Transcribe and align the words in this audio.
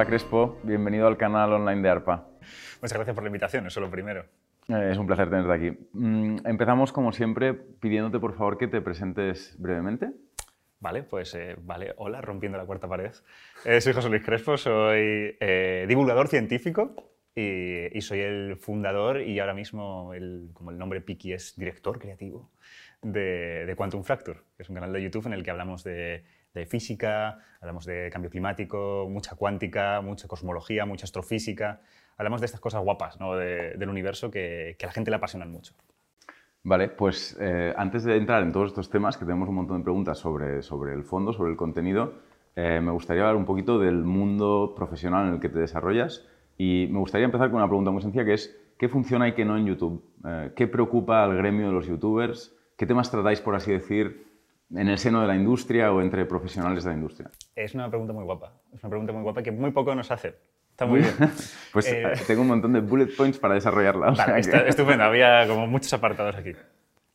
Hola 0.00 0.08
Crespo, 0.08 0.58
bienvenido 0.62 1.06
al 1.06 1.18
canal 1.18 1.52
online 1.52 1.82
de 1.82 1.90
ARPA. 1.90 2.26
Muchas 2.80 2.94
gracias 2.94 3.14
por 3.14 3.22
la 3.22 3.28
invitación, 3.28 3.66
eso 3.66 3.80
es 3.80 3.84
lo 3.84 3.90
primero. 3.90 4.24
Eh, 4.66 4.88
es 4.92 4.96
un 4.96 5.06
placer 5.06 5.28
tenerte 5.28 5.52
aquí. 5.52 5.78
Mm, 5.92 6.38
empezamos 6.46 6.90
como 6.90 7.12
siempre 7.12 7.52
pidiéndote 7.52 8.18
por 8.18 8.32
favor 8.32 8.56
que 8.56 8.66
te 8.66 8.80
presentes 8.80 9.54
brevemente. 9.58 10.10
Vale, 10.78 11.02
pues 11.02 11.34
eh, 11.34 11.54
vale, 11.60 11.92
hola, 11.98 12.22
rompiendo 12.22 12.56
la 12.56 12.64
cuarta 12.64 12.88
pared. 12.88 13.12
Eh, 13.66 13.82
soy 13.82 13.92
José 13.92 14.08
Luis 14.08 14.24
Crespo, 14.24 14.56
soy 14.56 15.36
divulgador 15.86 16.28
científico 16.28 16.94
y, 17.34 18.00
soy 18.00 18.20
el 18.20 18.56
fundador 18.56 19.20
y 19.20 19.38
ahora 19.38 19.52
mismo, 19.52 20.14
el, 20.14 20.48
como 20.54 20.70
el 20.70 20.78
nombre 20.78 21.02
Piki 21.02 21.34
es 21.34 21.58
director 21.58 21.98
creativo 21.98 22.50
de, 23.02 23.66
de 23.66 23.76
Quantum 23.76 24.02
Fracture, 24.02 24.38
que 24.56 24.62
es 24.62 24.68
un 24.70 24.76
canal 24.76 24.94
de 24.94 25.02
YouTube 25.02 25.26
en 25.26 25.34
el 25.34 25.42
que 25.42 25.50
hablamos 25.50 25.84
de 25.84 26.24
de 26.54 26.66
física, 26.66 27.38
hablamos 27.60 27.84
de 27.84 28.10
cambio 28.12 28.30
climático, 28.30 29.06
mucha 29.08 29.36
cuántica, 29.36 30.00
mucha 30.00 30.26
cosmología, 30.28 30.86
mucha 30.86 31.04
astrofísica. 31.04 31.80
Hablamos 32.16 32.40
de 32.40 32.46
estas 32.46 32.60
cosas 32.60 32.82
guapas 32.82 33.18
¿no? 33.20 33.36
del 33.36 33.88
universo 33.88 34.30
que, 34.30 34.76
a 34.80 34.86
la 34.86 34.92
gente 34.92 35.10
le 35.10 35.16
apasionan 35.16 35.50
mucho. 35.50 35.74
Vale, 36.62 36.88
pues 36.88 37.38
eh, 37.40 37.72
antes 37.76 38.04
de 38.04 38.16
entrar 38.16 38.42
en 38.42 38.52
todos 38.52 38.68
estos 38.68 38.90
temas, 38.90 39.16
que 39.16 39.24
tenemos 39.24 39.48
un 39.48 39.54
montón 39.54 39.78
de 39.78 39.84
preguntas 39.84 40.18
sobre, 40.18 40.62
sobre 40.62 40.92
el 40.92 41.04
fondo, 41.04 41.32
sobre 41.32 41.50
el 41.50 41.56
contenido, 41.56 42.12
eh, 42.56 42.80
me 42.82 42.90
gustaría 42.90 43.22
hablar 43.22 43.36
un 43.36 43.46
poquito 43.46 43.78
del 43.78 44.04
mundo 44.04 44.74
profesional 44.76 45.28
en 45.28 45.34
el 45.34 45.40
que 45.40 45.48
te 45.48 45.58
desarrollas 45.58 46.26
y 46.58 46.88
me 46.90 46.98
gustaría 46.98 47.24
empezar 47.24 47.48
con 47.48 47.56
una 47.56 47.68
pregunta 47.68 47.90
muy 47.90 48.02
sencilla 48.02 48.24
que 48.24 48.34
es, 48.34 48.54
¿qué 48.76 48.88
funciona 48.88 49.28
y 49.28 49.32
qué 49.32 49.46
no 49.46 49.56
en 49.56 49.64
YouTube? 49.64 50.04
Eh, 50.26 50.52
¿Qué 50.54 50.66
preocupa 50.66 51.24
al 51.24 51.36
gremio 51.36 51.68
de 51.68 51.72
los 51.72 51.86
youtubers? 51.86 52.54
¿Qué 52.76 52.84
temas 52.84 53.10
tratáis, 53.10 53.40
por 53.40 53.54
así 53.54 53.70
decir, 53.72 54.29
en 54.74 54.88
el 54.88 54.98
seno 54.98 55.20
de 55.20 55.26
la 55.26 55.34
industria 55.34 55.92
o 55.92 56.00
entre 56.00 56.24
profesionales 56.24 56.84
de 56.84 56.90
la 56.90 56.96
industria? 56.96 57.30
Es 57.54 57.74
una 57.74 57.88
pregunta 57.88 58.12
muy 58.12 58.24
guapa. 58.24 58.52
Es 58.72 58.82
una 58.82 58.90
pregunta 58.90 59.12
muy 59.12 59.22
guapa 59.22 59.42
que 59.42 59.52
muy 59.52 59.70
poco 59.72 59.94
nos 59.94 60.10
hace. 60.10 60.34
Está 60.70 60.86
muy 60.86 61.00
bien. 61.00 61.14
pues 61.72 61.88
eh, 61.88 62.02
eh, 62.02 62.12
tengo 62.26 62.42
un 62.42 62.48
montón 62.48 62.72
de 62.72 62.80
bullet 62.80 63.14
points 63.16 63.38
para 63.38 63.54
desarrollarla. 63.54 64.14
está 64.38 64.58
estupendo. 64.66 65.04
Había 65.04 65.46
como 65.46 65.66
muchos 65.66 65.92
apartados 65.92 66.36
aquí. 66.36 66.52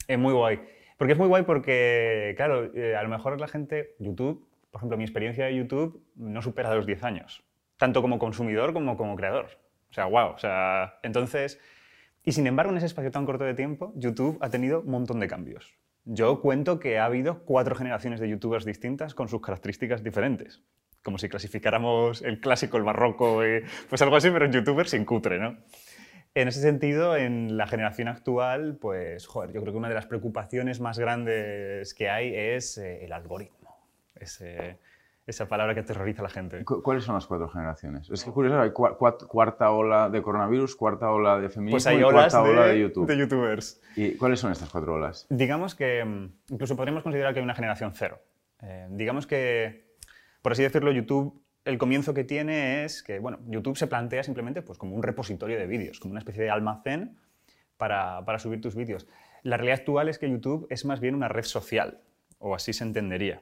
Es 0.08 0.20
muy 0.20 0.34
guay. 0.34 0.60
Porque 0.98 1.14
es 1.14 1.20
muy 1.20 1.28
guay 1.28 1.44
porque, 1.44 2.34
claro, 2.38 2.72
eh, 2.74 2.96
a 2.96 3.04
lo 3.04 3.10
mejor 3.10 3.40
la 3.40 3.48
gente, 3.48 3.96
YouTube, 4.00 4.48
por 4.72 4.80
ejemplo, 4.80 4.98
mi 4.98 5.04
experiencia 5.04 5.46
de 5.46 5.56
YouTube 5.56 6.04
no 6.16 6.42
supera 6.42 6.74
los 6.74 6.86
10 6.86 7.04
años. 7.04 7.44
Tanto 7.78 8.02
como 8.02 8.20
consumidor 8.20 8.74
como 8.74 8.96
como 8.96 9.16
creador. 9.16 9.48
O 9.90 9.94
sea, 9.94 10.06
wow. 10.06 10.30
O 10.30 10.38
sea, 10.38 11.00
entonces... 11.04 11.60
Y 12.28 12.32
sin 12.32 12.48
embargo, 12.48 12.72
en 12.72 12.78
ese 12.78 12.88
espacio 12.88 13.12
tan 13.12 13.26
corto 13.26 13.44
de 13.44 13.54
tiempo, 13.54 13.94
YouTube 13.96 14.40
ha 14.42 14.50
tenido 14.50 14.82
un 14.82 14.90
montón 14.90 15.20
de 15.20 15.28
cambios. 15.28 15.76
Yo 16.06 16.40
cuento 16.40 16.80
que 16.80 17.00
ha 17.00 17.06
habido 17.06 17.44
cuatro 17.46 17.76
generaciones 17.76 18.20
de 18.20 18.30
youtubers 18.30 18.64
distintas 18.64 19.16
con 19.16 19.28
sus 19.28 19.42
características 19.42 20.04
diferentes. 20.04 20.62
Como 21.04 21.18
si 21.18 21.30
clasificáramos 21.30 22.22
el 22.22 22.40
clásico, 22.40 22.78
el 22.78 22.84
barroco, 22.84 23.44
eh, 23.44 23.64
pues 23.90 24.02
algo 24.04 24.16
así, 24.16 24.30
pero 24.30 24.46
en 24.46 24.52
youtubers 24.52 24.92
sin 24.92 25.04
cutre, 25.04 25.40
¿no? 25.40 25.58
En 26.36 26.48
ese 26.48 26.62
sentido, 26.62 27.16
en 27.16 27.58
la 27.58 27.66
generación 27.66 28.08
actual, 28.08 28.78
pues, 28.80 29.26
joder, 29.26 29.52
yo 29.52 29.62
creo 29.62 29.74
que 29.74 29.78
una 29.78 29.90
de 29.90 29.96
las 29.96 30.06
preocupaciones 30.06 30.80
más 30.80 31.00
grandes 31.00 31.94
que 31.94 32.10
hay 32.10 32.36
es 32.36 32.78
eh, 32.78 33.06
el 33.06 33.14
algoritmo. 33.14 33.78
Ese, 34.16 34.78
esa 35.28 35.48
palabra 35.48 35.74
que 35.74 35.80
aterroriza 35.80 36.22
a 36.22 36.24
la 36.24 36.30
gente. 36.30 36.64
¿Cuáles 36.64 37.04
son 37.04 37.16
las 37.16 37.26
cuatro 37.26 37.50
generaciones? 37.50 38.10
Es 38.10 38.24
que 38.24 38.32
curioso, 38.32 38.60
hay 38.60 38.72
cuarta 38.72 39.72
ola 39.72 40.10
de 40.10 40.22
coronavirus, 40.22 40.76
cuarta 40.76 41.10
ola 41.12 41.40
de 41.40 41.50
feminismo 41.50 41.76
pues 41.76 41.88
hay 41.88 41.98
y 41.98 42.04
cuarta 42.04 42.42
ola 42.44 42.68
de 42.68 42.80
YouTube. 42.80 43.08
De 43.08 43.18
youtubers. 43.18 43.82
¿Y 43.96 44.16
cuáles 44.18 44.40
son 44.40 44.52
estas 44.52 44.70
cuatro 44.70 44.94
olas? 44.94 45.26
Digamos 45.30 45.74
que 45.74 46.06
mm, 46.06 46.54
incluso 46.54 46.76
podríamos 46.76 47.02
considerar 47.02 47.34
que 47.34 47.40
hay 47.40 47.44
una 47.44 47.56
generación 47.56 47.92
cero. 47.96 48.20
Eh, 48.62 48.88
digamos 48.92 49.26
que, 49.26 49.96
por 50.44 50.52
así 50.52 50.62
decirlo, 50.62 50.92
YouTube, 50.92 51.42
el 51.66 51.80
comienzo 51.80 52.14
que 52.14 52.24
tiene 52.24 52.86
es 52.86 53.02
que, 53.02 53.18
bueno, 53.18 53.40
YouTube 53.48 53.78
se 53.78 53.88
plantea 53.88 54.24
simplemente 54.24 54.62
pues, 54.62 54.78
como 54.78 54.96
un 54.96 55.02
repositorio 55.02 55.58
de 55.58 55.66
vídeos, 55.66 56.00
como 56.00 56.12
una 56.12 56.20
especie 56.20 56.44
de 56.44 56.52
almacén 56.52 57.18
para, 57.78 58.24
para 58.26 58.38
subir 58.38 58.62
tus 58.62 58.76
vídeos. 58.76 59.08
La 59.42 59.58
realidad 59.58 59.80
actual 59.80 60.08
es 60.08 60.20
que 60.20 60.30
YouTube 60.30 60.68
es 60.70 60.86
más 60.86 61.00
bien 61.00 61.16
una 61.16 61.30
red 61.30 61.44
social, 61.44 62.00
o 62.38 62.54
así 62.54 62.74
se 62.74 62.84
entendería 62.84 63.42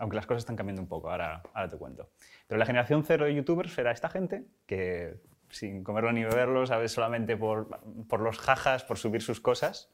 aunque 0.00 0.16
las 0.16 0.26
cosas 0.26 0.42
están 0.42 0.56
cambiando 0.56 0.82
un 0.82 0.88
poco, 0.88 1.10
ahora, 1.10 1.42
ahora 1.52 1.68
te 1.68 1.76
cuento. 1.76 2.08
Pero 2.48 2.58
la 2.58 2.66
generación 2.66 3.04
cero 3.04 3.26
de 3.26 3.34
youtubers 3.34 3.72
será 3.72 3.92
esta 3.92 4.08
gente 4.08 4.46
que 4.66 5.20
sin 5.50 5.84
comerlo 5.84 6.10
ni 6.12 6.24
beberlo, 6.24 6.66
¿sabes? 6.66 6.92
solamente 6.92 7.36
por, 7.36 7.68
por 8.08 8.20
los 8.20 8.38
jajas, 8.38 8.82
por 8.82 8.98
subir 8.98 9.20
sus 9.20 9.40
cosas, 9.40 9.90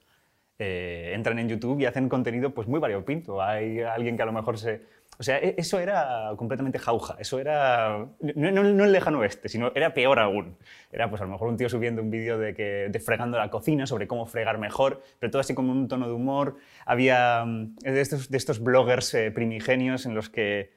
eh, 0.59 1.13
entran 1.15 1.39
en 1.39 1.49
YouTube 1.49 1.81
y 1.81 1.87
hacen 1.87 2.09
contenido 2.09 2.55
pues, 2.55 2.69
muy 2.69 2.79
variopinto. 2.79 3.43
Hay 3.43 3.81
alguien 3.81 4.17
que 4.17 4.23
a 4.23 4.27
lo 4.27 4.33
mejor 4.33 4.59
se 4.59 4.83
o 5.19 5.23
sea, 5.23 5.39
e-, 5.39 5.55
eso 5.59 5.79
era 5.79 6.33
completamente 6.37 6.79
jauja, 6.79 7.17
eso 7.19 7.39
era, 7.39 8.07
no, 8.21 8.85
el 8.85 8.93
lejano 8.93 9.21
oeste, 9.21 9.49
sino 9.49 9.73
era 9.75 9.95
peor 9.95 10.19
aún. 10.19 10.57
Era 10.93 11.09
pues 11.09 11.21
a 11.23 11.25
lo 11.25 11.31
mejor 11.31 11.49
un 11.49 11.57
tío 11.57 11.69
subiendo 11.69 12.03
un 12.03 12.11
vídeo 12.11 12.39
de, 12.39 12.55
que, 12.55 12.89
de 12.91 13.01
fregando 13.01 13.39
la 13.39 13.51
cocina, 13.51 13.87
sobre 13.87 14.07
cómo 14.07 14.27
fregar 14.27 14.59
mejor, 14.59 15.03
pero 15.19 15.31
todo 15.31 15.41
así 15.41 15.55
con 15.55 15.71
un 15.71 15.89
tono 15.89 16.07
de 16.07 16.13
humor. 16.13 16.57
Había 16.85 17.45
mm, 17.45 17.77
de 17.77 18.01
estos, 18.01 18.31
de 18.31 18.37
estos 18.37 18.61
bloggers 18.63 19.15
eh, 19.15 19.31
primigenios 19.31 20.07
en 20.07 20.15
los 20.15 20.29
que, 20.29 20.73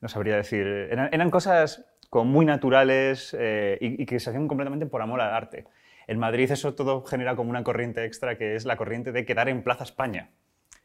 no 0.00 0.08
sabría 0.08 0.36
decir, 0.36 0.66
eran, 0.66 1.30
cosas 1.30 1.84
como 2.10 2.26
muy 2.26 2.46
naturales 2.46 3.36
eh, 3.38 3.78
y, 3.80 4.02
y 4.02 4.06
que 4.06 4.20
se 4.20 4.30
hacían 4.30 4.46
completamente 4.46 4.86
por 4.86 5.02
amor 5.02 5.20
al 5.20 5.34
arte. 5.34 5.64
En 6.06 6.20
Madrid 6.20 6.50
eso 6.52 6.74
todo 6.74 7.02
genera 7.02 7.34
como 7.34 7.50
una 7.50 7.64
corriente 7.64 8.04
extra 8.04 8.38
que 8.38 8.54
es 8.54 8.64
la 8.64 8.76
corriente 8.76 9.10
de 9.10 9.24
quedar 9.24 9.48
en 9.48 9.62
Plaza 9.62 9.82
España 9.82 10.30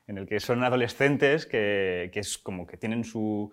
en 0.07 0.17
el 0.17 0.27
que 0.27 0.39
son 0.39 0.63
adolescentes 0.63 1.45
que, 1.45 2.11
es 2.13 2.37
como 2.37 2.67
que 2.67 2.77
tienen, 2.77 3.03
su, 3.03 3.51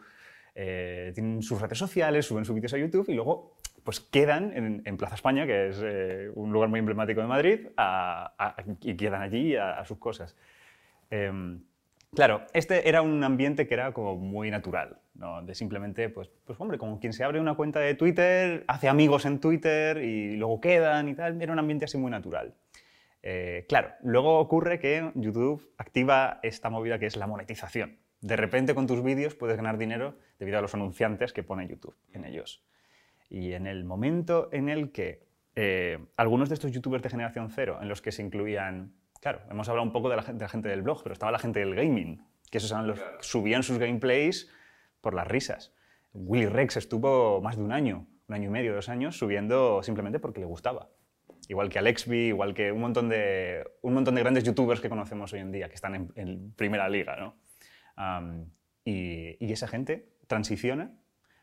eh, 0.54 1.12
tienen 1.14 1.42
sus 1.42 1.60
redes 1.60 1.78
sociales, 1.78 2.26
suben 2.26 2.44
sus 2.44 2.54
vídeos 2.54 2.74
a 2.74 2.78
YouTube 2.78 3.08
y 3.08 3.14
luego 3.14 3.56
pues 3.88 4.00
quedan 4.00 4.82
en, 4.84 4.96
Plaza 4.98 5.14
España, 5.14 5.46
que 5.46 5.68
es 5.68 5.80
eh, 5.82 6.30
un 6.34 6.52
lugar 6.52 6.68
muy 6.68 6.78
emblemático 6.78 7.22
de 7.22 7.26
Madrid, 7.26 7.68
y 8.82 8.96
quedan 8.98 9.22
allí 9.22 9.56
a, 9.56 9.82
sus 9.86 9.96
cosas. 9.96 10.36
Em, 11.08 11.62
claro, 12.14 12.42
este 12.52 12.86
era 12.86 13.00
un 13.00 13.24
ambiente 13.24 13.66
que 13.66 13.72
era 13.72 13.92
como 13.92 14.14
muy 14.16 14.50
natural, 14.50 14.98
¿no? 15.14 15.40
de 15.40 15.54
simplemente, 15.54 16.10
pues, 16.10 16.28
pues 16.44 16.60
hombre, 16.60 16.76
como 16.76 17.00
quien 17.00 17.14
se 17.14 17.24
abre 17.24 17.40
una 17.40 17.54
cuenta 17.54 17.80
de 17.80 17.94
Twitter, 17.94 18.62
hace 18.68 18.90
amigos 18.90 19.24
en 19.24 19.38
Twitter 19.38 19.96
y 20.04 20.36
luego 20.36 20.60
quedan 20.60 21.08
y 21.08 21.14
tal, 21.14 21.40
era 21.40 21.54
un 21.54 21.58
ambiente 21.58 21.86
así 21.86 21.96
muy 21.96 22.10
natural. 22.10 22.52
Eh, 23.22 23.66
claro, 23.68 23.92
luego 24.02 24.38
ocurre 24.38 24.78
que 24.78 25.10
YouTube 25.14 25.74
activa 25.76 26.38
esta 26.42 26.70
movida 26.70 26.98
que 26.98 27.06
es 27.06 27.16
la 27.16 27.26
monetización. 27.26 27.98
De 28.20 28.36
repente 28.36 28.74
con 28.74 28.86
tus 28.86 29.02
vídeos 29.02 29.34
puedes 29.34 29.56
ganar 29.56 29.78
dinero 29.78 30.16
debido 30.38 30.58
a 30.58 30.62
los 30.62 30.74
anunciantes 30.74 31.32
que 31.32 31.42
pone 31.42 31.68
YouTube 31.68 31.96
en 32.12 32.24
ellos. 32.24 32.64
Y 33.28 33.52
en 33.52 33.66
el 33.66 33.84
momento 33.84 34.48
en 34.52 34.68
el 34.68 34.92
que 34.92 35.26
eh, 35.54 35.98
algunos 36.16 36.48
de 36.48 36.54
estos 36.54 36.72
youtubers 36.72 37.02
de 37.02 37.10
generación 37.10 37.50
cero, 37.50 37.78
en 37.80 37.88
los 37.88 38.00
que 38.00 38.12
se 38.12 38.22
incluían, 38.22 38.94
claro, 39.20 39.40
hemos 39.50 39.68
hablado 39.68 39.86
un 39.86 39.92
poco 39.92 40.08
de 40.08 40.16
la, 40.16 40.22
gente, 40.22 40.68
del 40.68 40.82
blog, 40.82 41.02
pero 41.02 41.12
estaba 41.12 41.32
la 41.32 41.38
gente 41.38 41.60
del 41.60 41.74
gaming, 41.74 42.24
que 42.50 42.58
esos 42.58 42.70
eran 42.70 42.86
los 42.86 43.00
subían 43.20 43.62
sus 43.62 43.78
gameplays 43.78 44.50
por 45.00 45.14
las 45.14 45.26
risas. 45.26 45.74
Willy 46.12 46.46
Rex 46.46 46.76
estuvo 46.76 47.40
más 47.40 47.56
de 47.56 47.62
un 47.62 47.72
año, 47.72 48.06
un 48.28 48.34
año 48.34 48.48
y 48.48 48.52
medio, 48.52 48.74
dos 48.74 48.88
años, 48.88 49.18
subiendo 49.18 49.82
simplemente 49.82 50.18
porque 50.18 50.40
le 50.40 50.46
gustaba 50.46 50.88
igual 51.48 51.68
que 51.68 51.78
Alexby, 51.78 52.28
igual 52.28 52.54
que 52.54 52.70
un 52.70 52.80
montón, 52.80 53.08
de, 53.08 53.64
un 53.82 53.94
montón 53.94 54.14
de 54.14 54.20
grandes 54.20 54.44
youtubers 54.44 54.80
que 54.80 54.88
conocemos 54.88 55.32
hoy 55.32 55.40
en 55.40 55.50
día, 55.50 55.68
que 55.68 55.74
están 55.74 56.12
en, 56.14 56.52
primera 56.52 56.88
liga. 56.88 57.16
¿no? 57.16 57.36
y, 58.84 59.36
y, 59.44 59.52
esa 59.52 59.66
gente 59.66 60.08
transiciona 60.26 60.92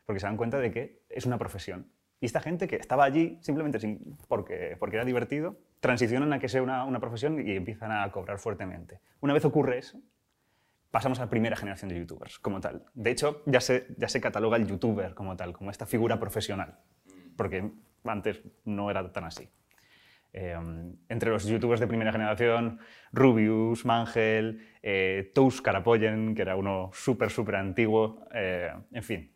porque 0.06 0.20
se 0.20 0.26
dan 0.26 0.36
cuenta 0.36 0.58
de 0.58 0.70
que 0.70 1.02
es 1.10 1.26
una 1.26 1.36
profesión. 1.38 1.90
Y 2.20 2.26
esta 2.26 2.40
gente 2.40 2.66
que 2.66 2.76
estaba 2.76 3.04
allí 3.04 3.38
simplemente 3.42 3.78
sin, 3.78 4.16
porque, 4.28 4.76
porque 4.78 4.96
era 4.96 5.04
divertido, 5.04 5.58
transicionan 5.80 6.32
a 6.32 6.38
que 6.38 6.48
sea 6.48 6.62
una, 6.62 6.84
una 6.84 7.00
profesión 7.00 7.46
y 7.46 7.52
empiezan 7.52 7.92
a 7.92 8.10
cobrar 8.10 8.38
fuertemente. 8.38 9.00
Una 9.20 9.34
vez 9.34 9.44
ocurre 9.44 9.78
eso, 9.78 10.00
pasamos 10.90 11.18
a 11.18 11.24
la 11.24 11.30
primera 11.30 11.56
generación 11.56 11.90
de 11.90 11.98
youtubers 11.98 12.38
como 12.38 12.60
tal. 12.60 12.86
De 12.94 13.10
hecho, 13.10 13.42
ya 13.44 13.60
se, 13.60 13.86
ya 13.98 14.08
se 14.08 14.20
cataloga 14.20 14.56
el 14.56 14.66
youtuber 14.66 15.14
como 15.14 15.36
tal, 15.36 15.52
como 15.52 15.70
esta 15.70 15.84
figura 15.84 16.18
profesional, 16.18 16.78
porque 17.36 17.70
antes 18.04 18.40
no 18.64 18.90
era 18.90 19.12
tan 19.12 19.24
así. 19.24 19.50
Em, 20.38 20.94
entre 21.08 21.30
los 21.30 21.46
youtubers 21.46 21.80
de 21.80 21.86
primera 21.86 22.12
generación, 22.12 22.78
Rubius, 23.10 23.86
Mangel, 23.86 24.60
eh, 24.82 25.32
Tous 25.34 25.62
Karapoyen, 25.62 26.34
que 26.34 26.42
era 26.42 26.56
uno 26.56 26.90
súper, 26.92 27.30
súper 27.30 27.56
antiguo, 27.56 28.22
eh, 28.34 28.70
en 28.92 29.02
fin, 29.02 29.32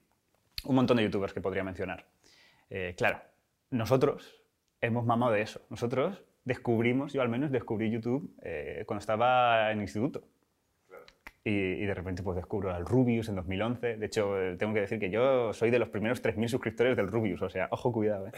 un 0.65 0.75
montón 0.75 0.99
de 0.99 1.05
youtubers 1.05 1.33
que 1.33 1.41
podría 1.41 1.65
mencionar. 1.65 2.05
Eh, 2.69 2.95
claro, 2.99 3.23
nosotros 3.71 4.45
hemos 4.83 5.07
mamado 5.07 5.33
de 5.33 5.41
eso. 5.41 5.63
Nosotros 5.71 6.23
descubrimos, 6.45 7.15
yo 7.15 7.23
al 7.23 7.31
menos 7.31 7.51
descubrí 7.51 7.91
YouTube 7.91 8.37
eh, 8.43 8.85
cuando 8.87 9.01
estaba 9.01 9.73
en 9.73 9.81
instituto. 9.81 10.29
Y, 11.43 11.87
de 11.87 11.95
repente 11.95 12.23
pues 12.23 12.37
descubro 12.37 12.75
al 12.75 12.85
Rubius 12.85 13.31
en 13.31 13.37
2011. 13.37 13.97
De 13.97 14.07
hecho, 14.07 14.39
eh, 14.39 14.57
tengo 14.59 14.75
que 14.75 14.81
decir 14.81 14.99
que 14.99 15.09
yo 15.11 15.55
soy 15.55 15.71
de 15.71 15.79
los 15.79 15.89
primeros 15.89 16.23
3.000 16.23 16.49
suscriptores 16.49 16.99
del 16.99 17.09
Rubius. 17.09 17.41
O 17.41 17.49
sea, 17.49 17.67
ojo, 17.71 17.91
cuidado. 17.93 18.27
¿eh? 18.29 18.33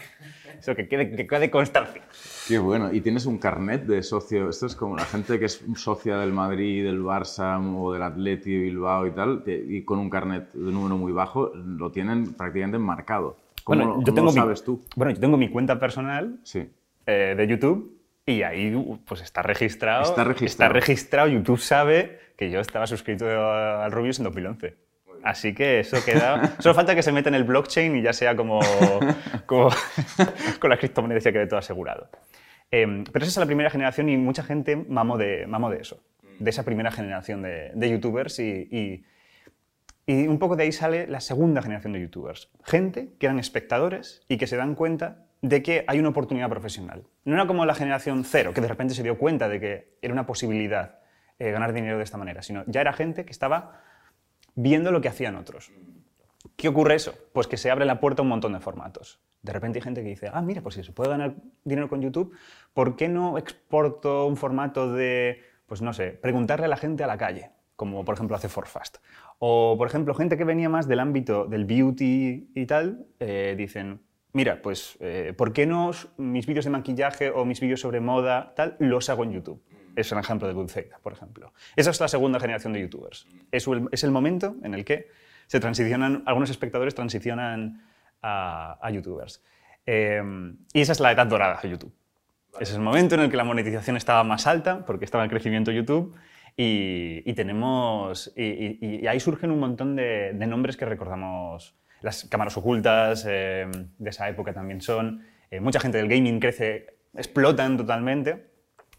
Eso 0.57 0.73
que 0.73 0.87
quede, 0.87 1.11
que 1.13 1.27
quede 1.27 1.51
constancia. 1.51 2.01
Qué 2.47 2.57
bueno. 2.59 2.93
¿Y 2.93 3.01
tienes 3.01 3.25
un 3.25 3.39
carnet 3.39 3.83
de 3.85 4.01
socio? 4.03 4.47
Esto 4.47 4.67
es 4.67 4.75
como 4.77 4.95
la 4.95 5.03
gente 5.03 5.37
que 5.37 5.45
es 5.45 5.61
socia 5.75 6.15
del 6.17 6.31
Madrid, 6.31 6.85
del 6.85 7.01
Barça 7.03 7.59
o 7.75 7.91
del 7.91 8.03
Atleti 8.03 8.57
Bilbao 8.57 9.05
y 9.05 9.11
tal, 9.11 9.43
y 9.47 9.83
con 9.83 9.99
un 9.99 10.09
carnet 10.09 10.53
de 10.53 10.71
número 10.71 10.95
muy 10.95 11.11
bajo, 11.11 11.51
lo 11.55 11.91
tienen 11.91 12.33
prácticamente 12.35 12.77
marcado. 12.79 13.35
¿Cómo, 13.65 13.77
Bueno, 13.79 13.91
yo 13.99 14.03
cómo 14.05 14.05
tengo 14.15 14.25
lo 14.27 14.31
mi- 14.31 14.37
sabes 14.39 14.63
tú? 14.63 14.81
Bueno, 14.95 15.11
yo 15.13 15.19
tengo 15.19 15.35
mi 15.35 15.49
cuenta 15.49 15.77
personal 15.77 16.39
Sí. 16.43 16.69
eh, 17.05 17.33
de 17.37 17.47
YouTube 17.47 17.97
y 18.25 18.41
ahí 18.43 18.73
pues 19.05 19.21
está 19.21 19.41
registrado. 19.41 20.03
Está 20.03 20.23
registrado. 20.23 20.71
Está 20.71 20.79
registrado. 20.79 21.27
YouTube 21.29 21.59
sabe 21.59 22.19
que 22.37 22.49
yo 22.49 22.59
estaba 22.59 22.87
suscrito 22.87 23.25
al 23.29 23.91
Rubius 23.91 24.19
en 24.19 24.25
2011. 24.25 24.75
Así 25.23 25.53
que 25.53 25.79
eso 25.79 25.97
queda. 26.03 26.55
Solo 26.59 26.75
falta 26.75 26.95
que 26.95 27.01
se 27.03 27.11
meta 27.11 27.29
en 27.29 27.35
el 27.35 27.43
blockchain 27.45 27.95
y 27.95 28.01
ya 28.01 28.11
sea 28.13 28.35
como, 28.35 28.59
como 29.45 29.69
con 30.59 30.69
las 30.69 30.79
criptomonedas 30.79 31.23
ya 31.23 31.31
quede 31.31 31.47
todo 31.47 31.59
asegurado. 31.59 32.09
Eh, 32.71 33.03
pero 33.11 33.23
esa 33.23 33.29
es 33.31 33.37
la 33.37 33.45
primera 33.45 33.69
generación 33.69 34.09
y 34.09 34.17
mucha 34.17 34.43
gente 34.43 34.75
mamó 34.75 35.17
de, 35.17 35.45
mamó 35.47 35.69
de 35.69 35.77
eso, 35.79 36.03
de 36.39 36.49
esa 36.49 36.63
primera 36.63 36.91
generación 36.91 37.41
de, 37.41 37.71
de 37.73 37.89
youtubers 37.89 38.39
y, 38.39 38.67
y- 38.71 39.05
y 40.05 40.27
un 40.27 40.37
poco 40.39 40.57
de 40.57 40.63
ahí 40.63 40.71
sale 40.73 41.07
la 41.07 41.21
segunda 41.21 41.61
generación 41.61 41.93
de 41.93 42.01
youtubers. 42.01 42.49
Gente 42.65 43.11
que 43.19 43.27
eran 43.27 43.39
espectadores 43.39 44.21
y 44.27 44.35
que 44.37 44.47
se 44.47 44.57
dan 44.57 44.75
cuenta 44.75 45.25
de 45.43 45.61
que 45.61 45.83
hay 45.87 45.99
una 45.99 46.09
oportunidad 46.09 46.49
profesional. 46.49 47.03
No 47.25 47.35
era 47.35 47.45
como 47.45 47.65
la 47.65 47.75
generación 47.75 48.23
cero, 48.23 48.53
que 48.53 48.61
de 48.61 48.67
repente 48.69 48.93
se 48.93 49.03
dio 49.03 49.17
cuenta 49.17 49.49
de 49.49 49.59
que 49.59 49.97
era 50.01 50.13
una 50.13 50.25
posibilidad 50.25 50.99
eh, 51.37 51.51
ganar 51.51 51.73
dinero 51.73 51.97
de 51.97 52.03
esta 52.05 52.17
manera, 52.17 52.41
sino 52.41 52.63
ya 52.65 52.79
era 52.79 52.93
gente 52.93 53.25
que 53.25 53.31
estaba 53.31 53.81
viendo 54.55 54.89
lo 54.89 55.01
que 55.01 55.09
hacían 55.09 55.35
otros. 55.35 55.73
¿Qué 56.55 56.69
ocurre 56.69 56.95
eso? 56.95 57.13
Pues 57.33 57.47
que 57.47 57.57
se 57.57 57.69
abre 57.69 57.83
la 57.83 57.99
puerta 57.99 58.21
a 58.21 58.23
un 58.23 58.29
montón 58.29 58.53
de 58.53 58.61
formatos. 58.61 59.19
De 59.41 59.51
repente 59.51 59.79
hay 59.79 59.83
gente 59.83 60.01
que 60.01 60.07
dice, 60.07 60.29
ah, 60.31 60.41
mira, 60.41 60.61
pues 60.61 60.75
si 60.75 60.83
se 60.83 60.93
puede 60.93 61.09
ganar 61.09 61.35
dinero 61.65 61.89
con 61.89 62.01
YouTube, 62.01 62.33
¿por 62.73 62.95
qué 62.95 63.09
no 63.09 63.37
exporto 63.37 64.25
un 64.27 64.37
formato 64.37 64.93
de, 64.93 65.43
pues 65.65 65.81
no 65.81 65.91
sé, 65.91 66.11
preguntarle 66.11 66.67
a 66.67 66.69
la 66.69 66.77
gente 66.77 67.03
a 67.03 67.07
la 67.07 67.17
calle? 67.17 67.51
Como 67.75 68.05
por 68.05 68.15
ejemplo 68.15 68.37
hace 68.37 68.47
Forfast. 68.47 68.99
O 69.39 69.75
por 69.77 69.87
ejemplo, 69.87 70.15
gente 70.15 70.37
que 70.37 70.45
venía 70.45 70.69
más 70.69 70.87
del 70.87 71.01
ámbito 71.01 71.47
del 71.47 71.65
beauty 71.65 72.51
y 72.55 72.65
tal, 72.65 73.07
eh, 73.19 73.55
dicen, 73.57 73.99
mira, 74.33 74.61
pues 74.61 74.97
eh, 74.99 75.33
¿por 75.37 75.53
qué 75.53 75.65
no 75.65 75.91
mis 76.17 76.45
vídeos 76.45 76.65
de 76.65 76.71
maquillaje 76.71 77.29
o 77.29 77.45
mis 77.45 77.59
vídeos 77.59 77.79
sobre 77.81 77.99
moda, 77.99 78.53
tal, 78.55 78.75
los 78.79 79.09
hago 79.09 79.23
en 79.23 79.31
YouTube? 79.33 79.61
Es 79.95 80.11
un 80.11 80.19
ejemplo 80.19 80.47
de 80.47 80.53
Dulceida, 80.53 80.99
por 81.03 81.13
ejemplo. 81.13 81.53
Esa 81.75 81.91
es 81.91 81.99
la 81.99 82.07
segunda 82.07 82.39
generación 82.39 82.73
de 82.73 82.81
youtubers. 82.81 83.27
Es 83.51 83.67
el, 83.67 83.87
es 83.91 84.03
el 84.03 84.11
momento 84.11 84.55
en 84.63 84.73
el 84.73 84.83
que 84.83 85.07
se 85.47 85.59
transicionan, 85.59 86.23
algunos 86.25 86.49
espectadores 86.49 86.95
transicionan 86.95 87.83
a, 88.21 88.79
a 88.81 88.89
youtubers. 88.91 89.43
Eh, 89.85 90.21
y 90.73 90.81
esa 90.81 90.93
es 90.93 90.99
la 90.99 91.11
edad 91.11 91.27
dorada 91.27 91.59
de 91.61 91.69
YouTube. 91.69 91.93
Ese 92.59 92.71
es 92.71 92.75
el 92.77 92.81
momento 92.81 93.15
en 93.15 93.21
el 93.21 93.29
que 93.29 93.37
la 93.37 93.43
monetización 93.43 93.97
estaba 93.97 94.23
más 94.23 94.47
alta, 94.47 94.85
porque 94.85 95.05
estaba 95.05 95.23
en 95.23 95.29
crecimiento 95.29 95.71
YouTube, 95.71 96.15
y, 96.55 97.21
y 97.29 97.33
tenemos, 97.33 98.31
y, 98.35 98.43
y- 98.43 98.99
y 99.01 99.07
ahí 99.07 99.19
surgen 99.19 99.49
un 99.51 99.59
montón 99.59 99.95
de, 99.95 100.33
de 100.33 100.47
nombres 100.47 100.77
que 100.77 100.85
recordamos. 100.85 101.75
Las 102.03 102.25
cámaras 102.25 102.55
ocultas 102.57 103.25
eh, 103.27 103.65
de 103.97 104.09
esa 104.09 104.29
época 104.29 104.53
también 104.53 104.81
son. 104.81 105.25
eh, 105.49 105.59
mucha 105.59 105.79
gente 105.79 105.97
del 105.97 106.07
gaming 106.07 106.39
crece, 106.39 106.97
explotan 107.15 107.77
totalmente. 107.77 108.51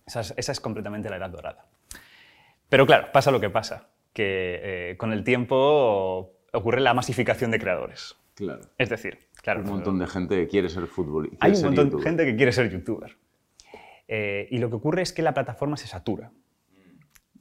Esa 0.06 0.20
es, 0.20 0.34
esa 0.36 0.52
es 0.52 0.60
completamente 0.60 1.08
la 1.08 1.16
edad 1.16 1.30
dorada. 1.30 1.66
Pero 2.68 2.86
claro, 2.86 3.12
pasa 3.12 3.30
lo 3.30 3.40
que 3.40 3.50
pasa, 3.50 3.90
que 4.12 4.60
eh, 4.90 4.96
con 4.96 5.12
el 5.12 5.22
tiempo 5.22 6.32
ocurre 6.52 6.80
la 6.80 6.94
masificación 6.94 7.50
de 7.50 7.58
creadores. 7.60 8.16
Claro. 8.34 8.62
Es 8.78 8.88
decir, 8.88 9.18
claro, 9.42 9.60
un 9.60 9.66
montón 9.68 9.98
de 9.98 10.06
gente 10.06 10.36
que 10.36 10.48
quiere 10.48 10.68
ser 10.68 10.86
fútbol. 10.86 11.30
hay 11.40 11.52
un 11.52 11.62
montón 11.62 11.90
de 11.90 12.02
gente 12.02 12.24
que 12.24 12.34
quiere 12.34 12.52
ser 12.52 12.70
youtuber. 12.70 13.16
Eh, 14.08 14.48
y 14.50 14.58
lo 14.58 14.68
que 14.68 14.76
ocurre 14.76 15.02
es 15.02 15.12
que 15.12 15.22
la 15.22 15.34
plataforma 15.34 15.76
se 15.76 15.86
satura. 15.86 16.32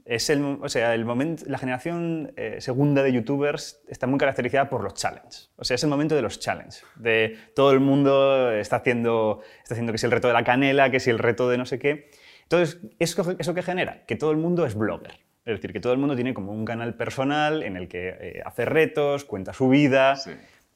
Es 0.05 0.29
el, 0.29 0.59
o 0.61 0.67
sea, 0.67 0.93
el 0.93 1.05
momento, 1.05 1.45
la 1.47 1.57
generación 1.57 2.33
eh, 2.35 2.57
segunda 2.59 3.03
de 3.03 3.13
youtubers 3.13 3.81
está 3.87 4.05
muy 4.05 4.19
caracterizada 4.19 4.69
por 4.69 4.83
los 4.83 4.95
challenges. 4.95 5.51
O 5.55 5.63
sea, 5.63 5.75
es 5.75 5.83
el 5.83 5.89
momento 5.89 6.15
de 6.15 6.21
los 6.21 6.39
challenges. 6.39 6.83
De 6.95 7.37
todo 7.55 7.71
el 7.71 7.79
mundo 7.79 8.51
está 8.51 8.77
haciendo, 8.77 9.41
está 9.61 9.75
haciendo 9.75 9.93
que 9.93 9.97
si 9.97 10.05
el 10.05 10.11
reto 10.11 10.27
de 10.27 10.33
la 10.33 10.43
canela, 10.43 10.91
que 10.91 10.99
si 10.99 11.09
el 11.09 11.19
reto 11.19 11.49
de 11.49 11.57
no 11.57 11.65
sé 11.65 11.79
qué. 11.79 12.09
Entonces, 12.43 12.81
¿eso, 12.99 13.35
¿eso 13.39 13.53
qué 13.53 13.63
genera? 13.63 14.03
Que 14.05 14.17
todo 14.17 14.31
el 14.31 14.37
mundo 14.37 14.65
es 14.65 14.75
blogger. 14.75 15.19
Es 15.45 15.55
decir, 15.55 15.71
que 15.71 15.79
todo 15.79 15.93
el 15.93 15.99
mundo 15.99 16.15
tiene 16.15 16.33
como 16.33 16.51
un 16.51 16.65
canal 16.65 16.95
personal 16.95 17.63
en 17.63 17.77
el 17.77 17.87
que 17.87 18.09
eh, 18.19 18.41
hace 18.45 18.65
retos, 18.65 19.23
cuenta 19.23 19.53
su 19.53 19.69
vida. 19.69 20.17
Sí. 20.17 20.31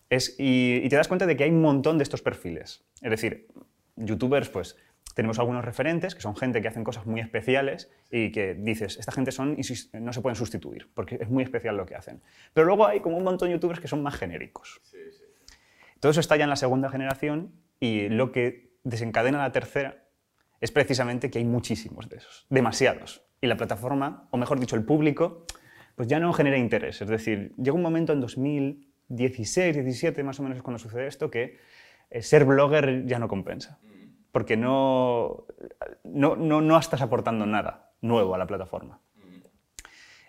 Es, 0.10 0.36
y, 0.40 0.82
y 0.84 0.90
te 0.90 0.96
das 0.96 1.10
cuenta 1.10 1.26
de 1.26 1.36
que 1.36 1.44
hay 1.44 1.50
un 1.50 1.62
montón 1.62 1.98
de 1.98 2.04
estos 2.04 2.22
perfiles. 2.22 2.86
Es 3.02 3.12
decir, 3.12 3.48
youtubers, 3.98 4.50
pues 4.50 4.78
tenemos 5.18 5.40
algunos 5.40 5.66
referentes 5.66 6.14
que 6.14 6.22
son 6.22 6.36
gente 6.36 6.62
que 6.62 6.68
hacen 6.68 6.84
cosas 6.84 7.08
muy 7.08 7.20
especiales 7.20 7.90
y 8.12 8.32
que 8.32 8.54
dices, 8.54 9.00
esta 9.00 9.12
gente 9.12 9.32
son, 9.32 9.58
no 9.94 10.14
se 10.14 10.22
pueden 10.22 10.36
sustituir 10.36 10.92
porque 10.94 11.18
es 11.20 11.28
muy 11.28 11.44
especial 11.44 11.76
lo 11.76 11.88
que 11.88 11.96
hacen. 11.96 12.22
Pero 12.54 12.68
luego 12.68 12.86
hay 12.86 13.00
como 13.00 13.18
un 13.18 13.24
montón 13.24 13.48
de 13.48 13.54
youtubers 13.54 13.80
que 13.80 13.88
son 13.88 14.04
más 14.04 14.16
genéricos. 14.16 14.80
Todo 16.00 16.12
eso 16.12 16.20
está 16.20 16.38
ya 16.38 16.44
en 16.44 16.52
la 16.52 16.56
segunda 16.56 16.92
generación 16.92 17.52
y 17.80 18.10
lo 18.10 18.32
que 18.32 18.70
desencadena 18.84 19.40
la 19.40 19.52
tercera 19.52 20.04
es 20.62 20.70
precisamente 20.70 21.32
que 21.32 21.40
hay 21.40 21.46
muchísimos 21.46 22.10
de 22.10 22.18
esos, 22.18 22.46
demasiados. 22.52 23.24
Y 23.42 23.48
la 23.48 23.58
plataforma, 23.58 24.28
o 24.30 24.38
mejor 24.38 24.60
dicho, 24.60 24.76
el 24.76 24.84
público, 24.84 25.48
pues 25.96 26.08
ya 26.08 26.20
no 26.20 26.32
genera 26.32 26.60
interés. 26.60 27.02
Es 27.02 27.08
decir, 27.08 27.56
llega 27.58 27.74
un 27.74 27.82
momento 27.82 28.14
en 28.14 28.22
2016, 28.22 29.78
17 29.78 30.24
más 30.24 30.40
o 30.40 30.44
menos 30.44 30.58
es 30.58 30.62
cuando 30.62 30.78
sucede 30.78 31.08
esto, 31.08 31.32
que 31.32 31.58
eh, 32.12 32.22
ser 32.22 32.46
blogger 32.46 33.08
ya 33.08 33.18
no 33.18 33.28
compensa. 33.28 33.80
Porque 34.38 34.56
no, 34.56 35.48
no, 36.04 36.36
no, 36.36 36.62
no 36.62 36.78
estás 36.78 37.02
aportando 37.02 37.48
nada 37.48 37.90
nuevo 38.02 38.36
a 38.36 38.38
la 38.38 38.46
plataforma. 38.46 39.00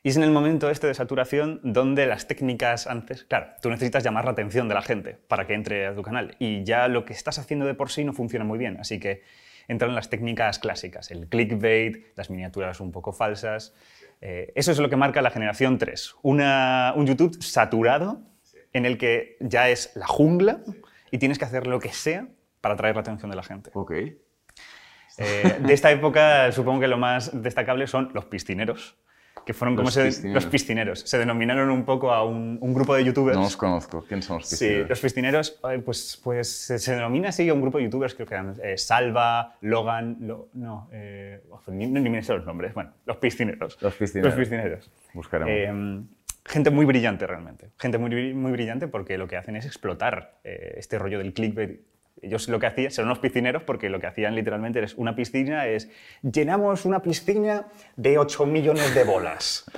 Y 0.03 0.09
es 0.09 0.17
en 0.17 0.23
el 0.23 0.31
momento 0.31 0.71
este 0.71 0.87
de 0.87 0.95
saturación 0.95 1.61
donde 1.63 2.07
las 2.07 2.27
técnicas 2.27 2.87
antes, 2.87 3.25
claro, 3.25 3.49
tú 3.61 3.69
necesitas 3.69 4.03
llamar 4.03 4.25
la 4.25 4.31
atención 4.31 4.67
de 4.67 4.75
la 4.75 4.81
gente 4.81 5.19
para 5.29 5.47
que 5.47 5.53
entre 5.53 5.87
a 5.89 5.95
tu 5.95 6.01
canal 6.01 6.37
y 6.39 6.65
ya 6.65 6.89
lo 6.89 7.05
que 7.05 7.13
estás 7.13 7.39
haciendo 7.39 7.67
de 7.67 7.75
por 7.75 7.91
sí 7.91 8.03
no 8.03 8.15
funciona 8.15 8.47
muy 8.47 8.57
bien, 8.59 8.79
así 8.81 8.99
que 8.99 9.25
entran 9.69 9.95
las 9.95 10.09
técnicas 10.09 10.59
clásicas, 10.59 11.11
el 11.11 11.29
clickbait, 11.29 12.17
las 12.17 12.31
miniaturas 12.31 12.81
un 12.81 12.91
poco 12.93 13.13
falsas. 13.13 13.75
Eh, 14.23 14.55
eso 14.55 14.73
es 14.73 14.79
lo 14.79 14.89
que 14.89 14.97
marca 14.97 15.21
la 15.21 15.31
generación 15.31 15.77
3, 15.77 16.15
Una- 16.23 16.95
un 16.97 17.07
YouTube 17.07 17.43
saturado 17.43 18.23
en 18.73 18.87
el 18.87 18.97
que 18.97 19.37
ya 19.41 19.69
es 19.69 19.95
la 19.97 20.07
jungla 20.07 20.61
y 21.11 21.19
tienes 21.19 21.39
que 21.39 21.45
hacer 21.45 21.67
lo 21.67 21.79
que 21.79 21.93
sea 21.93 22.27
para 22.61 22.75
atraer 22.75 22.95
la 22.95 23.01
atención 23.03 23.31
de 23.31 23.37
la 23.37 23.43
gente. 23.43 23.71
Ok. 23.75 23.93
Eh, 25.21 25.57
de 25.61 25.73
esta 25.73 25.91
época, 25.91 26.53
supongo 26.53 26.81
que 26.81 26.89
lo 26.89 26.97
más 26.99 27.43
destacable 27.43 27.87
son 27.89 28.11
los 28.15 28.25
piscineros, 28.27 28.97
que 29.45 29.53
fueron 29.53 29.75
como 29.75 29.87
Los 29.87 29.95
se, 29.95 30.05
piscineros. 30.05 30.35
los 30.45 30.51
piscineros. 30.53 31.01
Se 31.01 31.19
denominaron 31.19 31.71
un 31.71 31.85
poco 31.85 32.13
a 32.13 32.25
un, 32.25 32.59
un 32.61 32.75
grupo 32.75 32.95
de 32.95 33.05
youtubers. 33.05 33.37
No 33.37 33.43
los 33.43 33.57
conozco. 33.57 34.05
¿Quién 34.07 34.23
son 34.23 34.39
los 34.39 34.47
Sí, 34.49 34.55
piscineros? 34.57 34.89
los 34.91 35.01
piscineros, 35.01 35.61
pues, 35.85 36.21
pues 36.23 36.49
se, 36.67 36.95
denomina 36.95 37.31
así 37.31 37.49
a 37.49 37.55
un 37.55 37.61
grupo 37.61 37.79
de 37.79 37.85
youtubers, 37.85 38.15
creo 38.15 38.29
que 38.29 38.35
eran 38.35 38.55
eh, 38.63 38.79
Salva, 38.79 39.57
Logan, 39.63 40.19
Lo- 40.21 40.51
no, 40.55 40.89
eh, 40.93 41.43
ni, 41.69 41.87
ni 41.87 42.11
me 42.11 42.23
sé 42.23 42.35
los 42.35 42.47
nombres, 42.47 42.75
bueno, 42.75 42.93
los 43.05 43.17
piscineros. 43.17 43.77
Los 43.81 43.95
piscineros. 43.95 44.37
Los 44.37 44.39
piscineros. 44.39 44.91
Buscaremos. 45.15 45.53
Eh, 45.53 46.05
gente 46.45 46.71
muy 46.71 46.85
brillante 46.87 47.27
realmente, 47.27 47.71
gente 47.79 47.99
muy, 47.99 48.35
muy 48.35 48.53
brillante 48.53 48.87
porque 48.87 49.19
lo 49.19 49.27
que 49.27 49.37
hacen 49.37 49.57
es 49.57 49.67
explotar 49.67 50.39
eh, 50.45 50.75
este 50.77 50.97
rollo 50.99 51.19
del 51.19 51.33
clickbait. 51.33 51.81
Ellos 52.23 52.49
lo 52.49 52.59
que 52.59 52.67
hacían, 52.67 52.91
son 52.91 53.07
unos 53.07 53.19
piscineros 53.19 53.63
porque 53.63 53.89
lo 53.89 54.01
que 54.01 54.07
hacían 54.07 54.35
literalmente 54.35 54.83
es 54.83 54.95
una 54.95 55.15
piscina, 55.15 55.67
es 55.67 55.91
llenamos 56.23 56.85
una 56.85 57.01
piscina 57.01 57.67
de 57.97 58.19
8 58.19 58.47
millones 58.47 58.95
de 58.95 59.05
bolas. 59.05 59.65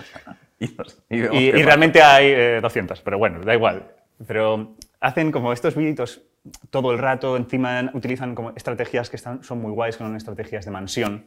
Y, 0.61 1.53
realmente 1.63 2.03
hay 2.03 2.27
eh, 2.27 2.61
200, 2.61 3.01
pero 3.01 3.17
bueno, 3.17 3.41
da 3.41 3.55
igual. 3.55 3.95
Pero 4.27 4.75
hacen 5.01 5.33
como 5.33 5.55
estos 5.55 5.75
vídeos 5.75 6.23
todo 6.69 6.93
el 6.93 6.99
rato, 6.99 7.35
encima 7.37 7.91
utilizan 7.95 8.35
como 8.35 8.51
estrategias 8.51 9.09
que 9.09 9.17
están, 9.17 9.43
son 9.43 9.63
muy 9.63 9.73
guays, 9.73 9.97
que 9.97 10.05
son 10.05 10.17
estrategias 10.17 10.67
de 10.67 10.71
mansión, 10.71 11.27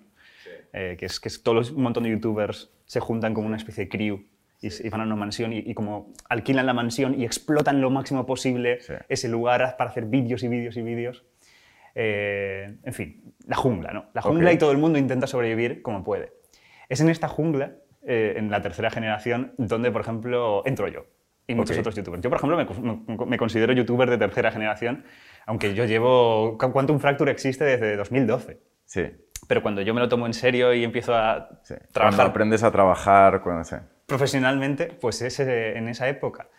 eh, 0.72 0.98
que 1.00 1.08
es 1.08 1.20
que 1.20 1.29
es 1.29 1.41
todos 1.41 1.55
los- 1.55 1.72
un 1.72 1.82
montón 1.82 2.03
de 2.03 2.12
youtubers 2.12 2.70
se 2.86 3.00
juntan 3.00 3.34
como 3.34 3.48
una 3.48 3.58
especie 3.58 3.86
de 3.86 3.89
crew 3.89 4.24
y, 4.63 4.88
y 4.88 4.89
van 4.89 5.01
a 5.01 5.03
una 5.03 5.15
mansión 5.15 5.51
y, 5.53 5.60
y 5.60 5.74
como 5.74 6.13
alquilan 6.29 6.65
la 6.65 6.74
mansión 6.74 7.20
y 7.20 7.25
explotan 7.25 7.82
lo 7.82 7.89
máximo 7.89 8.25
posible 8.25 8.79
Sí. 8.82 8.93
ese 9.10 9.27
lugar 9.29 9.75
para 9.77 9.89
hacer 9.89 10.05
vídeos 10.05 10.43
y 10.43 10.48
vídeos 10.48 10.77
y 10.77 10.82
vídeos. 10.82 11.24
Eh, 11.96 12.75
en 12.84 12.93
fin, 12.93 13.34
la 13.46 13.55
jungla, 13.55 13.91
¿no? 13.93 14.05
La 14.13 14.22
jungla 14.22 14.50
Ok. 14.50 14.55
y 14.55 14.58
todo 14.58 14.72
el 14.72 14.77
mundo 14.77 14.98
intenta 14.98 15.27
sobrevivir 15.27 15.82
como 15.82 16.03
puede. 16.03 16.34
Es 16.89 17.01
en 17.01 17.10
esta 17.10 17.27
jungla, 17.27 17.74
eh, 18.05 18.34
en 18.38 18.50
la 18.50 18.62
tercera 18.62 18.89
generación, 18.89 19.53
donde, 19.58 19.91
por 19.91 20.01
ejemplo, 20.01 20.63
entro 20.65 20.88
yo 20.88 21.05
y 21.48 21.55
muchos 21.55 21.75
Ok. 21.75 21.82
otros 21.82 21.96
youtubers. 21.96 22.22
Yo, 22.24 22.29
por 22.29 22.38
ejemplo, 22.39 22.58
me, 22.58 23.15
me- 23.17 23.25
me 23.25 23.38
considero 23.38 23.74
youtuber 23.74 24.10
de 24.10 24.17
tercera 24.17 24.51
generación, 24.51 25.03
aunque 25.46 25.74
yo 25.75 25.86
llevo... 25.86 26.58
Quantum 26.58 27.00
Fracture 27.00 27.32
existe 27.32 27.63
desde 27.65 27.96
2012. 27.98 28.60
Sí, 28.86 29.03
Pero 29.48 29.62
cuando 29.62 29.82
yo 29.82 29.93
me 29.93 30.00
lo 30.01 30.08
tomo 30.10 30.25
en 30.25 30.34
serio 30.34 30.74
y 30.74 30.84
empiezo 30.84 31.13
a 31.15 31.60
sí. 31.63 31.74
Cuando 31.75 31.91
trabajar 31.93 32.25
aprendes 32.27 32.63
a 32.63 32.72
trabajar, 32.72 33.41
cuando, 33.41 33.63
sí. 33.65 33.75
Profesionalmente, 34.05 34.88
pues 34.88 35.22
es 35.22 35.39
eh, 35.39 35.77
en 35.77 35.88
esa 35.88 36.07
época. 36.07 36.50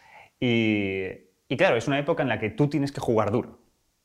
Y, 0.41 1.05
y 1.49 1.57
claro, 1.57 1.77
es 1.77 1.87
una 1.87 1.99
época 1.99 2.23
en 2.23 2.29
la 2.29 2.39
que 2.39 2.51
tú 2.51 2.69
tienes 2.69 2.93
que 2.93 3.01
jugar 3.01 3.31
duro. 3.31 3.59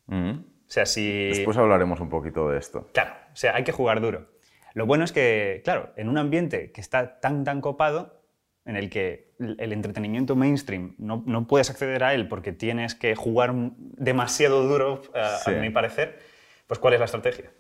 Mm. 0.08 0.32
O 0.32 0.72
sea, 0.72 0.86
si... 0.86 1.30
Después 1.30 1.58
hablaremos 1.58 2.00
un 2.00 2.10
poquito 2.10 2.50
de 2.50 2.60
esto. 2.60 2.90
Claro, 2.94 3.12
o 3.34 3.36
sea, 3.36 3.56
hay 3.56 3.64
que 3.64 3.72
jugar 3.72 4.02
duro. 4.02 4.28
Lo 4.74 4.86
bueno 4.86 5.04
es 5.04 5.12
que, 5.12 5.62
claro, 5.64 5.92
en 5.96 6.10
un 6.10 6.18
ambiente 6.18 6.72
que 6.72 6.82
está 6.82 7.20
tan, 7.20 7.44
tan 7.44 7.60
copado, 7.60 8.22
en 8.66 8.76
el 8.76 8.90
que 8.90 9.32
el 9.40 9.74
entretenimiento 9.74 10.36
mainstream 10.36 10.94
no, 11.00 11.24
no, 11.26 11.48
puedes 11.48 11.72
acceder 11.72 12.04
a 12.04 12.14
él 12.14 12.28
porque 12.28 12.52
tienes 12.52 12.94
que 12.94 13.16
jugar 13.16 13.52
demasiado 13.78 14.64
duro, 14.64 15.02
a 15.16 15.50
mi 15.52 15.72
parecer, 15.72 16.20
pues 16.68 16.80
¿cuál 16.80 16.94
es 16.94 17.00
la 17.00 17.06
estrategia? 17.06 17.52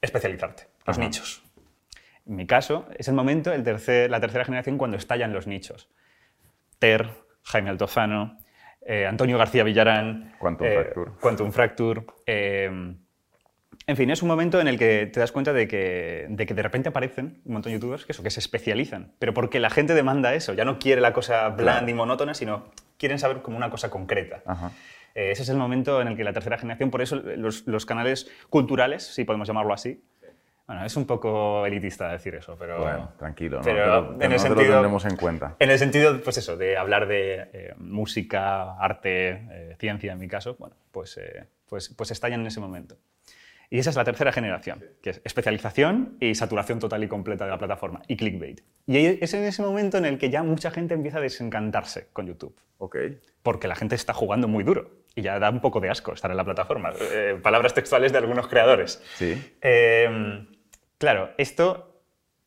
Especializarte, 0.00 0.66
los 0.86 0.98
nichos. 0.98 1.42
En 2.26 2.36
mi 2.36 2.46
caso, 2.46 2.86
es 2.98 3.08
el 3.08 3.14
momento, 3.14 3.52
el 3.52 3.62
tercer, 3.62 4.10
la 4.10 4.20
tercera 4.20 4.44
generación, 4.44 4.78
cuando 4.78 4.96
estallan 4.96 5.32
los 5.32 5.46
nichos. 5.46 5.88
Ter, 6.78 7.08
Jaime 7.42 7.70
Altozano, 7.70 8.38
eh, 8.86 9.06
Antonio 9.06 9.36
García 9.36 9.64
Villarán, 9.64 10.34
Quantum 10.38 10.66
eh, 10.66 10.74
Fracture. 10.74 11.10
Quantum 11.20 11.52
Fracture 11.52 12.04
eh, 12.26 12.94
en 13.88 13.96
fin, 13.96 14.10
es 14.10 14.22
un 14.22 14.28
momento 14.28 14.60
en 14.60 14.68
el 14.68 14.78
que 14.78 15.06
te 15.06 15.20
das 15.20 15.30
cuenta 15.32 15.52
de 15.52 15.68
que 15.68 16.26
de, 16.28 16.46
que 16.46 16.54
de 16.54 16.62
repente 16.62 16.88
aparecen 16.88 17.40
un 17.44 17.52
montón 17.52 17.70
de 17.70 17.78
youtubers 17.78 18.04
que, 18.04 18.12
eso, 18.12 18.22
que 18.22 18.30
se 18.30 18.40
especializan, 18.40 19.12
pero 19.18 19.34
porque 19.34 19.60
la 19.60 19.70
gente 19.70 19.94
demanda 19.94 20.34
eso, 20.34 20.54
ya 20.54 20.64
no 20.64 20.78
quiere 20.78 21.00
la 21.00 21.12
cosa 21.12 21.48
bland 21.50 21.88
y 21.88 21.94
monótona, 21.94 22.34
sino 22.34 22.70
quieren 22.96 23.18
saber 23.18 23.42
como 23.42 23.56
una 23.56 23.70
cosa 23.70 23.90
concreta. 23.90 24.42
ese 25.14 25.42
es 25.42 25.48
el 25.48 25.56
momento 25.56 26.00
en 26.00 26.08
el 26.08 26.16
que 26.16 26.24
la 26.24 26.32
tercera 26.32 26.58
generación, 26.58 26.90
por 26.90 27.02
eso 27.02 27.16
los, 27.16 27.66
los 27.66 27.86
canales 27.86 28.30
culturales, 28.50 29.04
si 29.04 29.24
podemos 29.24 29.46
llamarlo 29.46 29.72
así, 29.72 30.02
bueno, 30.66 30.84
es 30.84 30.96
un 30.96 31.06
poco 31.06 31.64
elitista 31.64 32.10
decir 32.10 32.34
eso, 32.34 32.56
pero... 32.58 32.80
Bueno, 32.80 33.12
tranquilo, 33.16 33.60
pero, 33.62 34.20
en 34.20 34.32
el 34.32 34.38
sentido, 34.40 34.66
lo 34.66 34.72
tendremos 34.72 35.04
en 35.04 35.16
cuenta. 35.16 35.54
En 35.60 35.70
el 35.70 35.78
sentido, 35.78 36.20
pues 36.20 36.38
eso, 36.38 36.56
de 36.56 36.76
hablar 36.76 37.06
de 37.06 37.48
eh, 37.52 37.74
música, 37.78 38.76
arte, 38.76 39.28
eh, 39.28 39.76
ciencia 39.78 40.12
en 40.12 40.18
mi 40.18 40.26
caso, 40.26 40.56
bueno, 40.58 40.74
pues, 40.90 41.18
eh, 41.18 41.44
pues, 41.68 41.90
pues 41.90 42.10
estallan 42.10 42.40
en 42.40 42.48
ese 42.48 42.58
momento. 42.58 42.96
Y 43.70 43.78
esa 43.78 43.90
es 43.90 43.96
la 43.96 44.02
tercera 44.02 44.32
generación, 44.32 44.84
que 45.02 45.10
es 45.10 45.20
especialización 45.24 46.16
y 46.20 46.34
saturación 46.34 46.80
total 46.80 47.02
y 47.04 47.08
completa 47.08 47.44
de 47.44 47.50
la 47.50 47.58
plataforma, 47.58 48.02
y 48.08 48.16
clickbait. 48.16 48.60
Y 48.86 49.06
es 49.22 49.34
en 49.34 49.44
ese 49.44 49.62
momento 49.62 49.98
en 49.98 50.04
el 50.04 50.18
que 50.18 50.30
ya 50.30 50.42
mucha 50.42 50.72
gente 50.72 50.94
empieza 50.94 51.18
a 51.18 51.20
desencantarse 51.20 52.08
con 52.12 52.26
YouTube. 52.26 52.56
Ok. 52.78 52.96
Porque 53.42 53.68
la 53.68 53.76
gente 53.76 53.94
está 53.94 54.12
jugando 54.12 54.46
muy 54.48 54.62
duro 54.62 54.90
y 55.14 55.22
ya 55.22 55.38
da 55.38 55.50
un 55.50 55.60
poco 55.60 55.80
de 55.80 55.90
asco 55.90 56.12
estar 56.12 56.30
en 56.30 56.36
la 56.36 56.44
plataforma. 56.44 56.92
palabras 57.42 57.74
textuales 57.74 58.12
de 58.12 58.18
algunos 58.18 58.46
creadores. 58.46 59.02
Sí. 59.16 59.56
Claro, 60.98 61.30
esto... 61.38 61.92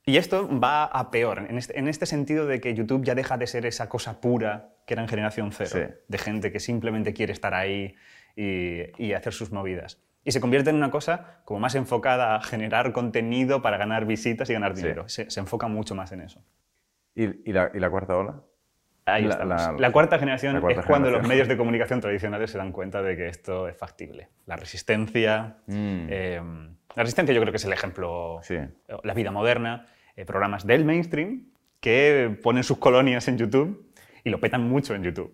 Y 0.06 0.18
esto 0.18 0.50
va 0.60 0.86
a 0.86 1.12
peor, 1.12 1.46
este, 1.51 1.77
en 1.77 1.88
este, 1.88 2.08
sentido 2.08 2.48
de 2.48 2.60
que 2.60 2.74
YouTube 2.74 3.03
ya 3.03 3.13
deja 3.13 3.38
de 3.38 3.46
ser 3.46 3.68
esa 3.68 3.89
cosa 3.89 4.20
pura 4.22 4.70
que 4.88 4.96
era 4.96 5.03
en 5.03 5.08
generación 5.08 5.51
cero, 5.51 5.94
de 6.08 6.18
gente 6.18 6.51
que 6.51 6.60
simplemente 6.60 7.13
quiere 7.13 7.32
estar 7.32 7.53
ahí 7.53 7.96
y, 8.36 9.13
hacer 9.13 9.34
sus 9.34 9.51
movidas. 9.51 10.01
Y 10.24 10.32
se 10.32 10.41
convierte 10.41 10.70
en 10.70 10.77
una 10.77 10.91
cosa 10.91 11.41
como 11.46 11.60
más 11.60 11.75
enfocada 11.75 12.36
a 12.36 12.41
generar 12.41 12.91
contenido 12.91 13.62
para 13.62 13.77
ganar 13.77 14.06
visitas 14.06 14.50
y 14.50 14.53
ganar 14.53 14.74
dinero. 14.74 15.08
Se, 15.08 15.27
enfoca 15.39 15.68
mucho 15.68 15.94
más 15.94 16.12
en 16.12 16.22
eso. 16.22 16.44
¿Y, 17.15 17.51
la, 17.51 17.89
cuarta 17.89 18.18
ola? 18.18 18.41
Ahí 19.06 19.25
la, 19.25 19.75
La, 19.77 19.91
cuarta 19.91 20.20
generación 20.20 20.58
es 20.70 20.86
cuando 20.86 21.10
los 21.12 21.27
medios 21.27 21.48
de 21.48 21.58
comunicación 21.58 22.01
tradicionales 22.01 22.51
se 22.51 22.58
dan 22.58 22.72
cuenta 22.72 23.01
de 23.01 23.15
que 23.15 23.27
esto 23.27 23.68
es 23.68 23.77
factible. 23.77 24.29
La 24.46 24.56
resistencia, 24.56 25.58
mm. 25.68 26.08
em, 26.10 26.75
la 26.96 27.03
resistencia 27.03 27.34
yo 27.34 27.41
creo 27.41 27.51
que 27.51 27.58
es 27.58 27.65
el 27.65 27.74
ejemplo, 27.74 28.41
la 29.03 29.13
vida 29.13 29.31
moderna, 29.31 29.86
eh, 30.15 30.25
programas 30.25 30.65
del 30.65 30.86
mainstream 30.86 31.46
que 31.79 32.38
ponen 32.43 32.63
sus 32.63 32.77
colonias 32.77 33.27
en 33.27 33.38
YouTube 33.38 33.89
y 34.24 34.29
lo 34.29 34.39
petan 34.39 34.67
mucho 34.67 34.96
en 34.96 35.03
YouTube. 35.03 35.34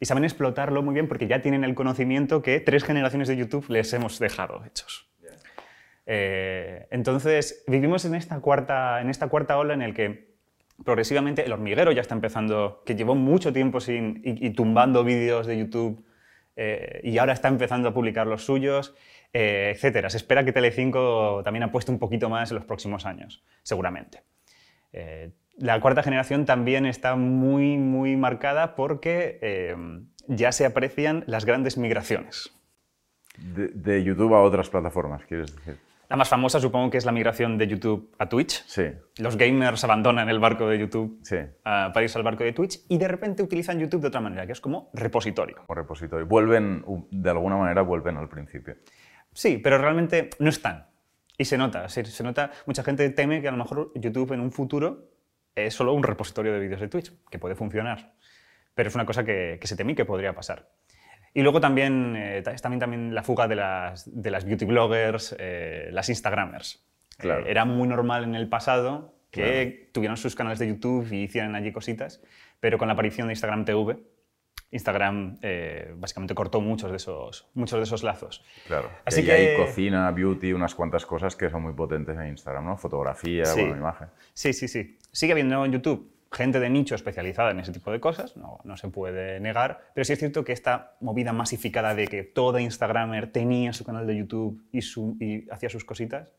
Y 0.00 0.06
saben 0.06 0.24
explotarlo 0.24 0.82
muy 0.82 0.94
bien 0.94 1.08
porque 1.08 1.26
ya 1.26 1.40
tienen 1.40 1.64
el 1.64 1.74
conocimiento 1.74 2.42
que 2.42 2.60
tres 2.60 2.84
generaciones 2.84 3.28
de 3.28 3.36
YouTube 3.36 3.64
les 3.70 3.92
hemos 3.92 4.18
dejado 4.18 4.62
hechos. 4.66 5.08
Eh, 6.06 6.86
entonces, 6.90 7.64
vivimos 7.66 8.04
en 8.04 8.14
esta, 8.14 8.40
cuarta, 8.40 9.00
en 9.00 9.08
esta 9.08 9.28
cuarta 9.28 9.56
ola 9.56 9.72
en 9.72 9.82
el 9.82 9.94
que 9.94 10.34
progresivamente 10.84 11.44
el 11.44 11.52
hormiguero 11.52 11.92
ya 11.92 12.00
está 12.00 12.14
empezando, 12.14 12.82
que 12.84 12.94
llevó 12.96 13.14
mucho 13.14 13.52
tiempo 13.52 13.80
sin, 13.80 14.20
y, 14.24 14.50
tumbando 14.50 15.04
vídeos 15.04 15.46
de 15.46 15.56
YouTube 15.56 16.04
eh, 16.56 17.00
y 17.04 17.16
ahora 17.18 17.32
está 17.32 17.48
empezando 17.48 17.88
a 17.88 17.94
publicar 17.94 18.26
los 18.26 18.44
suyos 18.44 18.94
eh, 19.36 19.72
etcétera. 19.74 20.08
Se 20.10 20.16
espera 20.16 20.44
que 20.44 20.52
Telecinco 20.52 21.42
también 21.42 21.64
apueste 21.64 21.90
un 21.90 21.98
poquito 21.98 22.28
más 22.28 22.52
en 22.52 22.54
los 22.54 22.64
próximos 22.64 23.04
años, 23.04 23.42
seguramente. 23.64 24.22
Eh, 24.92 25.32
la 25.58 25.80
cuarta 25.80 26.04
generación 26.04 26.44
también 26.44 26.86
está 26.86 27.16
muy, 27.16 27.76
muy 27.76 28.16
marcada 28.16 28.76
porque 28.76 29.40
eh, 29.42 29.76
ya 30.28 30.52
se 30.52 30.64
aprecian 30.64 31.24
las 31.26 31.44
grandes 31.44 31.76
migraciones. 31.76 32.52
De, 33.36 34.04
YouTube 34.04 34.32
a 34.34 34.40
otras 34.40 34.70
plataformas, 34.70 35.24
quieres 35.26 35.54
decir. 35.56 35.78
La 36.08 36.16
más 36.16 36.28
famosa 36.28 36.60
supongo 36.60 36.90
que 36.90 36.98
es 36.98 37.04
la 37.04 37.10
migración 37.10 37.58
de 37.58 37.66
YouTube 37.66 38.14
a 38.20 38.28
Twitch. 38.28 38.62
Sí. 38.66 38.84
Los 39.18 39.36
gamers 39.36 39.82
abandonan 39.82 40.28
el 40.28 40.38
barco 40.38 40.68
de 40.68 40.78
YouTube 40.78 41.18
sí. 41.24 41.38
para 41.64 42.02
irse 42.02 42.16
al 42.18 42.22
barco 42.22 42.44
de 42.44 42.52
Twitch 42.52 42.82
y 42.88 42.98
de 42.98 43.08
repente 43.08 43.42
utilizan 43.42 43.80
YouTube 43.80 44.02
de 44.02 44.08
otra 44.08 44.20
manera, 44.20 44.46
que 44.46 44.52
es 44.52 44.60
como 44.60 44.90
repositorio. 44.92 45.56
Como 45.66 45.74
repositorio. 45.74 46.24
Vuelven, 46.26 46.84
de 47.10 47.30
alguna 47.30 47.56
manera, 47.56 47.82
vuelven 47.82 48.16
al 48.16 48.28
principio. 48.28 48.76
Sí, 49.34 49.58
pero 49.58 49.78
realmente 49.78 50.30
no 50.38 50.48
están. 50.48 50.86
Y 51.36 51.44
se 51.44 51.58
nota, 51.58 51.88
se, 51.88 52.22
nota, 52.22 52.52
mucha 52.64 52.84
gente 52.84 53.10
teme 53.10 53.42
que 53.42 53.48
a 53.48 53.50
lo 53.50 53.56
mejor 53.56 53.90
YouTube 53.96 54.32
en 54.32 54.40
un 54.40 54.52
futuro 54.52 55.10
es 55.54 55.74
solo 55.74 55.92
un 55.92 56.04
repositorio 56.04 56.52
de 56.52 56.60
vídeos 56.60 56.80
de 56.80 56.88
Twitch, 56.88 57.12
que 57.28 57.38
puede 57.38 57.56
funcionar. 57.56 58.14
Pero 58.74 58.88
es 58.88 58.94
una 58.94 59.04
cosa 59.04 59.24
que, 59.24 59.58
se 59.62 59.76
teme 59.76 59.92
y 59.92 59.94
que 59.96 60.04
podría 60.04 60.32
pasar. 60.32 60.70
Y 61.32 61.42
luego 61.42 61.60
también 61.60 62.14
eh, 62.16 62.42
también, 62.42 62.78
también 62.78 63.14
la 63.14 63.24
fuga 63.24 63.48
de 63.48 63.56
las, 63.56 64.08
de 64.22 64.30
las 64.30 64.44
beauty 64.44 64.64
bloggers, 64.64 65.34
eh, 65.38 65.88
las 65.90 66.08
Instagramers. 66.08 66.84
Claro. 67.18 67.44
Eh, 67.44 67.50
era 67.50 67.64
muy 67.64 67.88
normal 67.88 68.22
en 68.22 68.36
el 68.36 68.48
pasado 68.48 69.14
que 69.32 69.90
tuvieran 69.92 70.16
sus 70.16 70.36
canales 70.36 70.60
de 70.60 70.68
YouTube 70.68 71.12
y 71.12 71.24
hicieran 71.24 71.56
allí 71.56 71.72
cositas, 71.72 72.22
pero 72.60 72.78
con 72.78 72.86
la 72.86 72.94
aparición 72.94 73.26
de 73.26 73.32
Instagram 73.32 73.64
TV, 73.64 73.98
Instagram 74.74 75.38
eh, 75.40 75.94
básicamente 75.96 76.34
cortó 76.34 76.60
muchos 76.60 76.90
de, 76.90 76.96
esos, 76.96 77.48
muchos 77.54 77.78
de 77.78 77.84
esos 77.84 78.02
lazos. 78.02 78.44
Claro. 78.66 78.90
Así 79.04 79.24
que, 79.24 79.32
hay 79.32 79.56
cocina, 79.56 80.10
beauty, 80.10 80.52
unas 80.52 80.74
cuantas 80.74 81.06
cosas 81.06 81.36
que 81.36 81.48
son 81.48 81.62
muy 81.62 81.72
potentes 81.72 82.18
en 82.18 82.26
Instagram, 82.26 82.64
¿no? 82.64 82.76
Fotografía, 82.76 83.44
imagen. 83.56 84.08
Sí, 84.32 84.52
sí, 84.52 84.68
sí. 84.68 84.98
Sigue 85.12 85.32
habiendo 85.32 85.64
en 85.64 85.72
YouTube 85.72 86.10
gente 86.32 86.58
de 86.58 86.68
nicho 86.68 86.96
especializada 86.96 87.52
en 87.52 87.60
ese 87.60 87.70
tipo 87.70 87.92
de 87.92 88.00
cosas, 88.00 88.36
no, 88.36 88.58
no, 88.64 88.76
se 88.76 88.88
puede 88.88 89.38
negar, 89.38 89.92
pero 89.94 90.04
sí 90.04 90.14
es 90.14 90.18
cierto 90.18 90.42
que 90.42 90.52
esta 90.52 90.96
movida 91.00 91.32
masificada 91.32 91.94
de 91.94 92.08
que 92.08 92.24
toda 92.24 92.60
Instagramer 92.60 93.30
tenía 93.30 93.72
su 93.72 93.84
canal 93.84 94.04
de 94.04 94.16
YouTube 94.16 94.60
y, 94.72 94.82
su, 94.82 95.16
y 95.20 95.48
hacía 95.50 95.70
sus 95.70 95.84
cositas, 95.84 96.32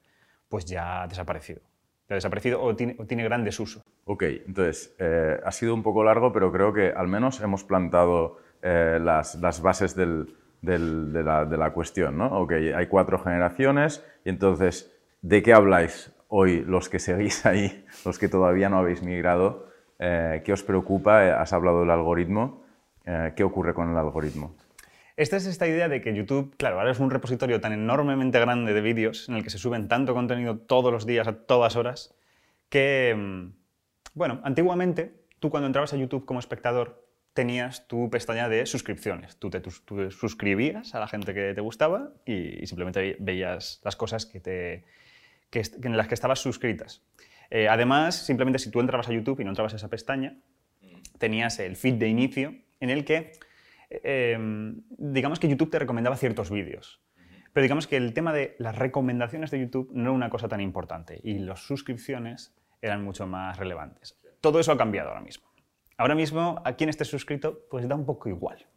pues 0.50 0.66
ya 0.66 1.04
ha 1.04 1.08
desaparecido 1.08 1.62
ha 2.10 2.16
desaparecido 2.16 2.62
o 2.62 2.76
tiene, 2.76 2.94
tiene 3.08 3.24
gran 3.24 3.44
desuso. 3.44 3.84
Ok, 4.08 4.22
entonces, 4.46 4.96
eh, 5.00 5.40
ha 5.44 5.52
sido 5.52 5.74
un 5.74 5.82
poco 5.82 6.04
largo, 6.04 6.32
pero 6.32 6.52
creo 6.52 6.72
que 6.72 6.92
al 6.92 7.08
menos 7.08 7.42
hemos 7.42 7.64
plantado 7.64 8.38
eh, 8.62 9.00
las, 9.02 9.62
bases 9.64 9.96
de, 9.96 10.28
la, 10.62 11.72
cuestión, 11.74 12.16
¿no? 12.20 12.28
Ok, 12.40 12.52
hay 12.76 12.86
cuatro 12.86 13.18
generaciones 13.18 14.06
y 14.24 14.30
entonces, 14.30 14.96
¿de 15.24 15.42
qué 15.42 15.54
habláis 15.54 16.12
hoy 16.28 16.64
los 16.64 16.88
que 16.88 17.00
seguís 17.00 17.48
ahí, 17.48 17.84
los 18.06 18.20
que 18.20 18.28
todavía 18.28 18.70
no 18.70 18.78
habéis 18.78 19.02
migrado? 19.02 19.70
Eh, 19.98 20.44
¿Qué 20.46 20.54
os 20.54 20.62
preocupa? 20.62 21.42
Has 21.42 21.52
hablado 21.54 21.80
del 21.80 21.90
algoritmo. 21.90 22.64
¿Qué 23.36 23.44
ocurre 23.44 23.76
con 23.76 23.92
el 23.92 23.98
algoritmo? 23.98 24.56
Esta 25.16 25.38
es 25.38 25.46
esta 25.46 25.68
idea 25.68 25.88
de 25.88 26.02
que 26.02 26.12
YouTube, 26.16 26.56
claro, 26.58 26.80
ahora 26.80 26.92
es 26.92 27.00
un 27.00 27.12
repositorio 27.12 27.62
tan 27.62 27.72
enormemente 27.72 28.40
grande 28.40 28.74
de 28.74 28.82
vídeos 28.82 29.30
en 29.30 29.36
el 29.36 29.44
que 29.44 29.52
se 29.52 29.60
suben 29.60 29.88
tanto 29.88 30.16
contenido 30.16 30.58
todos 30.58 30.92
los 30.92 31.06
días, 31.06 31.28
a 31.28 31.46
todas 31.46 31.76
horas, 31.76 32.16
que, 32.70 33.14
mm, 33.16 33.65
bueno, 34.16 34.42
antiguamente 34.44 35.14
tú 35.40 35.50
cuando 35.50 35.68
entrabas 35.68 35.94
a 35.94 35.98
YouTube 35.98 36.26
como 36.26 36.40
espectador 36.40 37.06
tenías 37.34 37.88
tu 37.88 38.10
pestaña 38.10 38.50
de 38.50 38.66
suscripciones. 38.66 39.38
Tú 39.38 39.50
te, 39.50 39.62
suscribías 40.10 40.96
a 40.96 41.00
la 41.00 41.08
gente 41.08 41.34
que 41.34 41.54
te 41.54 41.62
gustaba 41.62 42.14
y, 42.26 42.66
simplemente 42.66 43.18
veías 43.20 43.82
las 43.84 43.96
cosas 43.96 44.26
que 44.26 44.84
en 45.52 45.98
las 45.98 46.08
que 46.08 46.14
estabas 46.16 46.40
suscritas. 46.40 47.04
Eh, 47.50 47.68
además, 47.68 48.16
simplemente 48.26 48.58
si 48.58 48.72
tú 48.72 48.80
entrabas 48.80 49.08
a 49.10 49.14
YouTube 49.14 49.40
y 49.40 49.44
no 49.44 49.52
entrabas 49.52 49.74
a 49.74 49.76
esa 49.76 49.90
pestaña, 49.90 50.38
tenías 51.20 51.60
el 51.60 51.76
feed 51.76 51.96
de 51.96 52.08
inicio 52.08 52.56
en 52.80 52.90
el 52.90 53.06
que 53.06 53.34
Em, 53.90 54.82
digamos 54.90 55.40
que 55.40 55.48
YouTube 55.48 55.70
te 55.70 55.80
recomendaba 55.80 56.18
ciertos 56.18 56.50
vídeos. 56.50 57.02
Pero 57.54 57.64
digamos 57.64 57.88
que 57.88 57.98
el 57.98 58.14
tema 58.14 58.34
de 58.34 58.56
las 58.60 58.78
recomendaciones 58.78 59.52
de 59.52 59.60
YouTube 59.60 59.90
no 59.94 60.04
era 60.04 60.12
una 60.12 60.30
cosa 60.30 60.48
tan 60.48 60.60
importante 60.60 61.20
y 61.24 61.40
las 61.40 61.62
suscripciones 61.62 62.54
eran 62.86 63.04
mucho 63.04 63.26
más 63.28 63.58
relevantes. 63.58 64.18
Todo 64.42 64.60
eso 64.60 64.72
ha 64.72 64.78
cambiado 64.78 65.10
ahora 65.10 65.22
mismo. 65.22 65.46
Ahora 65.98 66.16
mismo, 66.16 66.62
a 66.66 66.74
quien 66.74 66.90
esté 66.90 67.06
suscrito, 67.06 67.66
pues 67.70 67.88
da 67.88 67.96
un 67.96 68.06
poco 68.06 68.30
igual. 68.30 68.68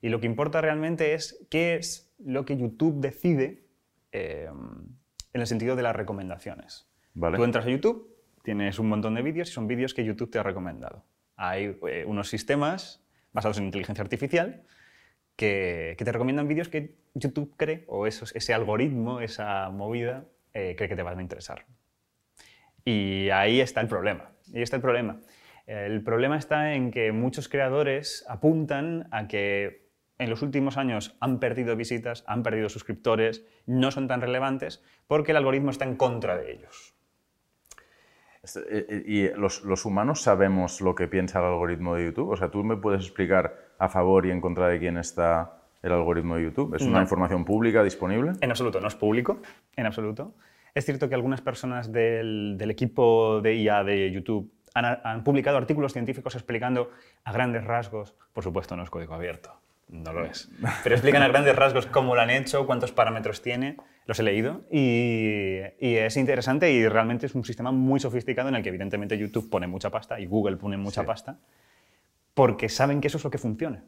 Y 0.00 0.08
lo 0.08 0.20
que 0.20 0.26
importa 0.26 0.60
realmente 0.60 1.14
es 1.14 1.46
qué 1.50 1.76
es 1.76 2.12
lo 2.18 2.44
que 2.44 2.56
YouTube 2.56 3.00
decide 3.00 3.66
em, 4.12 4.54
en 5.32 5.40
el 5.40 5.46
sentido 5.46 5.76
de 5.76 5.82
las 5.82 5.94
recomendaciones. 5.94 6.88
Tú 7.14 7.44
entras 7.44 7.66
a 7.66 7.70
YouTube, 7.70 8.16
tienes 8.42 8.78
un 8.78 8.88
montón 8.88 9.14
de 9.14 9.22
vídeos 9.22 9.50
y 9.50 9.52
son 9.52 9.66
vídeos 9.66 9.92
que 9.92 10.04
YouTube 10.04 10.30
te 10.30 10.38
ha 10.38 10.42
recomendado. 10.42 11.04
Hay 11.36 11.78
eh, 11.86 12.04
unos 12.06 12.28
sistemas 12.28 13.04
basados 13.32 13.58
en 13.58 13.64
inteligencia 13.64 14.02
artificial 14.02 14.64
que, 15.36 15.96
te 15.98 16.12
recomiendan 16.12 16.48
vídeos 16.48 16.68
que 16.68 16.96
YouTube 17.14 17.54
cree, 17.56 17.84
o 17.88 18.06
ese 18.06 18.54
algoritmo, 18.54 19.20
esa 19.20 19.68
movida, 19.70 20.24
eh, 20.52 20.74
cree 20.76 20.88
que 20.88 20.96
te 20.96 21.02
van 21.02 21.18
a 21.18 21.22
interesar. 21.22 21.66
Y 22.84 23.30
ahí 23.30 23.60
está 23.60 23.80
el 23.80 23.88
problema. 23.88 24.30
Ahí 24.54 24.62
está 24.62 24.76
el 24.76 24.82
problema. 24.82 25.20
El 25.66 26.02
problema 26.02 26.36
está 26.36 26.74
en 26.74 26.90
que 26.90 27.12
muchos 27.12 27.48
creadores 27.48 28.24
apuntan 28.28 29.06
a 29.12 29.28
que 29.28 29.90
en 30.18 30.28
los 30.28 30.42
últimos 30.42 30.76
años 30.76 31.16
han 31.20 31.40
perdido 31.40 31.76
visitas, 31.76 32.24
han 32.26 32.42
perdido 32.42 32.68
suscriptores, 32.68 33.46
no 33.66 33.90
son 33.90 34.08
tan 34.08 34.20
relevantes 34.20 34.82
porque 35.06 35.30
el 35.30 35.38
algoritmo 35.38 35.70
está 35.70 35.84
en 35.84 35.96
contra 35.96 36.36
de 36.36 36.52
ellos. 36.52 36.94
Eh, 38.42 38.86
eh, 38.88 39.02
¿Y 39.06 39.28
los, 39.38 39.62
los, 39.64 39.84
humanos 39.84 40.22
sabemos 40.22 40.80
lo 40.80 40.94
que 40.94 41.08
piensa 41.08 41.38
el 41.38 41.46
algoritmo 41.46 41.94
de 41.94 42.06
YouTube? 42.06 42.30
O 42.30 42.36
sea, 42.36 42.50
¿tú 42.50 42.64
me 42.64 42.76
puedes 42.76 43.02
explicar 43.02 43.54
a 43.78 43.88
favor 43.88 44.26
y 44.26 44.30
en 44.30 44.40
contra 44.40 44.68
de 44.68 44.78
quién 44.78 44.96
está 44.96 45.60
el 45.82 45.92
algoritmo 45.92 46.36
de 46.36 46.44
YouTube? 46.44 46.74
¿Es 46.74 46.82
una 46.82 47.00
información 47.00 47.44
pública 47.44 47.82
disponible? 47.82 48.32
En 48.40 48.50
absoluto, 48.50 48.80
no 48.80 48.88
es 48.88 48.94
público, 48.94 49.40
en 49.76 49.86
absoluto. 49.86 50.34
Es 50.74 50.84
cierto 50.84 51.08
que 51.08 51.14
algunas 51.14 51.40
personas 51.40 51.92
del, 51.92 52.56
del 52.56 52.70
equipo 52.70 53.40
de 53.40 53.56
IA 53.56 53.84
de 53.84 54.10
YouTube 54.10 54.52
han, 54.74 54.98
han, 55.02 55.24
publicado 55.24 55.56
artículos 55.56 55.92
científicos 55.92 56.34
explicando 56.34 56.90
a 57.24 57.32
grandes 57.32 57.64
rasgos, 57.64 58.14
por 58.32 58.44
supuesto 58.44 58.76
no 58.76 58.84
es 58.84 58.90
código 58.90 59.14
abierto, 59.14 59.60
no 59.88 60.12
lo 60.12 60.24
es, 60.24 60.48
pero 60.84 60.94
explican 60.94 61.22
a 61.22 61.28
grandes 61.28 61.56
rasgos 61.56 61.86
cómo 61.86 62.14
lo 62.14 62.20
han 62.20 62.30
hecho, 62.30 62.66
cuántos 62.66 62.92
parámetros 62.92 63.42
tiene, 63.42 63.76
los 64.06 64.18
he 64.20 64.22
leído 64.22 64.62
y, 64.70 65.58
y, 65.80 65.96
es 65.96 66.16
interesante 66.16 66.70
y 66.72 66.86
realmente 66.88 67.26
es 67.26 67.34
un 67.34 67.44
sistema 67.44 67.72
muy 67.72 67.98
sofisticado 67.98 68.48
en 68.48 68.54
el 68.54 68.62
que 68.62 68.68
evidentemente 68.68 69.18
YouTube 69.18 69.50
pone 69.50 69.66
mucha 69.66 69.90
pasta 69.90 70.20
y 70.20 70.26
Google 70.26 70.56
pone 70.56 70.76
mucha 70.76 71.02
sí. 71.02 71.06
pasta 71.06 71.38
porque 72.34 72.68
saben 72.68 73.00
que 73.00 73.08
eso 73.08 73.18
es 73.18 73.24
lo 73.24 73.30
que 73.30 73.38
funciona. 73.38 73.84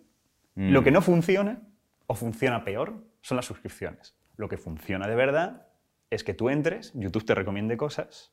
Mm. 0.55 0.73
Lo 0.73 0.85
que 0.85 0.91
no 0.91 1.01
funciona 1.01 1.63
o 2.07 2.15
funciona 2.15 2.65
peor 2.65 3.03
son 3.21 3.37
las 3.37 3.47
suscripciones. 3.47 4.15
Lo 4.37 4.49
que 4.49 4.59
funciona 4.59 5.07
de 5.09 5.15
verdad 5.15 5.67
es 6.15 6.25
que 6.25 6.35
tú 6.35 6.49
entres, 6.49 6.93
YouTube 6.95 7.25
te 7.25 7.35
recomiende 7.35 7.77
cosas 7.77 8.33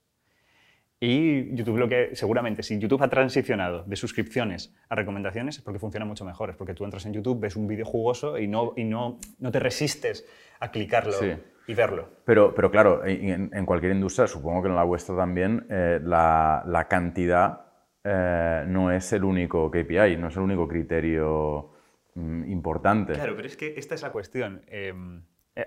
y 1.02 1.56
YouTube 1.56 1.78
lo 1.78 1.88
que 1.88 2.14
seguramente, 2.14 2.62
si 2.62 2.78
YouTube 2.78 3.02
ha 3.02 3.08
transicionado 3.08 3.84
de 3.84 3.96
suscripciones 3.96 4.76
a 4.90 4.96
recomendaciones 4.96 5.58
es 5.58 5.64
porque 5.64 5.80
funciona 5.80 6.06
mucho 6.06 6.26
mejor, 6.26 6.50
es 6.50 6.58
porque 6.58 6.74
tú 6.74 6.84
entras 6.84 7.06
en 7.06 7.14
YouTube, 7.14 7.40
ves 7.40 7.56
un 7.56 7.68
vídeo 7.68 7.86
jugoso 7.86 8.38
y 8.38 8.48
no, 8.48 8.74
y 8.76 8.84
no, 8.84 9.18
no 9.40 9.52
te 9.52 9.60
resistes 9.60 10.28
a 10.60 10.72
clicarlo 10.72 11.14
sí. 11.14 11.32
y 11.68 11.74
verlo. 11.74 12.10
Pero, 12.26 12.54
pero 12.54 12.70
claro, 12.70 13.06
en, 13.06 13.50
en, 13.54 13.66
cualquier 13.66 13.94
industria, 13.94 14.28
supongo 14.28 14.62
que 14.62 14.68
en 14.68 14.76
la 14.76 14.84
vuestra 14.84 15.16
también, 15.16 15.66
eh, 15.70 16.02
la, 16.04 16.64
la, 16.68 16.90
cantidad 16.90 17.62
eh, 18.04 18.66
no 18.68 18.92
es 18.92 19.14
el 19.14 19.24
único 19.24 19.72
KPI, 19.72 20.18
no 20.18 20.28
es 20.28 20.36
el 20.36 20.42
único 20.42 20.68
criterio 20.68 21.72
mm, 22.16 22.52
importante. 22.52 23.14
Claro, 23.14 23.38
pero 23.38 23.48
es 23.48 23.56
que 23.56 23.76
esta 23.78 23.96
es 23.96 24.02
la 24.02 24.12
cuestión. 24.12 24.64
Eh, 24.68 24.94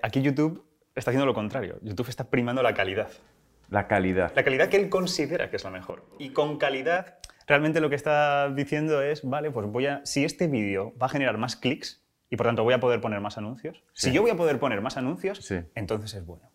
aquí 0.03 0.21
YouTube 0.21 0.63
está 0.95 1.11
haciendo 1.11 1.25
lo 1.25 1.33
contrario. 1.33 1.79
YouTube 1.81 2.09
está 2.09 2.25
primando 2.25 2.61
la 2.61 2.73
calidad. 2.73 3.09
La 3.69 3.87
calidad. 3.87 4.31
La 4.35 4.43
calidad 4.43 4.69
que 4.69 4.77
él 4.77 4.89
considera 4.89 5.49
que 5.49 5.55
es 5.55 5.63
la 5.63 5.71
mejor. 5.71 6.05
Y 6.19 6.29
con 6.29 6.57
calidad, 6.57 7.17
realmente 7.47 7.81
lo 7.81 7.89
que 7.89 7.95
está 7.95 8.49
diciendo 8.49 9.01
es, 9.01 9.27
vale, 9.27 9.51
pues 9.51 9.67
voy 9.67 9.87
a, 9.87 10.01
si 10.05 10.23
este 10.23 10.47
vídeo 10.47 10.93
va 11.01 11.07
a 11.07 11.09
generar 11.09 11.37
más 11.37 11.55
clics 11.55 12.03
y 12.29 12.35
por 12.35 12.45
tanto 12.45 12.63
voy 12.63 12.73
a 12.73 12.79
poder 12.79 13.01
poner 13.01 13.19
más 13.19 13.37
anuncios, 13.37 13.83
sí. 13.93 14.09
si 14.09 14.15
yo 14.15 14.21
voy 14.21 14.31
a 14.31 14.35
poder 14.35 14.59
poner 14.59 14.81
más 14.81 14.97
anuncios, 14.97 15.39
sí. 15.39 15.59
entonces 15.75 16.13
es 16.13 16.25
bueno. 16.25 16.49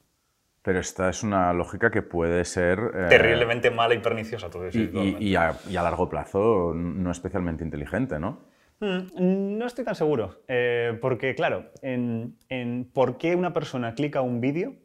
Pero 0.63 0.81
esta 0.81 1.09
es 1.09 1.23
una 1.23 1.53
lógica 1.53 1.91
que 1.91 2.03
puede 2.03 2.45
ser... 2.45 2.79
Eh, 2.95 3.07
Terriblemente 3.09 3.71
mala 3.71 3.95
y 3.95 3.99
perniciosa 3.99 4.51
todo 4.51 4.67
eso. 4.67 4.79
Y, 4.79 4.91
y, 4.93 5.29
y, 5.31 5.37
a, 5.37 5.57
y, 5.69 5.77
a, 5.77 5.83
largo 5.83 6.09
plazo 6.09 6.73
no 6.75 7.11
especialmente 7.11 7.65
inteligente, 7.65 8.19
¿no? 8.19 8.41
Mm, 8.81 9.59
no 9.59 9.67
estoy 9.67 9.85
tan 9.85 9.95
seguro, 9.95 10.43
eh, 10.47 10.97
porque 11.01 11.35
claro, 11.35 11.73
en, 11.83 12.37
en 12.49 12.85
por 12.85 13.19
qué 13.19 13.35
una 13.35 13.53
persona 13.53 13.95
clica 13.95 14.21
un 14.21 14.41
vídeo 14.41 14.77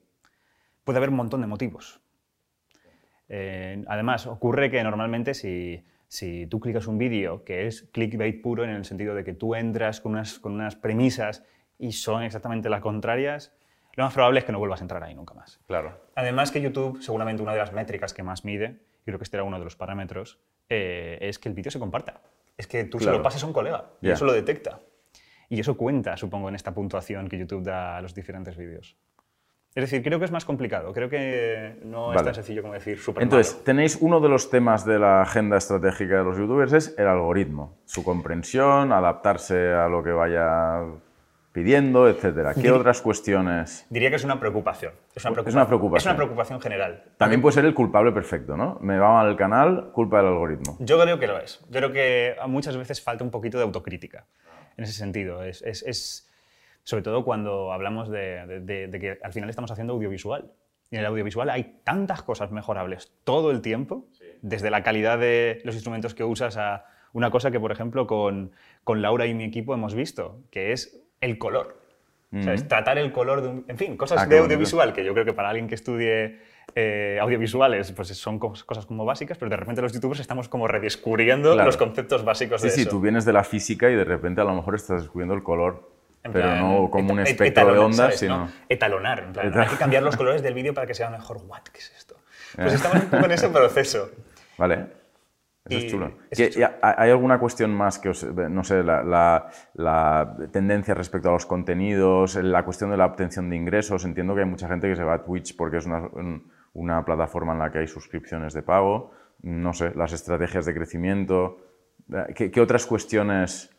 puede 0.83 0.97
haber 0.97 1.09
un 1.09 1.15
montón 1.15 1.41
de 1.41 1.47
motivos. 1.47 2.01
Eh, 3.29 3.83
además, 3.87 4.27
ocurre 4.27 4.69
que 4.69 4.83
normalmente 4.83 5.33
si, 5.33 5.83
si 6.07 6.47
tú 6.47 6.59
clicas 6.59 6.87
un 6.87 6.97
vídeo 6.97 7.43
que 7.43 7.67
es 7.67 7.83
clickbait 7.91 8.41
puro 8.41 8.63
en 8.63 8.71
el 8.71 8.85
sentido 8.85 9.15
de 9.15 9.23
que 9.23 9.33
tú 9.33 9.55
entras 9.55 10.01
con 10.01 10.13
unas, 10.13 10.39
con 10.39 10.53
unas 10.53 10.75
premisas 10.75 11.43
y 11.77 11.93
son 11.93 12.23
exactamente 12.23 12.69
las 12.69 12.81
contrarias, 12.81 13.55
lo 13.95 14.03
más 14.03 14.13
probable 14.13 14.39
es 14.39 14.45
que 14.45 14.51
no 14.51 14.59
vuelvas 14.59 14.81
a 14.81 14.83
entrar 14.83 15.03
ahí 15.03 15.13
nunca 15.13 15.33
más. 15.33 15.59
Claro. 15.67 16.01
Además 16.15 16.51
que 16.51 16.61
YouTube, 16.61 17.01
seguramente 17.01 17.43
una 17.43 17.53
de 17.53 17.59
las 17.59 17.73
métricas 17.73 18.13
que 18.13 18.23
más 18.23 18.43
mide, 18.43 18.81
y 19.01 19.05
creo 19.05 19.19
que 19.19 19.23
este 19.23 19.37
era 19.37 19.43
uno 19.43 19.59
de 19.59 19.65
los 19.65 19.75
parámetros, 19.75 20.39
eh, 20.69 21.19
es 21.21 21.37
que 21.37 21.49
el 21.49 21.55
vídeo 21.55 21.71
se 21.71 21.79
comparta. 21.79 22.21
Es 22.57 22.67
que 22.67 22.83
tú 22.83 22.97
claro. 22.97 23.13
se 23.13 23.17
lo 23.17 23.23
pases 23.23 23.43
a 23.43 23.47
un 23.47 23.53
colega 23.53 23.91
y 24.01 24.05
yeah. 24.05 24.13
eso 24.13 24.25
lo 24.25 24.33
detecta. 24.33 24.79
Y 25.49 25.59
eso 25.59 25.77
cuenta, 25.77 26.17
supongo, 26.17 26.49
en 26.49 26.55
esta 26.55 26.73
puntuación 26.73 27.27
que 27.27 27.37
YouTube 27.37 27.63
da 27.63 27.97
a 27.97 28.01
los 28.01 28.13
diferentes 28.13 28.57
vídeos. 28.57 28.97
Es 29.75 29.83
decir, 29.83 30.03
creo 30.03 30.19
que 30.19 30.25
es 30.25 30.31
más 30.31 30.45
complicado. 30.45 30.93
Creo 30.93 31.09
que 31.09 31.79
no 31.83 32.07
vale. 32.07 32.19
es 32.19 32.25
tan 32.25 32.35
sencillo 32.35 32.61
como 32.61 32.75
decir 32.75 32.99
super 32.99 33.23
Entonces, 33.23 33.53
malo. 33.53 33.63
tenéis 33.63 33.97
uno 34.01 34.19
de 34.19 34.29
los 34.29 34.51
temas 34.51 34.85
de 34.85 34.99
la 34.99 35.23
agenda 35.23 35.57
estratégica 35.57 36.17
de 36.17 36.23
los 36.23 36.37
youtubers 36.37 36.73
es 36.73 36.95
el 36.97 37.07
algoritmo, 37.07 37.79
su 37.85 38.03
comprensión, 38.03 38.91
adaptarse 38.91 39.73
a 39.73 39.87
lo 39.87 40.03
que 40.03 40.11
vaya 40.11 40.81
pidiendo, 41.53 42.09
etcétera. 42.09 42.53
¿Qué 42.55 42.61
Dir 42.61 42.71
otras 42.71 42.99
cuestiones? 43.01 43.85
Diría 43.89 44.09
que 44.09 44.17
es 44.17 44.23
una 44.23 44.39
preocupación. 44.39 44.91
Es 45.15 45.23
una 45.23 45.33
preocupación, 45.33 45.47
es 45.47 45.55
una 45.55 45.67
preocupación. 45.67 45.97
Es 45.99 46.05
una 46.05 46.15
preocupación 46.15 46.61
general. 46.61 47.03
También 47.17 47.41
puede 47.41 47.53
ser 47.53 47.65
el 47.65 47.75
culpable 47.75 48.11
perfecto, 48.11 48.57
¿no? 48.57 48.79
Me 48.81 48.97
va 48.97 49.13
mal 49.13 49.29
el 49.29 49.37
canal, 49.37 49.91
culpa 49.93 50.17
del 50.17 50.27
algoritmo. 50.27 50.75
Yo 50.79 50.99
creo 50.99 51.19
que 51.19 51.27
lo 51.27 51.39
es. 51.39 51.61
Yo 51.69 51.79
creo 51.79 51.91
que 51.93 52.35
muchas 52.47 52.75
veces 52.75 53.01
falta 53.01 53.23
un 53.23 53.29
poquito 53.29 53.59
de 53.59 53.63
autocrítica 53.63 54.25
en 54.75 54.83
ese 54.83 54.93
sentido. 54.93 55.43
Es, 55.43 55.61
es, 55.61 55.83
es 55.83 56.29
sobre 56.83 57.03
todo 57.03 57.23
cuando 57.23 57.71
hablamos 57.71 58.09
de, 58.09 58.61
de, 58.61 58.87
de, 58.87 58.99
que 58.99 59.19
al 59.23 59.31
final 59.31 59.49
estamos 59.49 59.69
haciendo 59.69 59.93
audiovisual. 59.93 60.51
Y 60.89 60.95
en 60.95 61.01
el 61.01 61.05
audiovisual 61.05 61.51
hay 61.51 61.79
tantas 61.83 62.23
cosas 62.23 62.51
mejorables 62.51 63.13
todo 63.23 63.51
el 63.51 63.61
tiempo, 63.61 64.07
sí. 64.11 64.25
desde 64.41 64.71
la 64.71 64.83
calidad 64.83 65.19
de 65.19 65.61
los 65.63 65.75
instrumentos 65.75 66.15
que 66.15 66.23
usas 66.23 66.57
a 66.57 66.85
una 67.13 67.29
cosa 67.29 67.51
que, 67.51 67.59
por 67.59 67.71
ejemplo, 67.71 68.07
con, 68.07 68.51
con 68.83 69.01
Laura 69.03 69.27
y 69.27 69.33
mi 69.35 69.43
equipo 69.43 69.73
hemos 69.73 69.93
visto, 69.93 70.41
que 70.51 70.71
es 70.71 71.02
el 71.23 71.37
color. 71.37 71.77
Mm 72.31 72.37
-hmm. 72.37 72.41
o 72.41 72.43
sea, 72.43 72.53
es 72.53 72.67
tratar 72.67 72.97
el 72.97 73.11
color 73.11 73.41
de 73.41 73.47
un... 73.47 73.65
En 73.67 73.77
fin, 73.77 73.97
cosas 73.97 74.21
ah, 74.21 74.25
de 74.25 74.39
audiovisual 74.39 74.93
que 74.93 75.03
yo 75.03 75.13
creo 75.13 75.25
que 75.25 75.33
para 75.33 75.49
alguien 75.49 75.67
que 75.67 75.75
estudie 75.75 76.39
eh, 76.75 77.19
audiovisuales 77.21 77.91
pues 77.91 78.09
son 78.09 78.39
cosas 78.39 78.85
como 78.85 79.05
básicas, 79.05 79.37
pero 79.37 79.49
de 79.49 79.57
repente 79.57 79.81
los 79.81 79.93
youtubers 79.93 80.19
estamos 80.19 80.49
como 80.49 80.67
redescubriendo 80.67 81.53
claro. 81.53 81.65
los 81.67 81.77
conceptos 81.77 82.23
básicos 82.23 82.61
sí, 82.61 82.67
de 82.67 82.73
sí, 82.73 82.81
eso. 82.81 82.89
Sí, 82.89 82.95
tú 82.95 83.01
vienes 83.01 83.25
de 83.25 83.33
la 83.33 83.43
física 83.43 83.89
y 83.89 83.95
de 83.95 84.03
repente 84.03 84.41
a 84.41 84.45
lo 84.45 84.55
mejor 84.55 84.75
estás 84.75 85.01
descubriendo 85.01 85.35
el 85.35 85.43
color 85.43 85.93
pero 86.31 86.55
no 86.55 86.89
como 86.89 87.13
un 87.13 87.19
espectro 87.19 87.73
de 87.73 87.79
ondas, 87.79 88.17
sino... 88.17 88.37
¿no? 88.37 88.51
Etalonar, 88.69 89.19
en 89.19 89.33
plan, 89.33 89.59
hay 89.59 89.67
que 89.67 89.75
cambiar 89.75 90.03
los 90.03 90.15
colores 90.21 90.41
del 90.41 90.53
vídeo 90.53 90.73
para 90.73 90.87
que 90.87 90.93
sea 90.93 91.09
mejor. 91.09 91.37
¿What? 91.47 91.63
¿Qué 91.63 91.79
es 91.79 91.93
esto? 91.97 92.15
Pues 92.55 92.73
estamos 92.73 93.03
un 93.03 93.09
poco 93.09 93.25
en 93.25 93.31
ese 93.31 93.49
proceso. 93.49 94.09
Vale. 94.57 95.02
Eso 95.65 95.79
y 95.79 95.85
es 95.85 95.91
chulo. 95.91 96.13
Eso 96.29 96.43
es 96.43 96.49
chulo. 96.55 96.69
¿Hay 96.81 97.09
alguna 97.09 97.39
cuestión 97.39 97.73
más 97.73 97.99
que 97.99 98.09
os, 98.09 98.23
no 98.23 98.63
sé, 98.63 98.83
la, 98.83 99.03
la, 99.03 99.47
la, 99.73 100.37
tendencia 100.51 100.93
respecto 100.93 101.29
a 101.29 101.33
los 101.33 101.45
contenidos, 101.45 102.35
la 102.35 102.65
cuestión 102.65 102.91
de 102.91 102.97
la 102.97 103.05
obtención 103.05 103.49
de 103.49 103.55
ingresos? 103.55 104.03
Entiendo 104.05 104.35
que 104.35 104.41
hay 104.41 104.49
mucha 104.49 104.67
gente 104.67 104.89
que 104.89 104.95
se 104.95 105.03
va 105.03 105.15
a 105.15 105.23
Twitch 105.23 105.55
porque 105.55 105.77
es 105.77 105.85
una, 105.85 106.09
una 106.73 107.05
plataforma 107.05 107.53
en 107.53 107.59
la 107.59 107.71
que 107.71 107.79
hay 107.79 107.87
suscripciones 107.87 108.53
de 108.53 108.63
pago. 108.63 109.11
No 109.41 109.73
sé, 109.73 109.93
las 109.95 110.13
estrategias 110.13 110.65
de 110.65 110.73
crecimiento. 110.73 111.57
¿Qué, 112.35 112.51
qué 112.51 112.61
otras 112.61 112.85
cuestiones 112.85 113.73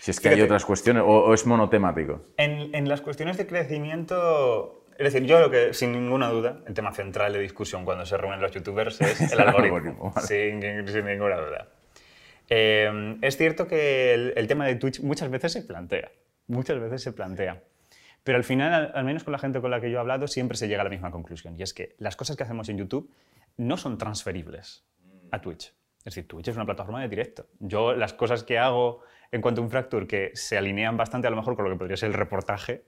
si 0.00 0.10
es 0.10 0.20
que 0.20 0.28
Fíjate, 0.28 0.40
hay 0.40 0.44
otras 0.44 0.64
cuestiones, 0.64 1.02
o, 1.02 1.06
o 1.06 1.34
es 1.34 1.46
monotemático. 1.46 2.22
En, 2.36 2.74
en, 2.74 2.88
las 2.88 3.00
cuestiones 3.00 3.36
de 3.36 3.46
crecimiento, 3.46 4.77
es 4.98 5.12
decir, 5.12 5.26
yo 5.26 5.36
creo 5.36 5.50
que 5.50 5.74
sin 5.74 5.92
ninguna 5.92 6.28
duda, 6.28 6.60
el 6.66 6.74
tema 6.74 6.92
central 6.92 7.32
de 7.32 7.38
discusión 7.38 7.84
cuando 7.84 8.04
se 8.04 8.16
reúnen 8.16 8.40
los 8.40 8.50
youtubers 8.50 9.00
es 9.00 9.32
el 9.32 9.40
algoritmo, 9.40 10.12
sin, 10.20 10.60
sin, 10.60 11.04
ninguna 11.04 11.36
duda. 11.36 11.68
Eh, 12.48 13.16
es 13.22 13.36
cierto 13.36 13.66
que 13.68 14.12
el, 14.12 14.32
el, 14.36 14.46
tema 14.48 14.66
de 14.66 14.74
Twitch 14.74 15.00
muchas 15.00 15.30
veces 15.30 15.52
se 15.52 15.62
plantea, 15.62 16.10
muchas 16.48 16.80
veces 16.80 17.02
se 17.02 17.12
plantea. 17.12 17.62
Pero 18.24 18.36
al 18.36 18.44
final, 18.44 18.74
al, 18.74 18.92
al 18.94 19.04
menos 19.04 19.24
con 19.24 19.32
la 19.32 19.38
gente 19.38 19.60
con 19.60 19.70
la 19.70 19.80
que 19.80 19.90
yo 19.90 19.98
he 19.98 20.00
hablado, 20.00 20.26
siempre 20.26 20.56
se 20.56 20.66
llega 20.66 20.80
a 20.80 20.84
la 20.84 20.90
misma 20.90 21.10
conclusión. 21.10 21.54
Y 21.58 21.62
es 21.62 21.72
que 21.72 21.94
las 21.98 22.16
cosas 22.16 22.36
que 22.36 22.42
hacemos 22.42 22.68
en 22.68 22.78
YouTube 22.78 23.10
no 23.56 23.76
son 23.76 23.98
transferibles 23.98 24.84
a 25.30 25.40
Twitch. 25.40 25.72
Es 25.98 26.14
decir, 26.14 26.26
Twitch 26.26 26.48
es 26.48 26.56
una 26.56 26.64
plataforma 26.64 27.02
de 27.02 27.08
directo. 27.08 27.46
Yo 27.60 27.94
las 27.94 28.14
cosas 28.14 28.44
que 28.44 28.58
hago 28.58 29.02
en 29.30 29.42
cuanto 29.42 29.60
a 29.60 29.64
un 29.64 29.70
Fracture 29.70 30.06
que 30.06 30.30
se 30.34 30.56
alinean 30.56 30.96
bastante 30.96 31.26
a 31.26 31.30
lo 31.30 31.36
mejor 31.36 31.54
con 31.54 31.64
lo 31.64 31.70
que 31.70 31.76
podría 31.76 31.96
ser 31.96 32.08
el 32.08 32.14
reportaje, 32.14 32.84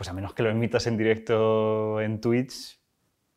pues 0.00 0.08
a 0.08 0.14
menos 0.14 0.32
que 0.32 0.42
lo 0.42 0.48
emitas 0.48 0.86
en 0.86 0.96
directo 0.96 2.00
en 2.00 2.22
Twitch, 2.22 2.80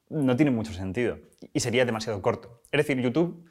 no 0.08 0.38
tiene 0.38 0.50
mucho 0.50 0.72
sentido 0.72 1.18
y 1.52 1.60
sería 1.60 1.84
demasiado 1.84 2.22
corto. 2.22 2.62
Es 2.72 2.78
decir, 2.78 3.02
YouTube 3.02 3.46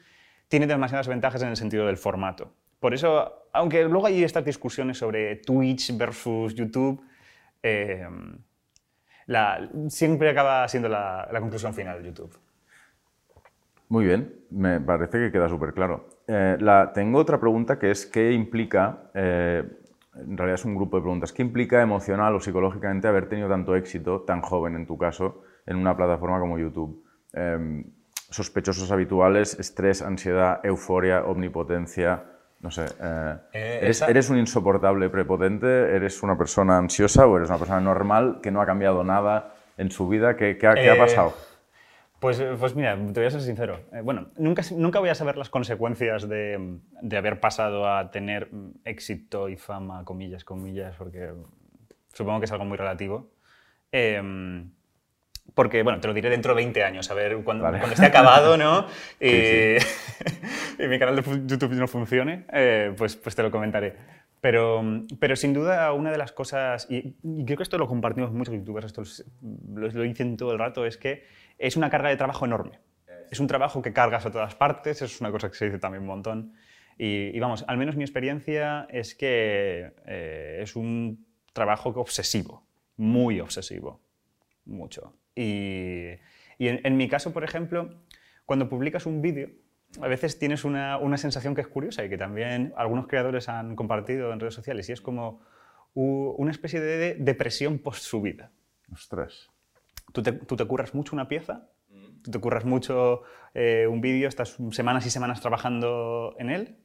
tiene 0.47 0.65
demasiadas 0.65 1.07
ventajas 1.07 1.43
en 1.43 1.49
el 1.49 1.55
sentido 1.55 1.85
del 1.85 1.97
formato. 1.97 2.55
Por 2.79 2.95
eso, 2.95 3.49
aunque 3.53 3.83
luego 3.83 4.07
hay 4.07 4.23
estas 4.23 4.43
discusiones 4.43 4.97
sobre 4.97 5.35
Twitch 5.35 5.95
versus 5.95 6.55
YouTube, 6.55 7.05
eh, 7.61 8.03
siempre 9.89 10.31
acaba 10.31 10.67
siendo 10.67 10.89
la, 10.89 11.29
la 11.31 11.39
conclusión 11.39 11.71
final 11.71 12.01
de 12.01 12.07
YouTube. 12.07 12.35
Muy 13.89 14.05
bien, 14.05 14.33
me 14.49 14.81
parece 14.81 15.19
que 15.19 15.31
queda 15.31 15.47
súper 15.47 15.71
claro. 15.75 16.09
Eh, 16.27 16.57
la, 16.59 16.91
tengo 16.93 17.19
otra 17.19 17.39
pregunta 17.39 17.77
que 17.77 17.91
es 17.91 18.07
¿qué 18.07 18.31
implica, 18.31 19.11
eh, 19.13 19.63
en 20.15 20.37
realidad 20.37 20.55
es 20.55 20.65
un 20.65 20.75
grupo 20.75 20.97
de 20.97 21.01
preguntas, 21.03 21.33
¿qué 21.33 21.41
implica 21.41 21.81
emocional 21.81 22.35
o 22.35 22.39
psicológicamente 22.39 23.07
haber 23.07 23.27
tenido 23.27 23.49
tanto 23.49 23.75
éxito, 23.75 24.21
tan 24.21 24.41
joven 24.41 24.75
en 24.75 24.85
tu 24.85 24.97
caso, 24.97 25.41
en 25.65 25.77
una 25.77 25.95
plataforma 25.95 26.39
como 26.39 26.57
YouTube? 26.59 27.03
Eh, 27.33 27.83
sospechosos 28.29 28.91
habituales, 28.91 29.59
estrés, 29.59 30.01
ansiedad, 30.01 30.59
euforia, 30.63 31.23
omnipotencia. 31.25 32.23
No 32.61 32.71
sé, 32.71 32.85
eh, 32.85 33.35
Eh, 33.53 33.79
¿eres, 33.81 33.97
esa- 33.97 34.07
eres 34.07 34.29
un 34.29 34.37
insoportable 34.37 35.09
prepotente? 35.09 35.95
¿Eres 35.95 36.23
una 36.23 36.37
persona 36.37 36.77
ansiosa 36.77 37.27
o 37.27 37.35
eres 37.37 37.49
una 37.49 37.57
persona 37.59 37.81
normal 37.81 38.39
que 38.41 38.51
no 38.51 38.61
ha 38.61 38.65
cambiado 38.65 39.03
nada 39.03 39.53
en 39.77 39.91
su 39.91 40.07
vida? 40.07 40.35
¿Qué, 40.37 40.57
qué 40.57 40.67
ha, 40.67 40.73
qué 40.75 40.89
ha 40.89 40.93
Eh, 40.93 40.97
pasado? 40.97 41.33
Pues, 42.23 42.41
pues 42.57 42.73
mira, 42.73 42.95
te 42.95 43.19
voy 43.19 43.25
a 43.25 43.31
ser 43.31 43.41
sincero. 43.41 43.81
Eh, 43.91 43.99
bueno, 43.99 44.29
nunca, 44.37 44.61
nunca 44.77 44.99
voy 44.99 45.09
a 45.09 45.13
saber 45.13 45.35
las 45.35 45.49
consecuencias 45.49 46.29
de, 46.29 46.77
de 47.01 47.17
haber 47.17 47.41
pasado 47.41 47.85
a 47.85 48.11
tener 48.11 48.47
mm, 48.49 48.75
éxito 48.85 49.49
y 49.49 49.57
fama, 49.57 50.05
comillas, 50.05 50.45
comillas, 50.45 50.95
porque 50.95 51.33
supongo 52.13 52.39
que 52.39 52.45
es 52.45 52.51
algo 52.53 52.63
muy 52.63 52.77
relativo. 52.77 53.29
Em, 53.91 54.71
porque, 55.53 55.83
bueno, 55.83 55.99
te 55.99 56.07
lo 56.07 56.13
diré 56.13 56.29
dentro 56.29 56.53
de 56.53 56.63
20 56.63 56.81
años, 56.85 57.11
a 57.11 57.13
ver 57.13 57.35
cuando, 57.43 57.65
Vale. 57.65 57.79
cuando 57.79 57.93
esté 57.95 58.05
acabado, 58.05 58.55
¿no? 58.55 58.87
Y, 59.19 59.29
Sí, 59.29 59.77
y 60.79 60.87
mi 60.87 60.97
canal 60.99 61.17
de 61.17 61.23
YouTube 61.45 61.73
no 61.73 61.89
funcione, 61.89 62.45
eh, 62.53 62.93
pues, 62.97 63.17
pues 63.17 63.35
te 63.35 63.43
lo 63.43 63.51
comentaré. 63.51 63.97
Pero, 64.39 64.81
pero 65.19 65.35
sin 65.35 65.53
duda 65.53 65.91
una 65.91 66.09
de 66.09 66.17
las 66.17 66.31
cosas, 66.31 66.87
y, 66.89 67.17
y 67.21 67.43
creo 67.43 67.57
que 67.57 67.63
esto 67.63 67.77
lo 67.77 67.87
compartimos 67.89 68.31
muchos 68.31 68.53
youtubers, 68.53 68.85
esto 68.85 69.03
lo, 69.73 69.89
lo 69.89 70.03
dicen 70.03 70.37
todo 70.37 70.53
el 70.53 70.59
rato, 70.59 70.85
es 70.85 70.95
que 70.95 71.23
es 71.57 71.77
una 71.77 71.89
carga 71.89 72.09
de 72.09 72.17
trabajo 72.17 72.45
enorme. 72.45 72.79
Es 73.31 73.39
un 73.39 73.47
trabajo 73.47 73.81
que 73.81 73.93
cargas 73.93 74.25
a 74.25 74.31
todas 74.31 74.55
partes, 74.55 75.01
es 75.01 75.19
una 75.19 75.31
cosa 75.31 75.49
que 75.49 75.55
se 75.55 75.65
dice 75.65 75.79
también 75.79 76.03
un 76.03 76.07
montón. 76.07 76.53
Y, 76.97 77.39
vamos, 77.39 77.65
al 77.67 77.77
menos 77.77 77.95
mi 77.95 78.03
experiencia 78.03 78.87
es 78.89 79.15
que 79.15 79.93
eh, 80.05 80.59
es 80.61 80.75
un 80.75 81.25
trabajo 81.51 81.89
obsesivo, 81.89 82.65
muy 82.97 83.39
obsesivo, 83.39 84.01
mucho. 84.65 85.15
Y, 85.35 86.11
en, 86.59 86.97
mi 86.97 87.07
caso, 87.07 87.33
por 87.33 87.43
ejemplo, 87.43 87.89
cuando 88.45 88.69
publicas 88.69 89.05
un 89.05 89.21
vídeo, 89.21 89.49
a 90.01 90.07
veces 90.07 90.37
tienes 90.37 90.63
una, 90.63 90.97
una 90.97 91.17
sensación 91.17 91.55
que 91.55 91.61
es 91.61 91.67
curiosa 91.67 92.05
y 92.05 92.09
que 92.09 92.17
también 92.17 92.73
algunos 92.77 93.07
creadores 93.07 93.49
han 93.49 93.75
compartido 93.75 94.31
en 94.31 94.39
redes 94.39 94.53
sociales, 94.53 94.89
y 94.89 94.91
es 94.91 95.01
como 95.01 95.41
una 95.95 96.51
especie 96.51 96.79
de 96.79 97.15
depresión 97.15 97.79
post-subida. 97.79 98.51
Ostras. 98.91 99.52
Tú 100.11 100.21
te, 100.21 100.31
tú 100.33 100.55
te 100.55 100.65
curras 100.65 100.93
mucho 100.93 101.15
una 101.15 101.27
pieza, 101.27 101.69
tú 102.23 102.31
te 102.31 102.39
curras 102.39 102.65
mucho 102.65 103.23
eh, 103.53 103.87
un 103.89 104.01
vídeo, 104.01 104.27
estás 104.27 104.57
semanas 104.71 105.05
y 105.05 105.09
semanas 105.09 105.41
trabajando 105.41 106.35
en 106.39 106.49
él, 106.49 106.77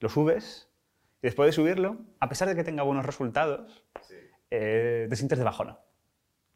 lo 0.00 0.08
subes 0.08 0.68
y 1.22 1.26
después 1.28 1.46
de 1.48 1.52
subirlo, 1.52 1.98
a 2.20 2.28
pesar 2.28 2.48
de 2.48 2.54
que 2.56 2.64
tenga 2.64 2.82
buenos 2.82 3.06
resultados, 3.06 3.84
eh, 4.50 5.06
te 5.08 5.16
sientes 5.16 5.38
de 5.38 5.44
bajona. 5.44 5.78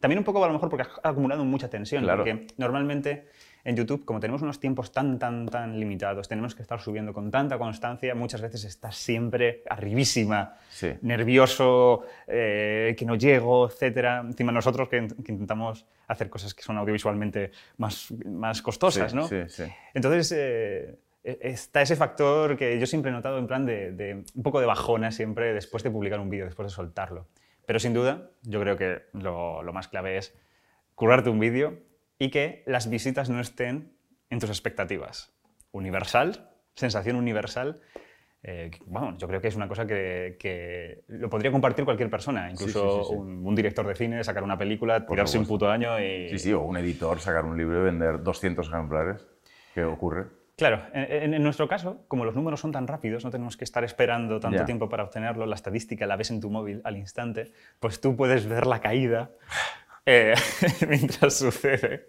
También 0.00 0.18
un 0.18 0.24
poco 0.24 0.44
a 0.44 0.48
lo 0.48 0.52
mejor 0.52 0.68
porque 0.68 0.82
has 0.82 0.90
acumulado 1.02 1.44
mucha 1.44 1.70
tensión, 1.70 2.02
Claro. 2.04 2.18
porque 2.24 2.46
normalmente 2.58 3.28
en 3.68 3.74
YouTube, 3.74 4.04
como 4.04 4.20
tenemos 4.20 4.42
unos 4.42 4.60
tiempos 4.60 4.92
tan, 4.92 5.18
tan, 5.18 5.46
tan 5.46 5.78
limitados, 5.80 6.28
tenemos 6.28 6.54
que 6.54 6.62
estar 6.62 6.80
subiendo 6.80 7.12
con 7.12 7.32
tanta 7.32 7.58
constancia, 7.58 8.14
muchas 8.14 8.40
veces 8.40 8.62
estás 8.64 8.94
siempre 8.96 9.64
arribísima, 9.68 10.54
Sí. 10.70 10.92
nervioso, 11.02 12.04
eh, 12.28 12.94
que 12.96 13.04
no 13.04 13.16
llego, 13.16 13.68
etc. 13.68 14.20
Encima 14.24 14.52
nosotros 14.52 14.88
que, 14.88 15.08
que 15.24 15.32
intentamos 15.32 15.84
hacer 16.06 16.30
cosas 16.30 16.54
que 16.54 16.62
son 16.62 16.78
audiovisualmente 16.78 17.50
más, 17.78 18.12
más 18.24 18.62
costosas, 18.62 19.10
Sí, 19.10 19.16
¿no? 19.16 19.26
sí, 19.26 19.42
sí. 19.48 19.64
Entonces, 19.94 20.30
eh, 20.30 20.94
e- 21.24 21.38
está 21.42 21.82
ese 21.82 21.96
factor 21.96 22.56
que 22.56 22.78
yo 22.78 22.86
siempre 22.86 23.10
he 23.10 23.14
notado 23.14 23.36
en 23.38 23.48
plan 23.48 23.66
de, 23.66 23.90
de 23.90 24.22
un 24.32 24.42
poco 24.44 24.60
de 24.60 24.66
bajona 24.66 25.10
siempre 25.10 25.52
después 25.52 25.82
de 25.82 25.90
publicar 25.90 26.20
un 26.20 26.30
vídeo, 26.30 26.44
después 26.44 26.68
de 26.68 26.74
soltarlo. 26.74 27.26
Pero 27.66 27.80
sin 27.80 27.92
duda, 27.94 28.30
yo 28.42 28.60
creo 28.60 28.76
que 28.76 29.02
lo, 29.12 29.64
lo 29.64 29.72
más 29.72 29.88
clave 29.88 30.18
es 30.18 30.32
currarte 30.94 31.30
un 31.30 31.40
vídeo 31.40 31.80
y 32.18 32.30
que 32.30 32.62
las 32.66 32.88
visitas 32.88 33.30
no 33.30 33.40
estén 33.40 33.92
en 34.30 34.38
tus 34.38 34.50
expectativas. 34.50 35.34
Universal, 35.72 36.50
sensación 36.74 37.16
universal. 37.16 37.80
eh, 38.42 38.70
bueno, 38.86 39.16
yo 39.18 39.26
creo 39.26 39.40
que 39.40 39.48
es 39.48 39.56
una 39.56 39.68
cosa 39.68 39.86
que, 39.86 40.36
que 40.38 41.04
lo 41.08 41.28
podría 41.28 41.50
compartir 41.50 41.84
cualquier 41.84 42.10
persona, 42.10 42.50
incluso 42.50 43.02
sí, 43.02 43.08
sí. 43.10 43.14
Un, 43.16 43.46
un 43.46 43.54
director 43.54 43.86
de 43.86 43.94
cine, 43.94 44.24
sacar 44.24 44.42
una 44.42 44.56
película, 44.56 45.04
Por 45.04 45.16
tirarse 45.16 45.38
un 45.38 45.46
puto 45.46 45.68
año 45.68 45.98
y... 46.00 46.28
Sí, 46.30 46.38
sí, 46.38 46.52
o 46.52 46.62
un 46.62 46.76
editor 46.76 47.18
sacar 47.20 47.44
un 47.44 47.56
libro 47.56 47.80
y 47.80 47.84
vender 47.84 48.22
200 48.22 48.66
ejemplares. 48.68 49.26
¿Qué 49.74 49.84
ocurre? 49.84 50.26
Claro, 50.56 50.80
en, 50.94 51.42
nuestro 51.42 51.68
caso, 51.68 52.06
como 52.08 52.24
los 52.24 52.34
números 52.34 52.60
son 52.60 52.72
tan 52.72 52.86
rápidos, 52.86 53.22
no 53.26 53.30
tenemos 53.30 53.58
que 53.58 53.64
estar 53.64 53.84
esperando 53.84 54.40
tanto 54.40 54.64
tiempo 54.64 54.88
para 54.88 55.04
obtenerlo, 55.04 55.44
la 55.44 55.54
estadística 55.54 56.06
la 56.06 56.16
ves 56.16 56.30
en 56.30 56.40
tu 56.40 56.48
móvil 56.48 56.80
al 56.84 56.96
instante, 56.96 57.52
pues 57.78 58.00
tú 58.00 58.16
puedes 58.16 58.46
ver 58.46 58.66
la 58.66 58.80
caída 58.80 59.32
eh, 60.06 60.34
mientras 60.88 61.34
sucede. 61.34 62.06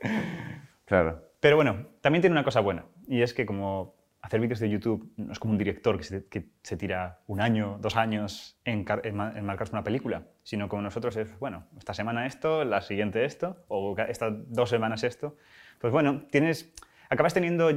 Claro. 0.86 1.24
Pero 1.40 1.56
bueno, 1.56 1.88
también 2.02 2.22
tiene 2.22 2.34
una 2.34 2.44
cosa 2.44 2.62
buena, 2.62 2.86
y 3.08 3.22
es 3.22 3.34
que 3.34 3.46
como 3.46 3.96
hacer 4.22 4.40
vídeos 4.40 4.60
de 4.60 4.70
YouTube 4.70 5.14
no 5.16 5.32
es 5.32 5.40
como 5.40 5.54
un 5.54 5.58
director 5.58 5.98
que 5.98 6.04
se, 6.04 6.28
que 6.28 6.50
se 6.62 6.76
tira 6.76 7.22
un 7.28 7.40
año, 7.40 7.78
dos 7.80 7.96
años 7.96 8.60
en, 8.66 8.86
en 9.04 9.22
en 9.22 9.46
marcarse 9.46 9.74
una 9.74 9.84
película, 9.84 10.24
sino 10.44 10.68
como 10.68 10.82
nosotros 10.82 11.16
es, 11.16 11.38
bueno, 11.40 11.68
esta 11.78 11.94
semana 11.94 12.26
esto, 12.26 12.66
la 12.66 12.82
siguiente 12.82 13.24
esto, 13.26 13.64
o 13.68 13.96
estas 13.98 14.34
dos 14.52 14.70
semanas 14.70 15.04
esto. 15.04 15.38
Pues 15.80 15.94
bueno, 15.94 16.24
tienes, 16.32 16.74
acabas 17.10 17.34
teniendo 17.34 17.70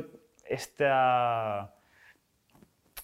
esta, 0.44 1.74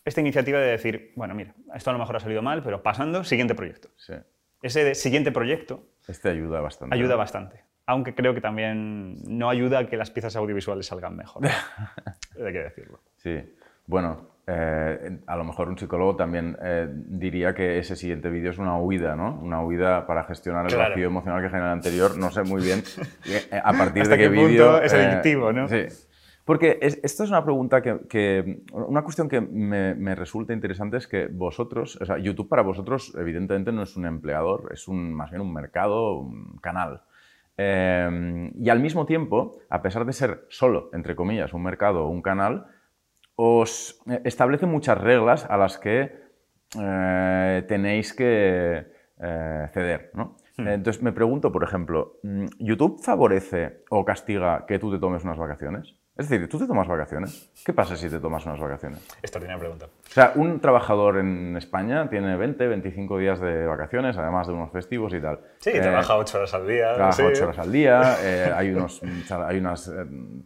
esta 0.04 0.20
iniciativa 0.20 0.58
de 0.58 0.66
decir, 0.66 1.12
bueno, 1.14 1.34
mira, 1.34 1.54
esto 1.74 1.90
a 1.90 1.92
lo 1.92 1.98
mejor 1.98 2.16
ha 2.16 2.20
salido 2.20 2.42
mal, 2.42 2.62
pero 2.62 2.82
pasando, 2.82 3.22
siguiente 3.22 3.54
proyecto. 3.54 3.90
Sí. 3.96 4.14
Ese 4.62 4.82
de 4.82 4.94
siguiente 4.94 5.30
proyecto 5.30 5.86
Este 6.08 6.30
ayuda 6.30 6.60
bastante. 6.60 6.94
ayuda 6.94 7.16
bastante. 7.16 7.64
Aunque 7.86 8.14
creo 8.14 8.34
que 8.34 8.40
también 8.40 9.16
no 9.28 9.48
ayuda 9.48 9.78
a 9.80 9.86
que 9.86 9.96
las 9.96 10.10
piezas 10.10 10.34
audiovisuales 10.36 10.86
salgan 10.86 11.16
mejor. 11.16 11.44
Hay 12.44 12.52
que 12.52 12.58
decirlo. 12.62 13.00
Sí. 13.16 13.54
Bueno, 13.86 14.30
eh, 14.48 15.18
a 15.26 15.36
lo 15.36 15.44
mejor 15.44 15.68
un 15.68 15.78
psicólogo 15.78 16.16
también 16.16 16.56
eh, 16.62 16.88
diría 16.90 17.54
que 17.54 17.78
ese 17.78 17.94
siguiente 17.94 18.28
vídeo 18.28 18.50
es 18.50 18.58
una 18.58 18.76
huida, 18.78 19.14
¿no? 19.14 19.38
Una 19.40 19.62
huida 19.62 20.06
para 20.06 20.24
gestionar 20.24 20.66
el 20.66 20.72
Claro. 20.74 20.90
vacío 20.90 21.06
emocional 21.06 21.40
que 21.42 21.48
genera 21.48 21.66
el 21.68 21.72
anterior. 21.74 22.16
No 22.18 22.30
sé 22.32 22.42
muy 22.42 22.62
bien 22.62 22.82
eh, 23.26 23.60
a 23.62 23.72
partir 23.72 24.02
¿Hasta 24.02 24.16
de 24.16 24.22
qué, 24.22 24.30
qué 24.30 24.34
punto 24.36 24.48
vídeo... 24.48 24.82
es 24.82 24.92
adictivo, 24.92 25.52
no? 25.52 25.68
Sí. 25.68 25.86
Porque 26.46 26.78
es- 26.80 26.98
esto 27.02 27.24
es 27.24 27.30
una 27.30 27.44
pregunta 27.44 27.82
que, 27.82 28.00
que- 28.08 28.62
Una 28.72 29.02
cuestión 29.02 29.28
que 29.28 29.40
me, 29.40 29.94
me 29.94 30.14
resulta 30.14 30.52
interesante 30.54 30.96
es 30.96 31.06
que 31.08 31.26
vosotros, 31.26 31.98
o 32.00 32.06
sea, 32.06 32.18
YouTube 32.18 32.48
para 32.48 32.62
vosotros 32.62 33.14
evidentemente 33.18 33.72
no 33.72 33.82
es 33.82 33.96
un 33.96 34.06
empleador, 34.06 34.70
es 34.72 34.88
un, 34.88 35.12
más 35.12 35.30
bien 35.30 35.42
un 35.42 35.52
mercado, 35.52 36.18
un 36.20 36.58
canal. 36.62 37.02
Eh, 37.58 38.50
y 38.58 38.68
al 38.70 38.80
mismo 38.80 39.06
tiempo, 39.06 39.58
a 39.70 39.82
pesar 39.82 40.04
de 40.06 40.12
ser 40.12 40.46
solo, 40.48 40.90
entre 40.92 41.16
comillas, 41.16 41.52
un 41.52 41.62
mercado 41.64 42.04
o 42.06 42.08
un 42.10 42.22
canal, 42.22 42.66
os 43.36 44.00
establece 44.24 44.66
muchas 44.66 44.98
reglas 44.98 45.44
a 45.50 45.56
las 45.56 45.78
que 45.78 46.12
eh, 46.80 47.64
tenéis 47.68 48.12
que 48.14 48.86
eh, 49.20 49.68
ceder. 49.72 50.10
¿no? 50.14 50.36
Entonces 50.58 51.02
me 51.02 51.12
pregunto, 51.12 51.50
por 51.52 51.64
ejemplo, 51.64 52.18
¿YouTube 52.58 53.02
favorece 53.02 53.84
o 53.90 54.04
castiga 54.04 54.64
que 54.66 54.78
tú 54.78 54.90
te 54.92 54.98
tomes 54.98 55.24
unas 55.24 55.38
vacaciones? 55.38 55.96
Es 56.16 56.30
decir, 56.30 56.48
¿tú 56.48 56.58
te 56.58 56.66
tomas 56.66 56.88
vacaciones? 56.88 57.50
¿Qué 57.62 57.74
pasa 57.74 57.94
si 57.94 58.08
te 58.08 58.18
tomas 58.18 58.46
unas 58.46 58.58
vacaciones? 58.58 59.06
Extraordinaria 59.20 59.60
pregunta. 59.60 59.86
O 59.86 60.10
sea, 60.10 60.32
un 60.36 60.60
trabajador 60.60 61.18
en 61.18 61.54
España 61.58 62.08
tiene 62.08 62.36
20, 62.38 62.66
25 62.68 63.18
días 63.18 63.38
de 63.38 63.66
vacaciones, 63.66 64.16
además 64.16 64.46
de 64.46 64.54
unos 64.54 64.72
festivos 64.72 65.12
y 65.12 65.20
tal. 65.20 65.40
Sí, 65.58 65.70
Eh, 65.74 65.80
trabaja 65.80 66.16
ocho 66.16 66.38
horas 66.38 66.54
al 66.54 66.66
día. 66.66 66.94
Trabaja 66.94 67.12
sí. 67.12 67.22
ocho 67.22 67.44
horas 67.44 67.58
al 67.58 67.70
día, 67.70 68.16
eh, 68.22 68.50
hay 68.54 68.70
unos, 68.70 69.02
hay 69.02 69.58
unas, 69.58 69.88
eh, 69.88 69.92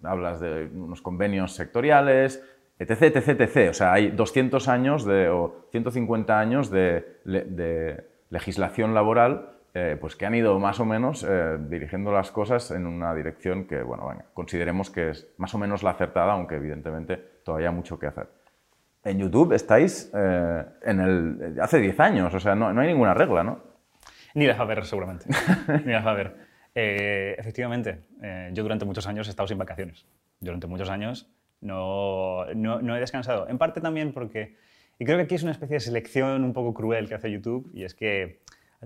hablas 0.02 0.40
de 0.40 0.68
unos 0.74 1.02
convenios 1.02 1.52
sectoriales, 1.52 2.42
etc, 2.76 3.02
etc, 3.16 3.40
etc. 3.40 3.70
O 3.70 3.74
sea, 3.74 3.92
hay 3.92 4.10
200 4.10 4.66
años 4.66 5.04
de, 5.04 5.28
o 5.28 5.68
150 5.70 6.36
años 6.36 6.70
de 6.70 8.04
legislación 8.28 8.92
laboral 8.92 9.59
eh, 9.72 9.96
pues 10.00 10.16
que 10.16 10.26
han 10.26 10.34
ido 10.34 10.58
más 10.58 10.80
o 10.80 10.84
menos 10.84 11.24
eh, 11.28 11.56
dirigiendo 11.68 12.10
las 12.10 12.32
cosas 12.32 12.72
en 12.72 12.86
una 12.86 13.14
dirección 13.14 13.66
que, 13.66 13.82
bueno, 13.82 14.08
venga, 14.08 14.24
consideremos 14.34 14.90
que 14.90 15.10
es 15.10 15.28
más 15.36 15.54
o 15.54 15.58
menos 15.58 15.84
la 15.84 15.90
acertada, 15.90 16.32
aunque 16.32 16.56
evidentemente 16.56 17.16
todavía 17.44 17.68
hay 17.68 17.74
mucho 17.74 17.96
que 17.96 18.06
hacer. 18.06 18.28
En 19.04 19.18
YouTube 19.18 19.52
estáis 19.52 20.10
eh, 20.12 20.64
en 20.82 21.00
el, 21.00 21.60
hace 21.60 21.78
10 21.78 22.00
años, 22.00 22.34
o 22.34 22.40
sea, 22.40 22.56
no, 22.56 22.72
no 22.72 22.80
hay 22.80 22.88
ninguna 22.88 23.14
regla, 23.14 23.44
¿no? 23.44 23.62
Ni 24.34 24.46
las 24.46 24.58
va 24.58 24.64
a 24.64 24.66
ver, 24.66 24.84
seguramente. 24.84 25.26
Ni 25.84 25.92
las 25.92 26.04
va 26.04 26.12
a. 26.12 26.32
Eh, 26.74 27.34
efectivamente, 27.38 28.04
yo 28.52 28.62
durante 28.62 28.84
muchos 28.84 29.06
años 29.06 29.26
he 29.26 29.30
estado 29.30 29.48
sin 29.48 29.58
vacaciones. 29.58 30.06
Durante 30.40 30.66
muchos 30.66 30.88
años 30.88 31.28
no, 31.60 32.44
no, 32.54 32.80
no 32.80 32.96
he 32.96 33.00
descansado. 33.00 33.48
En 33.48 33.58
parte 33.58 33.80
también 33.80 34.12
porque, 34.12 34.56
y 34.98 35.04
creo 35.04 35.16
que 35.16 35.24
aquí 35.24 35.34
es 35.34 35.42
una 35.42 35.52
especie 35.52 35.74
de 35.74 35.80
selección 35.80 36.44
un 36.44 36.52
poco 36.52 36.74
cruel 36.74 37.08
que 37.08 37.14
hace 37.14 37.30
YouTube, 37.30 37.70
y 37.74 37.84
es 37.84 37.94
que 37.94 38.40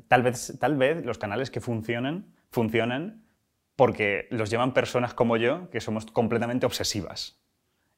tal 0.09 0.23
vez, 0.23 0.57
tal 0.61 0.77
vez 0.77 1.05
los 1.05 1.19
canales 1.19 1.51
que 1.51 1.61
funcionan, 1.61 2.27
funcionan 2.51 3.25
porque 3.77 4.29
los 4.31 4.51
llevan 4.51 4.73
personas 4.75 5.15
como 5.15 5.37
yo, 5.37 5.69
que 5.71 5.81
somos 5.81 6.07
completamente 6.07 6.67
obsesivas. 6.67 7.41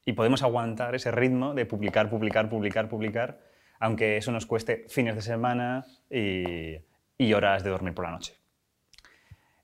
Y 0.05 0.13
podemos 0.13 0.43
aguantar 0.43 0.95
ese 0.95 1.11
ritmo 1.11 1.53
de 1.55 1.67
publicar, 1.67 2.09
publicar, 2.09 2.49
publicar, 2.49 2.89
publicar, 2.89 3.41
aunque 3.81 4.17
eso 4.17 4.33
nos 4.33 4.47
cueste 4.47 4.87
fines 4.89 5.15
de 5.17 5.23
semana 5.23 5.85
y, 6.11 6.77
y 7.19 7.33
horas 7.35 7.63
de 7.65 7.71
dormir 7.71 7.93
por 7.93 8.05
la 8.07 8.13
noche. 8.13 8.35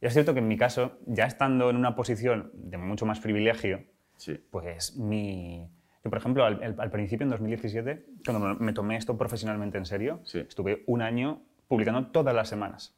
Y 0.01 0.07
es 0.07 0.13
cierto 0.13 0.35
que 0.35 0.41
en 0.41 0.49
mi 0.49 0.57
caso, 0.57 0.99
ya 1.07 1.25
estando 1.27 1.71
en 1.71 1.77
una 1.77 1.95
posición 1.95 2.51
de 2.55 2.77
mucho 2.77 3.07
más 3.07 3.21
privilegio, 3.21 3.85
Sí. 4.17 4.39
pues 4.51 4.97
mi... 4.97 5.69
Yo, 6.05 6.11
por 6.11 6.19
ejemplo, 6.19 6.45
al, 6.45 6.63
al- 6.63 6.77
al 6.79 6.91
principio, 6.91 7.25
en 7.25 7.31
2017, 7.31 8.05
cuando 8.27 8.55
me 8.57 8.73
tomé 8.73 8.97
esto 8.97 9.17
profesionalmente 9.17 9.79
en 9.79 9.87
serio, 9.87 10.21
Sí. 10.25 10.41
estuve 10.41 10.83
un 10.87 11.01
año 11.03 11.43
publicando 11.73 12.09
todas 12.09 12.35
las 12.35 12.51
semanas. 12.51 12.95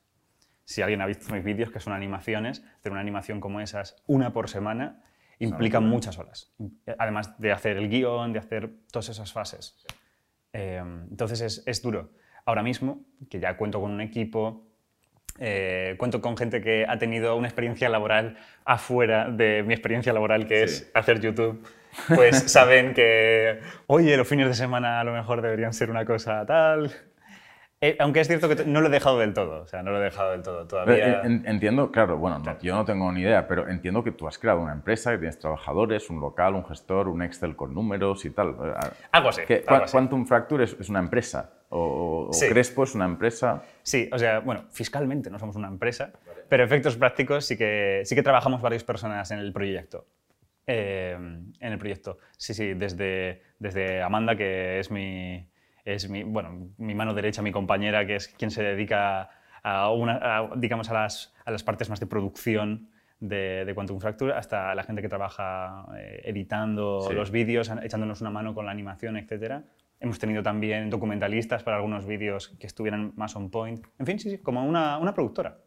Si 0.64 0.82
alguien 0.82 1.00
ha 1.00 1.06
visto 1.06 1.32
mis 1.32 1.44
vídeos, 1.44 1.70
que 1.70 1.78
son 1.78 1.92
animaciones, 1.92 2.64
hacer 2.80 2.90
una 2.90 3.00
animación 3.00 3.38
como 3.38 3.60
esas, 3.60 4.02
una 4.08 4.32
por 4.32 4.48
semana, 4.48 5.00
implica 5.38 5.78
muchas 5.78 6.18
horas. 6.18 6.52
Además 6.98 7.38
de 7.38 7.52
hacer 7.52 7.76
el 7.76 7.88
guion, 7.88 8.32
de 8.32 8.40
hacer 8.40 8.70
todas 8.90 9.10
esas 9.10 9.32
fases. 9.32 9.76
Eh, 10.52 10.82
entonces 11.08 11.40
es, 11.40 11.62
es 11.66 11.82
duro. 11.82 12.10
Ahora 12.46 12.64
mismo, 12.64 13.04
que 13.30 13.38
ya 13.38 13.56
cuento 13.56 13.80
con 13.80 13.92
un 13.92 14.00
equipo, 14.00 14.66
eh, 15.38 15.94
cuento 15.96 16.20
con 16.20 16.37
gente 16.37 16.60
que 16.60 16.84
ha 16.88 16.98
tenido 16.98 17.37
una 17.37 17.46
experiencia 17.46 17.88
laboral 17.88 18.38
afuera 18.64 19.30
de 19.30 19.62
mi 19.62 19.72
experiencia 19.72 20.12
laboral, 20.12 20.48
que 20.48 20.66
Sí. 20.66 20.82
es 20.82 20.90
hacer 20.94 21.20
YouTube, 21.20 21.64
pues 22.12 22.34
saben 22.50 22.92
que, 22.92 23.60
oye, 23.87 24.16
los 24.16 24.26
fines 24.26 24.48
de 24.48 24.54
semana 24.54 24.98
a 24.98 25.04
lo 25.04 25.12
mejor 25.12 25.42
deberían 25.42 25.72
ser 25.72 25.90
una 25.90 26.04
cosa 26.04 26.44
tal. 26.44 26.90
Eh, 27.87 27.97
aunque 27.99 28.20
es 28.20 28.29
cierto 28.29 28.49
que 28.49 28.64
no 28.64 28.81
lo 28.81 28.87
he 28.87 28.90
dejado 28.90 29.18
del 29.18 29.35
todo, 29.35 29.61
o 29.62 29.66
sea, 29.66 29.83
no 29.83 29.90
lo 29.90 30.01
he 30.01 30.05
dejado 30.05 30.31
del 30.31 30.40
todo 30.42 30.66
todavía. 30.66 31.07
eh, 31.07 31.20
en- 31.25 31.42
entiendo, 31.47 31.90
claro, 31.92 32.16
bueno, 32.16 32.38
no, 32.38 32.59
yo 32.61 32.75
no 32.75 32.85
tengo 32.87 33.12
ni 33.12 33.20
idea, 33.20 33.47
pero 33.47 33.68
entiendo 33.68 34.03
que 34.03 34.11
tú 34.11 34.27
has 34.27 34.38
creado 34.38 34.61
una 34.61 34.73
empresa, 34.73 35.11
que 35.12 35.18
tienes 35.18 35.38
trabajadores, 35.38 36.09
un 36.09 36.18
local, 36.18 36.55
un 36.55 36.64
gestor, 36.64 37.09
un 37.09 37.20
Excel 37.23 37.55
con 37.57 37.75
números 37.75 38.25
y 38.25 38.31
tal. 38.31 38.51
Eh, 38.51 38.73
Algo 39.12 39.29
así. 39.29 39.42
¿Qué- 39.47 39.64
algo 39.66 39.85
así. 39.85 39.92
Quantum 39.92 40.25
Fracture 40.25 40.64
es, 40.64 40.77
es 40.81 40.88
una 40.88 41.01
empresa? 41.01 41.51
¿O, 41.68 42.29
o 42.31 42.33
Sí. 42.33 42.49
Crespo 42.49 42.85
es 42.85 42.94
una 42.94 43.05
empresa? 43.05 43.62
Sí, 43.83 44.09
o 44.12 44.18
sea, 44.18 44.38
bueno, 44.40 44.64
fiscalmente 44.70 45.29
no 45.29 45.38
somos 45.38 45.57
una 45.57 45.68
empresa, 45.68 46.11
pero 46.49 46.64
efectos 46.64 46.97
prácticos 46.97 47.44
sí 47.44 47.59
que, 47.59 48.01
sí 48.05 48.14
que 48.14 48.23
trabajamos 48.23 48.62
varias 48.62 48.83
personas 48.85 49.31
en 49.31 49.40
el 49.40 49.53
proyecto. 49.53 50.07
Eh, 50.66 51.12
en 51.14 51.73
el 51.73 51.79
proyecto. 51.79 52.16
Sí, 52.38 52.55
sí, 52.55 52.73
desde, 52.73 53.42
desde 53.59 54.01
Amanda, 54.03 54.35
que 54.37 54.79
es 54.79 54.90
mi, 54.90 55.47
es 55.85 56.09
mi, 56.09 56.23
bueno, 56.23 56.68
mi 56.79 56.94
mano 56.94 57.14
derecha, 57.14 57.42
mi 57.42 57.53
compañera, 57.53 58.07
que 58.07 58.16
es 58.16 58.29
quien 58.29 58.51
se 58.51 58.62
dedica 58.62 59.31
a, 59.62 59.90
una, 59.90 60.18
a, 60.38 60.51
digamos, 60.57 60.90
a 60.90 60.94
las, 60.94 61.35
a 61.44 61.51
las 61.51 61.62
partes 61.62 61.90
más 61.90 62.01
de 62.01 62.07
producción 62.07 62.88
de, 63.20 63.64
de 63.64 63.75
Quantum 63.75 64.01
Fracture, 64.01 64.33
hasta 64.35 64.75
la 64.75 64.83
gente 64.83 65.03
que 65.03 65.09
trabaja 65.09 65.87
eh, 65.97 66.23
editando 66.25 67.01
Sí. 67.09 67.14
los 67.14 67.31
vídeos, 67.31 67.70
echándonos 67.83 68.20
una 68.20 68.31
mano 68.31 68.55
con 68.55 68.66
la 68.66 68.73
animación, 68.73 69.16
etc. 69.16 69.62
Hemos 70.01 70.18
tenido 70.18 70.42
también 70.42 70.90
documentalistas 70.90 71.62
para 71.62 71.77
algunos 71.77 72.07
vídeos 72.07 72.49
que 72.59 72.66
estuvieran 72.66 73.12
más 73.16 73.37
on 73.37 73.51
point. 73.51 73.85
En 73.99 74.07
fin, 74.07 74.18
sí, 74.18 74.31
sí, 74.31 74.38
como 74.38 74.64
una, 74.64 74.99
una 74.99 75.14
productora. 75.14 75.59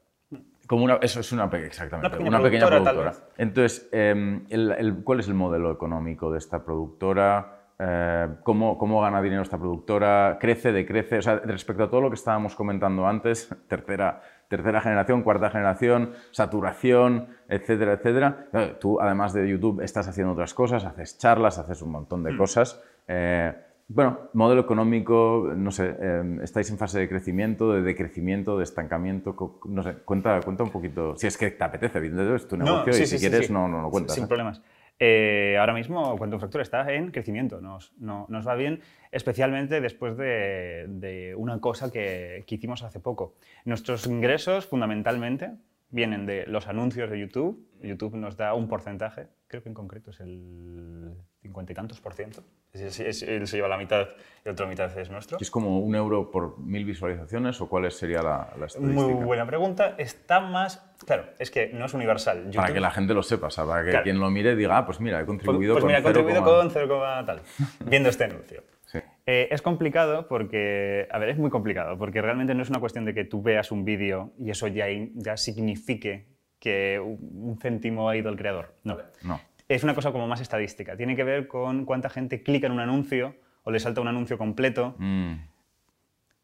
Como 0.68 0.84
una, 0.84 0.96
eso 1.02 1.22
es 1.22 1.32
una, 1.32 1.46
exactamente, 1.46 2.08
Una 2.08 2.10
pequeña 2.12 2.30
una 2.30 2.42
pequeña 2.44 2.68
productora, 2.68 2.84
tal 2.84 2.96
productora. 3.14 3.34
Entonces, 3.38 3.90
eh, 3.94 4.42
el- 4.50 4.72
el- 4.78 5.04
¿cuál 5.04 5.22
es 5.22 5.28
el 5.30 5.34
modelo 5.34 5.72
económico 5.72 6.30
de 6.32 6.38
esta 6.40 6.64
productora? 6.66 7.57
Eh, 7.80 8.28
¿cómo, 8.44 8.78
¿Cómo 8.78 9.02
gana 9.02 9.22
dinero 9.22 9.44
esta 9.44 9.58
productora? 9.58 10.38
¿Crece, 10.40 10.72
decrece? 10.72 11.20
O 11.20 11.22
sea, 11.22 11.36
respecto 11.40 11.84
a 11.84 11.90
todo 11.90 12.02
lo 12.02 12.10
que 12.10 12.16
estábamos 12.16 12.56
comentando 12.56 13.08
antes, 13.08 13.50
tercera, 13.68 14.22
tercera 14.48 14.82
generación, 14.82 15.22
cuarta 15.22 15.50
generación, 15.50 16.14
saturación, 16.32 17.28
etcétera, 17.48 17.94
etcétera. 17.94 18.48
Tú, 18.80 19.00
además 19.00 19.34
de 19.34 19.48
YouTube, 19.48 19.82
estás 19.82 20.08
haciendo 20.08 20.34
otras 20.34 20.54
cosas, 20.54 20.86
haces 20.86 21.18
charlas, 21.18 21.60
haces 21.60 21.82
un 21.82 21.92
montón 21.92 22.24
de 22.24 22.36
cosas. 22.36 22.82
Eh, 23.08 23.54
bueno, 23.90 24.30
modelo 24.34 24.62
económico, 24.62 25.54
no 25.56 25.72
sé, 25.72 25.96
eh, 25.98 26.40
estáis 26.44 26.70
en 26.72 26.78
fase 26.78 27.00
de 27.00 27.08
crecimiento, 27.08 27.72
de 27.72 27.82
decrecimiento, 27.82 28.58
de 28.58 28.66
estancamiento, 28.66 29.60
no 29.66 29.82
sé, 29.82 29.94
cuenta, 30.04 30.42
cuenta 30.42 30.64
un 30.64 30.72
poquito, 30.72 31.16
si 31.16 31.28
es 31.28 31.38
que 31.38 31.52
te 31.52 31.64
apetece, 31.64 31.98
evidentemente 32.00 32.36
es 32.36 32.48
tu 32.50 32.58
negocio 32.58 32.92
sí, 32.92 33.04
y 33.04 33.06
si 33.06 33.18
sí, 33.18 33.30
quieres 33.30 33.48
sí. 33.48 33.54
no, 33.54 33.70
no 33.70 33.82
lo 33.82 33.90
cuentas. 33.90 34.16
Sin 34.16 34.26
¿eh? 34.26 34.28
problemas. 34.28 34.62
Eh, 35.00 35.58
ahora 35.60 35.74
mismo 35.74 36.18
Quantum 36.18 36.40
Fracture 36.40 36.64
está 36.64 36.92
en 36.94 37.12
crecimiento, 37.12 37.62
nos, 37.62 37.94
no- 38.00 38.26
nos 38.30 38.48
va 38.48 38.56
bien, 38.56 38.82
especialmente 39.12 39.80
después 39.80 40.18
de, 40.18 40.86
de 40.88 41.36
una 41.36 41.60
cosa 41.62 41.92
que, 41.92 42.44
que 42.48 42.56
hicimos 42.56 42.82
hace 42.84 43.00
poco. 43.00 43.36
Nuestros 43.66 44.08
ingresos 44.08 44.66
fundamentalmente 44.66 45.52
vienen 45.90 46.26
de 46.26 46.46
los 46.48 46.68
anuncios 46.68 47.10
de 47.12 47.20
YouTube. 47.20 47.64
YouTube 47.82 48.16
nos 48.16 48.38
da 48.38 48.54
un 48.56 48.68
porcentaje, 48.68 49.28
creo 49.48 49.62
que 49.62 49.70
en 49.70 49.76
concreto 49.76 50.10
es 50.12 50.20
el 50.20 51.14
cincuenta 51.42 51.72
y 51.72 51.76
tantos 51.76 52.02
por 52.02 52.14
ciento. 52.14 52.44
Es- 52.74 53.00
es- 53.00 53.24
él 53.24 53.48
se 53.48 53.58
lleva 53.58 53.68
la 53.68 53.78
mitad 53.78 54.08
y 54.44 54.46
la 54.46 54.52
otra 54.52 54.68
mitad 54.68 54.96
es 55.00 55.10
nuestro. 55.10 55.38
¿Es 55.42 55.50
como 55.50 55.80
un 55.80 55.96
euro 55.96 56.30
por 56.30 56.60
mil 56.60 56.86
visualizaciones 56.86 57.60
o 57.62 57.68
cuál 57.68 57.90
sería 57.92 58.22
la, 58.22 58.54
la 58.60 58.66
estadística? 58.68 59.02
Muy 59.02 59.14
buena 59.24 59.46
pregunta. 59.48 59.96
Está 59.98 60.40
más... 60.42 60.84
Claro, 61.06 61.26
es 61.40 61.50
que 61.50 61.72
no 61.74 61.86
es 61.86 61.94
universal. 61.94 62.50
Para 62.54 62.68
YouTube- 62.70 62.74
que 62.74 62.80
la 62.80 62.92
gente 62.92 63.14
lo 63.14 63.24
sepa, 63.24 63.48
o 63.48 63.50
sea, 63.50 63.66
para 63.66 63.84
que 63.84 63.90
Claro. 63.92 64.04
quien 64.04 64.20
lo 64.20 64.30
mire 64.30 64.56
diga, 64.56 64.78
ah, 64.78 64.86
pues 64.86 65.00
mira, 65.00 65.18
he 65.20 65.26
Pues, 65.26 65.38
contribuido 65.38 65.74
pues 65.74 65.82
con 65.84 65.88
mira, 65.88 66.00
he 66.00 66.02
0, 66.04 66.14
contribuido 66.14 66.44
con 66.44 66.72
0, 66.72 67.02
tal, 67.26 67.42
viendo 67.86 68.10
este 68.10 68.26
anuncio. 68.26 68.64
Sí. 68.86 69.00
Eh, 69.26 69.48
es 69.52 69.62
complicado 69.62 70.28
porque, 70.30 71.08
a 71.12 71.18
ver, 71.20 71.30
es 71.30 71.38
muy 71.38 71.50
complicado, 71.50 71.98
porque 71.98 72.22
realmente 72.22 72.54
no 72.56 72.62
es 72.64 72.70
una 72.70 72.80
cuestión 72.80 73.06
de 73.06 73.14
que 73.14 73.26
tú 73.26 73.42
veas 73.42 73.72
un 73.72 73.84
vídeo 73.86 74.32
y 74.40 74.50
eso 74.52 74.68
ya, 74.68 74.86
ya 75.16 75.36
signifique 75.36 76.28
que 76.60 77.00
un 77.00 77.18
un 77.50 77.60
céntimo 77.60 78.10
ha 78.10 78.16
ido 78.16 78.30
al 78.30 78.38
creador. 78.38 78.74
No. 78.84 78.98
No. 79.24 79.40
Es 79.68 79.84
una 79.84 79.94
cosa 79.96 80.12
como 80.12 80.28
más 80.28 80.40
estadística. 80.42 80.96
Tiene 80.96 81.16
que 81.16 81.24
ver 81.24 81.48
con 81.48 81.86
cuánta 81.86 82.10
gente 82.10 82.42
clica 82.44 82.68
en 82.68 82.74
un 82.74 82.80
anuncio 82.80 83.36
o 83.64 83.72
le 83.72 83.80
salta 83.80 84.00
un 84.02 84.08
anuncio 84.08 84.38
completo. 84.38 84.96
Mm, 84.98 85.34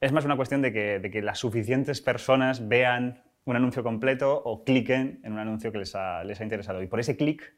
Es 0.02 0.12
más 0.12 0.26
una 0.26 0.36
cuestión 0.36 0.62
de 0.62 0.74
que, 0.74 1.00
de 1.00 1.10
que 1.10 1.22
las 1.22 1.40
suficientes 1.40 2.02
personas 2.02 2.68
vean 2.68 3.24
un 3.46 3.56
anuncio 3.56 3.84
completo 3.84 4.42
o 4.44 4.64
cliquen 4.66 5.22
en 5.24 5.32
un 5.34 5.40
anuncio 5.40 5.72
que 5.72 5.78
les 5.78 5.96
ha, 5.96 6.24
les 6.26 6.40
ha 6.42 6.44
interesado. 6.44 6.82
Y 6.84 6.88
por 6.88 7.00
ese 7.00 7.16
clic 7.16 7.54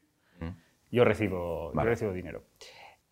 yo 0.92 1.04
recibo, 1.04 1.70
yo 1.72 1.76
Vale. 1.76 1.90
recibo 1.90 2.12
dinero. 2.12 2.44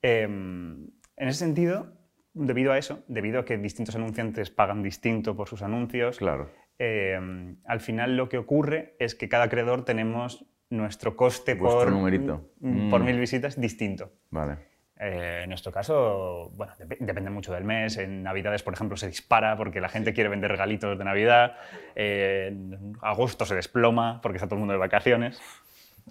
Eh, 0.03 0.23
en 0.23 0.93
ese 1.17 1.39
sentido, 1.41 1.93
debido 2.35 2.71
a 2.73 2.79
eso, 2.79 3.03
debido 3.09 3.41
a 3.41 3.45
que 3.45 3.59
distintos 3.59 3.97
anunciantes 3.97 4.51
pagan 4.51 4.83
distinto 4.83 5.35
por 5.37 5.49
sus 5.49 5.63
anuncios, 5.63 6.19
claro. 6.19 6.51
eh, 6.79 7.19
al 7.65 7.81
final 7.81 8.17
lo 8.17 8.29
que 8.29 8.39
ocurre 8.39 8.95
es 9.01 9.17
que 9.17 9.29
cada 9.29 9.49
creador 9.49 9.85
tenemos 9.85 10.47
nuestro 10.71 11.15
coste 11.17 11.57
por, 11.57 11.91
numerito. 11.91 12.51
por 12.91 13.01
Mm. 13.01 13.05
mil 13.05 13.19
visitas 13.21 13.61
distinto. 13.61 14.13
Vale. 14.31 14.73
Eh, 14.99 15.41
en 15.43 15.49
nuestro 15.49 15.73
caso, 15.73 16.51
bueno, 16.55 16.73
dep- 16.79 16.99
depende 17.01 17.29
mucho 17.31 17.53
del 17.53 17.65
mes. 17.65 17.97
En 17.99 18.23
Navidades, 18.23 18.63
por 18.63 18.75
ejemplo, 18.75 18.97
se 18.97 19.09
dispara 19.09 19.57
porque 19.57 19.81
la 19.81 19.89
gente 19.89 20.15
quiere 20.15 20.31
vender 20.31 20.51
regalitos 20.51 20.97
de 20.99 21.05
Navidad. 21.05 21.57
Eh, 21.97 22.49
en 22.53 22.93
agosto 23.03 23.45
se 23.45 23.55
desploma 23.57 24.21
porque 24.23 24.37
está 24.37 24.47
todo 24.47 24.55
el 24.57 24.61
mundo 24.61 24.73
de 24.73 24.79
vacaciones. 24.79 25.41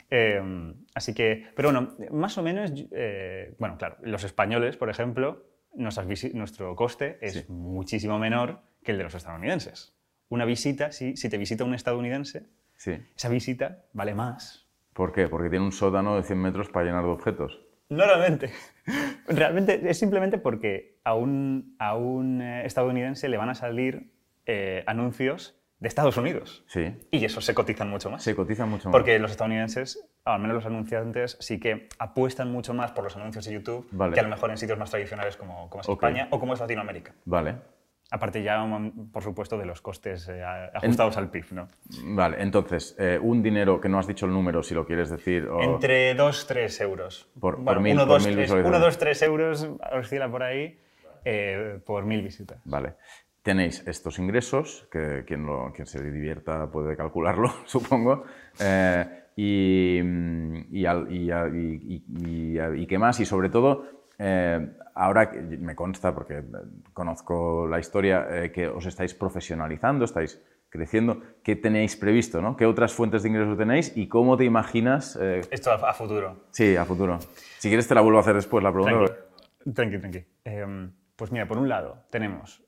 Eh, 0.10 0.42
así 0.96 1.14
que, 1.14 1.48
pero 1.56 1.72
bueno, 1.72 1.96
más 2.12 2.38
o 2.38 2.44
menos, 2.44 2.72
eh, 2.92 3.56
bueno, 3.60 3.78
claro, 3.78 3.98
los 4.02 4.24
españoles, 4.24 4.76
por 4.76 4.90
ejemplo, 4.90 5.46
nuestro 5.76 6.76
coste 6.76 7.18
es 7.22 7.34
Sí. 7.34 7.46
muchísimo 7.48 8.20
menor 8.20 8.60
que 8.84 8.92
el 8.92 8.98
de 8.98 9.04
los 9.06 9.16
estadounidenses. 9.16 9.96
Una 10.30 10.46
visita, 10.46 10.92
si, 10.92 11.16
si 11.16 11.30
te 11.30 11.38
visita 11.38 11.64
un 11.64 11.74
estadounidense, 11.74 12.48
Sí. 12.84 13.02
esa 13.16 13.30
visita 13.30 13.86
vale 13.94 14.14
más 14.14 14.64
¿Por 14.94 15.12
qué? 15.12 15.28
Porque 15.28 15.50
tiene 15.50 15.66
un 15.66 15.72
sótano 15.72 16.16
de 16.16 16.24
100 16.24 16.38
metros 16.40 16.70
para 16.70 16.86
llenar 16.86 17.04
de 17.04 17.10
objetos. 17.10 17.60
Normalmente. 17.90 18.52
Realmente 19.28 19.82
es 19.90 19.98
simplemente 19.98 20.38
porque 20.38 21.00
a 21.04 21.16
un, 21.16 21.76
a 21.80 21.96
un 21.96 22.42
eh, 22.42 22.66
estadounidense 22.66 23.28
le 23.28 23.38
van 23.38 23.50
a 23.50 23.56
salir 23.56 24.14
eh, 24.46 24.84
anuncios 24.86 25.60
de 25.80 25.88
Estados 25.88 26.16
Unidos. 26.18 26.64
Sí. 26.68 26.96
Y 27.12 27.26
esos 27.26 27.44
se 27.44 27.54
cotizan 27.56 27.90
mucho 27.90 28.10
más. 28.10 28.24
Se 28.24 28.36
cotiza 28.36 28.66
mucho 28.66 28.90
más. 28.90 28.92
Porque 28.92 29.18
los 29.20 29.32
estadounidenses, 29.32 30.08
al 30.26 30.40
menos 30.40 30.56
los 30.56 30.66
anunciantes, 30.66 31.38
sí 31.40 31.60
que 31.60 31.90
apuestan 31.98 32.52
mucho 32.52 32.74
más 32.74 32.92
por 32.92 33.04
los 33.04 33.16
anuncios 33.16 33.46
de 33.46 33.54
YouTube 33.54 33.88
Vale. 33.92 34.14
que 34.14 34.20
a 34.20 34.24
lo 34.24 34.30
mejor 34.30 34.52
en 34.52 34.58
sitios 34.58 34.78
más 34.78 34.92
tradicionales 34.92 35.36
como, 35.36 35.70
como 35.70 35.82
es. 35.82 35.90
España 35.90 36.28
o 36.30 36.40
como 36.40 36.54
es 36.54 36.60
Latinoamérica. 36.60 37.14
Vale. 37.26 37.56
Aparte 38.12 38.44
ya, 38.44 38.64
mm, 38.64 39.12
por 39.12 39.24
supuesto, 39.24 39.58
de 39.58 39.66
los 39.66 39.82
costes 39.82 40.30
eh, 40.30 40.44
ajustados 40.74 41.18
al 41.18 41.32
PIB. 41.32 41.46
¿no? 41.54 41.68
Vale, 42.16 42.38
entonces, 42.42 42.96
eh, 43.00 43.18
un 43.20 43.42
dinero 43.42 43.82
que 43.82 43.90
no 43.90 43.98
has 43.98 44.06
dicho 44.06 44.26
el 44.28 44.32
número, 44.34 44.62
si 44.62 44.76
lo 44.76 44.86
quieres 44.86 45.10
decir. 45.10 45.48
o- 45.48 45.62
Entre 45.64 46.16
2-3 46.16 46.80
euros. 46.82 47.28
Por- 47.40 47.64
por 47.64 47.80
mil- 47.80 47.94
1, 47.94 48.04
por 48.06 48.20
2, 48.20 48.28
mil 48.28 48.36
3. 48.36 48.52
1, 48.52 48.80
2, 48.80 48.98
3 49.00 49.22
euros 49.24 49.68
oscila 49.94 50.30
por 50.30 50.44
ahí 50.44 50.78
eh, 51.26 51.80
por 51.86 52.06
mil 52.06 52.22
visitas. 52.22 52.60
Vale. 52.66 52.94
Tenéis 53.42 53.86
estos 53.88 54.20
ingresos, 54.20 54.88
que 54.92 55.24
quien, 55.26 55.46
lo- 55.46 55.74
quien 55.74 55.86
se 55.88 56.02
divierta 56.04 56.70
puede 56.72 56.96
calcularlo, 56.96 57.52
supongo. 57.66 58.26
Y, 59.36 60.00
y, 60.72 60.86
al- 60.86 61.12
y, 61.12 61.32
a- 61.32 61.48
y- 61.48 62.04
y- 62.08 62.56
y- 62.56 62.82
y 62.84 62.86
qué 62.88 63.00
más, 63.00 63.20
y 63.20 63.26
sobre 63.26 63.50
todo, 63.50 64.03
eh, 64.26 64.70
ahora 64.96 65.32
me 65.60 65.76
consta, 65.76 66.14
porque 66.14 66.38
eh, 66.38 66.44
conozco 66.94 67.68
la 67.68 67.80
historia, 67.80 68.28
eh, 68.30 68.52
que 68.52 68.68
os 68.68 68.86
estáis 68.86 69.14
profesionalizando, 69.14 70.06
estáis 70.06 70.42
creciendo, 70.70 71.22
¿qué 71.44 71.56
tenéis 71.56 71.96
previsto? 71.98 72.42
¿no? 72.42 72.56
¿Qué 72.56 72.66
otras 72.66 72.94
fuentes 72.94 73.22
de 73.24 73.30
ingresos 73.30 73.58
tenéis 73.58 73.92
y 73.96 74.08
cómo 74.08 74.38
te 74.38 74.46
imaginas? 74.46 75.18
eh, 75.22 75.42
Esto 75.52 75.72
a, 75.72 75.76
a 75.90 75.94
futuro. 75.94 76.46
sí, 76.52 76.76
a 76.76 76.86
futuro. 76.86 77.20
Si 77.60 77.68
quieres 77.68 77.88
te 77.88 77.94
la 77.96 78.02
vuelvo 78.02 78.18
a 78.20 78.22
hacer 78.22 78.36
después 78.36 78.64
la 78.64 78.72
pregunta. 78.72 79.14
Tranqui, 79.74 79.98
tranqui. 80.00 80.00
tranqui. 80.00 80.26
Em, 80.46 80.92
pues 81.16 81.32
mira, 81.32 81.48
por 81.48 81.58
un 81.58 81.68
lado 81.70 82.04
tenemos 82.10 82.62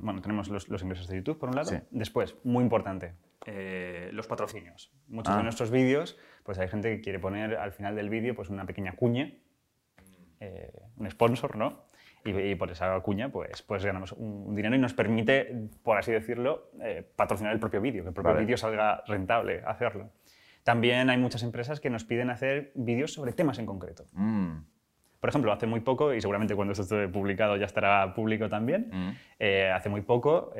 bueno, 0.00 0.20
tenemos 0.20 0.48
los, 0.50 0.68
los 0.68 0.82
ingresos 0.82 1.08
de 1.08 1.16
YouTube, 1.16 1.38
por 1.38 1.48
un 1.48 1.54
lado. 1.56 1.70
Sí. 1.70 1.76
Después, 1.90 2.36
muy 2.44 2.62
importante, 2.62 3.14
eh, 3.46 4.10
los 4.12 4.26
patrocinios. 4.26 4.92
Muchos 5.08 5.32
Ah. 5.32 5.38
de 5.38 5.44
nuestros 5.44 5.70
vídeos, 5.70 6.18
pues 6.44 6.58
hay 6.58 6.68
gente 6.68 6.94
que 6.94 7.00
quiere 7.00 7.18
poner 7.18 7.56
al 7.56 7.72
final 7.72 7.96
del 7.96 8.10
vídeo 8.10 8.34
pues 8.34 8.50
una 8.50 8.66
pequeña 8.66 8.92
cuña, 8.96 9.32
eh, 10.40 10.70
un 10.96 11.10
sponsor, 11.10 11.56
¿no? 11.56 11.84
Y, 12.24 12.30
y 12.30 12.54
por 12.56 12.70
esa 12.70 12.98
cuña, 13.00 13.28
pues, 13.28 13.62
pues 13.62 13.84
ganamos 13.84 14.12
un, 14.12 14.54
dinero 14.54 14.74
y 14.74 14.78
nos 14.78 14.94
permite, 14.94 15.68
por 15.82 15.96
así 15.96 16.12
decirlo, 16.12 16.70
eh, 16.82 17.08
patrocinar 17.14 17.52
el 17.52 17.60
propio 17.60 17.80
vídeo, 17.80 18.02
que 18.02 18.08
el 18.08 18.14
propio 18.14 18.32
Vale. 18.32 18.44
vídeo 18.44 18.56
salga 18.56 19.02
rentable 19.06 19.62
hacerlo. 19.64 20.10
También 20.64 21.08
hay 21.10 21.18
muchas 21.18 21.42
empresas 21.44 21.78
que 21.78 21.90
nos 21.90 22.04
piden 22.04 22.30
hacer 22.30 22.72
vídeos 22.74 23.12
sobre 23.12 23.32
temas 23.32 23.58
en 23.58 23.66
concreto. 23.66 24.04
Mm, 24.12 24.56
Por 25.20 25.30
ejemplo, 25.30 25.52
hace 25.52 25.66
muy 25.66 25.80
poco, 25.80 26.12
y 26.12 26.20
seguramente 26.20 26.56
cuando 26.56 26.72
esto 26.72 26.82
esté 26.82 27.08
publicado 27.08 27.56
ya 27.56 27.66
estará 27.66 28.12
público 28.14 28.48
también, 28.48 28.90
mm. 28.92 29.10
eh, 29.38 29.70
hace 29.70 29.88
muy 29.88 30.00
poco 30.00 30.52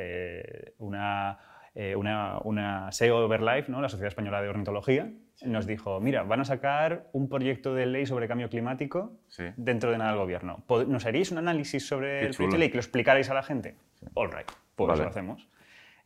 una, 0.79 1.39
eh, 1.77 1.95
una, 1.95 2.39
una 2.43 2.91
SEO 2.91 3.19
Overlife, 3.27 3.71
¿no? 3.71 3.81
la 3.81 3.89
Sociedad 3.89 4.09
Española 4.09 4.43
de 4.43 4.49
Ornitología, 4.49 5.13
nos 5.45 5.67
dijo, 5.67 6.01
mira, 6.01 6.23
van 6.23 6.41
a 6.41 6.45
sacar 6.47 7.07
un 7.13 7.29
proyecto 7.29 7.75
de 7.75 7.85
ley 7.87 8.07
sobre 8.07 8.27
cambio 8.27 8.49
climático 8.49 9.13
Sí. 9.29 9.45
dentro 9.57 9.91
de 9.93 9.99
nada 9.99 10.11
del 10.13 10.19
gobierno. 10.21 10.65
¿Pod- 10.67 10.87
¿Nos 10.89 11.05
haríais 11.07 11.31
un 11.31 11.39
análisis 11.39 11.87
sobre 11.87 12.21
Qué 12.21 12.27
el 12.27 12.33
chulo. 12.33 12.37
proyecto 12.49 12.55
de 12.57 12.59
ley 12.59 12.69
que 12.71 12.77
lo 12.77 12.81
explicarais 12.81 13.29
a 13.31 13.35
la 13.35 13.43
gente? 13.43 13.77
All 14.15 14.31
right, 14.33 14.51
pues 14.75 14.89
Vale. 14.89 15.03
lo 15.03 15.09
hacemos. 15.11 15.49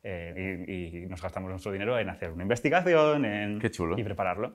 Eh, 0.02 0.64
y, 0.66 0.98
y 1.04 1.06
nos 1.06 1.22
gastamos 1.22 1.50
nuestro 1.50 1.70
dinero 1.72 1.98
en 1.98 2.08
hacer 2.08 2.30
una 2.32 2.42
investigación 2.42 3.24
en, 3.24 3.58
Qué 3.60 3.70
chulo. 3.70 3.98
y 3.98 4.02
prepararlo. 4.02 4.54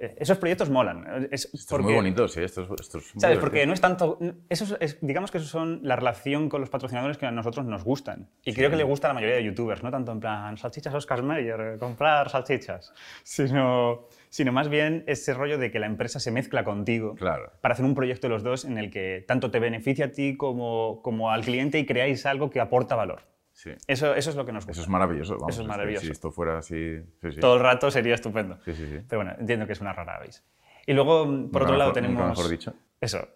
Eh, 0.00 0.14
esos 0.20 0.38
proyectos 0.38 0.70
molan. 0.70 1.26
Es, 1.32 1.46
Esto 1.46 1.56
es 1.56 1.66
porque- 1.66 1.84
muy 1.86 1.94
bonito, 1.94 2.28
sí. 2.28 2.40
Esto 2.40 2.62
es, 2.62 2.68
esto 2.80 2.98
es 2.98 3.14
muy 3.16 3.20
¿Sabes? 3.20 3.38
Porque 3.38 3.66
no 3.66 3.72
es 3.72 3.80
tanto. 3.80 4.16
Eso 4.48 4.64
es- 4.64 4.76
es- 4.80 4.98
digamos 5.00 5.32
que 5.32 5.38
eso 5.38 5.46
son 5.48 5.80
la 5.82 5.96
relación 5.96 6.48
con 6.48 6.60
los 6.60 6.70
patrocinadores 6.70 7.18
que 7.18 7.26
a 7.26 7.32
nosotros 7.32 7.66
nos 7.66 7.82
gustan. 7.82 8.30
Y 8.44 8.54
creo 8.54 8.70
que 8.70 8.76
le 8.76 8.84
gusta 8.84 9.08
a 9.08 9.10
la 9.10 9.14
mayoría 9.14 9.34
de 9.36 9.42
youtubers, 9.44 9.82
no 9.82 9.90
tanto 9.90 10.12
en 10.12 10.20
plan 10.20 10.56
salchichas 10.56 10.94
Oscar 10.94 11.22
Mayer, 11.24 11.78
comprar 11.80 12.30
salchichas, 12.30 12.92
sino, 13.24 14.06
sino 14.28 14.52
más 14.52 14.68
bien 14.68 15.02
ese 15.08 15.34
rollo 15.34 15.58
de 15.58 15.70
que 15.72 15.80
la 15.80 15.86
empresa 15.86 16.20
se 16.20 16.30
mezcla 16.30 16.62
contigo 16.64 17.14
Claro. 17.16 17.50
para 17.60 17.72
hacer 17.74 17.84
un 17.84 17.94
proyecto 17.94 18.28
los 18.28 18.44
dos 18.44 18.64
en 18.64 18.78
el 18.78 18.90
que 18.90 19.24
tanto 19.26 19.50
te 19.50 19.58
beneficia 19.58 20.06
a 20.06 20.12
ti 20.12 20.36
como, 20.36 21.00
como 21.02 21.30
al 21.32 21.42
cliente 21.42 21.78
y 21.80 21.86
creáis 21.86 22.24
algo 22.24 22.50
que 22.50 22.60
aporta 22.60 22.94
valor. 22.94 23.22
Sí. 23.58 23.72
Eso, 23.88 24.14
eso 24.14 24.30
es 24.30 24.36
lo 24.36 24.46
que 24.46 24.52
nos 24.52 24.64
gusta. 24.64 24.70
Eso 24.70 24.82
es 24.82 24.88
maravilloso. 24.88 25.34
Vamos, 25.34 25.50
Eso 25.54 25.62
es 25.62 25.68
maravilloso. 25.68 26.06
Si 26.06 26.12
esto 26.12 26.30
fuera 26.30 26.58
así. 26.58 27.00
Sí, 27.20 27.32
sí. 27.32 27.40
Todo 27.40 27.56
el 27.56 27.60
rato 27.60 27.90
sería 27.90 28.14
estupendo. 28.14 28.56
Sí, 28.64 28.72
sí, 28.72 28.86
sí. 28.86 29.00
Pero 29.08 29.18
bueno, 29.24 29.34
entiendo 29.36 29.66
que 29.66 29.72
es 29.72 29.80
una 29.80 29.92
rara 29.92 30.14
avis. 30.14 30.44
Y 30.86 30.92
luego, 30.92 31.24
por 31.24 31.32
Nunca 31.32 31.58
otro 31.64 31.76
lado, 31.76 31.90
mejor- 31.90 31.92
tenemos... 31.94 32.28
mejor 32.28 32.48
dicho. 32.48 32.74
Eso. 33.00 33.28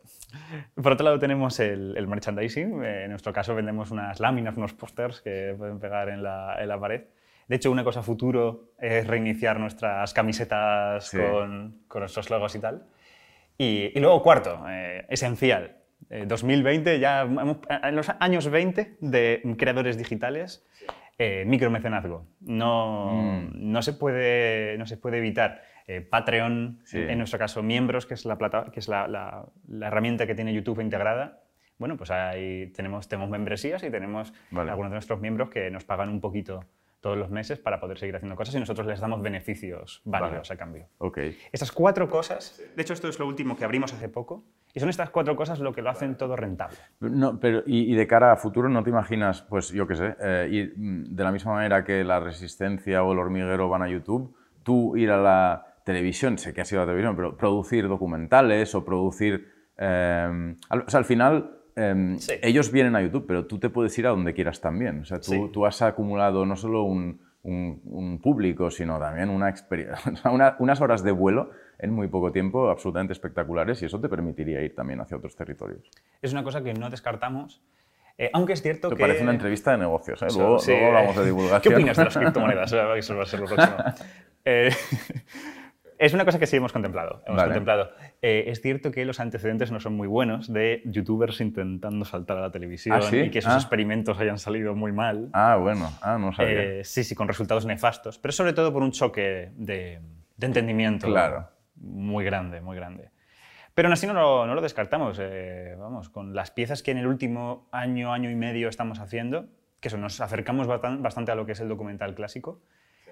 Por 0.81 0.93
otro 0.93 1.05
lado 1.05 1.19
tenemos 1.19 1.59
el, 1.59 1.97
el 1.97 2.07
merchandising. 2.07 2.85
Eh, 2.85 3.05
en 3.05 3.11
nuestro 3.11 3.33
caso 3.33 3.53
vendemos 3.57 3.91
unas 3.91 4.21
láminas, 4.21 4.57
unos 4.57 4.75
pósters 4.75 5.21
que 5.23 5.57
pueden 5.59 5.81
pegar 5.81 6.09
en 6.09 6.23
la, 6.23 6.57
en 6.63 6.69
la 6.69 6.79
pared. 6.79 7.03
De 7.49 7.57
hecho, 7.57 7.73
una 7.73 7.83
cosa 7.83 8.03
futuro 8.05 8.71
es 8.79 9.05
reiniciar 9.09 9.59
nuestras 9.59 10.15
camisetas 10.15 11.11
con, 11.11 11.81
con 11.89 12.01
nuestros 12.01 12.31
logos 12.31 12.55
y 12.55 12.61
tal. 12.61 12.85
Y, 13.59 13.91
y 13.93 14.01
luego, 14.01 14.23
cuarto, 14.23 14.65
eh, 14.69 15.05
esencial. 15.09 15.79
Eh, 16.11 16.25
2020, 16.27 16.99
ya 17.01 17.23
hemos- 17.23 17.59
en 17.83 17.97
los 17.97 18.09
años 18.21 18.49
20 18.51 18.97
de 19.01 19.43
creadores 19.59 19.97
digitales, 19.97 20.67
eh, 21.19 21.45
micromecenazgo. 21.47 22.27
No, 22.41 23.13
Mm. 23.13 23.71
no, 23.73 23.83
se 23.83 23.93
puede, 23.93 24.77
no 24.79 24.87
se 24.87 24.97
puede 24.97 25.19
evitar. 25.19 25.63
Eh, 25.87 26.01
Patreon, 26.01 26.81
Sí. 26.85 26.99
en 26.99 27.19
nuestro 27.19 27.39
caso 27.39 27.63
miembros, 27.63 28.07
que 28.07 28.15
es 28.15 28.25
la, 28.25 28.37
plata, 28.39 28.67
que 28.73 28.81
es 28.81 28.89
la, 28.89 29.09
la- 29.09 29.47
la 29.69 29.89
herramienta 29.89 30.27
que 30.27 30.35
tiene 30.35 30.53
YouTube 30.55 30.81
integrada. 30.81 31.41
Bueno, 31.79 31.97
pues 31.97 32.11
ahí 32.13 32.69
tenemos, 32.69 33.09
tenemos 33.09 33.29
membresías 33.31 33.83
y 33.83 33.91
tenemos 33.91 34.33
Vale. 34.51 34.71
algunos 34.71 34.91
de 34.93 34.95
nuestros 34.97 35.21
miembros 35.21 35.51
que 35.51 35.71
nos 35.71 35.85
pagan 35.85 36.09
un 36.09 36.21
poquito 36.21 36.65
todos 37.03 37.19
los 37.19 37.31
meses 37.31 37.59
para 37.59 37.81
poder 37.81 37.99
seguir 37.99 38.17
haciendo 38.17 38.37
cosas 38.37 38.55
y 38.55 38.61
nosotros 38.61 38.87
les 38.87 39.01
damos 39.01 39.21
beneficios 39.21 40.01
válidos 40.05 40.49
Vale. 40.49 40.55
a 40.55 40.57
cambio. 40.57 40.87
Ok. 40.99 41.19
Estas 41.51 41.73
cuatro 41.73 42.09
cosas, 42.09 42.63
de 42.75 42.81
hecho 42.81 42.95
esto 42.95 43.09
es 43.09 43.19
lo 43.19 43.27
último 43.27 43.57
que 43.57 43.65
abrimos 43.65 43.93
hace 43.93 44.09
poco, 44.09 44.45
y 44.73 44.81
son 44.81 44.89
estas 44.89 45.11
cuatro 45.11 45.37
cosas 45.37 45.59
lo 45.59 45.75
que 45.75 45.83
lo 45.83 45.91
hacen 45.91 46.17
todo 46.17 46.37
rentable. 46.37 46.79
No, 47.01 47.39
pero 47.39 47.63
y, 47.67 47.93
y 47.93 47.95
de 47.95 48.07
cara 48.07 48.33
a 48.33 48.37
futuro, 48.37 48.69
¿no 48.69 48.83
te 48.83 48.91
imaginas, 48.91 49.43
pues 49.43 49.71
yo 49.71 49.87
qué 49.87 49.97
sé, 49.97 50.17
eh, 50.21 50.49
ir, 50.51 50.75
mm, 50.77 51.15
de 51.15 51.25
la 51.25 51.33
misma 51.33 51.55
manera 51.55 51.85
que 51.85 52.05
la 52.05 52.21
Resistencia 52.21 53.03
o 53.03 53.13
el 53.13 53.19
Hormiguero 53.19 53.69
van 53.69 53.83
a 53.83 53.89
YouTube, 53.89 54.35
tú 54.63 54.97
ir 54.97 55.11
a 55.11 55.19
la 55.19 55.67
televisión, 55.85 56.39
sé 56.39 56.55
que 56.55 56.61
ha 56.61 56.65
sido 56.65 56.83
la 56.83 56.87
televisión, 56.87 57.17
pero 57.17 57.37
producir 57.37 57.89
documentales 57.89 58.75
o 58.77 58.85
producir... 58.85 59.53
eh, 59.77 60.55
al, 60.69 60.81
o 60.81 60.89
sea, 60.89 60.99
al 60.99 61.05
final 61.05 61.62
eh, 61.77 62.15
Sí. 62.19 62.33
ellos 62.43 62.71
vienen 62.73 62.97
a 62.97 63.03
YouTube, 63.03 63.25
pero 63.27 63.47
tú 63.47 63.59
te 63.59 63.69
puedes 63.71 63.97
ir 63.99 64.07
a 64.07 64.11
donde 64.11 64.35
quieras 64.35 64.61
también. 64.61 65.01
O 65.01 65.05
sea, 65.05 65.19
tú, 65.21 65.31
Sí. 65.33 65.51
tú 65.53 65.67
has 65.67 65.81
acumulado 65.83 66.45
no 66.47 66.57
solo 66.57 66.83
un, 66.85 67.21
un- 67.45 67.81
un 67.85 68.19
público, 68.21 68.71
sino 68.71 68.99
también 68.99 69.29
una 69.31 69.49
experiencia, 69.49 69.97
una- 70.31 70.57
unas 70.59 70.81
horas 70.81 71.03
de 71.03 71.11
vuelo 71.13 71.51
en 71.79 71.93
muy 71.93 72.07
poco 72.09 72.31
tiempo 72.31 72.71
absolutamente 72.71 73.13
espectaculares 73.13 73.83
y 73.83 73.87
eso 73.87 74.01
te 74.01 74.09
permitiría 74.09 74.61
ir 74.63 74.75
también 74.75 75.01
hacia 75.01 75.17
otros 75.17 75.35
territorios. 75.35 75.91
Es 76.21 76.33
una 76.33 76.45
cosa 76.45 76.63
que 76.63 76.73
no 76.75 76.89
descartamos, 76.91 77.61
eh, 78.19 78.31
aunque 78.33 78.53
es 78.53 78.63
cierto 78.63 78.89
Te 78.91 78.95
que... 78.97 79.01
parece 79.01 79.23
una 79.25 79.33
entrevista 79.33 79.73
de 79.73 79.79
negocios, 79.79 80.23
¿eh? 80.23 80.27
Luego, 80.37 80.59
sí, 80.61 80.71
luego 80.71 80.87
hablamos 80.89 81.17
de 81.17 81.25
divulgación. 81.25 81.61
¿Qué 81.63 81.75
opinas 81.75 81.97
de 81.97 82.05
las 82.05 82.17
criptomonedas? 82.17 82.73
Eso 82.97 83.17
va 83.17 83.23
a 83.23 83.27
ser 83.27 83.41
lo 83.41 83.47
próximo. 83.47 83.77
Eh, 84.45 84.71
es 86.07 86.15
una 86.15 86.25
cosa 86.25 86.39
que 86.39 86.47
sí 86.47 86.57
hemos 86.57 86.73
contemplado. 86.73 87.23
Hemos 87.27 87.37
Vale. 87.37 87.49
contemplado. 87.51 87.91
Eh, 88.21 88.45
es 88.49 88.61
cierto 88.61 88.91
que 88.91 89.05
los 89.05 89.21
antecedentes 89.21 89.71
no 89.71 89.81
son 89.81 89.95
muy 89.97 90.09
buenos 90.09 90.53
de 90.53 90.83
youtubers 90.85 91.41
intentando 91.41 92.05
saltar 92.05 92.37
a 92.39 92.41
la 92.41 92.51
televisión 92.51 92.97
¿Ah, 92.99 93.03
sí? 93.03 93.17
y 93.19 93.31
que 93.31 93.39
esos 93.39 93.53
Ah. 93.53 93.57
experimentos 93.57 94.19
hayan 94.19 94.39
salido 94.39 94.75
muy 94.75 94.93
mal. 94.93 95.29
Ah, 95.33 95.57
bueno, 95.61 95.91
ah, 96.03 96.19
no 96.19 96.33
sabía. 96.33 96.63
Eh, 96.81 96.85
sí, 96.85 97.05
sí, 97.05 97.15
con 97.15 97.29
resultados 97.29 97.67
nefastos, 97.67 98.19
pero 98.19 98.33
sobre 98.33 98.53
todo 98.53 98.73
por 98.73 98.83
un 98.83 98.93
choque 98.93 99.51
de, 99.57 100.01
de 100.37 100.47
entendimiento 100.47 101.07
Claro. 101.07 101.49
muy 101.77 102.25
grande, 102.25 102.61
muy 102.61 102.77
grande. 102.77 103.11
Pero 103.75 103.89
aún 103.89 103.95
así 103.95 104.07
no 104.07 104.13
lo, 104.13 104.47
no 104.47 104.55
lo 104.55 104.61
descartamos. 104.61 105.19
eh, 105.21 105.75
vamos, 105.79 106.09
con 106.11 106.35
las 106.35 106.51
piezas 106.51 106.83
que 106.83 106.91
en 106.91 106.99
el 106.99 107.07
último 107.07 107.69
año, 107.73 108.13
año 108.13 108.31
y 108.31 108.35
medio 108.35 108.69
estamos 108.69 108.99
haciendo, 108.99 109.47
que 109.81 109.89
eso, 109.89 109.97
nos 109.99 110.21
acercamos 110.21 110.67
bastan- 110.69 111.01
bastante 111.03 111.33
a 111.33 111.35
lo 111.35 111.47
que 111.47 111.53
es 111.53 111.61
el 111.61 111.69
documental 111.69 112.15
clásico, 112.15 112.61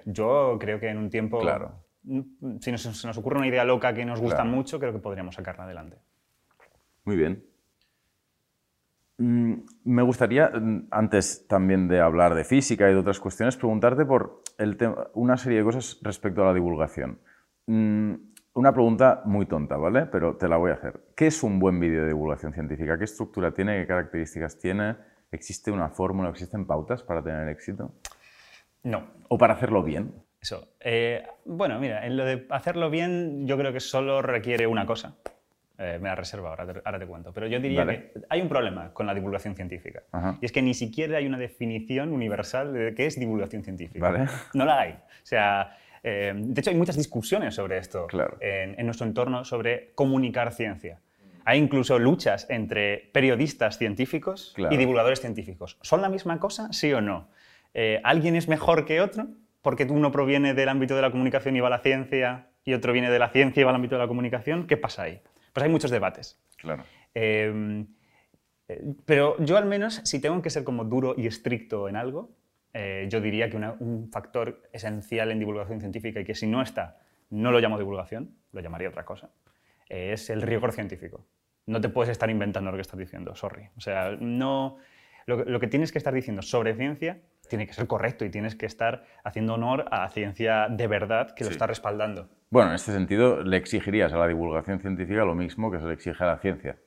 yo 0.04 0.56
creo 0.60 0.78
que 0.80 0.88
en 0.88 0.98
un 0.98 1.08
tiempo, 1.10 1.40
Claro. 1.40 1.72
Si 2.60 2.72
nos, 2.72 2.82
se 2.82 3.06
nos 3.06 3.18
ocurre 3.18 3.38
una 3.38 3.46
idea 3.48 3.64
loca 3.64 3.92
que 3.94 4.04
nos 4.04 4.20
gusta 4.20 4.36
Claro. 4.42 4.50
mucho, 4.50 4.78
creo 4.78 4.92
que 4.92 4.98
podríamos 4.98 5.34
sacarla 5.34 5.64
adelante. 5.64 5.96
Muy 7.04 7.16
bien. 7.16 7.44
Mm, 9.18 9.54
Me 9.84 10.02
gustaría, 10.02 10.48
mm, 10.48 10.88
antes 10.90 11.46
también 11.46 11.88
de 11.88 12.00
hablar 12.00 12.34
de 12.34 12.44
física 12.44 12.88
y 12.88 12.94
de 12.94 12.98
otras 13.00 13.20
cuestiones, 13.20 13.56
preguntarte 13.56 14.04
por 14.06 14.42
el 14.58 14.76
una 15.14 15.36
serie 15.36 15.58
de 15.58 15.64
cosas 15.64 15.98
respecto 16.02 16.42
a 16.42 16.46
la 16.46 16.54
divulgación. 16.54 17.18
Mm, 17.66 18.14
Una 18.52 18.72
pregunta 18.72 19.22
muy 19.26 19.46
tonta, 19.46 19.76
¿vale? 19.76 20.06
Pero 20.06 20.36
te 20.36 20.48
la 20.48 20.56
voy 20.56 20.72
a 20.72 20.74
hacer. 20.74 21.00
¿Qué 21.14 21.28
es 21.28 21.44
un 21.44 21.60
buen 21.60 21.78
vídeo 21.78 22.02
de 22.02 22.08
divulgación 22.08 22.52
científica? 22.52 22.98
¿Qué 22.98 23.04
estructura 23.04 23.52
tiene? 23.54 23.80
¿Qué 23.80 23.86
características 23.86 24.58
tiene? 24.58 24.96
¿Existe 25.30 25.70
una 25.70 25.88
fórmula? 25.88 26.30
¿Existen 26.30 26.66
pautas 26.66 27.04
para 27.04 27.22
tener 27.22 27.48
éxito? 27.48 27.94
No, 28.82 29.04
¿O 29.28 29.38
para 29.38 29.54
hacerlo 29.54 29.84
bien? 29.84 30.12
Eso. 30.40 30.68
Eh, 30.80 31.22
bueno, 31.44 31.78
mira, 31.78 32.06
en 32.06 32.16
lo 32.16 32.24
de 32.24 32.46
hacerlo 32.50 32.88
bien, 32.90 33.46
yo 33.46 33.58
creo 33.58 33.72
que 33.72 33.80
solo 33.80 34.22
requiere 34.22 34.66
una 34.66 34.86
cosa. 34.86 35.14
Eh, 35.78 35.98
me 36.00 36.08
la 36.08 36.14
reservo 36.14 36.48
ahora, 36.48 36.66
te, 36.66 36.80
ahora 36.84 36.98
te 36.98 37.06
cuento. 37.06 37.32
Pero 37.32 37.46
yo 37.46 37.58
diría 37.60 37.84
Vale. 37.84 38.10
que 38.12 38.20
hay 38.28 38.40
un 38.42 38.48
problema 38.48 38.92
con 38.92 39.06
la 39.06 39.14
divulgación 39.14 39.54
científica. 39.54 40.02
Ajá. 40.12 40.38
Y 40.40 40.44
es 40.46 40.52
que 40.52 40.60
ni 40.62 40.74
siquiera 40.74 41.18
hay 41.18 41.26
una 41.26 41.38
definición 41.38 42.12
universal 42.12 42.72
de 42.72 42.94
qué 42.94 43.06
es 43.06 43.18
divulgación 43.18 43.64
científica. 43.64 44.10
Vale. 44.10 44.26
No 44.54 44.64
la 44.66 44.80
hay. 44.80 44.92
O 44.92 44.96
sea, 45.26 45.76
eh, 46.02 46.32
de 46.36 46.60
hecho 46.60 46.70
hay 46.70 46.76
muchas 46.76 46.96
discusiones 46.96 47.54
sobre 47.54 47.78
esto 47.78 48.06
Claro. 48.06 48.36
en, 48.40 48.78
en 48.78 48.86
nuestro 48.86 49.06
entorno 49.06 49.44
sobre 49.44 49.90
comunicar 49.94 50.52
ciencia. 50.52 50.98
Hay 51.46 51.58
incluso 51.58 51.98
luchas 51.98 52.46
entre 52.50 53.08
periodistas 53.12 53.78
científicos 53.78 54.52
Claro. 54.54 54.74
y 54.74 54.78
divulgadores 54.78 55.20
científicos. 55.20 55.78
¿Son 55.80 56.02
la 56.02 56.10
misma 56.10 56.38
cosa, 56.38 56.70
sí 56.72 56.92
o 56.92 57.00
no? 57.00 57.28
Eh, 57.72 58.00
¿Alguien 58.04 58.36
es 58.36 58.48
mejor 58.48 58.84
que 58.84 59.00
otro? 59.00 59.28
Porque 59.62 59.84
uno 59.84 60.10
proviene 60.10 60.54
del 60.54 60.68
ámbito 60.68 60.96
de 60.96 61.02
la 61.02 61.10
comunicación 61.10 61.56
y 61.56 61.60
va 61.60 61.66
a 61.68 61.70
la 61.70 61.80
ciencia, 61.80 62.48
y 62.64 62.72
otro 62.74 62.92
viene 62.92 63.10
de 63.10 63.18
la 63.18 63.28
ciencia 63.30 63.60
y 63.60 63.64
va 63.64 63.70
al 63.70 63.76
ámbito 63.76 63.94
de 63.96 64.00
la 64.02 64.08
comunicación. 64.08 64.66
¿Qué 64.66 64.76
pasa 64.76 65.02
ahí? 65.02 65.20
Pues 65.52 65.64
hay 65.64 65.70
muchos 65.70 65.90
debates. 65.90 66.38
Claro. 66.56 66.84
Eh, 67.14 67.84
eh, 68.68 68.82
pero 69.04 69.36
yo 69.42 69.56
al 69.56 69.66
menos, 69.66 70.00
si 70.04 70.20
tengo 70.20 70.40
que 70.42 70.50
ser 70.50 70.64
como 70.64 70.84
duro 70.84 71.14
y 71.16 71.26
estricto 71.26 71.88
en 71.88 71.96
algo, 71.96 72.30
eh, 72.72 73.06
yo 73.10 73.20
diría 73.20 73.50
que 73.50 73.56
una- 73.56 73.74
un 73.80 74.10
factor 74.12 74.62
esencial 74.72 75.30
en 75.32 75.38
divulgación 75.40 75.80
científica 75.80 76.20
y 76.20 76.24
que 76.24 76.34
si 76.34 76.46
no 76.46 76.62
está, 76.62 76.98
no 77.30 77.50
lo 77.50 77.58
llamo 77.58 77.78
divulgación, 77.78 78.36
lo 78.52 78.60
llamaría 78.60 78.88
otra 78.88 79.04
cosa, 79.04 79.30
eh, 79.88 80.12
es 80.12 80.30
el 80.30 80.40
rigor 80.42 80.72
científico. 80.72 81.26
No 81.66 81.80
te 81.80 81.88
puedes 81.88 82.10
estar 82.10 82.30
inventando 82.30 82.70
lo 82.70 82.76
que 82.76 82.82
estás 82.82 82.98
diciendo, 82.98 83.34
sorry. 83.34 83.68
O 83.76 83.80
sea, 83.80 84.16
no, 84.20 84.76
lo 85.26 85.60
que 85.60 85.66
tienes 85.66 85.92
que 85.92 85.98
estar 85.98 86.14
diciendo 86.14 86.42
sobre 86.42 86.74
ciencia 86.74 87.20
tiene 87.50 87.66
que 87.66 87.74
ser 87.74 87.86
correcto 87.86 88.24
y 88.24 88.30
tienes 88.30 88.54
que 88.56 88.64
estar 88.64 89.04
haciendo 89.24 89.54
honor 89.54 89.84
a 89.90 90.08
ciencia 90.08 90.68
de 90.70 90.86
verdad 90.86 91.34
que 91.34 91.44
lo 91.44 91.50
Sí. 91.50 91.54
está 91.54 91.66
respaldando. 91.66 92.30
Bueno, 92.48 92.70
en 92.70 92.76
este 92.76 92.92
sentido, 92.92 93.42
le 93.42 93.58
exigirías 93.58 94.12
a 94.14 94.16
la 94.16 94.26
divulgación 94.26 94.80
científica 94.80 95.24
lo 95.26 95.34
mismo 95.34 95.70
que 95.70 95.78
se 95.78 95.84
le 95.86 95.92
exige 95.92 96.24
a 96.24 96.28
la 96.28 96.38
ciencia. 96.38 96.78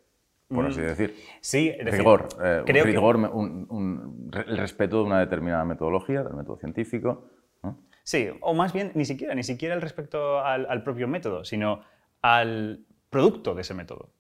por 0.49 0.68
así 0.68 0.82
decir. 0.82 1.16
Sí, 1.41 1.70
es 1.70 1.84
decir, 1.84 1.99
rigor, 2.01 2.28
eh, 2.43 2.61
creo 2.64 2.84
rigor, 2.86 3.16
un- 3.16 3.66
un- 3.70 4.30
el 4.45 4.57
respeto 4.57 4.97
de 4.97 5.03
una 5.05 5.20
determinada 5.20 5.66
metodología, 5.66 6.22
del 6.22 6.34
método 6.36 6.57
científico. 6.57 7.28
¿no? 7.64 7.80
Sí, 8.03 8.30
o 8.41 8.53
más 8.53 8.72
bien 8.72 8.91
ni 8.93 9.03
siquiera, 9.05 9.34
ni 9.34 9.41
siquiera 9.41 9.74
el 9.74 9.82
respecto 9.82 10.41
al, 10.41 10.68
al 10.70 10.84
propio 10.84 11.07
método, 11.07 11.43
sino 11.43 11.82
al 12.22 12.86
producto 13.09 13.55
de 13.55 13.61
ese 13.61 13.74
método. 13.74 14.11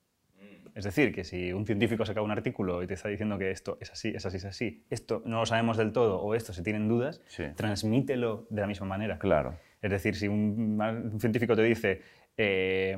Es 0.75 0.83
decir, 0.85 1.13
que 1.13 1.23
si 1.23 1.53
un 1.53 1.65
científico 1.65 2.05
saca 2.05 2.21
un 2.21 2.31
artículo 2.31 2.81
y 2.81 2.87
te 2.87 2.95
está 2.95 3.07
diciendo 3.09 3.37
que 3.37 3.51
esto 3.51 3.77
es 3.79 3.91
así, 3.91 4.09
es 4.15 4.25
así, 4.25 4.37
es 4.37 4.45
así, 4.45 4.83
esto 4.89 5.21
no 5.25 5.39
lo 5.39 5.45
sabemos 5.45 5.77
del 5.77 5.91
todo 5.91 6.19
o 6.19 6.33
esto 6.35 6.51
se 6.53 6.63
tienen 6.63 6.87
dudas, 6.87 7.21
Sí. 7.27 7.43
transmítelo 7.55 8.47
de 8.49 8.61
la 8.61 8.67
misma 8.67 8.87
manera. 8.87 9.19
Claro. 9.19 9.55
Es 9.81 9.91
decir, 9.91 10.15
si 10.15 10.27
un, 10.27 10.79
un 10.81 11.19
científico 11.19 11.55
te 11.55 11.61
dice, 11.63 12.01
eh, 12.37 12.97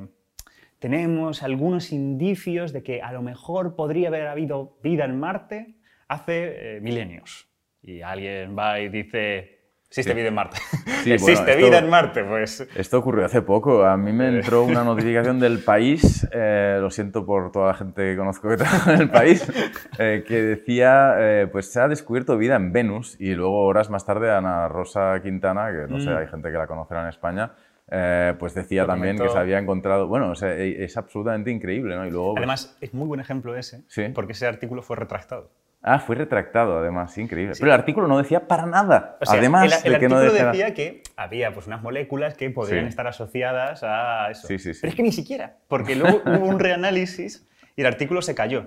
tenemos 0.78 1.42
algunos 1.42 1.92
indicios 1.92 2.72
de 2.72 2.82
que 2.82 3.02
a 3.02 3.12
lo 3.12 3.22
mejor 3.22 3.76
podría 3.76 4.08
haber 4.08 4.26
habido 4.28 4.78
vida 4.82 5.04
en 5.04 5.18
Marte 5.18 5.74
hace 6.08 6.76
eh, 6.76 6.80
milenios, 6.80 7.48
y 7.82 8.00
alguien 8.02 8.56
va 8.56 8.80
y 8.80 8.88
dice, 8.88 9.55
existe 10.00 10.12
Sí. 10.12 10.16
vida 10.18 10.28
en 10.28 10.34
Marte, 10.34 10.56
Sí, 11.02 11.12
existe 11.12 11.32
bueno, 11.42 11.50
esto- 11.50 11.66
vida 11.66 11.78
en 11.78 11.90
Marte, 11.90 12.24
pues... 12.24 12.68
Esto 12.76 12.98
ocurrió 12.98 13.24
hace 13.24 13.42
poco. 13.42 13.84
A 13.84 13.96
mí 13.96 14.12
me 14.12 14.28
entró 14.28 14.62
una 14.64 14.84
notificación 14.84 15.40
del 15.40 15.60
país, 15.60 16.26
eh, 16.32 16.78
lo 16.80 16.90
siento 16.90 17.24
por 17.24 17.50
toda 17.52 17.68
la 17.68 17.74
gente 17.74 18.02
que 18.02 18.16
conozco 18.16 18.48
que 18.48 18.56
trabaja 18.56 18.94
en 18.94 19.00
el 19.02 19.10
país, 19.10 19.46
eh, 19.98 20.24
que 20.26 20.42
decía, 20.42 21.14
eh, 21.18 21.46
pues 21.50 21.72
se 21.72 21.80
ha 21.80 21.88
descubierto 21.88 22.36
vida 22.36 22.56
en 22.56 22.72
Venus 22.72 23.16
y 23.20 23.34
luego 23.34 23.64
horas 23.64 23.88
más 23.90 24.04
tarde 24.04 24.30
Ana 24.30 24.68
Rosa 24.68 25.20
Quintana, 25.22 25.70
que 25.70 25.90
no 25.92 26.00
sé, 26.00 26.10
Mm. 26.10 26.16
hay 26.16 26.26
gente 26.26 26.50
que 26.50 26.58
la 26.58 26.66
conocerá 26.66 27.02
en 27.02 27.08
España, 27.08 27.52
eh, 27.90 28.34
pues 28.38 28.52
decía 28.54 28.82
Lo 28.82 28.88
también 28.88 29.14
que 29.14 29.18
comentó. 29.18 29.34
se 29.34 29.40
había 29.40 29.58
encontrado, 29.58 30.08
bueno, 30.08 30.30
o 30.30 30.34
sea, 30.34 30.52
e- 30.54 30.84
es 30.84 30.96
absolutamente 30.96 31.50
increíble, 31.50 31.94
¿no? 31.96 32.04
Y 32.06 32.10
luego, 32.10 32.32
pues- 32.34 32.38
Además, 32.40 32.76
es 32.80 32.92
muy 32.94 33.06
buen 33.06 33.20
ejemplo 33.20 33.54
ese, 33.56 33.82
Sí. 33.88 34.08
porque 34.14 34.32
ese 34.32 34.46
artículo 34.46 34.82
fue 34.82 34.96
retractado. 34.96 35.50
Ah, 35.86 35.98
fue 36.00 36.16
retractado 36.16 36.78
además, 36.78 37.14
sí, 37.14 37.22
increíble. 37.22 37.54
Pero 37.58 37.72
el 37.72 37.78
artículo 37.78 38.06
no 38.08 38.18
decía 38.18 38.46
para 38.46 38.66
nada, 38.66 39.16
O 39.20 39.24
sea, 39.26 39.38
además 39.38 39.82
el, 39.84 39.86
el 39.86 39.92
de 39.94 39.98
que 40.00 40.08
no 40.08 40.16
artículo 40.16 40.32
decía... 40.34 40.46
decía 40.50 40.74
que 40.74 41.02
había 41.16 41.52
pues, 41.54 41.66
unas 41.66 41.82
moléculas 41.82 42.34
que 42.34 42.50
podrían 42.50 42.84
Sí. 42.84 42.88
estar 42.90 43.06
asociadas 43.06 43.82
a 43.82 44.30
eso. 44.30 44.46
Sí, 44.46 44.58
sí, 44.58 44.74
sí. 44.74 44.80
Pero 44.82 44.90
es 44.90 44.96
que 44.96 45.02
ni 45.02 45.12
siquiera, 45.12 45.56
porque 45.68 45.96
luego 45.96 46.20
hubo 46.26 46.44
un 46.46 46.58
reanálisis 46.60 47.48
y 47.76 47.80
el 47.80 47.86
artículo 47.86 48.20
se 48.20 48.34
cayó. 48.34 48.66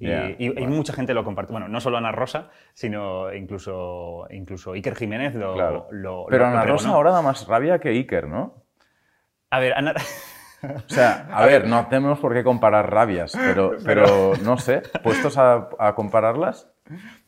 Y, 0.00 0.48
mucha 0.68 0.92
gente 0.92 1.12
lo 1.12 1.24
compartió. 1.24 1.52
Bueno, 1.54 1.66
no 1.66 1.80
solo 1.80 1.96
Ana 1.96 2.12
Rosa, 2.12 2.50
sino 2.72 3.34
incluso, 3.34 4.28
incluso 4.30 4.72
Iker 4.74 4.94
Jiménez 4.94 5.34
lo, 5.34 5.54
Claro. 5.54 5.88
lo- 5.90 6.26
Pero 6.30 6.44
lo- 6.44 6.50
Ana 6.52 6.64
Rosa 6.64 6.90
ahora 6.90 7.10
da 7.10 7.20
más 7.20 7.48
rabia 7.48 7.80
que 7.80 7.88
Iker, 7.88 8.28
¿no? 8.28 8.62
A 9.50 9.58
ver, 9.58 9.74
Ana... 9.74 9.94
O 10.62 10.88
sea, 10.88 11.28
a, 11.32 11.46
ver, 11.46 11.66
no 11.66 11.86
tenemos 11.86 12.18
por 12.18 12.34
qué 12.34 12.42
comparar 12.42 12.90
rabias, 12.90 13.32
pero, 13.36 13.72
pero 13.84 14.32
no 14.42 14.58
sé, 14.58 14.82
puestos 15.02 15.38
a, 15.38 15.68
a 15.78 15.94
compararlas. 15.94 16.68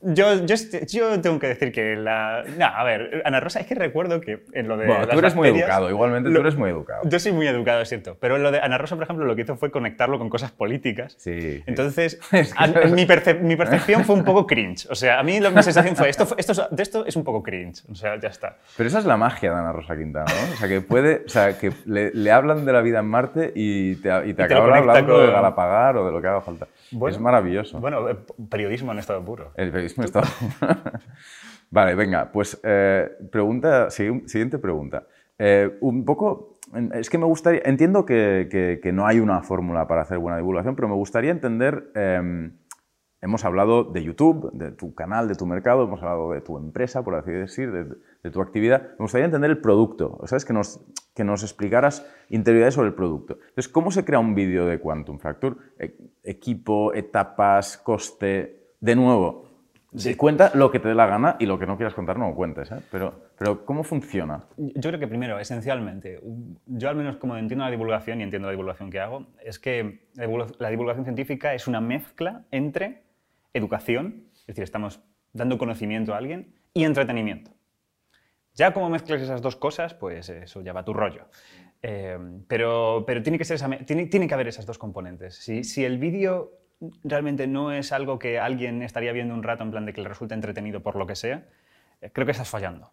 Yo, 0.02 0.46
yo, 0.46 0.54
yo 0.88 1.20
tengo 1.20 1.38
que 1.38 1.48
decir 1.48 1.72
que 1.72 1.94
la... 1.96 2.42
No, 2.56 2.64
a 2.66 2.82
ver, 2.84 3.22
Ana 3.26 3.38
Rosa, 3.40 3.60
es 3.60 3.66
que 3.66 3.74
recuerdo 3.74 4.20
que 4.20 4.44
en 4.52 4.66
lo 4.66 4.76
de 4.78 4.86
Bueno, 4.86 5.00
las 5.02 5.10
tú 5.10 5.18
eres 5.18 5.34
muy 5.34 5.48
educado, 5.48 5.90
igualmente 5.90 6.30
tú 6.30 6.40
eres 6.40 6.56
muy 6.56 6.70
educado. 6.70 7.02
Yo 7.04 7.18
soy 7.18 7.32
muy 7.32 7.46
educado, 7.46 7.82
es 7.82 7.88
cierto. 7.90 8.16
Pero 8.18 8.38
lo 8.38 8.50
de 8.50 8.60
Ana 8.60 8.78
Rosa, 8.78 8.94
por 8.96 9.04
ejemplo, 9.04 9.26
lo 9.26 9.36
que 9.36 9.42
hizo 9.42 9.56
fue 9.56 9.70
conectarlo 9.70 10.18
con 10.18 10.30
cosas 10.30 10.52
políticas. 10.52 11.16
Sí. 11.18 11.62
Entonces, 11.66 12.18
Es 12.32 12.54
que- 12.54 12.64
a- 12.64 12.66
mi, 12.88 13.04
perce- 13.06 13.38
mi 13.40 13.56
percepción 13.56 14.04
fue 14.04 14.14
un 14.14 14.24
poco 14.24 14.46
cringe. 14.46 14.86
O 14.90 14.94
sea, 14.94 15.18
a 15.20 15.22
mí 15.22 15.38
lo- 15.38 15.50
mi 15.50 15.62
sensación 15.62 15.94
fue, 15.96 16.08
esto, 16.08 16.26
esto, 16.38 16.52
es- 16.52 16.62
de 16.70 16.82
esto 16.82 17.04
es 17.04 17.16
un 17.16 17.24
poco 17.24 17.42
cringe. 17.42 17.82
O 17.90 17.94
sea, 17.94 18.18
ya 18.18 18.28
está. 18.28 18.56
Pero 18.76 18.88
esa 18.88 19.00
es 19.00 19.04
la 19.04 19.16
magia 19.18 19.50
de 19.52 19.56
Ana 19.58 19.72
Rosa 19.72 19.96
Quintana, 19.96 20.24
¿no? 20.32 20.54
O 20.54 20.56
sea, 20.56 20.66
que 20.68 20.80
puede, 20.80 21.24
o 21.26 21.28
sea, 21.28 21.58
que 21.58 21.72
le, 21.84 22.10
le 22.14 22.30
hablan 22.32 22.64
de 22.64 22.72
la 22.72 22.80
vida 22.80 23.00
en 23.00 23.06
Marte 23.06 23.52
y 23.54 23.96
te, 23.96 24.08
y 24.28 24.32
te 24.34 24.44
te 24.46 24.54
lo 24.54 24.60
acaban 24.62 24.78
hablando 24.78 25.18
de 25.20 25.26
con- 25.26 25.34
Galapagar 25.34 25.96
o 25.98 26.06
de 26.06 26.12
lo 26.12 26.22
que 26.22 26.26
haga 26.28 26.40
falta. 26.40 26.66
Bueno, 26.92 27.14
es 27.14 27.20
maravilloso. 27.22 27.78
Bueno, 27.80 28.08
eh, 28.08 28.16
periodismo 28.48 28.90
en 28.92 28.98
estado 28.98 29.22
puro. 29.24 29.52
El 29.56 29.70
periodismo 29.70 29.89
vale, 31.70 31.94
venga, 31.94 32.30
pues 32.32 32.60
eh, 32.62 33.10
pregunta, 33.30 33.88
sigui- 33.88 34.26
siguiente 34.26 34.58
pregunta. 34.58 35.06
Eh, 35.38 35.78
un 35.80 36.04
poco, 36.04 36.58
es 36.92 37.08
que 37.10 37.18
me 37.18 37.24
gustaría, 37.26 37.62
entiendo 37.64 38.04
que, 38.04 38.48
que- 38.82 38.92
no 38.92 39.06
hay 39.06 39.20
una 39.20 39.42
fórmula 39.42 39.86
para 39.86 40.02
hacer 40.02 40.18
buena 40.18 40.36
divulgación, 40.36 40.76
pero 40.76 40.88
me 40.88 40.94
gustaría 40.94 41.30
entender, 41.30 41.90
eh, 41.94 42.50
hemos 43.22 43.44
hablado 43.44 43.84
de 43.84 44.02
YouTube, 44.02 44.50
de 44.52 44.72
tu 44.72 44.94
canal, 44.94 45.28
de 45.28 45.34
tu 45.34 45.46
mercado, 45.46 45.84
hemos 45.84 46.02
hablado 46.02 46.32
de 46.32 46.40
tu 46.40 46.56
empresa, 46.58 47.02
por 47.02 47.14
así 47.14 47.30
decir, 47.30 47.70
de, 47.72 47.84
de 47.84 48.30
tu 48.30 48.40
actividad. 48.40 48.82
Me 48.98 49.04
gustaría 49.04 49.26
entender 49.26 49.50
el 49.50 49.58
producto, 49.60 50.20
¿sabes? 50.24 50.44
Que 50.44 50.52
nos, 50.52 50.80
que 51.14 51.24
nos 51.24 51.42
explicaras 51.42 52.06
interioridades 52.30 52.74
sobre 52.74 52.88
el 52.88 52.94
producto. 52.94 53.34
Entonces, 53.40 53.68
¿cómo 53.68 53.90
se 53.90 54.04
crea 54.04 54.18
un 54.18 54.34
vídeo 54.34 54.64
de 54.66 54.78
Quantum 54.78 55.18
Fracture? 55.18 55.56
E- 55.78 55.96
equipo, 56.22 56.94
etapas, 56.94 57.76
coste, 57.78 58.74
de 58.80 58.96
nuevo. 58.96 59.49
Sí. 59.96 60.14
Cuenta 60.14 60.52
lo 60.54 60.70
que 60.70 60.78
te 60.78 60.88
dé 60.88 60.94
la 60.94 61.06
gana 61.06 61.36
y 61.40 61.46
lo 61.46 61.58
que 61.58 61.66
no 61.66 61.76
quieras 61.76 61.94
contar 61.94 62.16
no 62.16 62.28
lo 62.28 62.34
cuentes, 62.36 62.70
¿eh? 62.70 62.76
Pero, 62.92 63.24
pero 63.36 63.64
¿cómo 63.64 63.82
funciona? 63.82 64.44
Yo 64.56 64.90
creo 64.90 65.00
que 65.00 65.08
primero, 65.08 65.40
esencialmente, 65.40 66.20
yo 66.66 66.88
al 66.88 66.94
menos 66.94 67.16
como 67.16 67.36
entiendo 67.36 67.64
la 67.64 67.70
divulgación 67.72 68.20
y 68.20 68.22
entiendo 68.22 68.46
la 68.46 68.52
divulgación 68.52 68.88
que 68.88 69.00
hago, 69.00 69.26
es 69.44 69.58
que 69.58 70.06
la 70.14 70.26
divulga- 70.26 70.54
la 70.60 70.70
divulgación 70.70 71.04
científica 71.04 71.54
es 71.54 71.66
una 71.66 71.80
mezcla 71.80 72.44
entre 72.52 73.02
educación, 73.52 74.26
es 74.34 74.46
decir, 74.46 74.62
estamos 74.62 75.00
dando 75.32 75.58
conocimiento 75.58 76.14
a 76.14 76.18
alguien, 76.18 76.54
y 76.72 76.84
entretenimiento. 76.84 77.50
Ya 78.54 78.72
como 78.72 78.90
mezclas 78.90 79.20
esas 79.22 79.42
dos 79.42 79.56
cosas, 79.56 79.94
pues 79.94 80.28
eso 80.28 80.60
ya 80.60 80.72
va 80.72 80.80
a 80.80 80.84
tu 80.84 80.92
rollo. 80.92 81.26
Eh, 81.82 82.16
pero, 82.46 83.04
pero 83.06 83.22
tiene, 83.22 83.38
que 83.38 83.44
ser 83.44 83.56
esa 83.56 83.68
tiene, 83.86 84.06
tiene 84.06 84.28
que 84.28 84.34
haber 84.34 84.46
esas 84.48 84.66
dos 84.66 84.78
componentes. 84.78 85.34
Si, 85.34 85.64
si 85.64 85.84
el 85.84 85.98
vídeo 85.98 86.59
realmente 87.04 87.46
no 87.46 87.72
es 87.72 87.92
algo 87.92 88.18
que 88.18 88.38
alguien 88.38 88.82
estaría 88.82 89.12
viendo 89.12 89.34
un 89.34 89.42
rato 89.42 89.62
en 89.62 89.70
plan 89.70 89.86
de 89.86 89.92
que 89.92 90.02
le 90.02 90.08
resulta 90.08 90.34
entretenido 90.34 90.82
por 90.82 90.96
lo 90.96 91.06
que 91.06 91.16
sea, 91.16 91.46
eh, 92.00 92.10
creo 92.12 92.26
que 92.26 92.32
estás 92.32 92.48
fallando. 92.48 92.92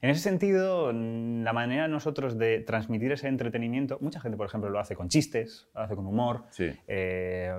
En 0.00 0.10
ese 0.10 0.20
sentido, 0.20 0.92
la 0.92 1.52
manera 1.52 1.86
nosotros 1.86 2.36
de 2.36 2.58
transmitir 2.60 3.12
ese 3.12 3.28
entretenimiento, 3.28 3.98
mucha 4.00 4.20
gente, 4.20 4.36
por 4.36 4.46
ejemplo, 4.46 4.68
lo 4.68 4.80
hace 4.80 4.96
con 4.96 5.08
chistes, 5.08 5.68
lo 5.74 5.80
hace 5.80 5.94
con 5.94 6.06
humor. 6.06 6.44
Sí. 6.50 6.72
eh, 6.88 7.54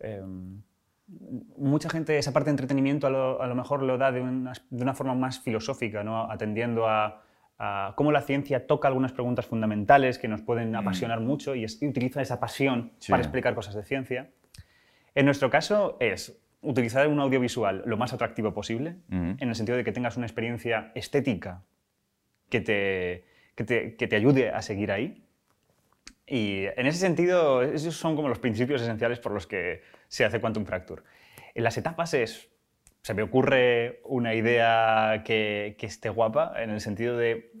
em, 0.00 0.62
mucha 1.56 1.88
gente 1.88 2.18
esa 2.18 2.32
parte 2.32 2.46
de 2.46 2.52
entretenimiento 2.52 3.06
a 3.06 3.10
lo, 3.10 3.40
a 3.40 3.46
lo 3.46 3.54
mejor 3.54 3.82
lo 3.82 3.96
da 3.96 4.10
de 4.10 4.20
una, 4.20 4.52
de 4.70 4.82
una 4.82 4.92
forma 4.92 5.14
más 5.14 5.38
filosófica, 5.38 6.02
¿no? 6.02 6.28
atendiendo 6.30 6.88
a, 6.88 7.22
a 7.58 7.94
cómo 7.96 8.12
la 8.12 8.20
ciencia 8.22 8.66
toca 8.66 8.88
algunas 8.88 9.12
preguntas 9.12 9.46
fundamentales 9.46 10.18
que 10.18 10.28
nos 10.28 10.42
pueden 10.42 10.74
apasionar 10.76 11.20
mucho 11.20 11.54
y, 11.54 11.64
es- 11.64 11.80
y 11.82 11.88
utiliza 11.88 12.20
esa 12.20 12.38
pasión 12.38 12.92
Sí. 12.98 13.10
para 13.10 13.22
explicar 13.22 13.54
cosas 13.54 13.74
de 13.74 13.82
ciencia. 13.82 14.30
En 15.14 15.24
nuestro 15.24 15.48
caso 15.48 15.96
es 16.00 16.38
utilizar 16.60 17.08
un 17.08 17.20
audiovisual 17.20 17.82
lo 17.86 17.96
más 17.96 18.12
atractivo 18.12 18.52
posible, 18.52 18.96
Ujú. 19.10 19.36
en 19.38 19.48
el 19.48 19.54
sentido 19.54 19.78
de 19.78 19.84
que 19.84 19.92
tengas 19.92 20.16
una 20.16 20.26
experiencia 20.26 20.92
estética 20.94 21.62
que 22.50 22.60
te, 22.60 23.24
que 23.54 23.64
te, 23.64 23.96
que 23.96 24.06
te 24.06 24.16
ayude 24.16 24.50
a 24.50 24.60
seguir 24.62 24.92
ahí. 24.92 25.22
Y 26.26 26.64
en 26.76 26.86
ese 26.86 26.98
sentido, 26.98 27.62
esos 27.62 27.96
son 27.96 28.16
como 28.16 28.28
los 28.28 28.38
principios 28.40 28.82
esenciales 28.82 29.20
por 29.20 29.32
los 29.32 29.46
que 29.46 29.82
se 30.08 30.24
hace 30.24 30.40
Quantum 30.40 30.64
Fracture. 30.66 31.02
En 31.54 31.62
las 31.64 31.78
etapas 31.78 32.12
es, 32.14 32.50
se 33.06 33.14
me 33.14 33.22
ocurre 33.22 34.00
una 34.02 34.34
idea 34.34 35.22
que, 35.24 35.76
que 35.78 35.86
esté 35.86 36.08
guapa, 36.08 36.54
en 36.60 36.70
el 36.70 36.80
sentido 36.80 37.16
de, 37.16 37.52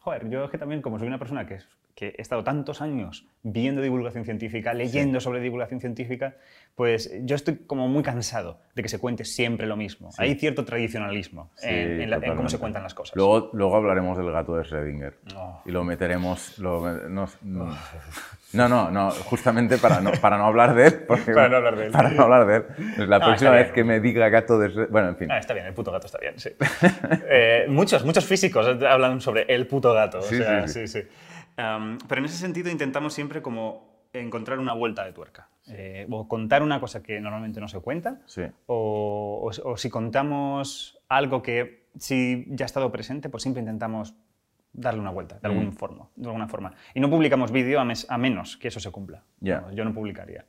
joder, 0.00 0.28
yo 0.28 0.46
es 0.46 0.50
que 0.50 0.58
también 0.58 0.82
como 0.82 0.98
soy 0.98 1.06
una 1.06 1.20
persona 1.20 1.46
que, 1.46 1.54
es- 1.54 1.68
que 1.94 2.14
he 2.18 2.22
estado 2.22 2.42
tantos 2.42 2.82
años 2.82 3.26
viendo 3.42 3.80
divulgación 3.80 4.24
científica, 4.24 4.74
leyendo 4.74 5.20
sobre 5.20 5.40
divulgación 5.40 5.80
científica, 5.80 6.34
pues 6.74 7.12
yo 7.22 7.36
estoy 7.36 7.56
como 7.66 7.86
muy 7.88 8.02
cansado 8.02 8.58
de 8.74 8.82
que 8.82 8.88
se 8.88 8.98
cuente 8.98 9.24
siempre 9.24 9.66
lo 9.66 9.76
mismo. 9.76 10.10
Hay 10.18 10.34
cierto 10.34 10.64
tradicionalismo 10.64 11.50
Sí, 11.56 11.68
en, 11.68 12.00
en 12.00 12.10
la- 12.10 12.16
en 12.16 12.34
cómo 12.34 12.48
se 12.48 12.58
cuentan 12.58 12.82
las 12.82 12.94
cosas. 12.94 13.14
Luego, 13.14 13.50
luego 13.52 13.76
hablaremos 13.76 14.18
del 14.18 14.32
gato 14.32 14.56
de 14.56 14.64
Schrödinger 14.64 15.14
Oh. 15.36 15.62
y 15.66 15.70
lo 15.70 15.84
meteremos. 15.84 16.58
lo 16.58 16.80
no, 17.08 17.26
no, 17.42 17.76
no, 18.52 18.68
no, 18.68 18.90
no, 18.90 19.10
justamente 19.10 19.78
para 19.78 20.00
no, 20.00 20.10
para 20.20 20.36
no 20.38 20.46
hablar 20.46 20.74
de 20.74 20.86
él. 20.86 21.04
porque- 21.06 21.32
Para 21.32 21.48
no 21.48 21.56
hablar 21.58 21.76
de 21.76 21.86
él. 21.86 21.92
Para 21.92 22.10
no 22.10 22.22
hablar 22.24 22.46
de 22.46 22.56
él. 22.56 22.64
Pues 22.96 23.08
la 23.08 23.18
No, 23.20 23.26
próxima 23.26 23.50
vez 23.52 23.70
que 23.72 23.84
me 23.84 24.00
diga 24.00 24.28
gato 24.30 24.58
de 24.58 24.68
Schrödinger. 24.70 24.88
Bueno, 24.90 25.08
en 25.10 25.16
fin. 25.16 25.30
Ah, 25.30 25.38
está 25.38 25.54
bien, 25.54 25.66
el 25.66 25.74
puto 25.74 25.92
gato 25.92 26.06
está 26.06 26.18
bien, 26.18 26.34
sí. 26.38 26.50
Eh, 27.30 27.66
muchos, 27.68 28.04
muchos 28.04 28.24
físicos 28.24 28.66
hablan 28.82 29.20
sobre 29.20 29.42
el 29.54 29.66
puto 29.68 29.92
gato. 29.92 30.18
o 30.18 30.22
Sí, 30.22 30.38
sea, 30.38 30.66
sí, 30.66 30.86
sí, 30.88 31.00
sí. 31.02 31.08
Um, 31.56 31.98
pero 32.08 32.18
en 32.20 32.24
ese 32.24 32.36
sentido 32.36 32.70
intentamos 32.70 33.14
siempre 33.14 33.40
como 33.42 33.94
encontrar 34.12 34.58
una 34.58 34.72
vuelta 34.74 35.04
de 35.04 35.12
tuerca. 35.12 35.48
Eh, 35.68 36.06
o 36.10 36.28
contar 36.28 36.62
una 36.62 36.78
cosa 36.80 37.02
que 37.02 37.20
normalmente 37.20 37.60
no 37.60 37.68
se 37.68 37.80
cuenta, 37.80 38.20
Sí. 38.26 38.42
o, 38.66 39.50
o- 39.50 39.70
o 39.70 39.76
si 39.76 39.88
contamos 39.90 40.98
algo 41.08 41.42
que 41.42 41.86
si 41.98 42.44
ya 42.50 42.64
ha 42.64 42.66
estado 42.66 42.90
presente, 42.92 43.28
pues 43.30 43.42
siempre 43.42 43.60
intentamos 43.60 44.14
darle 44.72 45.00
una 45.00 45.10
vuelta, 45.10 45.38
de, 45.40 45.48
algún 45.48 45.68
Mm. 45.68 45.72
forma, 45.72 46.08
de 46.16 46.26
alguna 46.26 46.48
forma. 46.48 46.72
Y 46.92 47.00
no 47.00 47.08
publicamos 47.08 47.50
vídeo 47.52 47.80
a, 47.80 47.84
mes- 47.84 48.06
a 48.10 48.18
menos 48.18 48.56
que 48.56 48.68
eso 48.68 48.80
se 48.80 48.90
cumpla. 48.90 49.22
Ya. 49.40 49.60
Vamos, 49.60 49.76
Yo 49.76 49.84
no 49.84 49.94
publicaría. 49.94 50.44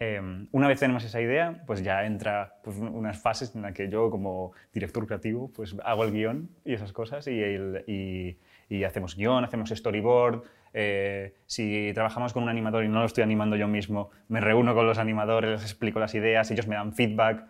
Em, 0.00 0.48
una 0.50 0.66
vez 0.66 0.80
tenemos 0.80 1.04
esa 1.04 1.20
idea, 1.20 1.62
pues 1.66 1.82
ya 1.84 2.04
entra 2.04 2.56
pues, 2.64 2.76
unas 2.76 3.20
fases 3.20 3.54
en 3.54 3.62
las 3.62 3.72
que 3.72 3.88
yo 3.88 4.10
como 4.10 4.52
director 4.72 5.06
creativo 5.06 5.48
pues 5.52 5.76
hago 5.84 6.02
el 6.02 6.10
guion 6.12 6.50
y 6.64 6.74
esas 6.74 6.92
cosas 6.92 7.26
y, 7.28 7.40
y, 7.86 8.36
y 8.72 8.84
hacemos 8.84 9.16
guion, 9.16 9.44
hacemos 9.44 9.68
storyboard. 9.68 10.42
Eh, 10.72 11.34
si 11.44 11.92
trabajamos 11.94 12.32
con 12.32 12.42
un 12.42 12.48
animador 12.48 12.84
y 12.84 12.88
no 12.88 13.00
lo 13.00 13.06
estoy 13.06 13.22
animando 13.22 13.56
yo 13.56 13.68
mismo, 13.68 14.10
me 14.28 14.40
reúno 14.40 14.74
con 14.74 14.86
los 14.86 14.96
animadores, 14.96 15.50
les 15.50 15.62
explico 15.62 16.00
las 16.00 16.14
ideas, 16.14 16.50
ellos 16.50 16.66
me 16.66 16.76
dan 16.76 16.94
feedback. 16.94 17.44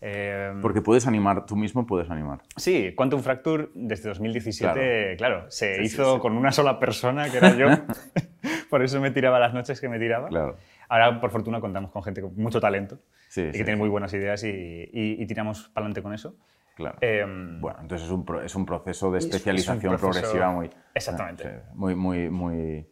Em, 0.00 0.60
Porque 0.60 0.80
puedes 0.80 1.08
animar, 1.08 1.44
tú 1.46 1.56
mismo 1.56 1.86
puedes 1.86 2.08
animar. 2.08 2.42
Sí, 2.56 2.92
Quantum 2.94 3.20
Fracture 3.20 3.70
desde 3.74 4.08
2017, 4.10 5.16
claro, 5.16 5.50
se 5.50 5.82
hizo 5.82 6.20
con 6.20 6.36
una 6.36 6.52
sola 6.52 6.78
persona, 6.78 7.28
que 7.28 7.38
era 7.38 7.56
yo. 7.56 7.66
por 8.70 8.84
eso 8.84 9.00
me 9.00 9.10
tiraba 9.10 9.40
las 9.40 9.54
noches 9.54 9.80
que 9.80 9.88
me 9.88 9.98
tiraba. 9.98 10.28
Claro. 10.28 10.56
Ahora, 10.88 11.20
por 11.20 11.30
fortuna, 11.30 11.60
contamos 11.60 11.90
con 11.90 12.04
gente 12.04 12.20
con 12.20 12.36
mucho 12.36 12.60
talento 12.60 13.00
y 13.34 13.50
que 13.50 13.64
tiene 13.64 13.76
muy 13.76 13.88
buenas 13.88 14.12
ideas 14.14 14.44
y, 14.44 14.88
y 14.92 15.26
tiramos 15.26 15.70
para 15.70 15.86
adelante 15.86 16.02
con 16.02 16.14
eso. 16.14 16.36
Claro. 16.74 16.98
Em, 17.00 17.60
bueno, 17.60 17.78
entonces 17.82 18.06
es 18.06 18.12
un, 18.12 18.26
es 18.44 18.54
un 18.54 18.66
proceso 18.66 19.10
de 19.12 19.18
especialización 19.18 19.96
progresiva 19.96 20.50
muy, 20.50 20.70
exactamente. 20.92 21.62
muy, 21.74 21.94
muy, 21.94 22.28
muy, 22.30 22.88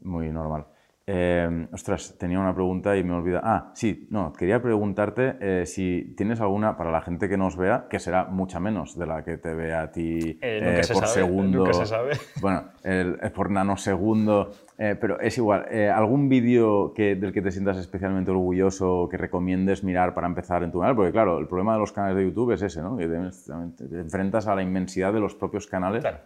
muy 0.00 0.30
normal. 0.30 0.66
Eh, 1.06 1.66
ostras, 1.72 2.16
tenía 2.16 2.38
una 2.38 2.54
pregunta 2.54 2.96
y 2.96 3.02
me 3.02 3.10
he 3.10 3.16
olvidado. 3.16 3.42
Ah, 3.44 3.70
sí, 3.74 4.06
no, 4.10 4.32
quería 4.32 4.62
preguntarte 4.62 5.36
eh, 5.40 5.66
si 5.66 6.14
tienes 6.16 6.40
alguna, 6.40 6.76
para 6.76 6.92
la 6.92 7.00
gente 7.00 7.28
que 7.28 7.36
nos 7.36 7.56
vea, 7.56 7.86
que 7.90 7.98
será 7.98 8.26
mucha 8.26 8.60
menos 8.60 8.96
de 8.96 9.06
la 9.06 9.24
que 9.24 9.36
te 9.36 9.52
ve 9.52 9.74
a 9.74 9.90
ti 9.90 10.38
eh, 10.40 10.80
por 10.92 11.06
segundo. 11.08 11.58
Nunca 11.58 11.72
se 11.72 11.86
sabe. 11.86 12.12
Bueno, 12.40 12.64
el, 12.82 13.18
por 13.34 13.50
nanosegundo, 13.50 14.50
pero 14.76 15.20
es 15.20 15.36
igual. 15.38 15.66
¿Algún 15.94 16.28
vídeo 16.28 16.92
que, 16.92 17.14
del 17.14 17.32
que 17.32 17.40
te 17.40 17.50
sientas 17.50 17.76
especialmente 17.76 18.30
orgulloso 18.30 19.08
que 19.08 19.16
recomiendes 19.16 19.84
mirar 19.84 20.14
para 20.14 20.26
empezar 20.26 20.62
en 20.62 20.72
tu 20.72 20.80
canal? 20.80 20.96
Porque 20.96 21.12
claro, 21.12 21.38
el 21.38 21.46
problema 21.46 21.74
de 21.74 21.80
los 21.80 21.92
canales 21.92 22.16
de 22.16 22.24
YouTube 22.24 22.52
es 22.52 22.62
ese, 22.62 22.82
¿no? 22.82 22.96
Que 22.96 23.06
te, 23.06 23.88
te 23.88 24.00
enfrentas 24.00 24.48
a 24.48 24.54
la 24.54 24.62
inmensidad 24.62 25.12
de 25.12 25.20
los 25.20 25.34
propios 25.34 25.66
canales. 25.66 26.00
Claro. 26.00 26.18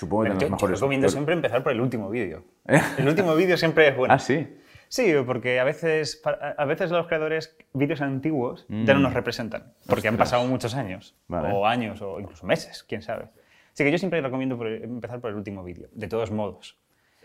Supongo 0.00 0.24
que 0.24 0.48
yo, 0.48 0.66
recomiendo 0.66 1.10
siempre 1.10 1.34
empezar 1.34 1.62
por 1.62 1.72
el 1.72 1.80
último 1.82 2.08
vídeo. 2.08 2.42
¿Eh? 2.66 2.80
El 2.96 3.06
último 3.06 3.34
vídeo 3.34 3.58
siempre 3.58 3.88
es 3.88 3.96
bueno. 3.96 4.14
Ah, 4.16 4.18
sí. 4.18 4.48
Sí, 4.88 5.12
porque 5.26 5.60
a 5.60 5.64
veces, 5.64 6.22
a 6.24 6.64
veces 6.64 6.90
los 6.90 7.06
creadores 7.06 7.54
vídeos 7.74 8.00
antiguos 8.00 8.66
ya 8.68 8.94
no 8.94 9.00
nos 9.00 9.12
mm. 9.12 9.14
representan, 9.14 9.74
porque 9.86 10.08
han 10.08 10.16
pasado 10.16 10.44
muchos 10.46 10.74
años, 10.74 11.14
o 11.28 11.66
años, 11.66 12.00
o 12.02 12.18
incluso 12.18 12.44
meses, 12.46 12.82
quién 12.82 13.02
sabe. 13.02 13.28
Así 13.72 13.84
que 13.84 13.92
yo 13.92 13.98
siempre 13.98 14.20
recomiendo 14.20 14.58
empezar 14.66 15.20
por 15.20 15.30
el 15.30 15.36
último 15.36 15.62
vídeo, 15.62 15.88
de 15.92 16.08
todos 16.08 16.32
modos. 16.32 16.80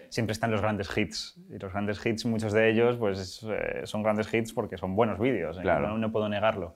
Siempre 0.10 0.34
están 0.34 0.52
los 0.52 0.62
grandes 0.62 0.96
hits, 0.96 1.40
y 1.50 1.58
los 1.58 1.72
grandes 1.72 2.06
hits, 2.06 2.26
muchos 2.26 2.54
de 2.54 2.70
ellos, 2.70 2.98
pues 2.98 3.44
eh, 3.50 3.82
son 3.86 4.04
grandes 4.04 4.32
hits 4.32 4.54
porque 4.54 4.78
son 4.78 4.96
buenos 4.96 5.18
vídeos, 5.18 5.58
¿eh? 5.58 5.64
no, 5.64 5.98
no, 5.98 6.12
puedo 6.12 6.30
negarlo. 6.30 6.76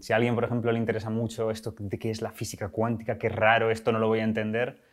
si 0.00 0.12
a 0.12 0.16
alguien, 0.16 0.34
por 0.36 0.44
ejemplo, 0.44 0.70
le 0.70 0.78
interesa 0.78 1.10
mucho 1.10 1.50
esto 1.50 1.74
de 1.76 1.98
qué 1.98 2.10
es 2.10 2.22
la 2.22 2.30
física 2.30 2.68
cuántica, 2.68 3.18
qué 3.18 3.30
raro, 3.30 3.70
esto 3.70 3.90
no 3.90 3.98
lo 3.98 4.06
voy 4.06 4.20
a 4.20 4.24
entender, 4.24 4.78
eh, 4.78 4.89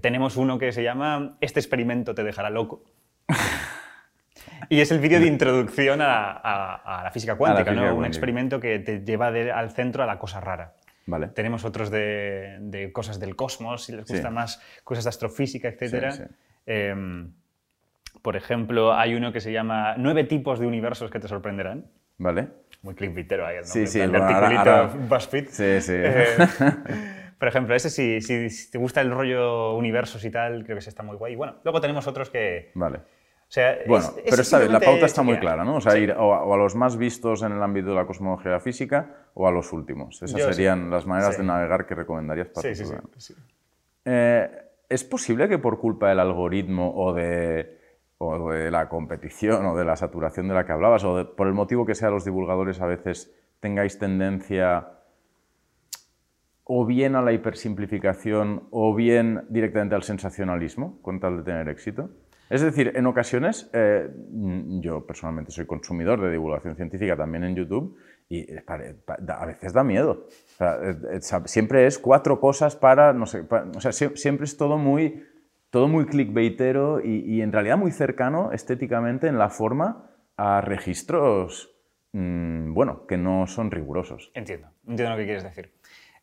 tenemos 0.00 0.36
uno 0.36 0.58
que 0.58 0.72
se 0.72 0.82
llama 0.82 1.36
Este 1.40 1.60
experimento 1.60 2.14
te 2.14 2.24
dejará 2.24 2.50
loco. 2.50 2.84
y 4.68 4.80
es 4.80 4.90
el 4.90 5.00
vídeo 5.00 5.20
de 5.20 5.26
introducción 5.26 6.00
a, 6.02 7.02
la 7.04 7.10
física 7.12 7.36
cuántica, 7.36 7.72
¿no? 7.72 7.94
un 7.94 8.04
experimento 8.04 8.60
que 8.60 8.78
te 8.78 9.04
lleva 9.04 9.28
al 9.28 9.70
centro 9.70 10.02
a 10.02 10.06
la 10.06 10.18
cosa 10.18 10.40
rara. 10.40 10.74
Vale. 11.06 11.28
Tenemos 11.28 11.64
otros 11.64 11.90
de, 11.90 12.90
cosas 12.92 13.18
del 13.18 13.34
cosmos, 13.34 13.84
si 13.84 13.92
les 13.92 14.06
gusta 14.06 14.30
más 14.30 14.62
cosas 14.84 15.04
de 15.04 15.10
astrofísica, 15.10 15.68
etc. 15.68 16.30
Em, 16.66 17.32
por 18.22 18.36
ejemplo, 18.36 18.94
hay 18.94 19.14
uno 19.14 19.32
que 19.32 19.40
se 19.40 19.50
llama 19.52 19.94
Nueve 19.96 20.24
tipos 20.24 20.60
de 20.60 20.66
universos 20.66 21.10
que 21.10 21.18
te 21.18 21.26
sorprenderán. 21.26 21.86
Vale. 22.18 22.48
Muy 22.82 22.94
clickbaitero 22.94 23.46
ahí, 23.46 23.56
el 23.56 23.64
Sí, 23.64 23.86
sí, 23.86 24.00
el 24.00 24.14
articulito 24.14 24.88
BuzzFeed. 25.08 25.48
Sí, 25.48 25.80
sí. 25.80 25.94
Eh, 25.96 26.36
por 27.40 27.48
ejemplo, 27.48 27.74
ese 27.74 27.88
si, 27.88 28.20
si, 28.20 28.70
te 28.70 28.76
gusta 28.76 29.00
el 29.00 29.10
rollo 29.10 29.74
universos 29.74 30.22
y 30.26 30.30
tal, 30.30 30.62
creo 30.62 30.76
que 30.76 30.80
ese 30.80 30.90
está 30.90 31.02
muy 31.02 31.16
guay. 31.16 31.36
bueno, 31.36 31.56
luego 31.64 31.80
tenemos 31.80 32.06
otros 32.06 32.28
que... 32.28 32.70
Vale. 32.74 32.98
O 32.98 33.52
sea, 33.52 33.78
bueno, 33.88 34.06
pero 34.28 34.42
está 34.42 34.60
la 34.60 34.78
pauta 34.78 35.06
está 35.06 35.22
muy 35.22 35.38
clara, 35.38 35.64
¿no? 35.64 35.76
O 35.76 35.80
sea, 35.80 35.96
ir 35.96 36.12
o 36.12 36.54
a, 36.54 36.56
los 36.56 36.76
más 36.76 36.98
vistos 36.98 37.42
en 37.42 37.52
el 37.52 37.62
ámbito 37.62 37.88
de 37.88 37.94
la 37.96 38.06
cosmología 38.06 38.60
física 38.60 39.30
o 39.34 39.48
a 39.48 39.50
los 39.50 39.72
últimos. 39.72 40.22
Esas 40.22 40.54
serían 40.54 40.90
las 40.90 41.06
maneras 41.06 41.38
de 41.38 41.42
navegar 41.42 41.86
que 41.86 41.94
recomendarías 41.94 42.48
para 42.48 42.74
sí, 42.74 42.84
sí, 43.16 43.34
eh, 44.04 44.48
¿Es 44.88 45.02
posible 45.02 45.48
que 45.48 45.58
por 45.58 45.80
culpa 45.80 46.10
del 46.10 46.20
algoritmo 46.20 46.94
o 46.94 47.14
de, 47.14 47.80
o 48.18 48.50
de 48.50 48.70
la 48.70 48.88
competición 48.88 49.64
o 49.64 49.76
de 49.76 49.84
la 49.84 49.96
saturación 49.96 50.46
de 50.46 50.54
la 50.54 50.66
que 50.66 50.72
hablabas 50.72 51.02
o 51.04 51.34
por 51.34 51.48
el 51.48 51.54
motivo 51.54 51.86
que 51.86 51.94
sea 51.94 52.10
los 52.10 52.24
divulgadores 52.24 52.80
a 52.80 52.86
veces 52.86 53.34
tengáis 53.60 53.98
tendencia 53.98 54.99
o 56.72 56.86
bien 56.86 57.16
a 57.16 57.20
la 57.20 57.32
hipersimplificación 57.32 58.68
o 58.70 58.94
bien 58.94 59.42
directamente 59.48 59.96
al 59.96 60.04
sensacionalismo 60.04 61.02
con 61.02 61.18
tal 61.18 61.38
de 61.38 61.42
tener 61.42 61.68
éxito. 61.68 62.10
Es 62.48 62.60
decir, 62.60 62.92
en 62.94 63.06
ocasiones, 63.06 63.68
eh, 63.72 64.08
yo 64.80 65.04
personalmente 65.04 65.50
soy 65.50 65.66
consumidor 65.66 66.20
de 66.20 66.30
divulgación 66.30 66.76
científica 66.76 67.16
también 67.16 67.42
en 67.42 67.56
YouTube 67.56 67.96
y 68.28 68.46
a 68.56 69.46
veces 69.46 69.72
da 69.72 69.82
miedo. 69.82 70.28
Eh, 70.60 70.94
eh, 71.14 71.20
siempre 71.46 71.86
es 71.86 71.98
cuatro 71.98 72.38
cosas 72.38 72.76
para, 72.76 73.12
no 73.12 73.26
sé, 73.26 73.44
o 73.50 73.80
sea, 73.80 73.90
siempre 73.90 74.44
es 74.44 74.56
todo 74.56 74.78
muy, 74.78 75.24
todo 75.70 75.88
muy 75.88 76.06
clickbaitero 76.06 77.00
y, 77.04 77.34
y, 77.34 77.42
en 77.42 77.50
realidad 77.50 77.78
muy 77.78 77.90
cercano 77.90 78.52
estéticamente 78.52 79.26
en 79.26 79.38
la 79.38 79.48
forma 79.48 80.08
a 80.36 80.60
registros, 80.60 81.74
mm, 82.12 82.72
bueno, 82.74 83.06
que 83.08 83.16
no 83.16 83.48
son 83.48 83.72
rigurosos. 83.72 84.30
Entiendo, 84.34 84.68
entiendo 84.86 85.10
lo 85.10 85.16
que 85.16 85.24
quieres 85.24 85.42
decir. 85.42 85.79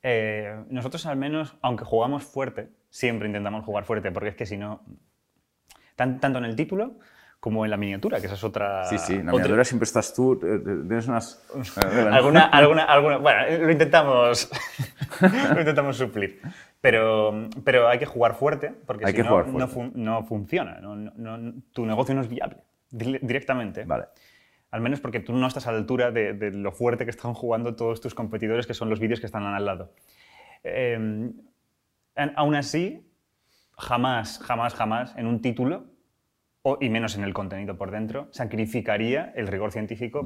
Eh, 0.10 0.64
nosotros 0.70 1.06
al 1.06 1.18
menos, 1.18 1.58
aunque 1.62 1.84
jugamos 1.84 2.24
fuerte, 2.24 2.70
siempre 2.90 3.28
intentamos 3.28 3.66
jugar 3.66 3.84
fuerte, 3.84 4.10
porque 4.10 4.30
es 4.30 4.36
que 4.36 4.46
si 4.46 4.56
no, 4.56 4.82
tanto 5.98 6.38
en 6.38 6.46
el 6.46 6.56
título 6.56 6.94
como 7.42 7.66
en 7.66 7.72
la 7.72 7.76
miniatura, 7.76 8.22
que 8.22 8.28
esa 8.28 8.36
es 8.36 8.44
otra... 8.46 8.86
Sí, 8.86 8.98
sí, 9.00 9.16
en 9.16 9.26
la 9.26 9.34
miniatura 9.34 9.66
siempre 9.66 9.84
estás 9.84 10.14
tú, 10.14 10.40
tienes 10.40 11.10
unas... 11.10 11.46
alguna, 12.10 12.46
alguna, 12.46 12.86
alguna, 12.86 13.18
bueno, 13.18 13.58
lo 13.66 13.70
intentamos, 13.70 14.50
lo 15.54 15.60
intentamos 15.60 15.98
suplir. 15.98 16.40
Pero, 16.80 17.50
pero 17.66 17.90
hay 17.90 18.00
que 18.00 18.06
jugar 18.06 18.34
fuerte, 18.36 18.74
porque 18.86 19.08
si 19.08 19.24
no, 19.24 19.44
no, 19.94 20.24
funciona, 20.24 20.80
tu 21.74 21.86
negocio 21.86 22.16
no 22.16 22.22
es 22.22 22.30
viable 22.30 22.64
directamente. 22.90 23.84
Vale 23.84 24.06
al 24.72 24.82
menos 24.82 25.00
porque 25.00 25.20
tú 25.20 25.34
no 25.34 25.48
estás 25.48 25.68
a 25.68 25.72
la 25.72 25.78
altura 25.78 26.12
de, 26.12 26.52
lo 26.52 26.72
fuerte 26.72 27.06
que 27.06 27.12
están 27.12 27.34
jugando 27.34 27.76
todos 27.76 28.02
tus 28.02 28.14
competidores, 28.14 28.68
que 28.68 28.74
son 28.74 28.90
los 28.90 29.00
vídeos 29.00 29.20
que 29.20 29.26
están 29.26 29.44
al 29.44 29.66
lado. 29.66 29.94
Em, 30.64 31.34
aún 32.36 32.56
así, 32.56 33.10
jamás, 33.78 34.40
jamás, 34.40 34.74
jamás 34.76 35.16
en 35.16 35.28
un 35.28 35.42
título, 35.42 35.86
o, 36.64 36.78
y 36.82 36.90
menos 36.90 37.16
en 37.16 37.24
el 37.24 37.34
contenido 37.34 37.78
por 37.78 37.92
dentro, 37.92 38.28
sacrificaría 38.32 39.32
el 39.36 39.48
rigor 39.48 39.72
científico 39.72 40.24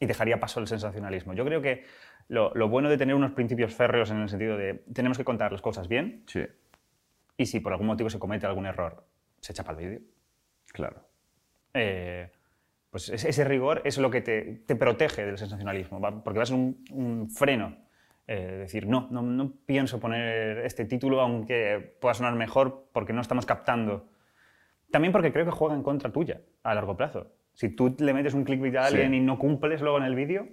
y 0.00 0.06
dejaría 0.06 0.40
paso 0.40 0.60
al 0.60 0.66
sensacionalismo. 0.66 1.34
Yo 1.34 1.44
creo 1.44 1.62
que 1.62 1.84
lo, 2.28 2.68
bueno 2.68 2.88
de 2.88 2.98
tener 2.98 3.14
unos 3.14 3.32
principios 3.32 3.74
férreos 3.74 4.10
en 4.10 4.20
el 4.20 4.28
sentido 4.28 4.56
de 4.56 4.84
tenemos 4.92 5.16
que 5.16 5.24
contar 5.24 5.52
las 5.52 5.62
cosas 5.62 5.86
bien, 5.86 6.24
sí. 6.26 6.42
y 7.36 7.46
si 7.46 7.60
por 7.60 7.72
algún 7.72 7.86
motivo 7.86 8.10
se 8.10 8.18
comete 8.18 8.46
algún 8.46 8.66
error, 8.66 9.06
se 9.40 9.52
echa 9.52 9.62
para 9.62 9.78
el 9.78 9.86
vídeo. 9.86 10.00
Claro. 10.72 11.06
Eh, 11.72 12.30
pues 12.96 13.10
ese 13.10 13.44
rigor 13.44 13.82
es 13.84 13.98
lo 13.98 14.10
que 14.10 14.22
te, 14.22 14.74
protege 14.74 15.26
del 15.26 15.36
sensacionalismo, 15.36 16.00
porque 16.24 16.38
vas 16.38 16.50
a 16.50 16.54
ser 16.54 16.74
un, 16.92 17.28
freno. 17.28 17.76
Eh, 18.26 18.56
decir, 18.60 18.86
no, 18.86 19.06
no, 19.10 19.20
no, 19.20 19.52
pienso 19.66 20.00
poner 20.00 20.60
este 20.60 20.86
título, 20.86 21.20
aunque 21.20 21.94
pueda 22.00 22.14
sonar 22.14 22.34
mejor, 22.36 22.88
porque 22.94 23.12
no 23.12 23.20
estamos 23.20 23.44
captando. 23.44 24.08
También 24.90 25.12
porque 25.12 25.30
creo 25.30 25.44
que 25.44 25.50
juega 25.50 25.74
en 25.74 25.82
contra 25.82 26.10
tuya 26.10 26.40
a 26.62 26.74
largo 26.74 26.96
plazo. 26.96 27.34
Si 27.52 27.68
tú 27.68 27.94
le 27.98 28.14
metes 28.14 28.32
un 28.32 28.44
clickbait 28.44 28.76
a 28.76 28.86
alguien 28.86 29.12
y 29.12 29.20
no 29.20 29.38
cumples 29.38 29.82
luego 29.82 29.98
en 29.98 30.04
el 30.04 30.14
vídeo, 30.14 30.48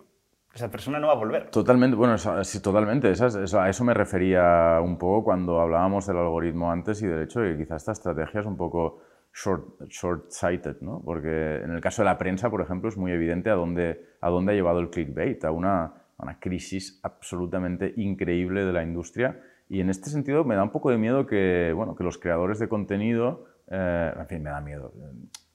esa 0.53 0.69
persona 0.69 0.99
no 0.99 1.07
va 1.07 1.13
a 1.13 1.15
volver. 1.15 1.49
Totalmente, 1.49 1.95
bueno, 1.95 2.17
sí, 2.43 2.61
totalmente. 2.61 3.07
a 3.07 3.69
eso 3.69 3.83
me 3.85 3.93
refería 3.93 4.81
un 4.83 4.97
poco 4.97 5.23
cuando 5.23 5.61
hablábamos 5.61 6.07
del 6.07 6.17
algoritmo 6.17 6.69
antes 6.69 7.01
y 7.03 7.07
del 7.07 7.23
hecho 7.23 7.39
de 7.39 7.53
que 7.53 7.63
quizás 7.63 7.83
esta 7.83 7.93
estrategia 7.93 8.41
es 8.41 8.45
un 8.45 8.57
poco 8.57 8.99
short-sighted, 9.33 10.81
¿no? 10.81 11.01
porque 11.03 11.57
en 11.57 11.71
el 11.71 11.81
caso 11.81 12.03
de 12.03 12.05
la 12.05 12.17
prensa, 12.17 12.49
por 12.49 12.61
ejemplo, 12.61 12.89
es 12.89 12.97
muy 12.97 13.11
evidente 13.11 13.49
a 13.49 13.55
dónde, 13.55 14.05
a 14.21 14.29
dónde 14.29 14.51
ha 14.51 14.55
llevado 14.55 14.79
el 14.79 14.89
clickbait, 14.89 15.43
a 15.43 15.51
una, 15.51 15.93
una 16.17 16.39
crisis 16.39 16.99
absolutamente 17.03 17.93
increíble 17.97 18.65
de 18.65 18.73
la 18.73 18.83
industria. 18.83 19.39
Y 19.69 19.79
en 19.79 19.89
este 19.89 20.09
sentido 20.09 20.43
me 20.43 20.55
da 20.55 20.63
un 20.63 20.71
poco 20.71 20.91
de 20.91 20.97
miedo 20.97 21.25
que, 21.25 21.73
bueno, 21.75 21.95
que 21.95 22.03
los 22.03 22.17
creadores 22.17 22.59
de 22.59 22.69
contenido, 22.69 23.45
eh, 23.67 24.13
en 24.17 24.27
fin, 24.27 24.43
me 24.43 24.51
da 24.51 24.61
miedo, 24.61 24.93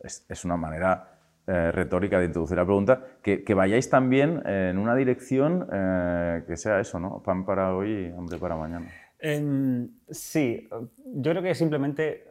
es, 0.01 0.27
es 0.29 0.45
una 0.45 0.57
manera 0.57 1.19
eh, 1.47 1.71
retórica 1.71 2.19
de 2.19 2.27
introducir 2.27 2.57
la 2.57 2.65
pregunta, 2.65 3.03
que, 3.23 3.45
que 3.45 3.55
vayáis 3.55 3.89
también 3.89 4.43
en 4.47 4.77
una 4.77 4.95
dirección 4.97 5.69
eh, 5.73 6.43
que 6.47 6.57
sea 6.57 6.81
eso, 6.81 6.99
¿no? 6.99 7.23
Pan 7.23 7.47
para 7.47 7.75
hoy, 7.75 8.13
hambre 8.17 8.39
para 8.39 8.57
mañana. 8.57 8.91
sí, 10.11 10.69
yo 11.15 11.31
creo 11.31 11.43
que 11.43 11.55
simplemente 11.55 12.28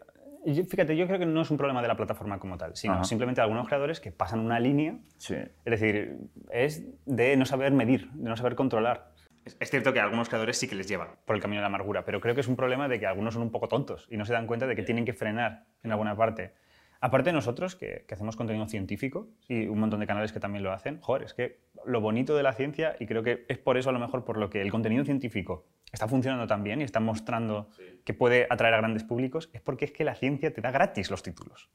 Yo- 0.54 0.64
fíjate, 0.64 0.96
yo 0.96 1.08
creo 1.08 1.20
que 1.20 1.26
no 1.26 1.42
es 1.42 1.52
un 1.52 1.58
problema 1.58 1.82
de 1.82 1.88
la 1.90 1.98
plataforma 1.98 2.40
como 2.40 2.58
tal, 2.58 2.76
sino 2.76 2.94
Ajá. 2.94 3.04
simplemente 3.04 3.42
de 3.42 3.44
algunos 3.44 3.68
creadores 3.68 4.00
que 4.00 4.12
pasan 4.12 4.40
una 4.40 4.60
línea 4.60 4.98
Sí. 5.18 5.36
Es 5.36 5.72
decir, 5.72 6.16
es 6.52 6.84
de 7.06 7.36
no 7.36 7.46
saber 7.46 7.74
medir, 7.74 8.10
de 8.14 8.30
no 8.30 8.38
saber 8.38 8.56
controlar. 8.56 9.12
Es- 9.46 9.58
Es 9.60 9.70
cierto 9.70 9.92
que 9.94 10.00
a 10.00 10.04
algunos 10.04 10.30
creadores 10.30 10.58
sí 10.58 10.68
que 10.68 10.76
les 10.76 10.88
lleva 10.88 11.18
por 11.26 11.36
el 11.36 11.42
camino 11.42 11.60
de 11.60 11.64
la 11.64 11.68
amargura, 11.68 12.06
pero 12.06 12.22
creo 12.22 12.34
que 12.36 12.42
es 12.42 12.48
un 12.48 12.56
problema 12.56 12.88
de 12.88 13.00
que 13.00 13.06
algunos 13.08 13.34
son 13.34 13.44
un 13.44 13.52
poco 13.52 13.68
tontos 13.68 14.08
y 14.10 14.18
no 14.18 14.26
se 14.26 14.34
dan 14.34 14.48
cuenta 14.48 14.68
de 14.68 14.76
que 14.76 14.84
tienen 14.84 15.04
que 15.06 15.14
frenar 15.14 15.66
en 15.84 15.92
alguna 15.92 16.16
parte. 16.16 16.54
Aparte 17.00 17.30
de 17.30 17.34
nosotros, 17.34 17.76
que, 17.76 18.06
que 18.08 18.14
hacemos 18.16 18.36
contenido 18.36 18.66
científico 18.68 19.28
y 19.48 19.68
un 19.68 19.80
montón 19.80 20.00
de 20.00 20.08
canales 20.08 20.32
que 20.32 20.40
también 20.40 20.64
lo 20.64 20.72
hacen, 20.72 21.00
joder, 21.02 21.24
es 21.24 21.34
que 21.34 21.60
lo 21.86 22.02
bonito 22.02 22.36
de 22.36 22.42
la 22.44 22.54
ciencia, 22.54 22.96
y 23.00 23.06
creo 23.06 23.22
que 23.22 23.46
es 23.50 23.58
por 23.60 23.78
eso 23.78 23.90
a 23.90 23.94
lo 23.94 24.00
mejor 24.00 24.26
por 24.26 24.38
lo 24.38 24.50
que 24.50 24.62
el 24.62 24.72
contenido 24.72 25.06
científico 25.06 25.66
está 25.92 26.08
funcionando 26.08 26.48
tan 26.48 26.64
bien 26.64 26.82
y 26.82 26.84
está 26.84 27.00
mostrando 27.00 27.70
que 28.04 28.14
puede 28.14 28.48
atraer 28.50 28.74
a 28.74 28.78
grandes 28.78 29.04
públicos, 29.04 29.50
es 29.54 29.62
porque 29.62 29.86
es 29.86 29.92
que 29.92 30.04
la 30.04 30.16
ciencia 30.16 30.54
te 30.54 30.62
da 30.62 30.72
gratis 30.72 31.10
los 31.12 31.24
títulos. 31.24 31.70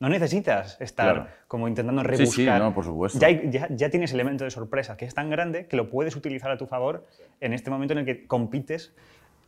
No 0.00 0.08
necesitas 0.08 0.80
estar 0.80 1.14
Claro. 1.14 1.30
como 1.46 1.68
intentando 1.68 2.02
Sí, 2.02 2.08
rebuscar. 2.08 2.34
sí, 2.58 2.62
no, 2.62 2.74
por 2.74 2.84
supuesto. 2.84 3.18
Ya, 3.18 3.28
hay- 3.28 3.48
ya- 3.50 3.68
ya 3.70 3.90
tienes 3.90 4.12
elemento 4.12 4.44
de 4.44 4.50
sorpresa 4.50 4.96
que 4.96 5.04
es 5.04 5.14
tan 5.14 5.30
grande 5.30 5.66
que 5.66 5.76
lo 5.76 5.88
puedes 5.88 6.16
utilizar 6.16 6.50
a 6.50 6.58
tu 6.58 6.66
favor 6.66 7.06
en 7.40 7.52
este 7.52 7.70
momento 7.70 7.92
en 7.92 7.98
el 8.00 8.04
que 8.04 8.26
compites 8.26 8.94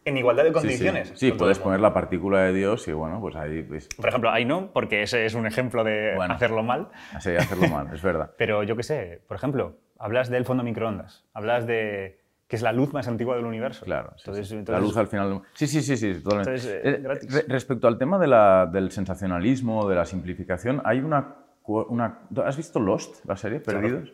en 0.05 0.16
igualdad 0.16 0.45
de 0.45 0.51
Sí, 0.51 0.55
sí. 0.55 0.61
condiciones. 0.61 1.12
Sí, 1.16 1.28
con 1.30 1.39
todo 1.39 1.47
puedes 1.47 1.59
poner 1.59 1.80
la 1.80 1.93
partícula 1.93 2.43
de 2.43 2.53
Dios 2.53 2.87
y 2.87 2.93
bueno, 2.93 3.20
pues 3.20 3.34
ahí 3.34 3.62
pues, 3.64 3.89
Por 3.97 4.09
ejemplo, 4.09 4.30
ahí 4.30 4.45
no, 4.45 4.72
porque 4.72 5.03
ese 5.03 5.26
es 5.26 5.34
un 5.34 5.47
ejemplo 5.47 5.82
de 5.82 6.14
Bueno. 6.14 6.34
hacerlo 6.34 6.62
mal. 6.62 6.91
así 7.12 7.30
hacerlo 7.34 7.66
mal, 7.68 7.93
es 7.93 8.01
verdad. 8.03 8.30
Pero 8.39 8.62
yo 8.62 8.76
qué 8.76 8.84
sé, 8.84 9.20
por 9.26 9.37
ejemplo, 9.37 9.76
hablas 9.99 10.28
del 10.30 10.45
fondo 10.45 10.62
microondas, 10.62 11.24
hablas 11.34 11.66
de 11.66 12.20
que 12.49 12.57
es 12.57 12.62
la 12.62 12.72
luz 12.72 12.92
más 12.92 13.09
antigua 13.09 13.34
del 13.36 13.44
universo. 13.44 13.84
Claro, 13.84 14.11
sí, 14.16 14.22
Entonces, 14.26 14.49
sí. 14.49 14.55
la 14.55 14.61
entonces- 14.61 14.82
luz 14.84 14.97
al 14.97 15.07
final. 15.09 15.42
Sí, 15.55 15.66
sí, 15.66 15.82
sí, 15.82 15.97
sí, 15.97 16.14
totalmente. 16.22 16.51
Entonces, 16.51 16.80
eh, 16.84 17.38
Eh, 17.40 17.44
respecto 17.49 17.88
al 17.88 17.99
tema 17.99 18.18
de 18.18 18.26
la- 18.28 18.66
del 18.72 18.90
sensacionalismo, 18.92 19.88
de 19.88 19.97
la 19.97 20.05
simplificación, 20.05 20.80
hay 20.84 21.01
una, 21.01 21.34
una. 21.66 22.20
¿Has 22.44 22.57
visto 22.57 22.78
Lost, 22.78 23.24
la 23.26 23.36
serie, 23.36 23.61
Perdidos? 23.61 24.12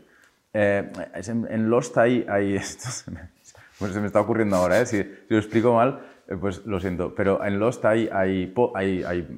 Eh, 0.54 0.90
es 1.14 1.28
en, 1.28 1.68
Lost 1.70 1.96
hay. 1.98 2.24
hay 2.28 2.58
pues 3.78 3.92
se 3.92 4.00
me 4.00 4.06
está 4.06 4.20
ocurriendo 4.20 4.56
ahora, 4.56 4.80
¿eh? 4.80 4.86
si, 4.86 5.02
si 5.02 5.08
lo 5.28 5.38
explico 5.38 5.74
mal, 5.74 6.00
eh, 6.28 6.36
pues 6.40 6.64
lo 6.66 6.78
siento. 6.80 7.14
Pero 7.14 7.42
en 7.44 7.58
Lost 7.58 7.84
hay, 7.84 8.08
hay, 8.12 8.52
hay, 8.74 9.02
hay 9.02 9.28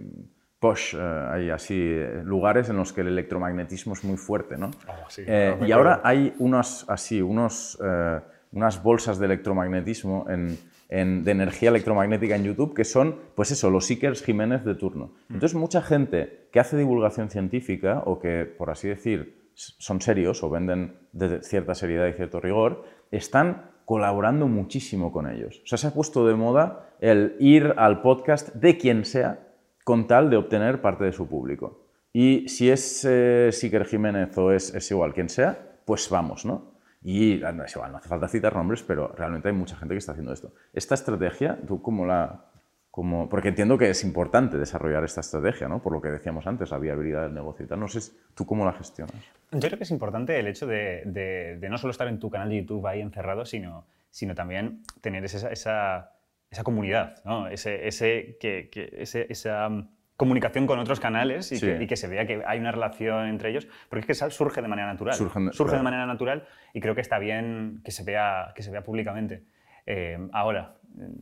posh, 0.61 0.95
eh, 0.97 1.29
hay 1.33 1.51
así 1.51 1.75
eh, 1.81 2.23
lugares 2.25 2.69
en 2.69 2.77
los 2.77 2.93
que 2.93 3.01
el 3.03 3.09
electromagnetismo 3.09 3.95
es 3.95 4.05
muy 4.05 4.17
fuerte, 4.17 4.57
¿no? 4.57 4.71
Oh, 4.89 4.93
sí, 5.09 5.23
Eh, 5.27 5.57
y 5.67 5.73
ahora 5.73 6.01
hay 6.05 6.35
unos, 6.39 6.85
así, 6.89 7.21
unos, 7.23 7.79
eh, 7.85 8.21
unas 8.55 8.83
bolsas 8.83 9.19
de 9.19 9.27
electromagnetismo 9.27 10.27
en, 10.31 10.57
en- 10.89 11.25
de 11.25 11.31
energía 11.33 11.69
electromagnética 11.69 12.37
en 12.37 12.45
YouTube 12.45 12.75
que 12.75 12.85
son, 12.85 13.17
pues 13.35 13.51
eso, 13.51 13.69
los 13.71 13.85
Seekers 13.85 14.23
Jiménez 14.23 14.65
de 14.65 14.75
turno. 14.75 15.13
Entonces, 15.29 15.55
mucha 15.55 15.83
gente 15.83 16.47
que 16.53 16.61
hace 16.61 16.77
divulgación 16.77 17.29
científica 17.31 18.03
o 18.07 18.19
que, 18.19 18.45
por 18.45 18.71
así 18.71 18.89
decir, 18.89 19.43
son 19.55 20.01
serios 20.01 20.43
o 20.43 20.51
venden 20.51 20.95
de 21.13 21.43
cierta 21.43 21.75
seriedad 21.75 22.07
y 22.09 22.13
cierto 22.15 22.41
rigor, 22.41 22.85
están 23.11 23.71
colaborando 23.85 24.49
muchísimo 24.49 25.13
con 25.13 25.29
ellos. 25.31 25.61
O 25.65 25.67
sea, 25.67 25.77
se 25.79 25.87
ha 25.89 25.95
puesto 25.95 26.27
de 26.27 26.35
moda 26.35 26.89
el 27.01 27.37
ir 27.39 27.75
al 27.77 28.01
podcast 28.01 28.55
de 28.55 28.79
quien 28.79 29.05
sea 29.05 29.49
con 29.85 30.07
tal 30.07 30.31
de 30.31 30.37
obtener 30.37 30.81
parte 30.81 31.05
de 31.05 31.13
su 31.13 31.29
público. 31.29 31.83
Y 32.13 32.49
si 32.49 32.71
es 32.71 33.05
eh, 33.09 33.51
Siker 33.53 33.85
Jiménez 33.85 34.37
o 34.39 34.53
es, 34.53 34.75
es 34.75 34.91
igual 34.91 35.13
quien 35.13 35.29
sea, 35.29 35.77
pues 35.85 36.09
vamos, 36.09 36.47
¿no? 36.47 36.74
Y 37.05 37.43
ah, 37.45 37.53
no 37.53 37.65
es 37.65 37.77
igual, 37.77 37.93
no 37.93 37.99
hace 37.99 38.09
falta 38.09 38.27
citar 38.29 38.57
nombres, 38.57 38.83
pero 38.83 39.09
realmente 39.09 39.49
hay 39.49 39.55
mucha 39.55 39.77
gente 39.77 39.95
que 39.95 39.99
está 39.99 40.13
haciendo 40.13 40.33
esto. 40.33 40.53
Esta 40.73 40.95
estrategia, 40.95 41.57
¿tú 41.67 41.81
cómo 41.83 42.05
la...? 42.07 42.47
Cómo, 42.91 43.29
porque 43.29 43.49
entiendo 43.49 43.77
que 43.77 43.91
es 43.91 44.05
importante 44.05 44.57
desarrollar 44.57 45.03
esta 45.03 45.21
estrategia, 45.21 45.67
¿no? 45.67 45.83
Por 45.83 45.93
lo 45.93 46.01
que 46.01 46.11
decíamos 46.11 46.47
antes, 46.47 46.71
la 46.71 46.79
viabilidad 46.79 47.23
del 47.25 47.35
negocio 47.35 47.65
y 47.65 47.69
tal. 47.69 47.81
No 47.81 47.89
sé, 47.89 48.13
¿tú 48.37 48.47
cómo 48.47 48.65
la 48.65 48.73
gestionas? 48.73 49.17
Yo 49.51 49.59
creo 49.59 49.77
que 49.77 49.83
es 49.83 49.91
importante 49.91 50.39
el 50.39 50.47
hecho 50.47 50.65
de, 50.69 51.03
de- 51.05 51.57
de 51.59 51.69
no 51.69 51.77
solo 51.77 51.91
estar 51.91 52.07
en 52.07 52.21
tu 52.21 52.31
canal 52.31 52.51
de 52.51 52.59
YouTube 52.59 52.87
ahí 52.87 53.01
encerrado, 53.01 53.45
sino, 53.47 53.85
sino 54.11 54.37
también 54.37 54.85
tener 55.01 55.25
esa, 55.25 55.51
esa, 55.51 56.13
esa 56.53 56.63
comunidad, 56.63 57.17
¿no? 57.25 57.49
ese, 57.49 57.89
ese, 57.89 58.37
que, 58.39 58.71
que- 58.71 58.91
ese- 58.99 59.27
esa 59.29 59.69
comunicación 60.17 60.67
con 60.67 60.79
otros 60.79 61.01
canales 61.01 61.51
y, 61.53 61.57
Sí. 61.57 61.67
que, 61.67 61.83
y 61.83 61.87
que 61.87 61.97
se 61.97 62.07
vea 62.09 62.27
que 62.27 62.43
hay 62.47 62.59
una 62.59 62.71
relación 62.73 63.27
entre 63.27 63.51
ellos, 63.51 63.67
porque 63.89 64.01
es 64.01 64.07
que 64.07 64.15
sal- 64.15 64.31
surge 64.33 64.63
de 64.63 64.69
manera 64.69 64.87
natural. 64.89 65.15
Surge 65.15 65.77
de 65.77 65.83
manera 65.83 66.07
natural 66.07 66.47
y 66.73 66.81
creo 66.81 66.95
que 66.95 67.01
está 67.01 67.19
bien 67.19 67.81
que 67.85 67.91
se 67.91 68.05
vea, 68.05 68.53
que 68.55 68.63
se 68.63 68.71
vea 68.71 68.83
públicamente. 68.85 69.43
Eh, 69.87 70.19
ahora, 70.33 70.77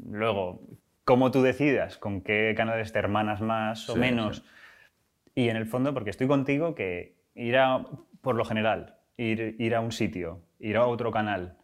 luego, 0.09 0.61
cómo 1.05 1.31
tú 1.31 1.43
decidas 1.43 1.97
con 1.97 2.21
qué 2.21 2.55
canales 2.57 2.93
te 2.93 2.99
hermanas 2.99 3.41
más 3.41 3.89
o 3.89 3.95
Sí, 3.95 3.99
menos, 4.01 4.37
sí. 4.37 4.43
y 5.35 5.49
en 5.49 5.57
el 5.57 5.67
fondo, 5.67 5.95
porque 5.95 6.11
estoy 6.11 6.27
contigo, 6.29 6.75
que 6.75 7.17
ir 7.35 7.57
a, 7.57 7.87
por 8.21 8.35
lo 8.37 8.45
general, 8.45 8.97
ir, 9.17 9.57
ir 9.59 9.75
a 9.75 9.81
un 9.81 9.91
sitio, 9.93 10.43
ir 10.59 10.77
a 10.77 10.85
otro 10.87 11.11
canal 11.11 11.57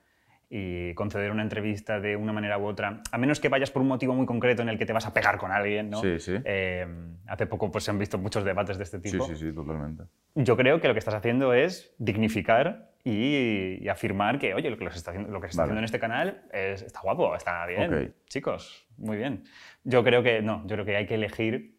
y 0.51 0.95
conceder 0.95 1.31
una 1.31 1.43
entrevista 1.43 2.01
de 2.01 2.17
una 2.17 2.33
manera 2.33 2.57
u 2.59 2.65
otra, 2.67 3.03
a 3.13 3.19
menos 3.19 3.39
que 3.39 3.49
vayas 3.51 3.71
por 3.71 3.83
un 3.83 3.89
motivo 3.89 4.15
muy 4.15 4.25
concreto 4.25 4.63
en 4.63 4.71
el 4.71 4.79
que 4.79 4.87
te 4.87 4.93
vas 4.95 5.05
a 5.07 5.13
pegar 5.13 5.37
con 5.37 5.53
alguien, 5.53 5.91
¿no? 5.91 6.01
Sí, 6.01 6.19
sí. 6.19 6.37
Eh, 6.45 6.87
hace 7.27 7.47
poco 7.47 7.71
pues, 7.71 7.85
se 7.85 7.91
han 7.91 7.99
visto 7.99 8.17
muchos 8.17 8.45
debates 8.45 8.79
de 8.79 8.85
este 8.85 8.99
Sí, 9.01 9.11
tipo. 9.13 9.25
sí, 9.27 9.37
sí, 9.37 9.53
totalmente. 9.53 10.05
Yo 10.35 10.57
creo 10.57 10.81
que 10.81 10.89
lo 10.89 10.95
que 10.95 11.01
estás 11.01 11.15
haciendo 11.15 11.53
es 11.53 11.95
dignificar 11.99 12.93
y, 13.05 13.79
y 13.83 13.89
afirmar 13.89 14.39
que, 14.39 14.55
oye, 14.55 14.71
lo 14.71 14.79
que, 14.79 14.85
los 14.85 14.97
está 14.97 15.11
haciendo, 15.11 15.31
lo 15.31 15.41
que 15.41 15.49
se 15.49 15.51
está 15.51 15.63
Vale. 15.63 15.69
haciendo 15.73 15.81
en 15.81 15.85
este 15.85 15.99
canal 16.01 16.43
es- 16.53 16.83
está 16.83 17.01
guapo, 17.03 17.35
está 17.37 17.67
bien. 17.67 18.15
Chicos, 18.27 18.87
muy 18.97 19.17
bien. 19.19 19.45
Yo 19.85 20.03
creo 20.03 20.23
que 20.23 20.41
no, 20.41 20.63
yo 20.67 20.77
creo 20.77 20.85
que 20.87 20.97
hay 20.97 21.07
que 21.07 21.15
elegir, 21.17 21.79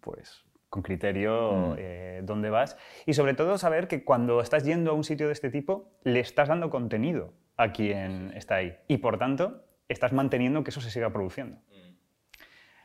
pues, 0.00 0.44
con 0.70 0.82
criterio 0.82 1.52
Mm. 1.52 1.74
eh, 1.78 2.20
dónde 2.24 2.48
vas 2.48 2.78
y 3.04 3.12
sobre 3.14 3.34
todo 3.34 3.58
saber 3.58 3.88
que 3.88 4.04
cuando 4.04 4.40
estás 4.40 4.64
yendo 4.64 4.92
a 4.92 4.94
un 4.94 5.04
sitio 5.04 5.26
de 5.26 5.32
este 5.32 5.50
tipo, 5.50 5.90
le 6.04 6.20
estás 6.20 6.48
dando 6.48 6.70
contenido 6.70 7.32
a 7.56 7.72
quien 7.72 8.32
está 8.34 8.54
ahí 8.56 8.74
y 8.88 8.98
por 8.98 9.18
tanto 9.18 9.64
estás 9.88 10.12
manteniendo 10.12 10.62
que 10.64 10.70
eso 10.70 10.80
se 10.80 10.90
siga 10.90 11.10
produciendo. 11.12 11.58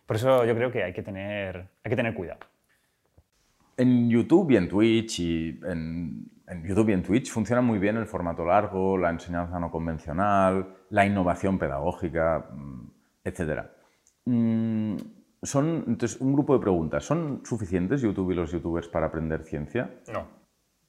Por 0.05 0.17
eso 0.17 0.45
yo 0.45 0.55
creo 0.55 0.71
que 0.71 0.83
hay 0.83 0.93
que 0.93 1.01
tener, 1.01 1.67
hay 1.83 1.89
que 1.89 1.95
tener 1.95 2.13
cuidado. 2.13 2.39
En 3.77 4.09
YouTube 4.09 4.51
y 4.51 4.57
en 4.57 4.69
Twitch 4.69 5.19
y 5.19 5.59
en, 5.65 6.29
en 6.47 6.63
YouTube 6.63 6.89
y 6.89 6.93
en 6.93 7.03
Twitch 7.03 7.31
funciona 7.31 7.61
muy 7.61 7.77
bien 7.79 7.97
el 7.97 8.05
formato 8.05 8.45
largo, 8.45 8.97
la 8.97 9.09
enseñanza 9.09 9.59
no 9.59 9.69
convencional, 9.71 10.75
la 10.89 11.05
innovación 11.05 11.57
pedagógica, 11.59 12.47
mm, 12.51 12.91
etc. 13.25 13.63
Mm, 14.25 14.95
Son, 15.45 15.83
entonces, 15.87 16.19
un 16.21 16.33
grupo 16.33 16.53
de 16.53 16.59
preguntas. 16.61 17.03
¿Son 17.05 17.41
suficientes 17.45 18.01
YouTube 18.01 18.31
y 18.31 18.35
los 18.35 18.51
YouTubers 18.51 18.87
para 18.87 19.07
aprender 19.07 19.43
ciencia? 19.43 19.89
No. 20.11 20.27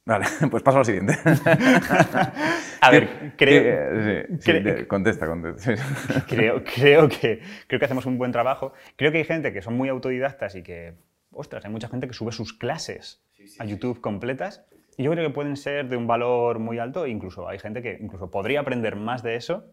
Vale, 0.05 0.25
pues 0.51 0.63
paso 0.63 0.79
al 0.79 0.85
siguiente. 0.85 1.15
A 2.81 2.91
ver, 2.91 3.33
creo, 3.37 4.27
Sí, 4.29 4.37
sí, 4.41 4.51
cre- 4.51 4.63
de- 4.63 4.87
contesta, 4.87 5.27
contesta. 5.27 5.75
creo, 6.29 6.63
creo, 6.63 7.09
que, 7.09 7.41
creo 7.67 7.79
que 7.79 7.85
hacemos 7.85 8.07
un 8.07 8.19
buen 8.19 8.33
trabajo. 8.33 8.73
Creo 8.97 9.11
que 9.13 9.19
hay 9.19 9.25
gente 9.25 9.53
que 9.53 9.63
son 9.63 9.77
muy 9.77 9.89
autodidactas 9.89 10.55
y 10.55 10.63
que, 10.63 10.95
ostras, 11.33 11.65
hay 11.65 11.71
mucha 11.73 11.89
gente 11.89 12.07
que 12.07 12.13
sube 12.15 12.33
sus 12.33 12.53
clases 12.53 13.23
a 13.59 13.65
YouTube 13.65 14.01
completas. 14.01 14.65
Y 14.97 15.03
yo 15.05 15.11
creo 15.13 15.27
que 15.29 15.35
pueden 15.35 15.57
ser 15.57 15.89
de 15.89 15.97
un 15.97 16.07
valor 16.07 16.59
muy 16.59 16.79
alto. 16.79 17.07
Incluso 17.07 17.49
hay 17.49 17.59
gente 17.59 17.83
que 17.83 17.99
incluso 18.01 18.31
podría 18.31 18.61
aprender 18.61 18.97
más 18.97 19.23
de 19.23 19.37
eso 19.37 19.65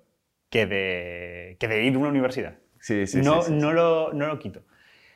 que 0.50 0.66
de, 0.66 1.58
que 1.60 1.68
de 1.68 1.84
ir 1.86 1.96
a 1.96 2.00
una 2.00 2.10
universidad. 2.10 2.56
Sí, 2.80 3.08
sí, 3.08 3.22
no, 3.22 3.42
sí, 3.42 3.48
sí, 3.50 3.54
no, 3.54 3.70
sí. 3.70 3.76
Lo, 3.76 4.14
no 4.14 4.28
lo 4.28 4.40
quito. 4.40 4.62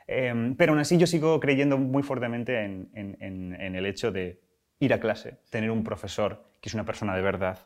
Eh, 0.08 0.54
pero 0.58 0.72
aún 0.72 0.80
así 0.80 0.98
yo 0.98 1.06
sigo 1.08 1.40
creyendo 1.40 1.78
muy 1.78 2.02
fuertemente 2.04 2.64
en, 2.64 2.90
en- 2.94 3.18
en- 3.20 3.60
en 3.60 3.76
el 3.76 3.86
hecho 3.86 4.12
de 4.12 4.40
ir 4.80 4.94
a 4.94 5.00
clase, 5.00 5.38
tener 5.50 5.70
un 5.72 5.84
profesor 5.84 6.44
que 6.62 6.70
es 6.70 6.74
una 6.74 6.86
persona 6.86 7.16
de 7.16 7.22
verdad, 7.22 7.60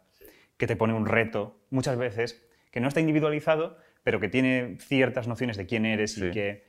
que 0.58 0.68
te 0.68 0.76
pone 0.76 0.94
un 0.94 1.06
reto, 1.06 1.60
muchas 1.70 1.98
veces, 1.98 2.44
que 2.72 2.80
no 2.80 2.88
está 2.88 3.00
individualizado, 3.00 3.78
pero 4.04 4.20
que 4.20 4.30
tiene 4.30 4.78
ciertas 4.80 5.28
nociones 5.28 5.58
de 5.58 5.66
quién 5.66 5.86
eres 5.86 6.14
Sí. 6.16 6.26
y 6.28 6.32
que, 6.32 6.66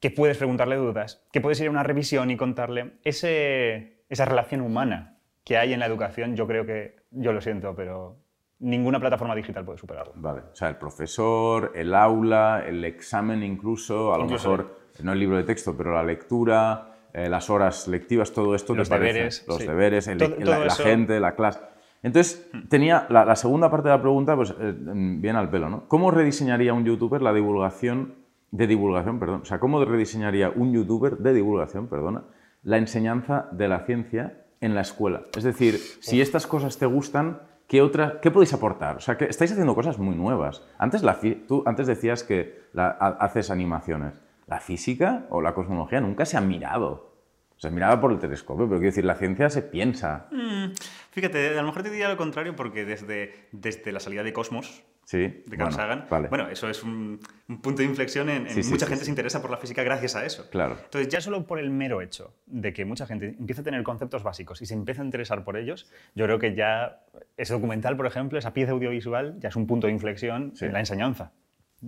que 0.00 0.10
puedes 0.10 0.36
preguntarle 0.36 0.76
dudas, 0.76 1.24
que 1.32 1.40
puedes 1.40 1.60
ir 1.60 1.68
a 1.68 1.70
una 1.70 1.82
revisión 1.82 2.30
y 2.30 2.36
contarle. 2.36 2.92
Ese, 3.04 4.02
esa 4.08 4.24
relación 4.24 4.60
humana 4.60 5.16
que 5.44 5.56
hay 5.56 5.72
en 5.72 5.80
la 5.80 5.86
educación, 5.86 6.36
yo 6.36 6.46
creo 6.46 6.66
que, 6.66 6.96
yo 7.10 7.32
lo 7.32 7.40
siento, 7.40 7.74
pero 7.74 8.16
ninguna 8.58 9.00
plataforma 9.00 9.34
digital 9.34 9.64
puede 9.64 9.78
superarlo. 9.78 10.12
Vale, 10.16 10.40
o 10.52 10.54
sea, 10.56 10.68
el 10.68 10.76
profesor, 10.76 11.72
el 11.74 11.94
aula, 11.94 12.64
el 12.66 12.84
examen 12.84 13.42
incluso, 13.42 14.12
a 14.14 14.18
lo 14.18 14.24
Incluso 14.24 14.50
mejor 14.50 14.83
no 15.02 15.12
el 15.12 15.18
libro 15.20 15.36
de 15.36 15.44
texto, 15.44 15.76
pero 15.76 15.92
la 15.94 16.02
lectura, 16.02 16.94
eh, 17.12 17.28
las 17.28 17.50
horas 17.50 17.88
lectivas, 17.88 18.32
todo 18.32 18.54
esto 18.54 18.74
Los 18.74 18.88
te 18.88 18.94
parece. 18.94 19.12
deberes, 19.14 19.44
los 19.48 19.58
sí. 19.58 19.66
deberes, 19.66 20.08
el- 20.08 20.18
Todo- 20.18 20.36
la, 20.64 20.70
gente, 20.70 21.20
la 21.20 21.34
clase. 21.34 21.60
Entonces, 22.02 22.48
tenía 22.68 23.06
la, 23.08 23.24
la 23.24 23.34
segunda 23.36 23.70
parte 23.70 23.88
de 23.88 23.94
la 23.94 24.00
pregunta, 24.00 24.36
pues 24.36 24.54
eh, 24.60 24.74
bien 24.78 25.36
al 25.36 25.48
pelo, 25.48 25.70
¿no? 25.70 25.88
¿Cómo 25.88 26.10
rediseñaría 26.10 26.74
un 26.74 26.84
youtuber 26.84 27.22
la 27.22 27.32
divulgación, 27.32 28.14
de 28.50 28.66
divulgación, 28.66 29.18
perdón, 29.18 29.40
o 29.42 29.44
sea, 29.46 29.58
cómo 29.58 29.84
rediseñaría 29.84 30.50
un 30.50 30.72
youtuber 30.72 31.16
de 31.18 31.32
divulgación, 31.32 31.88
perdona, 31.88 32.22
la 32.62 32.76
enseñanza 32.78 33.48
de 33.52 33.68
la 33.68 33.80
ciencia 33.80 34.44
en 34.60 34.74
la 34.74 34.82
escuela? 34.82 35.22
Es 35.36 35.44
decir, 35.44 35.74
si 36.00 36.20
estas 36.20 36.46
cosas 36.46 36.76
te 36.78 36.86
gustan, 36.86 37.40
¿qué, 37.66 37.80
otra, 37.82 38.20
¿qué 38.20 38.30
podéis 38.30 38.52
aportar? 38.52 38.96
O 38.96 39.00
sea, 39.00 39.16
que 39.16 39.24
estáis 39.24 39.50
haciendo 39.52 39.74
cosas 39.74 39.98
muy 39.98 40.14
nuevas. 40.14 40.62
Antes, 40.78 41.02
la, 41.02 41.18
tú 41.48 41.62
antes 41.66 41.86
decías 41.86 42.22
que 42.22 42.60
la- 42.74 42.90
haces 42.90 43.50
animaciones. 43.50 44.12
La 44.46 44.60
física 44.60 45.26
o 45.30 45.40
la 45.40 45.54
cosmología 45.54 46.00
nunca 46.00 46.24
se 46.24 46.36
ha 46.36 46.40
mirado. 46.40 47.12
Se 47.56 47.70
miraba 47.70 48.00
por 48.00 48.12
el 48.12 48.18
telescopio, 48.18 48.66
pero 48.66 48.78
quiero 48.80 48.90
decir, 48.90 49.04
la 49.04 49.14
ciencia 49.14 49.48
se 49.48 49.62
piensa. 49.62 50.26
Mm, 50.32 50.72
fíjate, 51.12 51.50
a 51.56 51.62
lo 51.62 51.68
mejor 51.68 51.82
te 51.82 51.90
diría 51.90 52.08
lo 52.08 52.16
contrario 52.16 52.54
porque 52.56 52.84
desde, 52.84 53.46
desde 53.52 53.92
la 53.92 54.00
salida 54.00 54.22
de 54.22 54.32
Cosmos, 54.32 54.82
Sí, 55.06 55.18
de 55.18 55.42
Carl 55.58 55.70
bueno, 55.70 55.72
Sagan, 55.72 56.06
vale. 56.08 56.28
bueno, 56.28 56.48
eso 56.48 56.68
es 56.70 56.82
un, 56.82 57.20
un 57.48 57.60
punto 57.60 57.82
de 57.82 57.88
inflexión 57.88 58.30
en, 58.30 58.46
en 58.46 58.62
Sí, 58.64 58.70
mucha 58.70 58.86
sí, 58.86 58.90
gente 58.90 59.04
se 59.04 59.10
interesa 59.10 59.42
por 59.42 59.50
la 59.50 59.58
física 59.58 59.82
gracias 59.82 60.16
a 60.16 60.24
eso. 60.24 60.48
Claro. 60.48 60.78
Entonces, 60.82 61.08
ya 61.12 61.20
solo 61.20 61.46
por 61.46 61.58
el 61.58 61.68
mero 61.68 62.00
hecho 62.00 62.32
de 62.46 62.72
que 62.72 62.86
mucha 62.86 63.06
gente 63.06 63.36
empieza 63.38 63.60
a 63.60 63.64
tener 63.64 63.82
conceptos 63.82 64.22
básicos 64.22 64.62
y 64.62 64.66
se 64.66 64.72
empieza 64.72 65.02
a 65.02 65.04
interesar 65.04 65.44
por 65.44 65.58
ellos, 65.58 65.90
yo 66.14 66.24
creo 66.24 66.38
que 66.38 66.54
ya 66.54 67.02
ese 67.36 67.52
documental, 67.52 67.98
por 67.98 68.06
ejemplo, 68.06 68.38
esa 68.38 68.54
pieza 68.54 68.72
audiovisual, 68.72 69.38
ya 69.40 69.50
es 69.50 69.56
un 69.56 69.66
punto 69.66 69.88
de 69.88 69.92
inflexión 69.92 70.54
en 70.58 70.72
la 70.72 70.80
enseñanza 70.80 71.32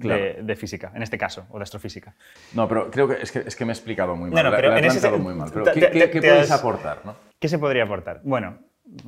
Claro. 0.01 0.23
de, 0.23 0.43
de 0.43 0.57
física, 0.57 0.93
en 0.95 1.03
este 1.03 1.17
caso, 1.19 1.47
o 1.51 1.59
de 1.59 1.63
astrofísica. 1.63 2.15
No, 2.55 2.67
pero 2.69 2.91
creo 2.91 3.09
que 3.09 3.23
es 3.23 3.31
que, 3.33 3.41
es 3.41 3.57
que 3.57 3.65
me 3.65 3.73
he 3.73 3.75
explicado 3.75 4.17
muy 4.17 4.31
No, 4.31 4.35
mal. 4.37 4.45
no, 4.45 4.51
la- 4.51 4.57
pero 4.57 4.69
la 4.71 4.77
he 4.77 4.79
en 4.79 4.85
ese 4.87 5.01
planteado 5.01 5.19
sen- 5.19 5.23
muy 5.23 5.35
mal. 5.35 5.51
Pero 5.53 5.65
te- 5.65 5.73
¿qué, 5.73 5.81
te- 5.81 5.91
qué- 5.93 6.11
qué 6.11 6.21
te 6.21 6.29
puedes 6.29 6.51
has- 6.51 6.59
aportar? 6.61 6.99
¿no? 7.05 7.17
¿Qué 7.39 7.49
se 7.49 7.59
podría 7.59 7.85
aportar? 7.85 8.21
Bueno, 8.25 8.59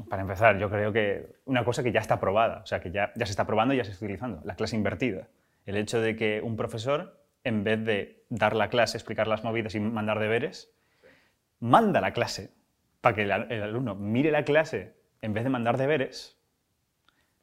para 0.08 0.22
empezar, 0.22 0.58
yo 0.58 0.68
creo 0.70 0.92
que 0.92 1.36
una 1.44 1.64
cosa 1.64 1.82
que 1.82 1.92
ya 1.92 2.00
está 2.00 2.18
probada, 2.20 2.60
o 2.62 2.66
sea, 2.66 2.80
que 2.80 2.90
ya, 2.90 3.12
ya 3.14 3.26
se 3.26 3.30
está 3.32 3.46
probando 3.46 3.74
y 3.74 3.76
ya 3.78 3.84
se 3.84 3.92
está 3.92 4.04
utilizando, 4.04 4.40
la 4.44 4.54
clase 4.56 4.76
invertida. 4.76 5.28
El 5.66 5.76
hecho 5.76 6.00
de 6.00 6.16
que 6.16 6.40
un 6.42 6.56
profesor, 6.56 7.20
en 7.44 7.62
vez 7.64 7.84
de 7.84 8.24
dar 8.28 8.56
la 8.56 8.68
clase, 8.70 8.96
explicar 8.96 9.26
las 9.28 9.44
movidas 9.44 9.74
y 9.74 9.80
mandar 9.80 10.18
deberes, 10.18 10.70
manda 11.60 12.00
la 12.00 12.12
clase 12.12 12.50
para 13.00 13.14
que 13.14 13.22
el, 13.22 13.30
el 13.30 13.62
alumno 13.62 13.94
mire 13.94 14.30
la 14.30 14.44
clase 14.44 14.94
en 15.22 15.32
vez 15.34 15.44
de 15.44 15.50
mandar 15.50 15.76
deberes, 15.76 16.36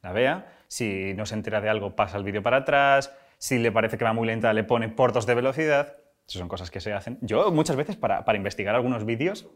la 0.02 0.12
vea, 0.12 0.46
si 0.68 1.14
no 1.14 1.26
se 1.26 1.34
entera 1.34 1.60
de 1.60 1.68
algo 1.68 1.96
pasa 1.96 2.16
el 2.18 2.24
vídeo 2.24 2.42
para 2.42 2.58
atrás, 2.58 3.12
si 3.38 3.58
le 3.58 3.70
parece 3.72 3.98
que 3.98 4.04
va 4.04 4.12
muy 4.12 4.26
lenta 4.26 4.52
le 4.52 4.64
pone 4.64 4.88
por 4.88 5.12
dos 5.12 5.26
de 5.26 5.34
velocidad, 5.34 5.96
esas 6.28 6.40
son 6.40 6.48
cosas 6.48 6.70
que 6.70 6.80
se 6.80 6.92
hacen. 6.92 7.18
Yo 7.20 7.50
muchas 7.52 7.76
veces 7.76 7.96
para, 7.96 8.24
para 8.24 8.36
investigar 8.38 8.74
algunos 8.74 9.04
vídeos 9.04 9.46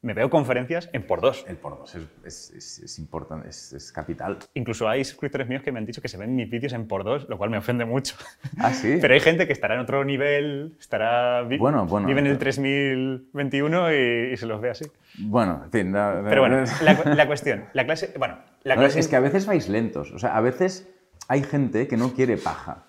me 0.00 0.14
veo 0.14 0.30
conferencias 0.30 0.88
en 0.92 1.04
por 1.04 1.20
dos. 1.20 1.44
El 1.48 1.56
por 1.56 1.76
dos 1.76 1.96
es, 1.96 2.04
es, 2.24 2.50
es- 2.50 2.78
es 2.78 2.98
importante, 3.00 3.48
es, 3.48 3.72
es 3.72 3.90
capital. 3.90 4.38
Incluso 4.54 4.88
hay 4.88 5.04
suscriptores 5.04 5.48
míos 5.48 5.62
que 5.64 5.72
me 5.72 5.78
han 5.80 5.86
dicho 5.86 6.00
que 6.00 6.06
se 6.08 6.16
ven 6.16 6.36
mis 6.36 6.48
vídeos 6.48 6.72
en 6.72 6.86
por 6.86 7.02
dos, 7.02 7.28
lo 7.28 7.36
cual 7.36 7.50
me 7.50 7.58
ofende 7.58 7.84
mucho. 7.84 8.14
Ah, 8.58 8.72
sí. 8.72 8.98
Pero 9.00 9.12
hay 9.14 9.18
gente 9.20 9.48
que 9.48 9.52
estará 9.52 9.74
en 9.74 9.80
otro 9.80 10.04
nivel, 10.04 10.76
estará 10.78 11.42
Bueno, 11.42 11.84
bueno. 11.86 12.06
vive 12.06 12.20
en 12.20 12.28
el 12.28 12.38
3021 12.38 13.92
y, 13.92 14.32
y 14.32 14.36
se 14.36 14.46
los 14.46 14.60
ve 14.60 14.70
así. 14.70 14.84
Bueno, 15.18 15.62
en 15.64 15.70
fin. 15.72 15.92
da- 15.92 16.22
da- 16.22 16.28
Pero 16.28 16.42
bueno, 16.42 16.64
la, 16.82 17.14
la 17.14 17.26
cuestión, 17.26 17.64
la 17.72 17.84
clase, 17.84 18.14
bueno, 18.18 18.38
la 18.62 18.76
No, 18.76 18.82
clase 18.82 19.00
es 19.00 19.08
que 19.08 19.16
a 19.16 19.20
veces 19.20 19.46
vais 19.46 19.68
lentos. 19.68 20.12
O 20.12 20.18
sea, 20.18 20.36
a 20.36 20.40
veces 20.40 20.88
hay 21.28 21.42
gente 21.42 21.88
que 21.88 21.96
no 21.96 22.12
quiere 22.14 22.36
paja. 22.36 22.84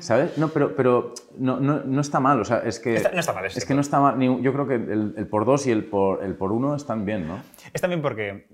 ¿Sabes? 0.00 0.36
No, 0.38 0.48
pero, 0.48 0.74
pero 0.74 1.14
no, 1.38 1.60
no, 1.60 1.82
no 1.84 2.00
está 2.00 2.18
mal. 2.20 2.40
O 2.40 2.44
sea, 2.44 2.58
es 2.58 2.80
que. 2.80 2.94
Está- 2.96 3.10
no 3.12 3.20
está 3.20 3.32
mal, 3.32 3.44
es 3.46 3.56
Es 3.56 3.64
que 3.64 3.74
no 3.74 3.80
está 3.80 4.00
mal. 4.00 4.18
ni- 4.18 4.42
yo 4.42 4.52
creo 4.52 4.66
que 4.66 4.74
el, 4.74 5.14
el 5.16 5.26
por 5.28 5.44
dos 5.44 5.66
y 5.66 5.70
el 5.70 5.84
por, 5.84 6.24
el 6.24 6.34
por 6.34 6.50
uno 6.52 6.74
están 6.74 7.04
bien, 7.04 7.28
¿no? 7.28 7.40
Es 7.72 7.80
también 7.80 8.02
porque, 8.02 8.48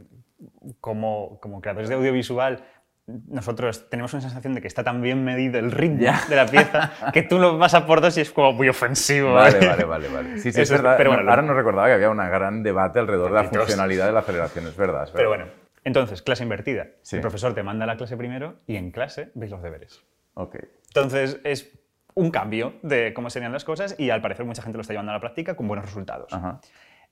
como, 0.80 1.38
como 1.40 1.60
creadores 1.60 1.88
de 1.88 1.94
audiovisual, 1.94 2.62
nosotros 3.06 3.88
tenemos 3.88 4.12
una 4.12 4.20
sensación 4.20 4.54
de 4.54 4.60
que 4.60 4.68
está 4.68 4.84
tan 4.84 5.00
bien 5.00 5.24
medido 5.24 5.58
el 5.58 5.72
ritmo 5.72 6.02
Ya. 6.02 6.20
de 6.28 6.36
la 6.36 6.44
pieza 6.46 6.92
que 7.14 7.22
tú 7.22 7.38
lo 7.38 7.56
vas 7.56 7.72
a 7.72 7.86
por 7.86 8.02
dos 8.02 8.18
y 8.18 8.20
es 8.20 8.30
como 8.30 8.52
muy 8.52 8.68
ofensivo. 8.68 9.32
Vale, 9.32 9.66
¿vale? 9.66 9.84
vale, 9.84 10.08
vale. 10.08 10.38
Sí, 10.38 10.52
sí, 10.52 10.60
es 10.60 10.70
verdad. 10.70 10.94
pero 10.98 11.10
No, 11.12 11.16
bueno, 11.16 11.30
ahora 11.30 11.40
no 11.42 11.54
recordaba 11.54 11.86
que 11.88 11.94
había 11.94 12.10
un 12.10 12.18
gran 12.18 12.62
debate 12.62 12.98
alrededor 12.98 13.30
de 13.32 13.42
la 13.42 13.44
funcionalidad 13.48 14.06
de 14.06 14.12
la 14.12 14.20
aceleración. 14.20 14.66
Es 14.66 14.76
verdad. 14.76 15.04
es 15.04 15.10
Pero 15.12 15.30
bueno, 15.30 15.46
entonces, 15.84 16.20
clase 16.20 16.42
invertida. 16.42 16.88
Sí. 17.00 17.16
El 17.16 17.22
profesor 17.22 17.54
te 17.54 17.62
manda 17.62 17.86
la 17.86 17.96
clase 17.96 18.14
primero 18.18 18.56
y 18.66 18.76
en 18.76 18.90
clase 18.90 19.30
veis 19.34 19.50
los 19.50 19.62
deberes. 19.62 20.02
Ok. 20.34 20.56
Entonces, 20.88 21.40
es 21.44 21.78
un 22.14 22.30
cambio 22.30 22.74
de 22.82 23.14
cómo 23.14 23.30
serían 23.30 23.52
las 23.52 23.64
cosas 23.64 23.94
y 23.98 24.10
al 24.10 24.20
parecer 24.20 24.44
mucha 24.44 24.62
gente 24.62 24.76
lo 24.76 24.82
está 24.82 24.92
llevando 24.92 25.12
a 25.12 25.14
la 25.16 25.20
práctica 25.20 25.54
con 25.54 25.68
buenos 25.68 25.84
resultados. 25.86 26.32
Ajá. 26.32 26.60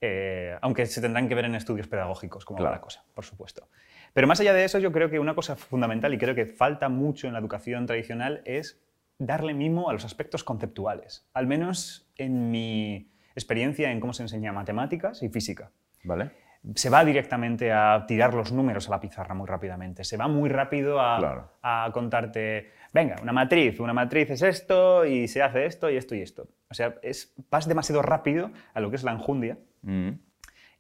Eh, 0.01 0.57
aunque 0.61 0.85
se 0.87 1.01
tendrán 1.01 1.29
que 1.29 1.35
ver 1.35 1.45
en 1.47 1.55
estudios 1.55 1.87
pedagógicos, 1.89 2.45
como 2.45 2.59
va 2.59 2.65
Claro. 2.65 2.75
la 2.77 2.81
cosa, 2.83 3.05
por 3.15 3.25
supuesto. 3.25 3.69
Pero 4.13 4.27
más 4.27 4.41
allá 4.41 4.53
de 4.53 4.65
eso, 4.65 4.79
yo 4.79 4.93
creo 4.93 5.09
que 5.11 5.19
una 5.19 5.35
cosa 5.35 5.57
fundamental 5.57 6.13
y 6.13 6.19
creo 6.19 6.35
que 6.35 6.47
falta 6.47 6.89
mucho 6.89 7.27
en 7.27 7.33
la 7.33 7.39
educación 7.39 7.87
tradicional 7.87 8.43
es 8.45 8.83
darle 9.19 9.55
mimo 9.55 9.89
a 9.89 9.93
los 9.95 10.05
aspectos 10.05 10.45
conceptuales, 10.45 11.27
al 11.33 11.47
menos 11.47 12.11
en 12.17 12.51
mi 12.51 13.11
experiencia 13.35 13.91
en 13.91 14.01
cómo 14.01 14.13
se 14.13 14.23
enseña 14.23 14.53
matemáticas 14.53 15.23
y 15.23 15.29
física. 15.31 15.71
Vale. 16.05 16.31
Se 16.75 16.91
va 16.91 17.05
directamente 17.05 17.73
a 17.73 18.05
tirar 18.07 18.35
los 18.35 18.53
números 18.53 18.89
a 18.89 18.91
la 18.91 19.01
pizarra 19.01 19.35
muy 19.35 19.47
rápidamente, 19.47 20.05
se 20.05 20.17
va 20.17 20.29
muy 20.29 20.49
rápido 20.51 21.01
a, 21.01 21.19
Claro. 21.19 21.53
a 21.63 21.91
contarte, 21.93 22.73
venga, 22.97 23.17
una 23.23 23.33
matriz, 23.33 23.79
una 23.79 23.93
matriz 23.93 24.31
es 24.31 24.43
esto 24.43 25.05
y 25.05 25.29
se 25.29 25.43
hace 25.43 25.67
esto 25.67 25.89
y 25.91 25.97
esto 25.97 26.15
y 26.15 26.23
esto. 26.23 26.49
O 26.71 26.75
sea, 26.75 26.95
es, 27.03 27.35
vas 27.51 27.69
demasiado 27.69 28.03
rápido 28.03 28.51
a 28.75 28.81
lo 28.81 28.91
que 28.91 28.97
es 28.97 29.05
la 29.05 29.13
enjundia 29.13 29.59
Mm, 29.83 30.09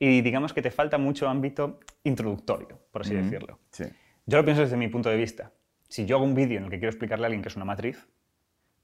y 0.01 0.21
digamos 0.23 0.53
que 0.53 0.62
te 0.62 0.71
falta 0.73 0.99
mucho 0.99 1.29
ámbito 1.29 1.79
introductorio, 2.03 2.81
por 2.91 3.03
así 3.03 3.14
Mm. 3.14 3.23
decirlo. 3.23 3.61
Sí. 3.71 3.85
Yo 4.27 4.39
lo 4.39 4.45
pienso 4.45 4.62
desde 4.62 4.77
mi 4.77 4.89
punto 4.89 5.09
de 5.11 5.17
vista. 5.17 5.53
Si 5.89 6.07
yo 6.07 6.17
hago 6.17 6.25
un 6.25 6.35
vídeo 6.35 6.59
en 6.59 6.64
el 6.64 6.71
que 6.71 6.79
quiero 6.79 6.91
explicarle 6.91 7.25
a 7.25 7.29
alguien 7.29 7.43
qué 7.43 7.49
es 7.49 7.57
una 7.57 7.64
matriz, 7.64 8.09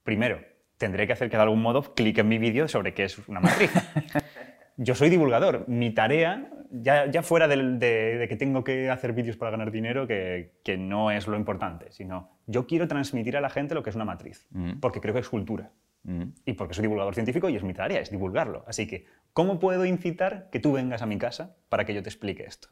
primero 0.05 0.41
tendré 0.79 1.07
que 1.09 1.13
hacer 1.15 1.29
que 1.31 1.37
de 1.37 1.43
algún 1.43 1.61
modo 1.63 1.95
clique 1.95 2.21
en 2.21 2.29
mi 2.29 2.39
vídeo 2.39 2.69
sobre 2.69 2.95
qué 2.95 3.05
es 3.05 3.19
una 3.29 3.41
matriz. 3.41 3.71
yo 4.77 4.95
soy 4.95 5.11
divulgador. 5.11 5.69
Mi 5.69 5.91
tarea, 5.95 6.51
ya, 6.71 7.07
ya 7.11 7.23
fuera 7.23 7.49
de, 7.49 7.57
de 7.57 8.27
que 8.29 8.37
tengo 8.37 8.65
que 8.65 8.91
hacer 8.91 9.13
vídeos 9.13 9.37
para 9.37 9.51
ganar 9.51 9.71
dinero, 9.71 10.07
que, 10.07 10.53
que 10.65 10.77
no 10.77 11.11
es 11.11 11.27
lo 11.27 11.37
importante, 11.37 11.93
sino 11.93 12.31
yo 12.47 12.67
quiero 12.67 12.89
transmitir 12.89 13.37
a 13.37 13.41
la 13.41 13.51
gente 13.51 13.75
lo 13.75 13.83
que 13.83 13.91
es 13.91 13.97
una 13.97 14.05
matriz, 14.05 14.47
Mm. 14.51 14.81
porque 14.81 15.01
creo 15.01 15.15
que 15.15 15.21
es 15.21 15.29
cultura. 15.29 15.71
Mm, 16.05 16.23
Y 16.47 16.53
porque 16.55 16.75
soy 16.75 16.83
divulgador 16.83 17.15
científico 17.15 17.49
y 17.49 17.55
es 17.57 17.63
mi 17.63 17.75
tarea, 17.75 18.01
es 18.01 18.11
divulgarlo. 18.11 18.65
Así 18.67 18.87
que, 18.89 19.07
¿cómo 19.33 19.61
puedo 19.61 19.85
incitar 19.87 20.49
que 20.51 20.59
tú 20.59 20.73
vengas 20.73 21.01
a 21.03 21.07
mi 21.07 21.17
casa 21.19 21.55
para 21.69 21.85
que 21.85 21.95
yo 21.95 22.03
te 22.03 22.09
explique 22.09 22.43
esto? 22.45 22.69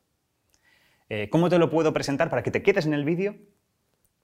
Eh, 1.09 1.29
¿Cómo 1.31 1.49
te 1.49 1.59
lo 1.59 1.71
puedo 1.71 1.93
presentar 1.93 2.29
para 2.31 2.43
que 2.43 2.51
te 2.51 2.63
quedes 2.63 2.87
en 2.87 2.95
el 2.95 3.05
vídeo 3.05 3.37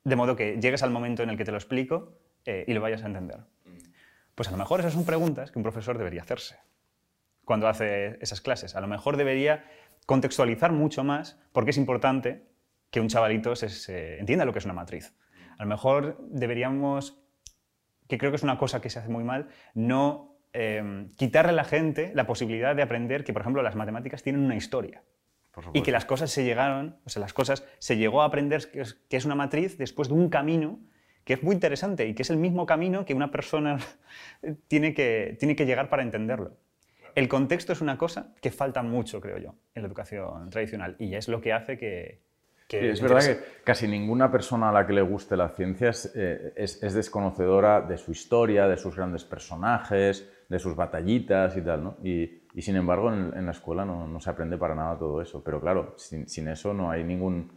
de 0.05 0.17
modo 0.17 0.35
que 0.37 0.59
llegues 0.61 0.83
al 0.83 0.91
momento 0.91 1.23
en 1.23 1.31
el 1.31 1.37
que 1.37 1.45
te 1.45 1.51
lo 1.53 1.57
explico 1.57 2.19
eh, 2.47 2.65
y 2.67 2.75
lo 2.75 2.81
vayas 2.81 3.03
a 3.05 3.07
entender? 3.07 3.39
Pues 4.35 4.49
a 4.49 4.51
lo 4.53 4.57
mejor 4.57 4.81
esas 4.81 4.93
son 4.93 5.05
preguntas 5.05 5.51
que 5.51 5.59
un 5.59 5.63
profesor 5.63 5.99
debería 5.99 6.23
hacerse 6.23 6.57
cuando 7.47 7.69
hace 7.69 8.19
esas 8.21 8.43
clases. 8.43 8.77
A 8.77 8.83
lo 8.83 8.87
mejor 8.87 9.17
debería 9.17 9.65
contextualizar 10.05 10.73
mucho 10.73 11.03
más 11.03 11.41
porque 11.53 11.71
es 11.71 11.79
importante 11.79 12.47
que 12.91 13.01
un 13.01 13.09
chavalito 13.09 13.57
se, 13.57 13.71
se 13.71 14.19
entienda 14.19 14.45
lo 14.45 14.53
que 14.53 14.59
es 14.59 14.67
una 14.67 14.75
matriz. 14.75 15.15
A 15.57 15.63
lo 15.63 15.69
mejor 15.71 16.19
deberíamos 16.29 17.19
que 18.09 18.19
creo 18.19 18.31
que 18.31 18.37
es 18.37 18.43
una 18.43 18.59
cosa 18.59 18.81
que 18.81 18.91
se 18.91 18.99
hace 18.99 19.09
muy 19.09 19.25
mal, 19.25 19.49
no 19.75 20.37
eh, 20.53 21.09
quitarle 21.17 21.51
a 21.51 21.55
la 21.55 21.65
gente 21.65 22.13
la 22.15 22.27
posibilidad 22.27 22.75
de 22.75 22.83
aprender 22.83 23.25
que, 23.25 23.33
por 23.33 23.43
ejemplo, 23.43 23.63
las 23.63 23.77
matemáticas 23.77 24.23
tienen 24.23 24.43
una 24.43 24.57
historia 24.57 25.03
y 25.73 25.83
que 25.83 25.91
las 25.91 26.05
cosas 26.05 26.31
se 26.31 26.45
llegaron, 26.45 26.99
o 27.07 27.09
sea, 27.09 27.21
las 27.21 27.33
cosas 27.33 27.65
se 27.79 27.97
llegó 27.97 28.23
a 28.23 28.27
aprender 28.27 28.71
que 28.71 28.83
es, 28.83 28.95
que 29.09 29.17
es 29.17 29.25
una 29.25 29.35
matriz 29.35 29.79
después 29.79 30.09
de 30.09 30.15
un 30.15 30.29
camino 30.29 30.79
que 31.25 31.33
es 31.33 31.43
muy 31.43 31.55
interesante 31.55 32.07
y 32.07 32.15
que 32.15 32.23
es 32.23 32.31
el 32.31 32.37
mismo 32.37 32.67
camino 32.67 33.05
que 33.05 33.15
una 33.15 33.31
persona 33.31 33.79
tiene 34.69 34.95
que, 34.95 35.37
tiene 35.39 35.57
que 35.57 35.67
llegar 35.67 35.89
para 35.89 36.03
entenderlo. 36.03 36.57
El 37.17 37.29
contexto 37.29 37.73
es 37.73 37.81
una 37.81 37.99
cosa 37.99 38.35
que 38.41 38.51
falta 38.53 38.83
mucho, 38.83 39.21
creo 39.21 39.39
yo, 39.39 39.55
en 39.75 39.83
la 39.83 39.89
educación 39.89 40.51
tradicional 40.51 40.95
y 41.01 41.15
es 41.17 41.27
lo 41.29 41.41
que 41.41 41.53
hace 41.53 41.77
que... 41.79 42.21
que 42.69 42.81
Sí, 42.81 42.87
es 42.89 43.01
verdad 43.01 43.21
que 43.27 43.63
casi 43.65 43.89
ninguna 43.89 44.31
persona 44.31 44.69
a 44.69 44.73
la 44.73 44.87
que 44.87 44.93
le 44.93 45.01
guste 45.03 45.37
la 45.37 45.49
ciencia 45.49 45.89
es, 45.89 46.13
eh, 46.15 46.53
es- 46.57 46.83
es 46.83 46.93
desconocedora 46.95 47.81
de 47.81 47.97
su 47.97 48.13
historia, 48.13 48.69
de 48.69 48.77
sus 48.77 48.95
grandes 48.97 49.25
personajes, 49.25 50.29
de 50.49 50.59
sus 50.59 50.77
batallitas 50.77 51.57
y 51.57 51.63
tal, 51.63 51.83
¿no? 51.85 51.97
Y, 52.05 52.43
y 52.55 52.63
sin 52.63 52.77
embargo 52.77 53.13
en, 53.13 53.33
en 53.37 53.47
la 53.47 53.53
escuela 53.53 53.85
no, 53.85 54.07
no 54.07 54.21
se 54.21 54.31
aprende 54.31 54.59
para 54.59 54.75
nada 54.75 54.99
todo 54.99 55.21
eso. 55.23 55.43
Pero 55.43 55.61
claro, 55.61 55.95
sin, 55.97 56.29
sin 56.29 56.49
eso 56.49 56.75
no 56.75 56.91
hay 56.91 57.03
ningún 57.03 57.51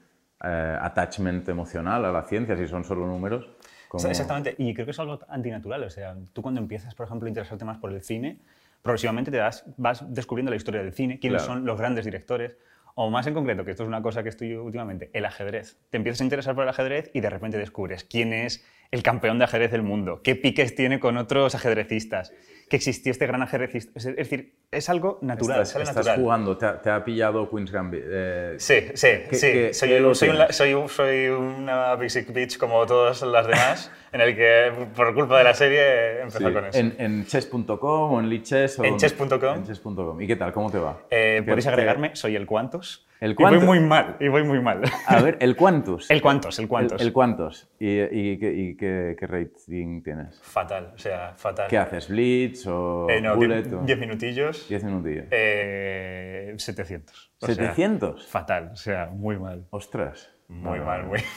eh, 0.43 0.77
attachment 0.81 1.47
emocional 1.49 2.05
a 2.05 2.11
la 2.11 2.23
ciencia, 2.23 2.55
si 2.55 2.65
son 2.67 2.83
solo 2.85 3.05
números. 3.05 3.45
como- 3.89 4.07
Exactamente, 4.07 4.55
y 4.57 4.73
creo 4.73 4.85
que 4.85 4.91
es 4.91 4.99
algo 4.99 5.19
antinatural. 5.27 5.83
O 5.83 5.89
sea, 5.89 6.15
tú 6.31 6.41
cuando 6.41 6.61
empiezas, 6.61 6.95
por 6.95 7.05
ejemplo, 7.07 7.27
a 7.27 7.29
interesarte 7.29 7.65
más 7.65 7.77
por 7.77 7.91
el 7.91 8.01
cine, 8.01 8.39
progresivamente 8.81 9.31
te 9.31 9.37
das, 9.37 9.65
vas 9.77 10.03
descubriendo 10.13 10.49
la 10.49 10.55
historia 10.57 10.81
del 10.81 10.93
cine, 10.93 11.19
quiénes 11.19 11.43
Claro. 11.43 11.59
son 11.59 11.65
los 11.65 11.77
grandes 11.77 12.05
directores, 12.05 12.57
o 12.95 13.09
más 13.09 13.27
en 13.27 13.33
concreto, 13.33 13.63
que 13.63 13.71
esto 13.71 13.83
es 13.83 13.87
una 13.87 14.01
cosa 14.01 14.23
que 14.23 14.29
estoy 14.29 14.53
últimamente, 14.55 15.09
el 15.13 15.25
ajedrez. 15.25 15.77
Te 15.89 15.97
empiezas 15.97 16.21
a 16.21 16.23
interesar 16.25 16.55
por 16.55 16.63
el 16.63 16.69
ajedrez 16.69 17.11
y 17.13 17.21
de 17.21 17.29
repente 17.29 17.57
descubres 17.57 18.03
quién 18.03 18.33
es 18.33 18.65
el 18.91 19.03
campeón 19.03 19.37
de 19.37 19.45
ajedrez 19.45 19.71
del 19.71 19.83
mundo, 19.83 20.21
qué 20.23 20.35
piques 20.35 20.75
tiene 20.75 20.99
con 20.99 21.17
otros 21.17 21.53
ajedrecistas, 21.55 22.33
que 22.69 22.75
existió 22.75 23.11
este 23.11 23.25
gran 23.27 23.41
ajedrecista. 23.41 23.91
Es 23.95 24.03
decir, 24.15 24.53
es 24.71 24.89
algo 24.89 25.17
natural, 25.21 25.61
Estás, 25.63 25.81
estás 25.81 25.95
natural. 25.97 26.19
jugando, 26.19 26.57
te 26.57 26.65
ha, 26.67 26.81
te 26.81 26.89
ha 26.91 27.03
pillado 27.03 27.49
Queen's 27.49 27.71
Gambit. 27.71 28.03
eh, 28.05 28.55
Sí, 28.57 28.75
sí, 28.93 29.07
¿Qué- 29.29 29.35
sí. 29.35 29.47
qué- 29.51 29.73
soy, 29.73 29.89
soy, 29.89 30.29
un- 30.29 30.53
soy 30.53 30.73
un- 30.73 30.89
soy 30.89 31.27
una 31.29 31.95
basic 31.95 32.31
bitch 32.31 32.57
como 32.57 32.85
todas 32.85 33.21
las 33.23 33.47
demás, 33.47 33.91
en 34.11 34.21
el 34.21 34.35
que 34.35 34.71
por 34.95 35.13
culpa 35.15 35.37
de 35.39 35.43
la 35.45 35.53
serie 35.55 36.21
empezó 36.21 36.47
sí. 36.47 36.53
con 36.53 36.65
eso. 36.65 36.77
En, 36.79 36.95
en 36.99 37.25
chess.com 37.25 38.13
o 38.13 38.19
en 38.19 38.29
lichess. 38.29 38.77
o 38.79 38.83
En 38.83 38.97
chess.com. 38.97 39.55
En 39.55 39.63
chess.com. 39.65 40.21
¿Y 40.21 40.27
qué 40.27 40.35
tal? 40.35 40.51
¿Cómo 40.53 40.69
te 40.71 40.77
va? 40.79 40.99
Eh, 41.09 41.41
¿Qué- 41.43 41.49
Podéis 41.49 41.65
qué- 41.65 41.69
agregarme, 41.71 42.15
soy 42.15 42.35
el 42.35 42.45
Cuantos. 42.45 43.07
El 43.19 43.31
Y 43.31 43.35
voy 43.35 43.59
muy 43.59 43.79
mal, 43.81 44.15
y 44.21 44.29
voy 44.29 44.43
muy 44.43 44.61
mal. 44.61 44.81
A 45.05 45.21
ver, 45.21 45.37
el 45.41 45.55
cuántos. 45.57 46.09
El 46.09 46.21
cuántos, 46.21 46.57
el 46.59 46.67
cuántos. 46.69 47.01
El, 47.01 47.07
el 47.07 47.13
cuántos. 47.13 47.67
¿Y, 47.79 47.99
y 48.01 48.37
qué, 48.39 48.53
y 48.53 48.77
qué- 48.77 49.15
qué 49.19 49.27
rating 49.27 50.01
tienes? 50.01 50.39
Fatal, 50.41 50.93
o 50.95 50.97
sea, 50.97 51.33
fatal. 51.35 51.67
¿Qué 51.69 51.77
haces? 51.77 52.07
¿Blitz 52.07 52.65
o 52.67 53.07
Eh, 53.09 53.19
no, 53.21 53.35
bullet? 53.35 53.61
diez, 53.63 53.73
o- 53.73 53.81
diez 53.83 53.99
minutillos. 53.99 54.69
10 54.69 54.83
minutillos. 54.85 55.25
Eh, 55.31 56.53
700. 56.57 57.31
O 57.41 57.47
sea, 57.47 57.55
¿700? 57.75 58.25
fatal, 58.25 58.69
o 58.73 58.75
sea, 58.77 59.07
muy 59.07 59.37
mal. 59.37 59.65
Ostras. 59.71 60.31
Muy 60.49 60.79
mal, 60.79 61.05
muy 61.05 61.19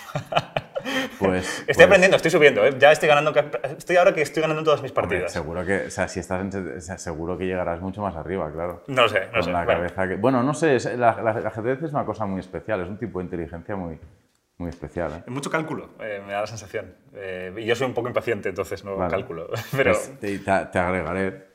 Pues, 1.21 1.47
Estoy 1.61 1.75
pues, 1.75 1.87
aprendiendo, 1.87 2.17
estoy 2.17 2.31
subiendo, 2.33 2.65
¿eh? 2.67 2.75
ya 2.77 2.91
estoy 2.91 3.09
ganando. 3.09 3.33
Estoy 3.79 3.97
ahora 3.97 4.13
que 4.13 4.23
estoy 4.23 4.41
ganando 4.43 4.65
todas 4.65 4.83
mis 4.83 4.91
hombre, 4.91 5.03
partidas. 5.03 5.33
seguro 5.33 5.65
que, 5.65 5.87
o 5.87 5.91
sea, 5.91 6.09
si 6.09 6.19
estás 6.19 6.41
en 6.53 6.81
seguro 6.99 7.39
que 7.39 7.47
llegarás 7.47 7.81
mucho 7.81 8.03
más 8.03 8.17
arriba, 8.17 8.51
claro. 8.53 8.83
No 8.89 9.09
sé, 9.09 9.27
no 9.27 9.33
Con 9.35 9.43
sé. 9.45 9.53
la 9.53 9.65
bueno. 9.65 9.81
cabeza 9.81 10.09
que... 10.09 10.17
Bueno, 10.17 10.43
no 10.43 10.53
sé, 10.55 10.75
es- 10.77 10.87
la, 10.97 11.23
la- 11.23 11.39
el 11.39 11.47
ajedrez 11.47 11.81
es 11.85 11.93
una 11.93 12.05
cosa 12.05 12.27
muy 12.27 12.41
especial, 12.41 12.81
es 12.81 12.89
un 12.89 12.99
tipo 12.99 13.21
de 13.21 13.27
inteligencia 13.27 13.77
muy, 13.77 13.97
muy 14.59 14.71
especial. 14.71 15.23
¿eh? 15.25 15.31
Mucho 15.31 15.51
cálculo, 15.51 15.91
eh, 16.01 16.21
me 16.27 16.33
da 16.33 16.41
la 16.41 16.47
sensación. 16.49 16.93
Y 17.57 17.65
yo 17.65 17.77
soy 17.77 17.87
un 17.87 17.95
poco 17.95 18.09
impaciente, 18.09 18.49
entonces 18.49 18.83
no 18.85 18.97
Vale. 18.97 19.11
cálculo. 19.11 19.51
Pero 19.77 19.93
Pues 19.93 20.19
te, 20.19 20.39
te- 20.41 20.67
te 20.73 20.79
agregaré. 20.81 21.47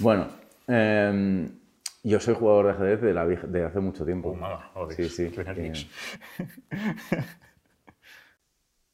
Bueno, 0.00 0.28
em, 0.68 1.48
yo 2.04 2.20
soy 2.20 2.34
jugador 2.34 2.66
de 2.66 2.72
ajedrez 2.72 3.00
de, 3.00 3.14
la, 3.14 3.24
vieja- 3.24 3.46
de 3.46 3.64
hace 3.64 3.80
mucho 3.80 4.04
tiempo. 4.04 4.38
Oh, 4.74 4.90
sí, 4.90 5.08
sí. 5.08 5.32
Eh, 5.34 5.72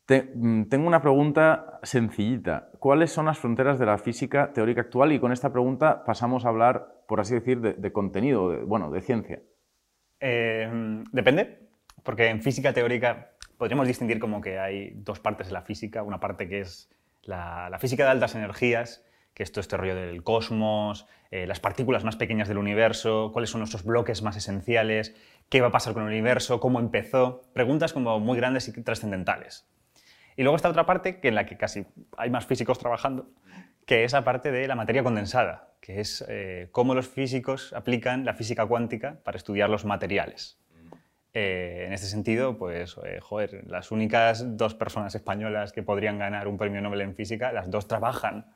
mm, 0.34 0.64
tengo 0.64 0.86
una 0.86 1.00
pregunta 1.02 1.78
sencillita. 1.82 2.70
¿Cuáles 2.78 3.10
son 3.12 3.26
las 3.26 3.38
fronteras 3.38 3.78
de 3.78 3.86
la 3.86 3.98
física 3.98 4.52
teórica 4.52 4.80
actual? 4.82 5.12
Y 5.12 5.20
con 5.20 5.32
esta 5.32 5.52
pregunta 5.52 6.04
pasamos 6.04 6.44
a 6.44 6.48
hablar, 6.48 7.02
por 7.06 7.20
así 7.20 7.34
decir, 7.34 7.60
de, 7.60 7.74
de 7.74 7.92
contenido, 7.92 8.50
de- 8.50 8.62
bueno, 8.64 8.90
de 8.90 9.00
ciencia. 9.00 9.40
Eh, 10.20 11.02
depende, 11.12 11.68
porque 12.02 12.28
en 12.28 12.42
física 12.42 12.72
teórica 12.72 13.32
podríamos 13.56 13.86
distinguir 13.86 14.18
como 14.18 14.40
que 14.40 14.58
hay 14.58 14.92
dos 14.96 15.20
partes 15.20 15.48
de 15.48 15.52
la 15.52 15.62
física. 15.62 16.02
Una 16.02 16.20
parte 16.20 16.48
que 16.48 16.60
es 16.60 16.90
la, 17.22 17.68
la 17.70 17.78
física 17.78 18.04
de 18.04 18.10
altas 18.10 18.34
energías, 18.34 19.04
que 19.34 19.42
esto 19.42 19.60
es 19.60 19.64
este 19.64 19.76
rollo 19.76 19.94
del 19.94 20.22
cosmos, 20.22 21.06
eh, 21.30 21.46
las 21.46 21.60
partículas 21.60 22.04
más 22.04 22.16
pequeñas 22.16 22.48
del 22.48 22.58
universo, 22.58 23.30
cuáles 23.32 23.50
son 23.50 23.60
nuestros 23.60 23.84
bloques 23.84 24.22
más 24.22 24.36
esenciales, 24.36 25.14
qué 25.48 25.60
va 25.60 25.68
a 25.68 25.72
pasar 25.72 25.94
con 25.94 26.02
el 26.02 26.08
universo, 26.08 26.60
cómo 26.60 26.80
empezó. 26.80 27.42
Preguntas 27.52 27.92
como 27.92 28.18
muy 28.20 28.36
grandes 28.36 28.68
y 28.68 28.82
trascendentales. 28.82 29.66
Y 30.36 30.42
luego 30.42 30.56
está 30.56 30.68
otra 30.68 30.86
parte 30.86 31.20
que 31.20 31.28
en 31.28 31.34
la 31.34 31.46
que 31.46 31.56
casi 31.56 31.86
hay 32.16 32.30
más 32.30 32.46
físicos 32.46 32.78
trabajando, 32.78 33.30
que 33.86 34.04
es 34.04 34.12
la 34.12 34.24
parte 34.24 34.52
de 34.52 34.66
la 34.68 34.74
materia 34.74 35.02
condensada, 35.02 35.74
que 35.80 36.00
es 36.00 36.24
eh, 36.28 36.68
cómo 36.72 36.94
los 36.94 37.08
físicos 37.08 37.72
aplican 37.72 38.24
la 38.24 38.34
física 38.34 38.66
cuántica 38.66 39.20
para 39.24 39.36
estudiar 39.36 39.68
los 39.68 39.84
materiales. 39.84 40.60
Eh, 41.32 41.84
en 41.86 41.92
este 41.92 42.06
sentido, 42.06 42.58
pues, 42.58 42.96
eh, 43.04 43.20
joder, 43.20 43.64
las 43.68 43.92
únicas 43.92 44.56
dos 44.56 44.74
personas 44.74 45.14
españolas 45.14 45.72
que 45.72 45.82
podrían 45.82 46.18
ganar 46.18 46.48
un 46.48 46.58
premio 46.58 46.80
Nobel 46.80 47.02
en 47.02 47.14
física, 47.14 47.52
las 47.52 47.70
dos 47.70 47.86
trabajan 47.86 48.46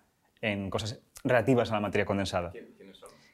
en 0.45 0.71
cosas 0.71 1.01
relativas 1.25 1.71
a 1.71 1.75
la 1.75 1.81
materia 1.81 2.05
condensada. 2.05 2.53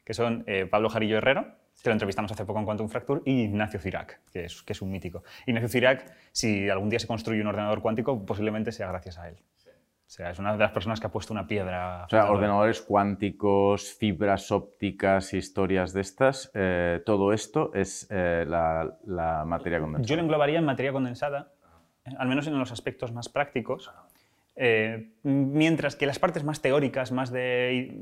Que 0.05 0.13
son 0.13 0.43
eh, 0.47 0.65
Pablo 0.65 0.89
Jarillo 0.89 1.17
Herrero, 1.17 1.45
que 1.83 1.89
lo 1.89 1.93
entrevistamos 1.93 2.31
hace 2.31 2.45
poco 2.45 2.59
en 2.59 2.65
Quantum 2.65 2.89
Fracture, 2.89 3.21
y 3.25 3.43
Ignacio 3.43 3.79
Cirac, 3.79 4.21
que 4.31 4.45
es, 4.45 4.63
que 4.63 4.73
es 4.73 4.81
un 4.81 4.91
mítico. 4.91 5.23
Ignacio 5.45 5.69
Cirac, 5.69 6.11
si 6.31 6.69
algún 6.69 6.89
día 6.89 6.99
se 6.99 7.07
construye 7.07 7.41
un 7.41 7.47
ordenador 7.47 7.81
cuántico, 7.81 8.25
posiblemente 8.25 8.71
sea 8.71 8.87
gracias 8.87 9.17
a 9.17 9.29
él. 9.29 9.35
O 9.35 10.13
sea, 10.13 10.29
es 10.29 10.39
una 10.39 10.51
de 10.51 10.57
las 10.57 10.71
personas 10.71 10.99
que 10.99 11.07
ha 11.07 11.09
puesto 11.09 11.33
una 11.33 11.47
piedra. 11.47 12.03
O 12.05 12.09
sea, 12.09 12.29
ordenadores 12.29 12.81
cuánticos, 12.81 13.93
fibras 13.93 14.51
ópticas, 14.51 15.33
historias 15.33 15.93
de 15.93 16.01
estas, 16.01 16.51
eh, 16.53 17.01
todo 17.05 17.31
esto 17.31 17.71
es 17.73 18.07
eh, 18.09 18.45
la, 18.45 18.97
la 19.05 19.45
materia 19.45 19.79
condensada. 19.79 20.07
Yo 20.09 20.15
lo 20.17 20.23
englobaría 20.23 20.59
en 20.59 20.65
materia 20.65 20.91
condensada, 20.91 21.53
eh, 22.03 22.11
al 22.17 22.27
menos 22.27 22.45
en 22.47 22.59
los 22.59 22.73
aspectos 22.73 23.13
más 23.13 23.29
prácticos, 23.29 23.89
eh, 24.55 25.11
mientras 25.23 25.95
que 25.95 26.05
las 26.05 26.19
partes 26.19 26.43
más 26.43 26.61
teóricas, 26.61 27.11
más 27.11 27.31
de 27.31 27.97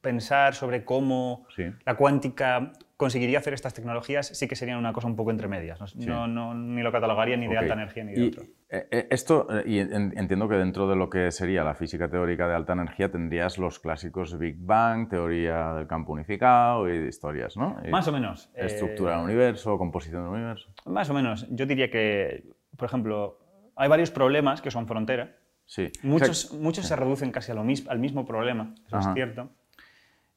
pensar 0.00 0.54
sobre 0.54 0.84
cómo 0.84 1.46
Sí. 1.56 1.64
la 1.86 1.94
cuántica 1.96 2.72
conseguiría 2.96 3.38
hacer 3.38 3.54
estas 3.54 3.72
tecnologías, 3.74 4.28
sí 4.28 4.46
que 4.46 4.54
serían 4.54 4.78
una 4.78 4.92
cosa 4.92 5.06
un 5.08 5.16
poco 5.16 5.30
entre 5.30 5.48
medias. 5.48 5.80
No, 5.96 6.26
no- 6.26 6.26
no- 6.26 6.54
ni 6.54 6.82
lo 6.82 6.92
catalogaría 6.92 7.36
ni 7.36 7.48
de 7.48 7.56
alta 7.56 7.72
energía 7.74 8.04
ni 8.04 8.12
de 8.12 8.20
Y, 8.20 8.28
otro. 8.28 8.42
eh, 8.68 8.86
eh, 8.90 9.06
esto, 9.10 9.48
y 9.64 9.78
en- 9.78 10.12
entiendo 10.16 10.46
que 10.48 10.56
dentro 10.56 10.86
de 10.88 10.94
lo 10.96 11.08
que 11.08 11.30
sería 11.32 11.64
la 11.64 11.74
física 11.74 12.08
teórica 12.10 12.46
de 12.46 12.54
alta 12.54 12.74
energía 12.74 13.10
tendrías 13.10 13.56
los 13.58 13.80
clásicos 13.80 14.38
Big 14.38 14.56
Bang, 14.58 15.08
teoría 15.08 15.72
del 15.74 15.86
campo 15.86 16.12
unificado 16.12 16.88
y 16.92 17.08
historias, 17.08 17.56
¿no? 17.56 17.76
Y 17.84 17.88
Más 17.90 18.06
o 18.06 18.12
menos. 18.12 18.50
eh, 18.54 18.66
Estructura 18.66 19.16
del 19.16 19.24
universo, 19.24 19.78
composición 19.78 20.22
del 20.24 20.32
universo. 20.32 20.70
Más 20.84 21.08
o 21.08 21.14
menos. 21.14 21.46
Yo 21.50 21.64
diría 21.66 21.90
que, 21.90 22.44
por 22.76 22.86
ejemplo, 22.86 23.38
hay 23.74 23.88
varios 23.88 24.10
problemas 24.10 24.60
que 24.60 24.70
son 24.70 24.86
frontera. 24.86 25.34
Sí. 25.66 25.90
Muchos, 26.02 26.46
O 26.46 26.48
sea, 26.50 26.58
muchos 26.60 26.86
se 26.86 26.94
reducen 26.96 27.30
casi 27.32 27.52
a 27.52 27.54
lo 27.54 27.64
mis- 27.64 27.86
al 27.88 27.98
mismo 27.98 28.24
problema, 28.26 28.74
eso 28.86 28.96
Ajá. 28.96 29.10
es 29.10 29.14
cierto. 29.14 29.50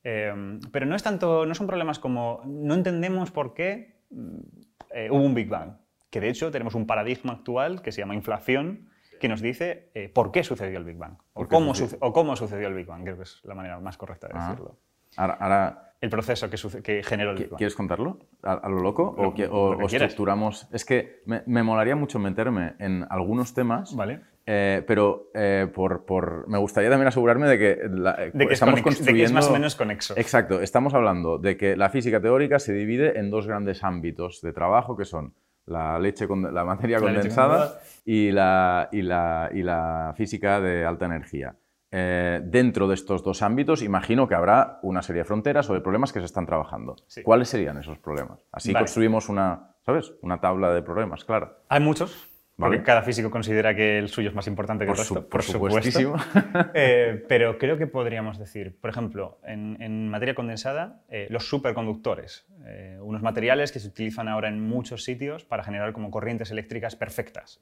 Eh, 0.04 0.60
pero 0.72 0.86
no, 0.86 0.96
es 0.96 1.04
tanto, 1.04 1.46
no 1.46 1.54
son 1.56 1.68
problemas 1.68 2.00
como 2.00 2.42
no 2.46 2.74
entendemos 2.76 3.32
por 3.32 3.54
qué 3.54 3.98
mm, 4.10 4.38
eh, 4.94 5.10
hubo 5.12 5.22
un 5.22 5.34
Big 5.36 5.50
Bang. 5.50 5.74
Que 6.10 6.22
de 6.22 6.30
hecho 6.30 6.50
tenemos 6.52 6.76
un 6.76 6.88
paradigma 6.88 7.34
actual 7.34 7.82
que 7.82 7.92
se 7.92 8.00
llama 8.02 8.16
inflación, 8.16 8.90
que 9.20 9.28
nos 9.28 9.42
dice 9.42 9.90
eh, 9.96 10.08
por 10.10 10.32
qué 10.32 10.44
sucedió 10.44 10.78
el 10.78 10.86
Big 10.86 10.98
Bang. 10.98 11.18
O 11.34 11.40
¿Por 11.42 11.48
qué 11.50 11.56
cómo, 11.56 11.74
sucedió? 11.74 11.90
suce- 11.90 11.98
o 12.02 12.14
cómo 12.14 12.36
sucedió 12.38 12.68
el 12.70 12.74
Big 12.76 12.86
Bang, 12.86 13.04
creo 13.04 13.18
que 13.18 13.24
es 13.24 13.42
la 13.44 13.56
manera 13.56 13.80
más 13.80 13.98
correcta 13.98 14.28
de 14.28 14.38
Ajá. 14.38 14.50
decirlo. 14.52 14.78
ahora, 15.18 15.34
ahora, 15.42 15.87
El 16.00 16.10
proceso 16.10 16.50
que, 16.50 16.58
que 16.84 17.02
generó 17.04 17.32
el 17.32 17.38
¿qui- 17.38 17.40
Big 17.42 17.50
Bang. 17.50 17.58
¿quieres 17.58 17.76
contarlo? 17.76 18.20
¿A, 18.44 18.54
a 18.54 18.70
lo 18.70 18.80
loco? 18.82 19.16
Lo- 19.18 19.30
¿O, 19.30 19.34
que- 19.34 19.48
lo 19.48 19.54
o- 19.54 19.78
que 19.78 19.84
o 19.84 19.88
quieras. 19.88 20.10
estructuramos? 20.10 20.68
Es 20.72 20.86
que 20.86 21.22
me, 21.26 21.42
me 21.48 21.64
molaría 21.64 21.96
mucho 21.96 22.20
meterme 22.20 22.76
en 22.80 23.06
algunos 23.10 23.54
temas. 23.54 23.96
Vale. 23.96 24.22
eh, 24.50 24.82
pero 24.88 25.30
eh, 25.34 25.68
por, 25.74 26.06
por- 26.06 26.48
me 26.48 26.58
gustaría 26.58 26.90
también 26.90 27.08
asegurarme 27.10 27.48
de 27.50 27.58
que, 27.60 27.80
la- 27.90 28.14
De 28.14 28.32
que, 28.32 28.44
es 28.46 28.52
estamos 28.54 28.80
conex- 28.82 29.00
de 29.00 29.14
que 29.14 29.24
es 29.24 29.32
más 29.34 29.46
o 29.46 29.50
construyendo- 29.50 29.54
menos 29.54 29.76
conexo. 29.76 30.14
Exacto, 30.18 30.62
estamos 30.62 30.94
hablando 30.94 31.38
de 31.38 31.58
que 31.58 31.76
la 31.76 31.90
física 31.90 32.22
teórica 32.22 32.58
se 32.60 32.72
divide 32.74 33.20
en 33.20 33.30
dos 33.30 33.46
grandes 33.48 33.84
ámbitos 33.84 34.40
de 34.42 34.54
trabajo 34.54 34.96
que 34.96 35.04
son 35.04 35.34
la, 35.66 36.00
leche 36.00 36.28
con- 36.30 36.54
la 36.54 36.64
materia 36.64 36.98
La 37.00 37.08
leche 37.08 37.16
condensada 37.16 37.58
condensada. 37.58 37.82
y 38.06 38.32
la, 38.32 38.90
y, 38.94 39.02
la, 39.02 39.50
y 39.54 39.64
la 39.64 40.14
física 40.16 40.62
de 40.62 40.86
alta 40.86 41.08
energía. 41.08 41.56
Eh, 41.92 42.42
dentro 42.44 42.88
de 42.88 42.96
estos 42.96 43.24
dos 43.24 43.42
ámbitos, 43.42 43.82
imagino 43.82 44.28
que 44.28 44.36
habrá 44.36 44.80
una 44.82 45.02
serie 45.02 45.22
de 45.22 45.26
fronteras 45.26 45.70
o 45.70 45.74
de 45.74 45.80
problemas 45.82 46.12
que 46.12 46.20
se 46.20 46.26
están 46.26 46.46
trabajando. 46.46 46.96
Sí. 47.08 47.24
¿Cuáles 47.24 47.48
serían 47.48 47.78
esos 47.78 47.98
problemas? 48.00 48.40
Así 48.52 48.74
Vale. 48.74 48.84
construimos 48.84 49.30
una, 49.30 49.76
¿sabes? 49.86 50.14
Una 50.22 50.42
tabla 50.42 50.74
de 50.74 50.82
problemas, 50.82 51.24
claro. 51.24 51.60
Hay 51.70 51.80
muchos, 51.80 52.28
porque 52.58 52.76
Vale. 52.78 52.84
cada 52.84 53.04
físico 53.04 53.32
considera 53.32 53.74
que 53.74 54.00
el 54.00 54.10
suyo 54.10 54.28
es 54.30 54.36
más 54.36 54.48
importante 54.48 54.84
que 54.86 54.92
Por 54.92 55.00
el 55.00 55.06
su- 55.06 55.14
resto. 55.16 55.30
por 55.30 55.44
supuestísimo. 55.44 56.16
Eh, 56.74 57.24
pero 57.30 57.58
creo 57.58 57.78
que 57.78 57.88
podríamos 57.88 58.38
decir, 58.38 58.78
por 58.82 58.90
ejemplo, 58.90 59.40
en, 59.46 59.82
en 59.82 60.10
materia 60.10 60.36
condensada, 60.36 61.04
eh, 61.08 61.28
los 61.30 61.48
superconductores, 61.48 62.48
eh, 62.66 62.98
unos 63.02 63.22
materiales 63.22 63.72
que 63.72 63.80
se 63.80 63.88
utilizan 63.88 64.28
ahora 64.28 64.50
en 64.50 64.60
muchos 64.62 65.06
sitios 65.06 65.46
para 65.46 65.64
generar 65.64 65.94
como 65.94 66.12
corrientes 66.12 66.52
eléctricas 66.52 66.98
perfectas, 66.98 67.62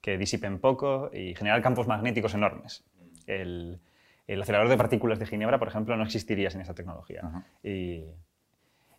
que 0.00 0.18
disipen 0.18 0.60
poco 0.60 1.10
y 1.14 1.34
generar 1.34 1.62
campos 1.62 1.88
magnéticos 1.88 2.34
enormes. 2.34 2.84
El, 3.26 3.80
el 4.26 4.42
acelerador 4.42 4.70
de 4.70 4.76
partículas 4.76 5.18
de 5.18 5.26
Ginebra, 5.26 5.58
por 5.58 5.68
ejemplo, 5.68 5.96
no 5.96 6.02
existiría 6.04 6.50
sin 6.50 6.60
esa 6.60 6.74
tecnología. 6.74 7.44
Y, 7.62 8.04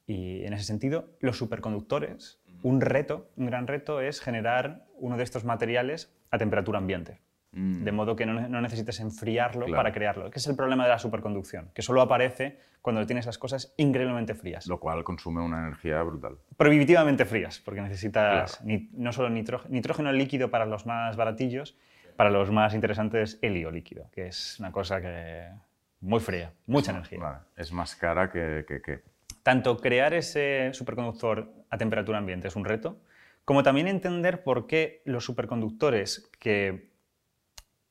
y 0.07 0.45
en 0.45 0.53
ese 0.53 0.63
sentido, 0.65 1.09
los 1.19 1.37
superconductores, 1.37 2.39
un 2.63 2.81
reto, 2.81 3.29
un 3.35 3.47
gran 3.47 3.67
reto 3.67 4.01
es 4.01 4.21
generar 4.21 4.85
uno 4.97 5.17
de 5.17 5.23
estos 5.23 5.45
materiales 5.45 6.13
a 6.31 6.37
temperatura 6.37 6.77
ambiente. 6.77 7.19
Mm. 7.53 7.83
De 7.83 7.91
modo 7.91 8.15
que 8.15 8.25
no, 8.25 8.33
ne- 8.33 8.49
no 8.49 8.59
necesites 8.61 8.99
enfriarlo 8.99 9.65
Claro. 9.65 9.77
para 9.77 9.93
crearlo, 9.93 10.29
que 10.29 10.39
es 10.39 10.47
el 10.47 10.55
problema 10.55 10.83
de 10.83 10.89
la 10.89 10.99
superconducción, 10.99 11.69
que 11.73 11.81
solo 11.81 12.01
aparece 12.01 12.59
cuando 12.81 13.03
tienes 13.05 13.25
las 13.25 13.37
cosas 13.37 13.73
increíblemente 13.77 14.35
frías. 14.35 14.67
Lo 14.67 14.79
cual 14.79 15.03
consume 15.03 15.41
una 15.41 15.59
energía 15.59 16.03
brutal. 16.03 16.37
Prohibitivamente 16.57 17.25
frías, 17.25 17.59
porque 17.63 17.81
necesitas 17.81 18.57
Claro. 18.57 18.65
ni- 18.67 18.89
no 18.93 19.11
solo 19.13 19.29
nitrógeno, 19.29 19.73
nitrógeno 19.73 20.11
líquido 20.11 20.51
para 20.51 20.65
los 20.65 20.85
más 20.85 21.15
baratillos, 21.15 21.77
para 22.15 22.29
los 22.29 22.51
más 22.51 22.73
interesantes 22.73 23.37
helio 23.41 23.71
líquido, 23.71 24.09
que 24.11 24.27
es 24.27 24.59
una 24.59 24.71
cosa 24.71 25.01
que 25.01 25.49
muy 26.01 26.19
fría, 26.19 26.53
mucha 26.65 26.91
energía. 26.91 27.19
Vale, 27.19 27.39
Es 27.55 27.71
más 27.71 27.95
cara 27.95 28.31
que... 28.31 28.65
que- 28.67 28.81
que- 28.81 29.03
Tanto 29.43 29.77
crear 29.77 30.13
ese 30.13 30.71
superconductor 30.73 31.53
a 31.69 31.77
temperatura 31.77 32.17
ambiente 32.17 32.47
es 32.47 32.55
un 32.55 32.65
reto, 32.65 32.99
como 33.43 33.61
también 33.61 33.87
entender 33.87 34.43
por 34.43 34.65
qué 34.65 35.03
los 35.05 35.23
superconductores 35.25 36.29
que 36.39 36.89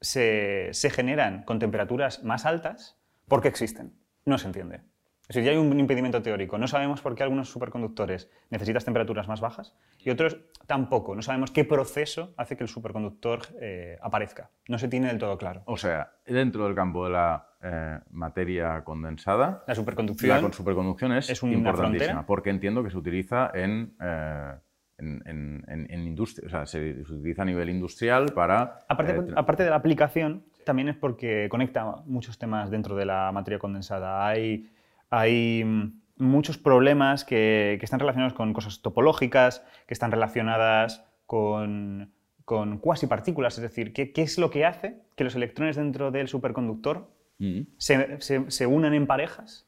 se, 0.01 0.69
se 0.73 0.91
generan 0.91 1.45
con 1.45 1.59
temperaturas 1.61 2.25
más 2.25 2.45
altas, 2.45 2.99
¿por 3.29 3.41
qué 3.41 3.49
existen? 3.49 3.95
No 4.25 4.37
se 4.39 4.49
entiende. 4.49 4.81
Decir, 5.29 5.43
ya 5.43 5.53
hay 5.53 5.57
un 5.57 5.79
impedimento 5.81 6.21
teórico. 6.23 6.59
No 6.59 6.69
sabemos 6.69 7.01
por 7.01 7.15
qué 7.15 7.23
algunos 7.23 7.49
superconductores 7.49 8.31
necesitas 8.51 8.85
temperaturas 8.85 9.27
más 9.27 9.41
bajas 9.41 9.75
y 9.99 10.11
otros 10.11 10.37
tampoco. 10.67 11.15
No 11.15 11.23
sabemos 11.23 11.51
qué 11.51 11.65
proceso 11.65 12.35
hace 12.37 12.57
que 12.57 12.65
el 12.65 12.69
superconductor 12.69 13.41
eh, 13.61 13.99
aparezca. 14.03 14.51
No 14.69 14.79
se 14.79 14.89
tiene 14.89 15.09
del 15.09 15.19
todo 15.19 15.39
claro. 15.39 15.63
O 15.65 15.79
sea, 15.79 16.13
dentro 16.27 16.67
del 16.67 16.75
campo 16.75 17.05
de 17.07 17.13
la 17.13 17.49
eh, 17.63 17.99
materia 18.11 18.85
condensada, 18.85 19.65
La 19.67 19.75
superconducción 19.75 20.29
la 20.29 20.43
con- 20.43 20.53
superconducción 20.53 21.13
es, 21.13 21.31
es 21.31 21.43
importantísima, 21.43 22.27
porque 22.27 22.51
entiendo 22.51 22.85
que 22.85 22.91
se 22.91 22.99
utiliza 22.99 23.51
en, 23.55 23.97
eh, 24.03 24.53
en, 24.99 25.89
industria, 25.91 26.47
o 26.47 26.51
sea, 26.51 26.67
se, 26.67 27.01
utiliza 27.01 27.43
a 27.43 27.47
nivel 27.47 27.71
industrial 27.71 28.33
para... 28.35 28.81
Aparte, 28.89 29.13
eh, 29.13 29.33
aparte 29.35 29.65
de 29.65 29.71
la 29.71 29.77
aplicación, 29.77 30.45
también 30.65 30.89
es 30.89 30.97
porque 30.97 31.49
conecta 31.49 32.03
muchos 32.05 32.39
temas 32.39 32.71
dentro 32.71 32.95
de 32.95 33.07
la 33.07 33.33
materia 33.33 33.59
condensada. 33.59 34.27
Hay, 34.27 34.71
hay 35.19 35.65
mm, 35.65 36.01
muchos 36.17 36.59
problemas 36.59 37.25
que, 37.25 37.77
que 37.79 37.85
están 37.85 38.01
relacionados 38.01 38.35
con 38.35 38.53
cosas 38.53 38.83
topológicas, 38.83 39.65
que 39.87 39.95
están 39.95 40.11
relacionadas 40.11 41.05
con, 41.27 42.13
con 42.45 42.79
cuasi 42.79 43.07
partículas, 43.07 43.57
es 43.57 43.63
decir, 43.63 43.93
¿qué, 43.93 44.13
¿qué, 44.13 44.23
es 44.23 44.39
lo 44.39 44.51
que 44.51 44.65
hace 44.65 44.97
que 45.17 45.25
los 45.25 45.35
electrones 45.35 45.77
dentro 45.77 46.11
del 46.11 46.29
superconductor 46.29 47.11
mm. 47.39 47.61
se, 47.79 48.21
se, 48.21 48.51
se, 48.51 48.67
unan 48.67 48.95
en 48.95 49.07
parejas? 49.07 49.67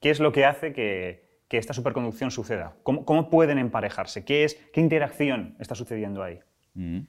¿Qué 0.00 0.10
es 0.10 0.20
lo 0.20 0.32
que 0.32 0.44
hace 0.44 0.72
que, 0.72 1.42
que 1.48 1.58
esta 1.58 1.74
superconducción 1.74 2.30
suceda? 2.30 2.74
¿Cómo, 2.82 3.04
¿Cómo, 3.04 3.30
pueden 3.30 3.58
emparejarse? 3.58 4.24
¿Qué, 4.24 4.44
es, 4.44 4.54
¿Qué 4.72 4.80
interacción 4.80 5.56
está 5.60 5.74
sucediendo 5.74 6.22
ahí? 6.22 6.40
Mm. 6.74 7.00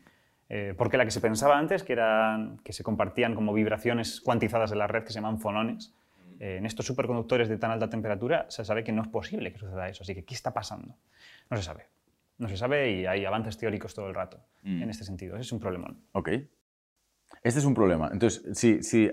Eh, 0.50 0.76
porque 0.78 0.98
la 0.98 1.06
que 1.06 1.12
se 1.12 1.22
pensaba 1.22 1.58
antes, 1.58 1.82
que, 1.82 1.94
eran, 1.94 2.60
que 2.60 2.74
se 2.74 2.84
compartían 2.84 3.34
como 3.34 3.54
vibraciones 3.54 4.22
cuantizadas 4.22 4.70
de 4.70 4.76
la 4.76 4.86
red 4.86 5.04
que 5.04 5.10
se 5.10 5.16
llaman 5.16 5.40
fonones, 5.40 5.96
en 6.44 6.66
estos 6.66 6.86
superconductores 6.86 7.48
de 7.48 7.58
tan 7.58 7.72
alta 7.72 7.90
temperatura 7.90 8.46
se 8.50 8.66
sabe 8.66 8.84
que 8.84 8.92
no 8.92 9.02
es 9.02 9.08
posible 9.08 9.54
que 9.54 9.60
suceda 9.60 9.88
eso. 9.88 10.04
Así 10.04 10.14
que, 10.14 10.26
¿qué 10.26 10.34
está 10.34 10.54
pasando? 10.54 10.96
No 11.50 11.56
se 11.56 11.64
sabe. 11.64 11.88
No 12.38 12.50
se 12.50 12.58
sabe 12.58 12.92
y 12.92 13.06
hay 13.06 13.24
avances 13.24 13.58
teóricos 13.58 13.94
todo 13.94 14.08
el 14.08 14.14
rato 14.14 14.42
mm. 14.64 14.84
en 14.84 14.90
este 14.90 15.06
sentido. 15.06 15.36
Ese 15.36 15.44
es 15.44 15.52
un 15.54 15.60
problemón. 15.60 16.04
Ok. 16.12 16.30
Este 17.42 17.60
es 17.60 17.66
un 17.66 17.74
problema. 17.74 18.10
Entonces, 18.12 18.44
sí, 18.58 18.84
sí, 18.84 19.10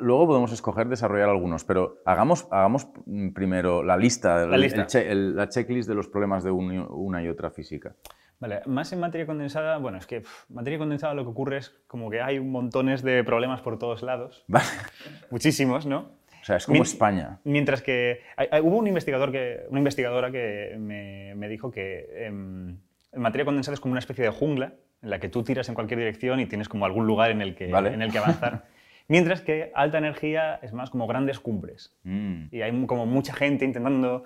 luego 0.00 0.26
podemos 0.26 0.52
escoger 0.52 0.88
desarrollar 0.88 1.28
algunos, 1.28 1.64
pero 1.64 2.02
hagamos, 2.04 2.46
hagamos 2.50 2.88
primero 3.34 3.82
la 3.82 3.96
lista, 3.96 4.46
la, 4.46 4.56
lista. 4.56 4.86
la 5.04 5.48
checklist 5.48 5.88
de 5.88 5.94
los 5.94 6.08
problemas 6.08 6.44
de 6.44 6.50
una 6.50 7.22
y 7.22 7.28
otra 7.28 7.50
física. 7.50 7.94
Vale, 8.40 8.62
más 8.66 8.92
en 8.92 9.00
materia 9.00 9.26
condensada, 9.26 9.78
bueno, 9.78 9.98
es 9.98 10.06
que 10.06 10.16
en 10.16 10.24
materia 10.50 10.78
condensada 10.78 11.14
lo 11.14 11.22
que 11.24 11.30
ocurre 11.30 11.58
es 11.58 11.70
como 11.86 12.10
que 12.10 12.20
hay 12.20 12.40
montones 12.40 13.02
de 13.02 13.24
problemas 13.24 13.60
por 13.60 13.78
todos 13.78 14.02
lados. 14.02 14.44
Vale. 14.48 14.66
Muchísimos, 15.30 15.86
¿no? 15.86 16.10
O 16.44 16.46
sea, 16.46 16.56
es 16.56 16.66
como 16.66 16.82
España. 16.82 17.38
Mientras 17.44 17.80
que 17.80 18.20
hubo 18.62 18.76
un 18.76 18.86
investigador 18.86 19.32
que, 19.32 19.64
una 19.70 19.80
investigadora 19.80 20.30
que 20.30 20.76
me, 20.78 21.34
me 21.36 21.48
dijo 21.48 21.70
que 21.70 22.26
en, 22.26 22.82
materia 23.16 23.46
condensada 23.46 23.72
es 23.72 23.80
como 23.80 23.92
una 23.92 24.00
especie 24.00 24.26
de 24.26 24.30
jungla 24.30 24.74
en 25.00 25.08
la 25.08 25.20
que 25.20 25.30
tú 25.30 25.42
tiras 25.42 25.70
en 25.70 25.74
cualquier 25.74 26.00
dirección 26.00 26.40
y 26.40 26.46
tienes 26.46 26.68
como 26.68 26.84
algún 26.84 27.06
lugar 27.06 27.30
en 27.30 27.40
el 27.40 27.54
que, 27.54 27.70
en 27.70 28.02
el 28.02 28.12
que 28.12 28.18
avanzar. 28.18 28.66
Mientras 29.08 29.40
que 29.40 29.72
alta 29.74 29.96
energía 29.96 30.58
es 30.60 30.74
más 30.74 30.90
como 30.90 31.06
grandes 31.06 31.40
cumbres. 31.40 31.96
Mm. 32.02 32.48
Y 32.50 32.60
hay 32.60 32.84
como 32.84 33.06
mucha 33.06 33.32
gente 33.32 33.64
intentando 33.64 34.24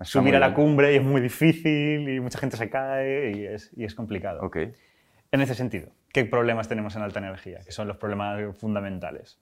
subir 0.00 0.34
a 0.34 0.40
la 0.40 0.54
cumbre 0.54 0.92
y 0.92 0.96
es 0.96 1.04
muy 1.04 1.20
difícil 1.20 2.08
y 2.08 2.18
mucha 2.18 2.40
gente 2.40 2.56
se 2.56 2.68
cae 2.68 3.30
y 3.30 3.46
es, 3.46 3.70
y 3.76 3.84
es 3.84 3.94
complicado. 3.94 4.42
Okay. 4.42 4.72
En 5.30 5.40
ese 5.40 5.54
sentido, 5.54 5.90
¿qué 6.12 6.24
problemas 6.24 6.66
tenemos 6.66 6.96
en 6.96 7.02
alta 7.02 7.20
energía? 7.20 7.60
Que 7.64 7.70
son 7.70 7.86
los 7.86 7.96
problemas 7.96 8.56
fundamentales. 8.56 9.38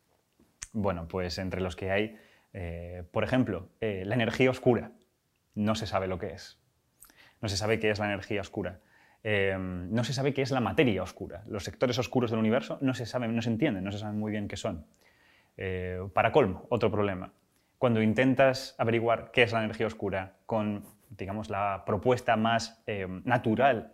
Bueno, 0.73 1.09
pues 1.09 1.39
entre 1.39 1.61
los 1.61 1.77
que 1.77 1.91
hay, 1.91 2.19
eh, 2.53 3.05
por 3.11 3.25
ejemplo, 3.25 3.69
eh, 3.81 4.05
la 4.07 4.15
energía 4.15 4.51
oscura. 4.51 4.93
No 5.55 5.75
se 5.75 5.87
sabe 5.87 6.07
lo 6.07 6.19
que 6.19 6.33
es. 6.33 6.59
No 7.41 7.49
se 7.49 7.57
sabe 7.57 7.79
qué 7.79 7.91
es 7.91 7.99
la 7.99 8.07
energía 8.07 8.41
oscura. 8.41 8.81
Eh, 9.25 9.57
no 9.59 10.05
se 10.05 10.13
sabe 10.13 10.33
qué 10.33 10.43
es 10.43 10.51
la 10.51 10.61
materia 10.61 11.03
oscura. 11.03 11.43
Los 11.47 11.65
sectores 11.65 11.99
oscuros 11.99 12.31
del 12.31 12.41
universo 12.41 12.79
no 12.81 12.95
se 12.95 13.07
saben, 13.07 13.35
no 13.35 13.43
se 13.43 13.51
entienden, 13.51 13.85
no 13.85 13.93
se 13.93 13.99
saben 13.99 14.19
muy 14.19 14.31
bien 14.31 14.49
qué 14.49 14.57
son. 14.57 14.87
para 16.15 16.31
colmo, 16.31 16.67
otro 16.71 16.89
problema. 16.89 17.33
Cuando 17.79 18.01
intentas 18.01 18.77
averiguar 18.79 19.33
qué 19.33 19.43
es 19.43 19.53
la 19.53 19.59
energía 19.59 19.89
oscura 19.89 20.37
con, 20.47 20.85
digamos, 21.11 21.51
la 21.51 21.83
propuesta 21.85 22.37
más 22.37 22.81
natural 23.25 23.93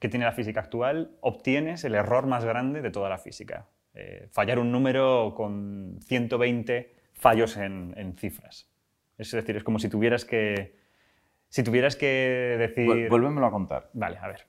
que 0.00 0.08
tiene 0.08 0.24
la 0.24 0.32
física 0.32 0.60
actual, 0.60 1.12
obtienes 1.20 1.84
el 1.84 1.94
error 1.94 2.26
más 2.26 2.44
grande 2.44 2.82
de 2.82 2.90
toda 2.90 3.08
la 3.08 3.18
física. 3.18 3.68
Eh, 3.98 4.28
fallar 4.30 4.58
un 4.58 4.70
número 4.70 5.32
con 5.34 5.98
120 6.02 6.94
fallos 7.14 7.56
en, 7.56 8.14
cifras. 8.18 8.70
Es 9.16 9.30
decir, 9.30 9.56
es 9.56 9.64
como 9.64 9.78
si 9.78 9.88
tuvieras 9.88 10.26
que, 10.26 10.76
si 11.48 11.62
tuvieras 11.62 11.96
que 11.96 12.56
decir... 12.58 13.08
Vuélvemelo 13.08 13.46
a 13.46 13.50
contar. 13.50 13.88
Vale, 13.94 14.18
a 14.18 14.28
ver. 14.28 14.46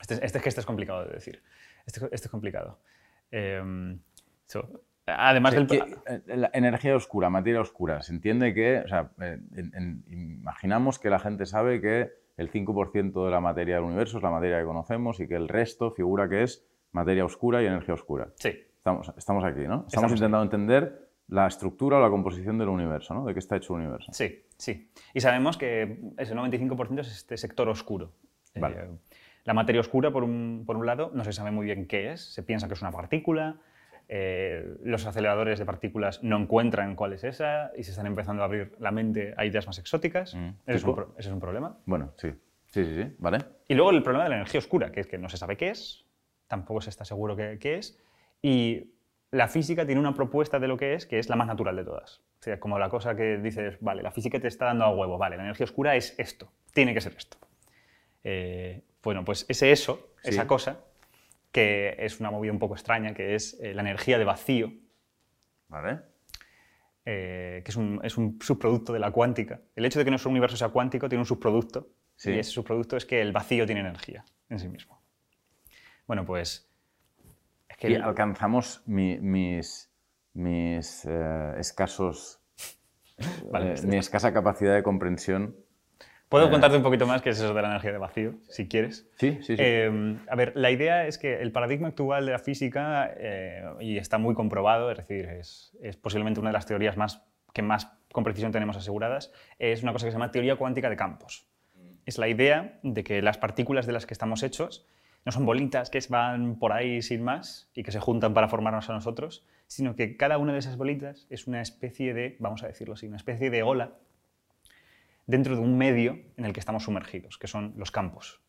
Este, 0.00 0.14
este 0.24 0.38
es 0.38 0.42
que 0.42 0.48
este 0.48 0.60
es 0.62 0.66
complicado 0.66 1.04
de 1.04 1.12
decir. 1.12 1.42
Este, 1.84 2.00
este 2.12 2.28
es 2.28 2.30
complicado. 2.30 2.80
Em, 3.30 4.00
además 5.04 5.52
del... 5.52 5.66
Eh, 6.06 6.22
la 6.26 6.50
energía 6.54 6.96
oscura, 6.96 7.28
materia 7.28 7.60
oscura, 7.60 8.00
se 8.00 8.14
entiende 8.14 8.54
que, 8.54 8.78
o 8.78 8.88
sea, 8.88 9.10
eh, 9.20 9.38
imaginamos 10.08 10.98
que 10.98 11.10
la 11.10 11.18
gente 11.18 11.44
sabe 11.44 11.82
que 11.82 12.10
el 12.38 12.50
5% 12.50 13.22
de 13.26 13.30
la 13.30 13.40
materia 13.40 13.74
del 13.74 13.84
universo 13.84 14.16
es 14.16 14.22
la 14.22 14.30
materia 14.30 14.60
que 14.60 14.64
conocemos 14.64 15.20
y 15.20 15.28
que 15.28 15.34
el 15.34 15.48
resto 15.48 15.90
figura 15.90 16.26
que 16.30 16.44
es 16.44 16.66
materia 16.92 17.24
oscura 17.24 17.62
y 17.62 17.66
energía 17.66 17.94
oscura. 17.94 18.28
Sí. 18.36 18.50
Estamos, 18.76 19.12
estamos 19.16 19.44
aquí, 19.44 19.60
¿no? 19.60 19.84
Estamos, 19.86 20.12
intentando 20.12 20.42
entender 20.42 21.08
la 21.28 21.46
estructura 21.46 21.98
o 21.98 22.00
la 22.00 22.10
composición 22.10 22.58
del 22.58 22.68
universo, 22.68 23.14
¿no? 23.14 23.24
De 23.24 23.32
qué 23.32 23.38
está 23.38 23.56
hecho 23.56 23.74
el 23.76 23.82
universo. 23.82 24.12
Sí, 24.12 24.44
sí. 24.56 24.90
Y 25.14 25.20
sabemos 25.20 25.56
que 25.56 25.98
ese 26.18 26.34
95% 26.34 27.00
es 27.00 27.12
este 27.12 27.36
sector 27.36 27.68
oscuro. 27.68 28.12
Vale. 28.56 28.76
Eh, 28.76 28.88
la 29.44 29.54
materia 29.54 29.80
oscura, 29.80 30.10
por 30.10 30.24
un, 30.24 30.64
por 30.66 30.76
un, 30.76 30.86
lado, 30.86 31.10
no 31.14 31.24
se 31.24 31.32
sabe 31.32 31.50
muy 31.50 31.66
bien 31.66 31.86
qué 31.86 32.12
es. 32.12 32.20
Se 32.20 32.42
piensa 32.42 32.68
que 32.68 32.74
es 32.74 32.82
una 32.82 32.92
partícula. 32.92 33.56
Eh, 34.08 34.76
los 34.82 35.06
aceleradores 35.06 35.58
de 35.58 35.64
partículas 35.64 36.22
no 36.22 36.36
encuentran 36.36 36.96
cuál 36.96 37.12
es 37.12 37.24
esa 37.24 37.70
y 37.76 37.84
se 37.84 37.92
están 37.92 38.06
empezando 38.06 38.42
a 38.42 38.46
abrir 38.46 38.74
la 38.78 38.90
mente 38.90 39.32
a 39.36 39.46
ideas 39.46 39.66
más 39.66 39.78
exóticas. 39.78 40.34
Mm. 40.34 40.48
ese, 40.66 40.76
es 40.76 40.84
un, 40.84 41.06
ese, 41.16 41.28
es 41.28 41.34
un, 41.34 41.40
problema. 41.40 41.78
Bueno, 41.86 42.12
sí. 42.16 42.30
Sí, 42.66 42.84
sí, 42.84 43.02
sí. 43.02 43.14
Vale. 43.18 43.38
Y 43.68 43.74
luego 43.74 43.90
el 43.90 44.02
problema 44.02 44.24
de 44.24 44.30
la 44.30 44.36
energía 44.36 44.58
oscura, 44.58 44.90
que 44.92 45.00
es 45.00 45.06
que 45.06 45.18
no 45.18 45.28
se 45.28 45.36
sabe 45.36 45.56
qué 45.56 45.70
es, 45.70 46.04
tampoco 46.52 46.82
se 46.82 46.90
está 46.90 47.06
seguro 47.06 47.34
qué, 47.34 47.58
es, 47.78 47.98
y 48.42 48.92
la 49.30 49.48
física 49.48 49.86
tiene 49.86 49.98
una 49.98 50.12
propuesta 50.12 50.58
de 50.58 50.68
lo 50.68 50.76
que 50.76 50.92
es, 50.92 51.06
que 51.06 51.18
es 51.18 51.30
la 51.30 51.36
más 51.36 51.46
natural 51.46 51.74
de 51.76 51.82
todas. 51.82 52.18
O 52.40 52.42
sea, 52.42 52.60
como 52.60 52.78
la 52.78 52.90
cosa 52.90 53.16
que 53.16 53.38
dices, 53.38 53.78
vale, 53.80 54.02
la 54.02 54.10
física 54.10 54.38
te 54.38 54.48
está 54.48 54.66
dando 54.66 54.84
a 54.84 54.94
huevo, 54.94 55.16
vale, 55.16 55.38
la 55.38 55.44
energía 55.44 55.64
oscura 55.64 55.96
es 55.96 56.14
esto, 56.18 56.52
tiene 56.74 56.92
que 56.92 57.00
ser 57.00 57.14
esto. 57.16 57.38
Eh, 58.22 58.82
bueno, 59.02 59.24
pues 59.24 59.46
ese 59.48 59.72
eso, 59.72 60.10
esa 60.22 60.46
cosa, 60.46 60.84
que 61.52 61.96
es 61.98 62.20
una 62.20 62.30
movida 62.30 62.52
un 62.52 62.58
poco 62.58 62.74
extraña, 62.74 63.14
que 63.14 63.34
es 63.34 63.58
eh, 63.62 63.72
la 63.72 63.80
energía 63.80 64.18
de 64.18 64.24
vacío. 64.24 64.74
Vale. 65.68 66.00
Eh, 67.06 67.62
que 67.64 67.70
es 67.70 67.76
un, 67.76 67.98
es 68.04 68.18
un, 68.18 68.38
subproducto 68.42 68.92
de 68.92 68.98
la 68.98 69.10
cuántica. 69.10 69.62
El 69.74 69.86
hecho 69.86 69.98
de 69.98 70.04
que 70.04 70.10
nuestro 70.10 70.30
universo 70.30 70.58
sea 70.58 70.68
cuántico 70.68 71.08
tiene 71.08 71.22
un 71.22 71.26
subproducto, 71.26 71.88
y 72.22 72.32
ese 72.32 72.50
subproducto 72.50 72.98
es 72.98 73.06
que 73.06 73.22
el 73.22 73.32
vacío 73.32 73.64
tiene 73.64 73.80
energía 73.80 74.22
en 74.50 74.58
sí 74.58 74.68
mismo. 74.68 75.01
Bueno, 76.06 76.24
pues... 76.24 76.68
Es 77.68 77.76
que 77.76 77.96
alcanzamos 77.96 78.82
mis, 78.86 79.90
mis 80.34 81.04
eh, 81.04 81.54
escasos... 81.58 82.38
Eh, 83.54 83.74
mi 83.84 83.98
escasa 83.98 84.32
capacidad 84.32 84.74
de 84.74 84.82
comprensión 84.82 85.54
Puedo 86.28 86.48
eh, 86.48 86.50
contarte 86.50 86.76
un 86.76 86.82
poquito 86.82 87.06
más 87.06 87.22
qué 87.22 87.30
es 87.30 87.38
eso 87.38 87.54
de 87.54 87.62
la 87.62 87.68
energía 87.68 87.92
de 87.92 87.98
vacío, 87.98 88.34
si 88.48 88.66
quieres. 88.66 89.06
Sí, 89.16 89.38
sí, 89.42 89.56
sí. 89.56 89.62
a 89.62 90.34
ver, 90.34 90.54
la 90.56 90.72
idea 90.72 91.06
es 91.06 91.18
que 91.18 91.40
el 91.40 91.52
paradigma 91.52 91.88
actual 91.88 92.26
de 92.26 92.32
la 92.32 92.38
física, 92.40 93.14
y 93.78 93.98
está 93.98 94.18
muy 94.18 94.34
comprobado, 94.34 94.90
es 94.90 94.96
decir, 94.96 95.26
es, 95.26 95.76
es, 95.82 95.96
posiblemente 95.96 96.40
una 96.40 96.48
de 96.48 96.54
las 96.54 96.66
teorías 96.66 96.96
más, 96.96 97.22
que 97.52 97.62
más 97.62 97.92
con 98.12 98.24
precisión 98.24 98.52
tenemos 98.52 98.76
aseguradas, 98.76 99.32
es 99.58 99.82
una 99.82 99.92
cosa 99.92 100.06
que 100.06 100.12
se 100.12 100.16
llama 100.16 100.30
teoría 100.30 100.56
cuántica 100.56 100.88
de 100.88 100.96
campos. 100.96 101.46
Es 102.06 102.18
la 102.18 102.28
idea 102.28 102.78
de 102.82 103.04
que 103.04 103.22
las 103.22 103.38
partículas 103.38 103.86
de 103.86 103.92
las 103.92 104.06
que 104.06 104.14
estamos 104.14 104.42
hechos 104.42 104.86
no 105.24 105.32
son 105.32 105.46
bolitas 105.46 105.90
que 105.90 106.00
van 106.08 106.58
por 106.58 106.72
ahí 106.72 107.02
sin 107.02 107.22
más 107.22 107.70
y 107.74 107.82
que 107.82 107.92
se 107.92 108.00
juntan 108.00 108.34
para 108.34 108.48
formarnos 108.48 108.90
a 108.90 108.92
nosotros, 108.92 109.44
sino 109.66 109.94
que 109.94 110.16
cada 110.16 110.38
una 110.38 110.52
de 110.52 110.58
esas 110.58 110.76
bolitas 110.76 111.26
es 111.30 111.46
una 111.46 111.60
especie 111.60 112.12
de, 112.12 112.36
vamos 112.40 112.62
a 112.62 112.66
decirlo 112.66 112.94
así, 112.94 113.06
una 113.06 113.16
especie 113.16 113.50
de 113.50 113.62
ola 113.62 113.94
dentro 115.26 115.54
de 115.54 115.62
un 115.62 115.78
medio 115.78 116.18
en 116.36 116.44
el 116.44 116.52
que 116.52 116.60
estamos 116.60 116.84
sumergidos, 116.84 117.38
que 117.38 117.46
son 117.46 117.74
los 117.76 117.90
campos. 117.90 118.40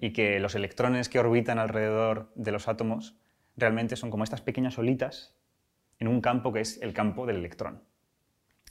Y 0.00 0.12
que 0.12 0.38
los 0.38 0.54
electrones 0.54 1.08
que 1.08 1.18
orbitan 1.18 1.58
alrededor 1.58 2.30
de 2.36 2.52
los 2.52 2.68
átomos 2.68 3.16
realmente 3.56 3.96
son 3.96 4.10
como 4.10 4.24
estas 4.24 4.42
pequeñas 4.42 4.78
olitas 4.78 5.34
en 5.98 6.06
un 6.08 6.20
campo 6.20 6.52
que 6.52 6.60
es 6.60 6.80
el 6.82 6.92
campo 6.92 7.26
del 7.26 7.36
electrón. 7.36 7.82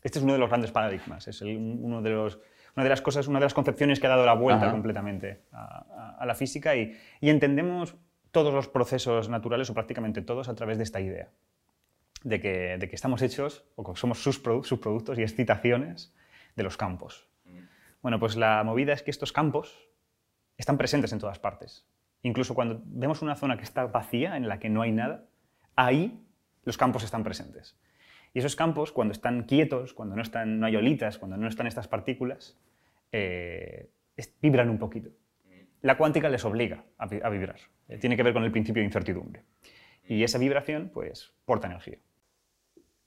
Este 0.03 0.19
es 0.19 0.23
uno 0.23 0.33
de 0.33 0.39
los 0.39 0.49
grandes 0.49 0.71
paradigmas, 0.71 1.27
es 1.27 1.41
uno 1.41 2.01
de 2.01 2.09
los 2.11 2.39
una 2.77 2.83
de 2.83 2.89
las 2.89 3.01
cosas, 3.01 3.27
una 3.27 3.39
de 3.39 3.45
las 3.45 3.55
concepciones 3.55 3.99
que 3.99 4.05
ha 4.05 4.11
dado 4.11 4.23
la 4.23 4.35
vuelta 4.35 4.69
completamente 4.69 5.41
a, 5.51 6.23
la 6.25 6.35
física 6.35 6.75
y, 6.75 6.95
entendemos 7.21 7.95
todos 8.31 8.53
los 8.53 8.67
procesos 8.67 9.29
naturales 9.29 9.67
o 9.71 9.73
prácticamente 9.73 10.21
todos 10.21 10.47
a 10.47 10.53
través 10.53 10.77
de 10.77 10.83
esta 10.83 11.01
idea 11.01 11.31
de 12.23 12.39
que, 12.39 12.77
de 12.77 12.87
que 12.87 12.95
estamos 12.95 13.23
hechos 13.23 13.65
o 13.75 13.83
que 13.83 13.99
somos 13.99 14.21
sus, 14.21 14.37
productos 14.37 15.17
y 15.17 15.23
excitaciones 15.23 16.13
de 16.55 16.63
los 16.63 16.77
campos. 16.77 17.27
Bueno, 18.03 18.19
pues 18.19 18.35
la 18.35 18.63
movida 18.63 18.93
es 18.93 19.01
que 19.01 19.09
estos 19.09 19.33
campos 19.33 19.89
están 20.55 20.77
presentes 20.77 21.11
en 21.11 21.17
todas 21.17 21.39
partes. 21.39 21.87
Incluso 22.21 22.53
cuando 22.53 22.83
vemos 22.85 23.23
una 23.23 23.35
zona 23.35 23.57
que 23.57 23.63
está 23.63 23.87
vacía, 23.87 24.37
en 24.37 24.47
la 24.47 24.59
que 24.59 24.69
no 24.69 24.83
hay 24.83 24.91
nada, 24.91 25.25
ahí 25.75 26.23
los 26.63 26.77
campos 26.77 27.03
están 27.03 27.23
presentes. 27.23 27.75
Y 28.33 28.39
esos 28.39 28.55
campos, 28.55 28.91
cuando 28.91 29.11
están 29.11 29.43
quietos, 29.43 29.93
cuando 29.93 30.15
no, 30.15 30.21
están, 30.21 30.59
no 30.59 30.65
hay 30.65 30.75
olitas, 30.75 31.17
cuando 31.17 31.37
no 31.37 31.47
están 31.47 31.67
estas 31.67 31.87
partículas, 31.87 32.57
eh, 33.11 33.89
vibran 34.41 34.69
un 34.69 34.77
poquito. 34.77 35.09
la 35.81 35.97
cuántica 35.97 36.29
les 36.29 36.43
obliga 36.45 36.83
a, 36.97 37.05
a 37.05 37.29
vibrar. 37.29 37.59
Eh, 37.87 37.97
tiene 37.97 38.17
que 38.17 38.23
ver 38.23 38.33
con 38.33 38.43
el 38.43 38.51
principio 38.51 38.81
de 38.81 38.85
incertidumbre. 38.85 39.43
Y 40.07 40.23
esa 40.23 40.37
vibración, 40.37 40.89
pues, 40.93 41.33
porta 41.45 41.67
energía. 41.67 41.97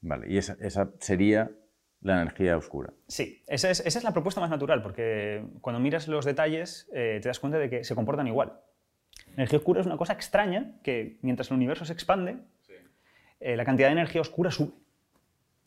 Vale, 0.00 0.26
y 0.32 0.38
esa, 0.38 0.56
esa 0.60 0.90
sería 0.98 1.50
la 2.00 2.22
energía 2.22 2.56
oscura. 2.56 2.92
Sí, 3.06 3.42
esa 3.46 3.70
es, 3.70 3.80
esa 3.80 3.98
es 3.98 4.04
la 4.04 4.12
propuesta 4.12 4.40
más 4.40 4.50
natural, 4.50 4.82
porque 4.82 5.44
cuando 5.60 5.80
miras 5.80 6.08
los 6.08 6.24
detalles 6.24 6.88
eh, 6.94 7.18
te 7.22 7.28
das 7.28 7.38
cuenta 7.38 7.58
de 7.58 7.68
que 7.68 7.84
se 7.84 7.94
comportan 7.94 8.26
igual. 8.26 8.60
La 9.28 9.34
energía 9.34 9.58
oscura 9.58 9.80
es 9.80 9.86
una 9.86 9.96
cosa 9.96 10.14
extraña 10.14 10.80
que 10.82 11.18
mientras 11.22 11.50
el 11.50 11.56
universo 11.56 11.84
se 11.84 11.92
expande, 11.92 12.38
eh, 13.40 13.56
la 13.56 13.64
cantidad 13.64 13.88
de 13.88 13.92
energía 13.92 14.20
oscura 14.20 14.50
sube. 14.50 14.72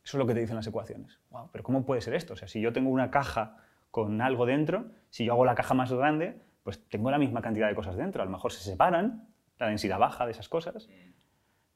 Eso 0.03 0.17
es 0.17 0.19
lo 0.19 0.27
que 0.27 0.33
te 0.33 0.41
dicen 0.41 0.55
las 0.55 0.67
ecuaciones. 0.67 1.19
Wow, 1.31 1.49
pero 1.51 1.63
¿cómo 1.63 1.85
puede 1.85 2.01
ser 2.01 2.13
esto? 2.13 2.33
O 2.33 2.35
sea, 2.35 2.47
si 2.47 2.59
yo 2.61 2.73
tengo 2.73 2.89
una 2.89 3.09
caja 3.11 3.57
con 3.91 4.21
algo 4.21 4.45
dentro, 4.45 4.85
si 5.09 5.25
yo 5.25 5.33
hago 5.33 5.45
la 5.45 5.55
caja 5.55 5.73
más 5.73 5.91
grande, 5.93 6.41
pues 6.63 6.83
tengo 6.89 7.09
la 7.11 7.17
misma 7.17 7.41
cantidad 7.41 7.67
de 7.67 7.75
cosas 7.75 7.95
dentro. 7.95 8.21
A 8.21 8.25
lo 8.25 8.31
mejor 8.31 8.51
se 8.51 8.63
separan, 8.63 9.27
la 9.59 9.67
densidad 9.67 9.99
baja 9.99 10.25
de 10.25 10.31
esas 10.31 10.49
cosas, 10.49 10.89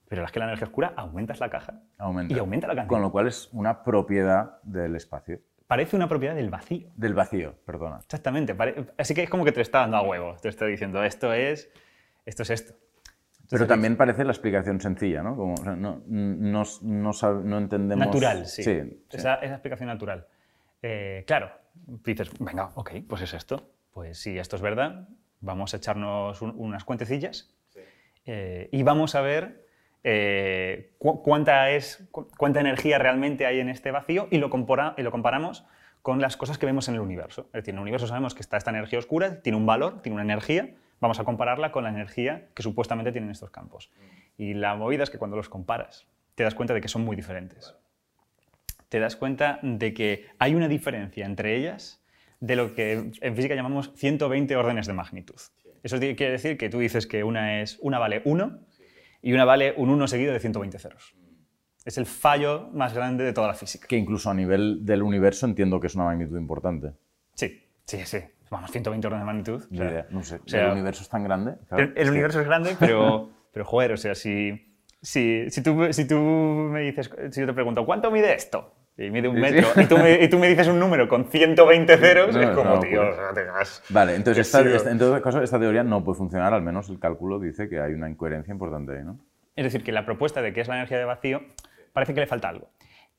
pero 0.10 0.24
es 0.26 0.32
que 0.32 0.40
la 0.40 0.46
energía 0.46 0.66
oscura 0.68 0.94
aumentas 0.96 1.40
la 1.40 1.50
caja 1.50 1.82
Aumenta. 1.98 2.34
y 2.34 2.40
aumenta 2.40 2.68
la 2.68 2.76
cantidad. 2.76 2.90
Con 2.90 3.02
lo 3.02 3.12
cual 3.12 3.28
es 3.28 3.50
una 3.54 3.84
propiedad 3.84 4.62
del 4.64 4.96
espacio. 4.96 5.40
Parece 5.68 5.96
una 5.98 6.08
propiedad 6.08 6.34
del 6.36 6.50
vacío. 6.50 6.90
Del 6.96 7.14
vacío, 7.14 7.54
perdona. 7.66 7.98
Exactamente. 8.00 8.56
pare- 8.56 8.88
Así 8.98 9.14
que 9.14 9.24
es 9.24 9.30
como 9.30 9.44
que 9.46 9.52
te 9.52 9.60
está 9.62 9.80
dando 9.82 9.98
a 9.98 10.02
huevo. 10.02 10.36
Te 10.42 10.48
está 10.50 10.66
diciendo, 10.66 11.04
esto 11.04 11.34
es, 11.34 11.70
esto 12.26 12.44
es 12.44 12.50
esto. 12.52 12.74
Pero 13.50 13.68
también 13.68 13.96
parece 13.96 14.24
la 14.26 14.32
explicación 14.32 14.82
sencilla, 14.82 15.24
¿no? 15.24 15.36
Como, 15.36 15.54
o 15.54 15.64
sea, 15.64 15.76
no, 15.76 16.02
no, 16.08 16.64
no, 16.82 17.58
entendemos... 17.58 18.06
Natural, 18.08 18.46
sí. 18.46 18.64
Sí, 18.64 18.82
sí. 19.10 19.18
Esa, 19.18 19.36
esa 19.36 19.54
explicación 19.54 19.88
natural. 19.88 20.28
Eh, 20.82 21.24
claro, 21.26 21.52
dices, 22.04 22.30
venga, 22.40 22.72
ok, 22.76 22.92
pues 23.08 23.22
es 23.22 23.34
esto. 23.34 23.70
Pues 23.94 24.20
si 24.20 24.38
esto 24.38 24.56
es 24.58 24.62
verdad, 24.62 25.08
vamos 25.42 25.74
a 25.74 25.78
echarnos 25.78 26.42
un- 26.42 26.54
unas 26.58 26.84
cuentecillas 26.84 27.50
eh, 28.26 28.70
y 28.72 28.84
vamos 28.84 29.16
a 29.16 29.22
ver 29.22 29.66
eh, 30.04 30.92
cu- 31.00 31.22
cuánta, 31.24 31.72
es, 31.72 32.08
cu- 32.12 32.28
cuánta 32.38 32.60
energía 32.60 32.98
realmente 33.00 33.46
hay 33.46 33.60
en 33.60 33.70
este 33.70 33.92
vacío 33.92 34.28
y 34.30 34.38
lo, 34.38 34.50
compara- 34.50 34.94
y 34.98 35.02
lo 35.04 35.12
comparamos 35.12 35.66
con 36.02 36.22
las 36.22 36.38
cosas 36.38 36.58
que 36.58 36.66
vemos 36.66 36.88
en 36.90 36.96
el 36.96 37.02
universo. 37.02 37.48
Es 37.48 37.54
decir, 37.54 37.70
en 37.74 37.78
el 37.78 37.82
universo 37.82 38.08
sabemos 38.08 38.34
que 38.36 38.42
está 38.42 38.58
esta 38.58 38.70
energía 38.72 39.00
oscura, 39.00 39.42
tiene 39.42 39.58
un 39.58 39.66
valor, 39.66 40.02
tiene 40.02 40.14
una 40.16 40.24
energía, 40.24 40.70
vamos 41.00 41.20
a 41.20 41.24
compararla 41.24 41.72
con 41.72 41.84
la 41.84 41.90
energía 41.90 42.48
que 42.54 42.64
supuestamente 42.64 43.12
tienen 43.12 43.32
estos 43.32 43.50
campos. 43.50 43.92
Y 44.38 44.54
la 44.54 44.76
movida 44.76 45.04
es 45.04 45.10
que 45.10 45.18
cuando 45.18 45.38
los 45.38 45.50
comparas, 45.50 46.08
te 46.36 46.44
das 46.44 46.56
cuenta 46.56 46.74
de 46.74 46.82
que 46.82 46.88
son 46.88 47.04
muy 47.04 47.16
diferentes 47.16 47.76
te 48.90 49.00
das 49.00 49.16
cuenta 49.16 49.60
de 49.62 49.94
que 49.94 50.28
hay 50.40 50.56
una 50.56 50.68
diferencia 50.68 51.26
entre 51.26 51.58
ellas 51.58 52.02
de 52.40 52.56
lo 52.56 52.74
que 52.74 53.12
en 53.22 53.36
física 53.36 53.56
llamamos 53.56 53.92
120 53.96 54.56
órdenes 54.56 54.88
de 54.88 54.94
magnitud. 54.94 55.36
Eso 55.84 56.00
quiere 56.00 56.32
decir 56.32 56.58
que 56.58 56.70
tú 56.70 56.80
dices 56.80 57.08
que 57.08 57.24
una, 57.24 57.62
es, 57.62 57.78
una 57.82 58.00
vale 58.00 58.22
1 58.26 58.60
y 59.22 59.34
una 59.34 59.46
vale 59.46 59.74
un 59.78 59.90
1 59.90 60.08
seguido 60.08 60.34
de 60.34 60.40
120 60.40 60.80
ceros. 60.80 61.16
Es 61.86 61.98
el 61.98 62.06
fallo 62.06 62.70
más 62.74 62.94
grande 62.94 63.24
de 63.24 63.34
toda 63.34 63.48
la 63.48 63.54
física. 63.54 63.88
Que 63.88 63.96
incluso 63.96 64.30
a 64.30 64.34
nivel 64.34 64.86
del 64.86 65.02
universo 65.02 65.46
entiendo 65.46 65.80
que 65.80 65.88
es 65.88 65.96
una 65.96 66.04
magnitud 66.04 66.38
importante. 66.38 66.92
Sí, 67.34 67.64
sí, 67.88 68.06
sí. 68.06 68.20
Vamos, 68.50 68.72
120 68.72 69.08
órdenes 69.08 69.24
de 69.24 69.26
magnitud. 69.26 69.64
o 69.72 69.76
sea, 69.76 70.06
no 70.10 70.24
sé. 70.24 70.36
o 70.36 70.48
sea, 70.48 70.66
¿El 70.68 70.72
universo 70.74 71.02
es 71.02 71.10
tan 71.10 71.24
grande? 71.24 71.56
Claro, 71.68 71.84
el, 71.84 71.90
el 71.90 72.04
que- 72.06 72.10
universo 72.10 72.40
es 72.40 72.46
grande, 72.48 72.76
pero, 72.80 73.30
pero 73.52 73.66
joder, 73.66 73.92
o 73.94 73.98
sea, 73.98 74.16
si, 74.16 74.78
si, 75.02 75.50
si, 75.50 75.62
tú, 75.64 75.92
si 75.92 76.08
tú 76.08 76.16
me 76.18 76.82
dices, 76.82 77.10
si 77.32 77.42
yo 77.42 77.48
te 77.48 77.54
pregunto, 77.54 77.86
¿cuánto 77.86 78.10
mide 78.12 78.34
esto? 78.34 78.74
Y 79.00 79.10
mide 79.12 79.28
un 79.28 79.36
Sí, 79.36 79.44
sí. 79.44 79.52
metro, 79.54 79.82
y, 79.82 79.86
tú 79.86 79.98
me, 79.98 80.24
y 80.24 80.28
tú 80.30 80.40
me 80.40 80.48
dices 80.48 80.68
un 80.68 80.80
número 80.80 81.08
con 81.08 81.26
120 81.26 81.98
ceros, 81.98 82.34
No, 82.34 82.42
es 82.42 82.50
como, 82.52 82.70
no, 82.76 82.80
tío, 82.80 83.02
pues. 83.02 83.14
o 83.14 83.16
sea, 83.22 83.34
te 83.34 83.46
das- 83.46 83.84
Vale, 83.90 84.16
entonces 84.16 84.48
esta, 84.48 84.64
sí, 84.64 84.70
esta- 84.74 84.92
en 84.92 84.98
todo 84.98 85.22
caso 85.22 85.42
esta 85.44 85.60
teoría 85.60 85.84
no 85.84 86.04
puede 86.04 86.18
funcionar, 86.18 86.54
al 86.54 86.62
menos 86.64 86.90
el 86.90 87.00
cálculo 87.00 87.40
dice 87.40 87.68
que 87.70 87.80
hay 87.82 87.94
una 87.94 88.10
incoherencia 88.10 88.52
importante 88.54 88.98
ahí, 88.98 89.04
¿no? 89.04 89.20
Es 89.56 89.66
decir, 89.66 89.84
que 89.84 89.92
la 89.92 90.06
propuesta 90.06 90.42
de 90.42 90.54
qué 90.54 90.62
es 90.62 90.68
la 90.68 90.76
energía 90.76 90.98
de 90.98 91.06
vacío 91.06 91.42
parece 91.94 92.14
que 92.14 92.22
le 92.22 92.28
falta 92.28 92.50
algo. 92.50 92.70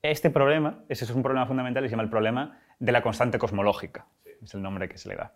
Este 0.01 0.29
problema, 0.29 0.83
ese 0.89 1.05
es 1.05 1.11
un 1.11 1.21
problema 1.23 1.45
fundamental 1.45 1.83
y 1.85 1.87
se 1.87 1.91
llama 1.91 2.03
el 2.03 2.09
problema 2.09 2.59
de 2.79 2.91
la 2.91 3.01
constante 3.01 3.37
cosmológica. 3.37 4.07
Es 4.43 4.53
el 4.53 4.61
nombre 4.61 4.87
que 4.89 4.97
se 4.97 5.09
le 5.09 5.15
da. 5.15 5.33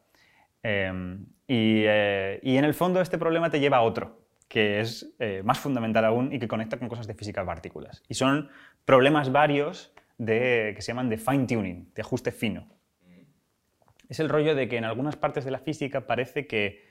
Eh, 0.63 1.17
y, 1.47 1.83
eh, 1.85 2.39
y 2.41 2.57
en 2.57 2.65
el 2.65 2.73
fondo 2.73 3.01
este 3.01 3.17
problema 3.17 3.49
te 3.49 3.59
lleva 3.59 3.77
a 3.77 3.81
otro, 3.81 4.21
que 4.47 4.79
es 4.79 5.13
eh, 5.19 5.41
más 5.43 5.59
fundamental 5.59 6.05
aún 6.05 6.31
y 6.31 6.39
que 6.39 6.47
conecta 6.47 6.77
con 6.77 6.87
cosas 6.87 7.07
de 7.07 7.13
física 7.13 7.41
de 7.41 7.47
partículas. 7.47 8.03
Y 8.07 8.13
son 8.13 8.49
problemas 8.85 9.31
varios 9.31 9.93
de, 10.17 10.73
que 10.75 10.81
se 10.81 10.91
llaman 10.91 11.09
de 11.09 11.17
fine 11.17 11.45
tuning, 11.47 11.91
de 11.93 12.01
ajuste 12.01 12.31
fino. 12.31 12.69
Es 14.09 14.19
el 14.19 14.29
rollo 14.29 14.53
de 14.53 14.67
que 14.67 14.77
en 14.77 14.85
algunas 14.85 15.15
partes 15.15 15.43
de 15.43 15.51
la 15.51 15.59
física 15.59 16.05
parece 16.05 16.45
que 16.45 16.83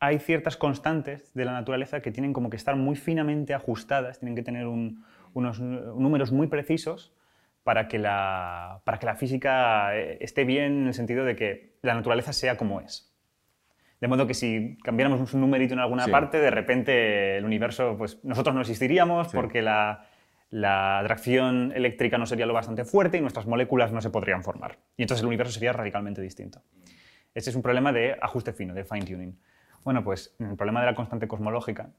hay 0.00 0.18
ciertas 0.18 0.56
constantes 0.56 1.32
de 1.34 1.44
la 1.44 1.52
naturaleza 1.52 2.02
que 2.02 2.12
tienen 2.12 2.32
como 2.32 2.50
que 2.50 2.56
estar 2.56 2.76
muy 2.76 2.94
finamente 2.94 3.54
ajustadas, 3.54 4.20
tienen 4.20 4.36
que 4.36 4.42
tener 4.42 4.66
un- 4.66 5.04
unos 5.34 5.60
números 5.60 6.30
muy 6.30 6.46
precisos 6.46 7.12
para 7.68 7.86
que, 7.86 7.98
la, 7.98 8.80
para 8.84 8.98
que 8.98 9.04
la 9.04 9.14
física 9.14 9.94
eh, 9.94 10.16
esté 10.22 10.44
bien 10.44 10.72
en 10.80 10.86
el 10.86 10.94
sentido 10.94 11.22
de 11.26 11.36
que 11.36 11.74
la 11.82 11.92
naturaleza 11.92 12.32
sea 12.32 12.56
como 12.56 12.80
es. 12.80 13.14
De 14.00 14.08
modo 14.08 14.26
que 14.26 14.32
si 14.32 14.78
cambiáramos 14.82 15.34
un 15.34 15.40
numerito 15.42 15.74
en 15.74 15.80
alguna 15.80 16.06
Sí. 16.06 16.10
parte, 16.10 16.38
de 16.40 16.50
repente 16.50 17.36
el 17.36 17.44
universo, 17.44 17.96
pues 17.98 18.24
nosotros 18.24 18.54
no 18.54 18.62
existiríamos 18.62 19.28
Sí. 19.30 19.36
porque 19.36 19.60
la, 19.60 20.06
la 20.48 20.98
atracción 21.00 21.74
eléctrica 21.76 22.16
no 22.16 22.24
sería 22.24 22.46
lo 22.46 22.54
bastante 22.54 22.86
fuerte 22.86 23.18
y 23.18 23.20
nuestras 23.20 23.44
moléculas 23.44 23.92
no 23.92 24.00
se 24.00 24.08
podrían 24.08 24.42
formar. 24.42 24.78
Y 24.96 25.02
entonces 25.02 25.20
el 25.20 25.26
universo 25.26 25.52
sería 25.52 25.74
radicalmente 25.74 26.22
distinto. 26.22 26.62
Ese 27.34 27.50
es 27.50 27.56
un 27.56 27.60
problema 27.60 27.92
de 27.92 28.16
ajuste 28.22 28.54
fino, 28.54 28.72
de 28.72 28.84
fine 28.86 29.04
tuning. 29.04 29.38
Bueno, 29.84 30.02
pues 30.02 30.34
en 30.38 30.52
el 30.52 30.56
problema 30.56 30.80
de 30.80 30.86
la 30.86 30.94
constante 30.94 31.28
cosmológica, 31.28 31.90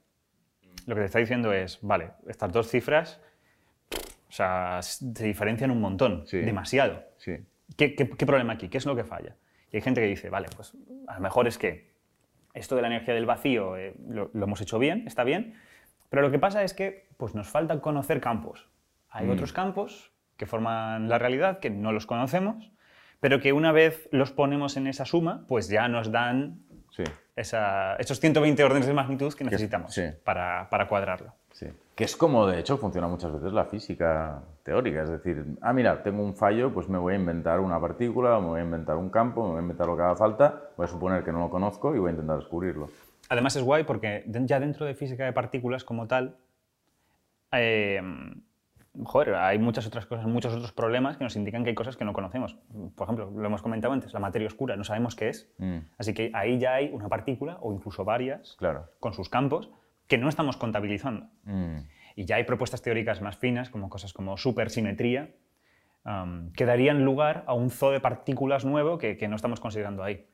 lo 0.87 0.95
que 0.95 1.01
te 1.01 1.05
está 1.05 1.19
diciendo 1.19 1.53
es, 1.53 1.77
vale, 1.83 2.09
estas 2.27 2.51
dos 2.51 2.67
cifras, 2.71 3.21
o 4.29 4.31
sea, 4.31 4.79
se 4.81 5.05
diferencian 5.23 5.71
un 5.71 5.81
montón, 5.81 6.25
Sí. 6.27 6.37
demasiado. 6.39 7.03
Sí. 7.17 7.37
¿Qué, 7.77 7.95
qué, 7.95 8.09
qué 8.09 8.25
problema 8.25 8.53
aquí? 8.53 8.69
¿Qué 8.69 8.77
es 8.77 8.85
lo 8.85 8.95
que 8.95 9.03
falla? 9.03 9.35
Y 9.71 9.77
hay 9.77 9.81
gente 9.81 10.01
que 10.01 10.07
dice, 10.07 10.29
vale, 10.29 10.47
pues 10.55 10.73
a 11.07 11.15
lo 11.15 11.19
mejor 11.19 11.47
es 11.47 11.57
que 11.57 11.89
esto 12.53 12.75
de 12.75 12.81
la 12.81 12.87
energía 12.87 13.13
del 13.13 13.25
vacío 13.25 13.77
eh, 13.77 13.93
lo, 14.07 14.31
lo 14.33 14.43
hemos 14.45 14.61
hecho 14.61 14.79
bien, 14.79 15.03
está 15.07 15.23
bien, 15.23 15.55
pero 16.09 16.21
lo 16.23 16.31
que 16.31 16.39
pasa 16.39 16.63
es 16.63 16.73
que 16.73 17.07
pues, 17.17 17.35
nos 17.35 17.47
falta 17.49 17.79
conocer 17.81 18.19
campos. 18.21 18.67
Hay 19.09 19.27
Mm. 19.27 19.31
otros 19.31 19.53
campos 19.53 20.11
que 20.37 20.45
forman 20.45 21.09
la 21.09 21.17
realidad, 21.19 21.59
que 21.59 21.69
no 21.69 21.91
los 21.91 22.05
conocemos, 22.05 22.71
pero 23.19 23.39
que 23.39 23.51
una 23.53 23.71
vez 23.71 24.07
los 24.11 24.31
ponemos 24.31 24.77
en 24.77 24.87
esa 24.87 25.05
suma, 25.05 25.45
pues 25.47 25.67
ya 25.69 25.87
nos 25.87 26.11
dan 26.11 26.61
Sí, 26.91 27.03
esa- 27.35 27.95
esos 27.97 28.19
120 28.19 28.63
órdenes 28.63 28.87
de 28.87 28.93
magnitud 28.93 29.33
que 29.33 29.43
necesitamos 29.43 29.93
sí. 29.93 30.03
para, 30.23 30.69
para 30.69 30.87
cuadrarlo. 30.87 31.35
Sí. 31.59 31.67
Que 31.95 32.05
es 32.05 32.15
como, 32.15 32.47
de 32.47 32.59
hecho, 32.59 32.77
funciona 32.77 33.07
muchas 33.07 33.33
veces 33.33 33.51
la 33.51 33.65
física 33.65 34.41
teórica. 34.63 35.03
Es 35.03 35.09
decir, 35.09 35.43
ah, 35.61 35.73
mira, 35.73 36.01
tengo 36.01 36.23
un 36.23 36.33
fallo, 36.33 36.73
pues 36.73 36.87
me 36.87 36.97
voy 36.97 37.13
a 37.13 37.17
inventar 37.17 37.59
una 37.59 37.79
partícula, 37.79 38.39
me 38.39 38.47
voy 38.47 38.59
a 38.61 38.63
inventar 38.63 38.95
un 38.95 39.09
campo, 39.09 39.43
me 39.43 39.49
voy 39.49 39.57
a 39.57 39.61
inventar 39.61 39.87
lo 39.87 39.97
que 39.97 40.03
haga 40.03 40.15
falta, 40.15 40.69
voy 40.77 40.85
a 40.85 40.87
suponer 40.87 41.23
que 41.23 41.33
no 41.33 41.39
lo 41.39 41.49
conozco 41.49 41.93
y 41.93 41.99
voy 41.99 42.09
a 42.09 42.11
intentar 42.11 42.37
descubrirlo. 42.37 42.89
Además 43.27 43.55
es 43.57 43.63
guay 43.63 43.83
porque 43.83 44.23
ya 44.25 44.59
dentro 44.59 44.85
de 44.85 44.95
física 44.95 45.25
de 45.25 45.33
partículas 45.33 45.83
como 45.83 46.07
tal, 46.07 46.37
eh, 47.51 48.01
joder, 49.03 49.35
hay 49.35 49.59
muchas 49.59 49.85
otras 49.85 50.05
cosas, 50.05 50.25
muchos 50.25 50.53
otros 50.53 50.71
problemas 50.71 51.17
que 51.17 51.23
nos 51.23 51.35
indican 51.35 51.63
que 51.63 51.69
hay 51.69 51.75
cosas 51.75 51.97
que 51.97 52.05
no 52.05 52.13
conocemos. 52.13 52.57
Por 52.95 53.05
ejemplo, 53.05 53.29
lo 53.29 53.45
hemos 53.45 53.61
comentado 53.61 53.93
antes, 53.93 54.13
la 54.13 54.19
materia 54.19 54.47
oscura, 54.47 54.75
no 54.77 54.83
sabemos 54.83 55.15
qué 55.15 55.29
es. 55.29 55.51
Mm, 55.57 55.79
Así 55.97 56.13
que 56.13 56.31
ahí 56.33 56.59
ya 56.59 56.75
hay 56.75 56.91
una 56.91 57.09
partícula 57.09 57.57
o 57.61 57.73
incluso 57.73 58.05
varias 58.05 58.55
claro. 58.57 58.85
con 58.99 59.13
sus 59.13 59.29
campos 59.29 59.69
que 60.09 60.17
no 60.17 60.27
estamos 60.27 60.57
contabilizando. 60.57 61.27
Mm, 61.43 61.77
Y 62.15 62.25
ya 62.25 62.35
hay 62.35 62.43
propuestas 62.43 62.81
teóricas 62.81 63.21
más 63.21 63.37
finas, 63.37 63.69
como 63.69 63.89
cosas 63.89 64.11
como 64.11 64.35
supersimetría, 64.35 65.35
que 66.55 66.65
darían 66.65 67.05
lugar 67.05 67.43
a 67.45 67.53
un 67.53 67.69
zoo 67.69 67.91
de 67.91 67.99
partículas 67.99 68.65
nuevo 68.65 68.97
que, 68.97 69.15
que 69.15 69.27
no 69.27 69.35
estamos 69.35 69.59
considerando 69.59 70.03
ahí. 70.03 70.25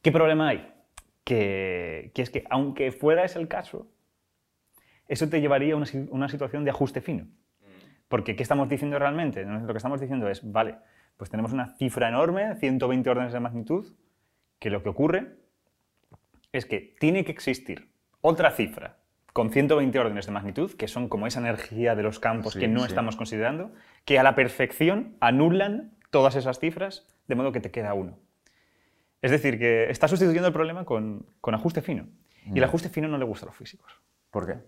¿Qué 0.00 0.10
problema 0.10 0.48
hay? 0.48 0.72
Que, 1.22 2.10
que 2.14 2.22
es 2.22 2.30
que, 2.30 2.44
aunque 2.48 2.90
fuera 2.90 3.22
ese 3.24 3.38
el 3.38 3.46
caso, 3.46 3.86
eso 5.06 5.28
te 5.28 5.40
llevaría 5.40 5.74
a 5.74 5.76
una, 5.76 5.86
una 6.10 6.28
situación 6.28 6.64
de 6.64 6.70
ajuste 6.70 7.02
fino. 7.02 7.26
Porque, 8.08 8.34
¿qué 8.34 8.42
estamos 8.42 8.68
diciendo 8.68 8.98
realmente? 8.98 9.44
Lo 9.44 9.72
que 9.72 9.76
estamos 9.76 10.00
diciendo 10.00 10.28
es, 10.28 10.50
vale, 10.50 10.76
pues 11.18 11.30
tenemos 11.30 11.52
una 11.52 11.76
cifra 11.76 12.08
enorme, 12.08 12.56
120 12.56 13.10
órdenes 13.10 13.32
de 13.32 13.40
magnitud, 13.40 13.94
que 14.58 14.70
lo 14.70 14.82
que 14.82 14.88
ocurre 14.88 15.36
es 16.50 16.64
que 16.64 16.96
tiene 16.98 17.24
que 17.24 17.32
existir 17.32 17.92
otra 18.22 18.50
cifra 18.50 19.01
con 19.32 19.50
120 19.50 19.98
órdenes 19.98 20.26
de 20.26 20.32
magnitud, 20.32 20.72
que 20.72 20.88
son 20.88 21.08
como 21.08 21.26
esa 21.26 21.40
energía 21.40 21.94
de 21.94 22.02
los 22.02 22.18
campos 22.20 22.54
Sí, 22.54 22.60
que 22.60 22.68
no 22.68 22.80
sí. 22.80 22.86
estamos 22.88 23.16
considerando, 23.16 23.72
que 24.04 24.18
a 24.18 24.22
la 24.22 24.34
perfección 24.34 25.16
anulan 25.20 25.92
todas 26.10 26.36
esas 26.36 26.58
cifras, 26.58 27.06
de 27.28 27.34
modo 27.34 27.52
que 27.52 27.60
te 27.60 27.70
queda 27.70 27.94
uno. 27.94 28.18
Es 29.22 29.30
decir, 29.30 29.58
que 29.58 29.90
está 29.90 30.08
sustituyendo 30.08 30.48
el 30.48 30.52
problema 30.52 30.84
con, 30.84 31.26
con 31.40 31.54
ajuste 31.54 31.80
fino. 31.80 32.08
Y 32.44 32.58
el 32.58 32.64
ajuste 32.64 32.88
fino 32.88 33.06
no 33.06 33.18
le 33.18 33.24
gusta 33.24 33.46
a 33.46 33.48
los 33.48 33.56
físicos. 33.56 34.00
¿Por 34.30 34.46
qué? 34.46 34.58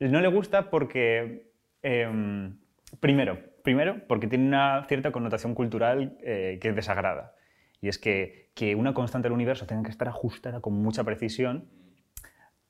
No 0.00 0.20
le 0.20 0.28
gusta 0.28 0.70
porque, 0.70 1.52
em, 1.82 2.56
primero, 2.98 3.38
primero, 3.62 4.06
porque 4.08 4.26
tiene 4.26 4.46
una 4.46 4.84
cierta 4.88 5.12
connotación 5.12 5.54
cultural 5.54 6.16
eh, 6.22 6.58
que 6.60 6.72
desagrada. 6.72 7.34
Y 7.80 7.88
es 7.88 7.98
que, 7.98 8.50
que 8.54 8.74
una 8.74 8.94
constante 8.94 9.26
del 9.26 9.34
universo 9.34 9.66
tenga 9.66 9.82
que 9.82 9.90
estar 9.90 10.08
ajustada 10.08 10.60
con 10.60 10.72
mucha 10.72 11.04
precisión, 11.04 11.68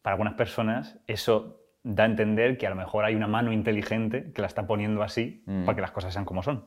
para 0.02 0.14
algunas 0.14 0.34
personas 0.34 0.98
eso 1.06 1.60
da 1.84 2.04
a 2.04 2.06
entender 2.06 2.58
que 2.58 2.66
a 2.66 2.70
lo 2.70 2.76
mejor 2.76 3.04
hay 3.04 3.14
una 3.14 3.26
mano 3.26 3.52
inteligente 3.52 4.32
que 4.32 4.40
la 4.40 4.46
está 4.46 4.66
poniendo 4.66 5.02
así 5.02 5.42
Mm. 5.46 5.64
para 5.64 5.74
que 5.76 5.80
las 5.82 5.90
cosas 5.92 6.12
sean 6.12 6.24
como 6.24 6.42
son. 6.42 6.66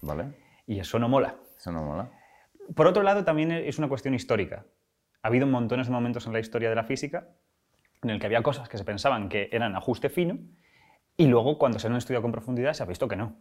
¿Vale? 0.00 0.32
Y 0.66 0.78
eso 0.78 0.98
no 0.98 1.08
mola. 1.08 1.36
Eso 1.56 1.72
no 1.72 1.82
mola. 1.82 2.10
Por 2.74 2.86
otro 2.86 3.02
lado, 3.02 3.24
también 3.24 3.50
es 3.52 3.78
una 3.78 3.88
cuestión 3.88 4.14
histórica. 4.14 4.64
Ha 5.22 5.28
habido 5.28 5.46
montones 5.46 5.86
de 5.86 5.92
momentos 5.92 6.26
en 6.26 6.32
la 6.32 6.38
historia 6.40 6.68
de 6.68 6.74
la 6.76 6.84
física 6.84 7.28
en 8.02 8.10
el 8.10 8.18
que 8.20 8.26
había 8.26 8.42
cosas 8.42 8.68
que 8.68 8.78
se 8.78 8.84
pensaban 8.84 9.28
que 9.28 9.48
eran 9.52 9.76
ajuste 9.76 10.08
fino 10.08 10.38
y 11.16 11.26
luego 11.26 11.58
cuando 11.58 11.78
se 11.78 11.86
han 11.86 11.94
estudiado 11.96 12.22
con 12.22 12.32
profundidad 12.32 12.72
se 12.72 12.82
ha 12.82 12.86
visto 12.86 13.06
que 13.08 13.16
no. 13.16 13.36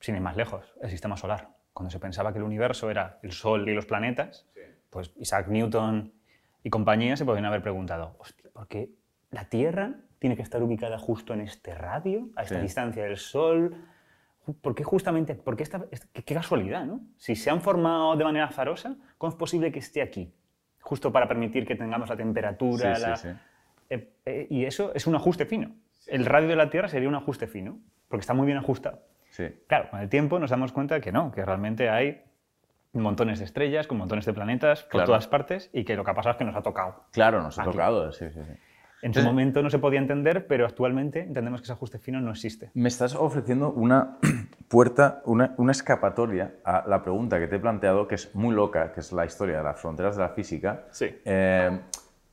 Sin 0.00 0.14
ir 0.14 0.20
más 0.20 0.36
lejos, 0.36 0.74
el 0.82 0.90
sistema 0.90 1.16
solar. 1.16 1.56
Cuando 1.72 1.90
se 1.90 1.98
pensaba 2.00 2.32
que 2.32 2.38
el 2.38 2.44
universo 2.44 2.90
era 2.90 3.18
el 3.22 3.32
Sol 3.32 3.68
y 3.68 3.74
los 3.74 3.86
planetas, 3.86 4.46
pues 4.90 5.12
Isaac 5.16 5.48
Newton 5.48 6.12
y 6.62 6.70
compañía 6.70 7.16
se 7.16 7.24
podían 7.24 7.44
haber 7.46 7.62
preguntado, 7.62 8.16
hostia, 8.58 8.64
¿por 8.64 8.68
qué 8.68 8.90
la 9.30 9.44
Tierra 9.48 9.94
tiene 10.18 10.36
que 10.36 10.42
estar 10.42 10.62
ubicada 10.62 10.98
justo 10.98 11.32
en 11.34 11.40
este 11.40 11.74
radio, 11.74 12.28
a 12.36 12.42
esta 12.42 12.56
Sí. 12.56 12.62
distancia 12.62 13.04
del 13.04 13.16
Sol? 13.16 13.74
¿Por 14.62 14.74
qué 14.74 14.82
justamente? 14.82 15.34
¿Por 15.34 15.56
qué 15.56 15.62
esta, 15.62 15.84
es- 15.90 16.06
qué, 16.06 16.34
casualidad, 16.34 16.84
¿no? 16.86 17.00
Si 17.18 17.36
se 17.36 17.50
han 17.50 17.60
formado 17.60 18.16
de 18.16 18.24
manera 18.24 18.46
azarosa, 18.46 18.96
¿cómo 19.18 19.30
es 19.30 19.36
posible 19.36 19.70
que 19.70 19.78
esté 19.78 20.00
aquí? 20.02 20.32
Justo 20.80 21.12
para 21.12 21.28
permitir 21.28 21.66
que 21.66 21.74
tengamos 21.76 22.08
la 22.08 22.16
temperatura. 22.16 22.94
Sí, 22.94 23.02
sí, 23.02 23.08
la- 23.10 23.16
sí. 23.16 23.28
Eh, 23.90 24.14
eh, 24.24 24.46
y 24.50 24.64
eso 24.64 24.92
es 24.94 25.06
un 25.06 25.14
ajuste 25.14 25.44
fino. 25.44 25.72
El 26.06 26.24
radio 26.24 26.48
de 26.48 26.56
la 26.56 26.70
Tierra 26.70 26.88
sería 26.88 27.08
un 27.08 27.14
ajuste 27.14 27.46
fino, 27.46 27.78
porque 28.08 28.20
está 28.22 28.32
muy 28.32 28.46
bien 28.46 28.56
ajustado. 28.58 29.02
Sí. 29.30 29.44
Claro, 29.66 29.90
con 29.90 30.00
el 30.00 30.08
tiempo 30.08 30.38
nos 30.38 30.48
damos 30.50 30.72
cuenta 30.72 31.00
que 31.00 31.12
no, 31.12 31.30
que 31.30 31.44
realmente 31.44 31.90
hay 31.90 32.22
montones 33.02 33.38
de 33.38 33.44
estrellas, 33.44 33.86
con 33.86 33.98
montones 33.98 34.24
de 34.26 34.32
planetas 34.32 34.82
por 34.82 34.90
Claro. 34.92 35.06
todas 35.06 35.26
partes 35.28 35.70
y 35.72 35.84
que 35.84 35.96
lo 35.96 36.04
que 36.04 36.10
ha 36.10 36.14
pasado 36.14 36.32
es 36.32 36.36
que 36.38 36.44
nos 36.44 36.56
ha 36.56 36.62
tocado. 36.62 37.04
Claro, 37.12 37.42
nos 37.42 37.58
ha 37.58 37.62
Aquí. 37.62 37.70
tocado. 37.72 38.12
Sí, 38.12 38.26
sí, 38.32 38.40
sí. 38.44 38.52
En 39.00 39.14
su 39.14 39.22
momento 39.22 39.62
no 39.62 39.70
se 39.70 39.78
podía 39.78 40.00
entender, 40.00 40.48
pero 40.48 40.66
actualmente 40.66 41.20
entendemos 41.20 41.60
que 41.60 41.66
ese 41.66 41.72
ajuste 41.72 42.00
fino 42.00 42.20
no 42.20 42.32
existe. 42.32 42.72
Me 42.74 42.88
estás 42.88 43.14
ofreciendo 43.14 43.70
una 43.70 44.18
puerta, 44.68 45.22
una, 45.24 45.54
una 45.56 45.70
escapatoria 45.70 46.54
a 46.64 46.82
la 46.88 47.00
pregunta 47.02 47.38
que 47.38 47.46
te 47.46 47.56
he 47.56 47.58
planteado, 47.60 48.08
que 48.08 48.16
es 48.16 48.34
muy 48.34 48.52
loca, 48.54 48.92
que 48.92 48.98
es 48.98 49.12
la 49.12 49.24
historia 49.24 49.58
de 49.58 49.62
las 49.62 49.80
fronteras 49.80 50.16
de 50.16 50.22
la 50.22 50.30
física. 50.30 50.86
Sí. 50.90 51.14
Eh, 51.24 51.78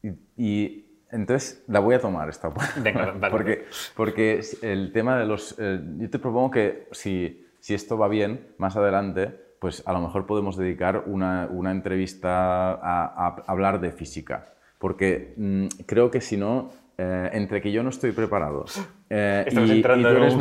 y, 0.02 0.10
y 0.38 0.86
entonces 1.12 1.64
la 1.68 1.80
voy 1.82 1.94
a 1.96 2.00
tomar 2.00 2.30
esta 2.30 2.50
puerta. 2.50 2.74
Venga, 2.82 3.14
dale. 3.20 3.30
porque, 3.32 3.66
porque 3.96 4.42
el 4.64 4.92
tema 4.92 5.20
de 5.20 5.26
los... 5.28 5.56
eh, 5.60 5.80
yo 6.00 6.10
te 6.10 6.18
propongo 6.18 6.50
que 6.50 6.88
si, 6.94 7.46
si 7.60 7.76
esto 7.76 7.96
va 7.96 8.08
bien, 8.08 8.56
más 8.58 8.76
adelante, 8.76 9.40
pues 9.60 9.84
a 9.86 9.94
lo 9.94 10.00
mejor 10.02 10.26
podemos 10.26 10.58
dedicar 10.58 11.04
una, 11.08 11.48
una 11.52 11.72
entrevista 11.72 12.72
a, 12.74 13.06
a 13.28 13.44
hablar 13.48 13.80
de 13.80 13.92
física. 13.92 14.46
Porque 14.80 15.34
mm, 15.38 15.68
creo 15.86 16.12
que 16.12 16.22
si 16.22 16.38
no, 16.38 16.72
eh, 16.98 17.30
entre 17.34 17.62
que 17.62 17.72
yo 17.72 17.82
no 17.84 17.90
estoy 17.90 18.12
preparado 18.12 18.66
eh, 19.10 19.44
Estamos 19.48 19.70
y, 19.70 19.74
entrando 19.74 20.10
y 20.10 20.16
en 20.16 20.18
un 20.18 20.24
en 20.24 20.38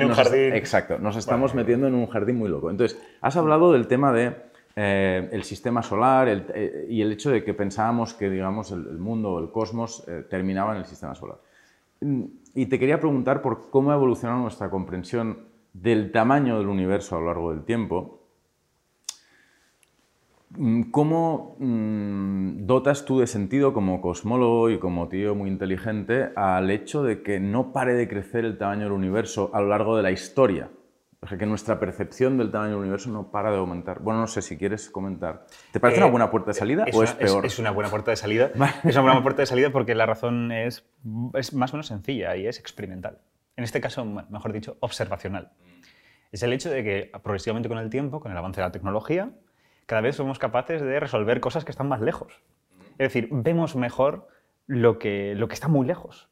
en 0.00 0.08
nos 0.08 0.16
jardín. 0.16 0.52
Exacto, 0.54 0.98
nos 0.98 1.16
estamos 1.16 1.54
metiendo 1.54 1.86
en 1.86 1.94
un 1.94 2.06
jardín 2.06 2.36
muy 2.36 2.48
loco. 2.48 2.70
Entonces, 2.70 3.00
has 3.20 3.36
hablado 3.36 3.72
del 3.72 3.86
tema 3.86 4.12
de 4.12 4.34
eh, 4.76 5.28
el 5.32 5.42
sistema 5.44 5.82
solar 5.82 6.28
el- 6.28 6.44
eh, 6.54 6.86
y 6.90 7.00
el 7.00 7.10
hecho 7.12 7.30
de 7.30 7.42
que 7.44 7.54
pensábamos 7.54 8.12
que, 8.14 8.28
digamos, 8.28 8.70
el, 8.72 8.86
el 8.86 8.98
mundo 8.98 9.32
o 9.32 9.38
el 9.40 9.50
cosmos 9.50 10.04
terminaba 10.28 10.72
en 10.72 10.78
el 10.78 10.84
sistema 10.84 11.14
solar. 11.14 11.38
Mm, 12.00 12.24
Y 12.54 12.66
te 12.66 12.78
quería 12.78 12.98
preguntar 13.00 13.40
por 13.42 13.70
cómo 13.70 13.90
ha 13.90 13.94
evolucionado 13.94 14.40
nuestra 14.40 14.68
comprensión 14.70 15.38
del 15.82 16.10
tamaño 16.12 16.58
del 16.58 16.68
universo 16.68 17.16
a 17.16 17.20
lo 17.20 17.26
largo 17.26 17.50
del 17.50 17.64
tiempo. 17.64 18.22
Mm, 20.50 20.90
¿Cómo 20.90 21.56
mm, 21.58 22.66
dotas 22.66 23.04
tú 23.04 23.20
de 23.20 23.26
sentido 23.26 23.72
como 23.72 24.00
cosmólogo 24.00 24.70
y 24.70 24.78
como 24.78 25.08
tío 25.08 25.34
muy 25.34 25.50
inteligente 25.50 26.30
al 26.34 26.70
hecho 26.70 27.02
de 27.02 27.22
que 27.22 27.40
no 27.40 27.72
pare 27.72 27.94
de 27.94 28.08
crecer 28.08 28.44
el 28.44 28.56
tamaño 28.56 28.84
del 28.84 28.92
universo 28.92 29.50
a 29.52 29.60
lo 29.60 29.68
largo 29.68 29.96
de 29.96 30.02
la 30.02 30.10
historia? 30.10 30.70
O 31.20 31.26
sea, 31.26 31.38
que 31.38 31.46
nuestra 31.46 31.80
percepción 31.80 32.38
del 32.38 32.50
tamaño 32.50 32.72
del 32.72 32.80
universo 32.80 33.10
no 33.10 33.30
para 33.30 33.50
de 33.50 33.56
aumentar. 33.56 34.00
Bueno, 34.00 34.20
no 34.20 34.26
sé 34.26 34.42
si 34.42 34.56
quieres 34.56 34.88
comentar. 34.90 35.46
¿Te 35.72 35.80
parece 35.80 36.00
Eh, 36.00 36.04
una 36.04 36.10
buena 36.10 36.30
puerta 36.30 36.50
de 36.52 36.54
salida 36.54 36.84
o 36.92 37.02
es 37.02 37.12
peor? 37.12 37.44
Es, 37.44 37.58
una 37.58 37.70
buena 37.70 37.90
puerta 37.90 38.12
de 38.12 38.16
salida. 38.16 38.52
Es 38.84 38.94
una 38.94 39.02
buena 39.02 39.22
puerta 39.22 39.42
de 39.42 39.46
salida 39.46 39.70
porque 39.70 39.94
la 39.94 40.06
razón 40.06 40.52
es, 40.52 40.84
es 41.34 41.52
más 41.52 41.72
o 41.72 41.76
menos 41.76 41.86
sencilla 41.86 42.36
y 42.36 42.46
es 42.46 42.60
experimental. 42.60 43.18
En 43.56 43.64
este 43.64 43.80
caso, 43.80 44.04
mejor 44.04 44.52
dicho, 44.52 44.76
observacional. 44.80 45.52
Es 46.32 46.42
el 46.42 46.52
hecho 46.52 46.70
de 46.70 46.84
que 46.84 47.10
progresivamente 47.22 47.68
con 47.68 47.78
el 47.78 47.88
tiempo, 47.88 48.20
con 48.20 48.30
el 48.32 48.38
avance 48.38 48.60
de 48.60 48.66
la 48.66 48.72
tecnología, 48.72 49.30
cada 49.86 50.02
vez 50.02 50.16
somos 50.16 50.38
capaces 50.38 50.82
de 50.82 51.00
resolver 51.00 51.40
cosas 51.40 51.64
que 51.64 51.70
están 51.70 51.88
más 51.88 52.00
lejos. 52.00 52.42
Es 52.98 53.12
decir, 53.12 53.28
vemos 53.30 53.76
mejor 53.76 54.28
lo 54.66 54.98
que, 54.98 55.34
lo 55.34 55.48
que 55.48 55.54
está 55.54 55.68
muy 55.68 55.86
lejos. 55.86 56.28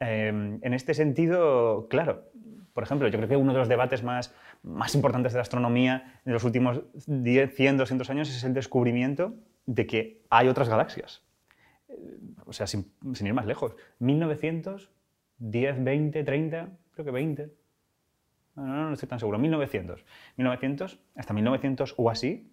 Eh, 0.00 0.28
en 0.28 0.74
este 0.74 0.94
sentido, 0.94 1.86
claro, 1.88 2.24
por 2.72 2.82
ejemplo, 2.82 3.06
yo 3.08 3.18
creo 3.18 3.28
que 3.28 3.36
uno 3.36 3.52
de 3.52 3.58
los 3.58 3.68
debates 3.68 4.02
más, 4.02 4.34
más 4.62 4.94
importantes 4.94 5.32
de 5.32 5.36
la 5.38 5.42
astronomía 5.42 6.20
en 6.24 6.32
los 6.32 6.44
últimos 6.44 6.80
10, 7.06 7.54
100, 7.54 7.76
200 7.76 8.10
años 8.10 8.30
es 8.30 8.42
el 8.44 8.54
descubrimiento 8.54 9.34
de 9.66 9.86
que 9.86 10.22
hay 10.30 10.48
otras 10.48 10.68
galaxias. 10.68 11.22
Eh, 11.88 12.18
O 12.46 12.52
sea, 12.52 12.66
sin, 12.66 12.90
sin 13.12 13.26
ir 13.26 13.34
más 13.34 13.46
lejos. 13.46 13.76
1900, 13.98 14.90
10, 15.42 15.82
20, 15.82 16.24
30, 16.24 16.70
creo 16.92 17.04
que 17.04 17.10
20. 17.10 17.50
No, 18.54 18.66
no, 18.66 18.88
no 18.88 18.92
estoy 18.92 19.08
tan 19.08 19.18
seguro. 19.18 19.38
1900. 19.38 20.04
1900, 20.36 21.00
hasta 21.16 21.34
1900 21.34 21.94
o 21.96 22.10
así, 22.10 22.52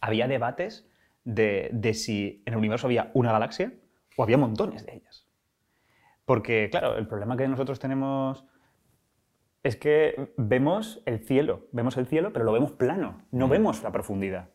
había 0.00 0.26
debates 0.26 0.88
de, 1.24 1.70
de 1.72 1.94
si 1.94 2.42
en 2.44 2.54
el 2.54 2.58
universo 2.58 2.88
había 2.88 3.10
una 3.14 3.30
galaxia 3.30 3.72
o 4.16 4.22
había 4.22 4.36
montones 4.36 4.84
de 4.84 4.96
ellas. 4.96 5.28
Porque, 6.24 6.68
claro, 6.70 6.96
el 6.98 7.06
problema 7.06 7.36
que 7.36 7.46
nosotros 7.46 7.78
tenemos 7.78 8.44
es 9.62 9.76
que 9.76 10.32
vemos 10.36 11.02
el 11.06 11.20
cielo, 11.20 11.68
vemos 11.70 11.96
el 11.96 12.06
cielo, 12.06 12.32
pero 12.32 12.44
lo 12.44 12.52
vemos 12.52 12.72
plano, 12.72 13.22
no 13.30 13.46
vemos 13.48 13.82
la 13.84 13.92
profundidad. 13.92 14.48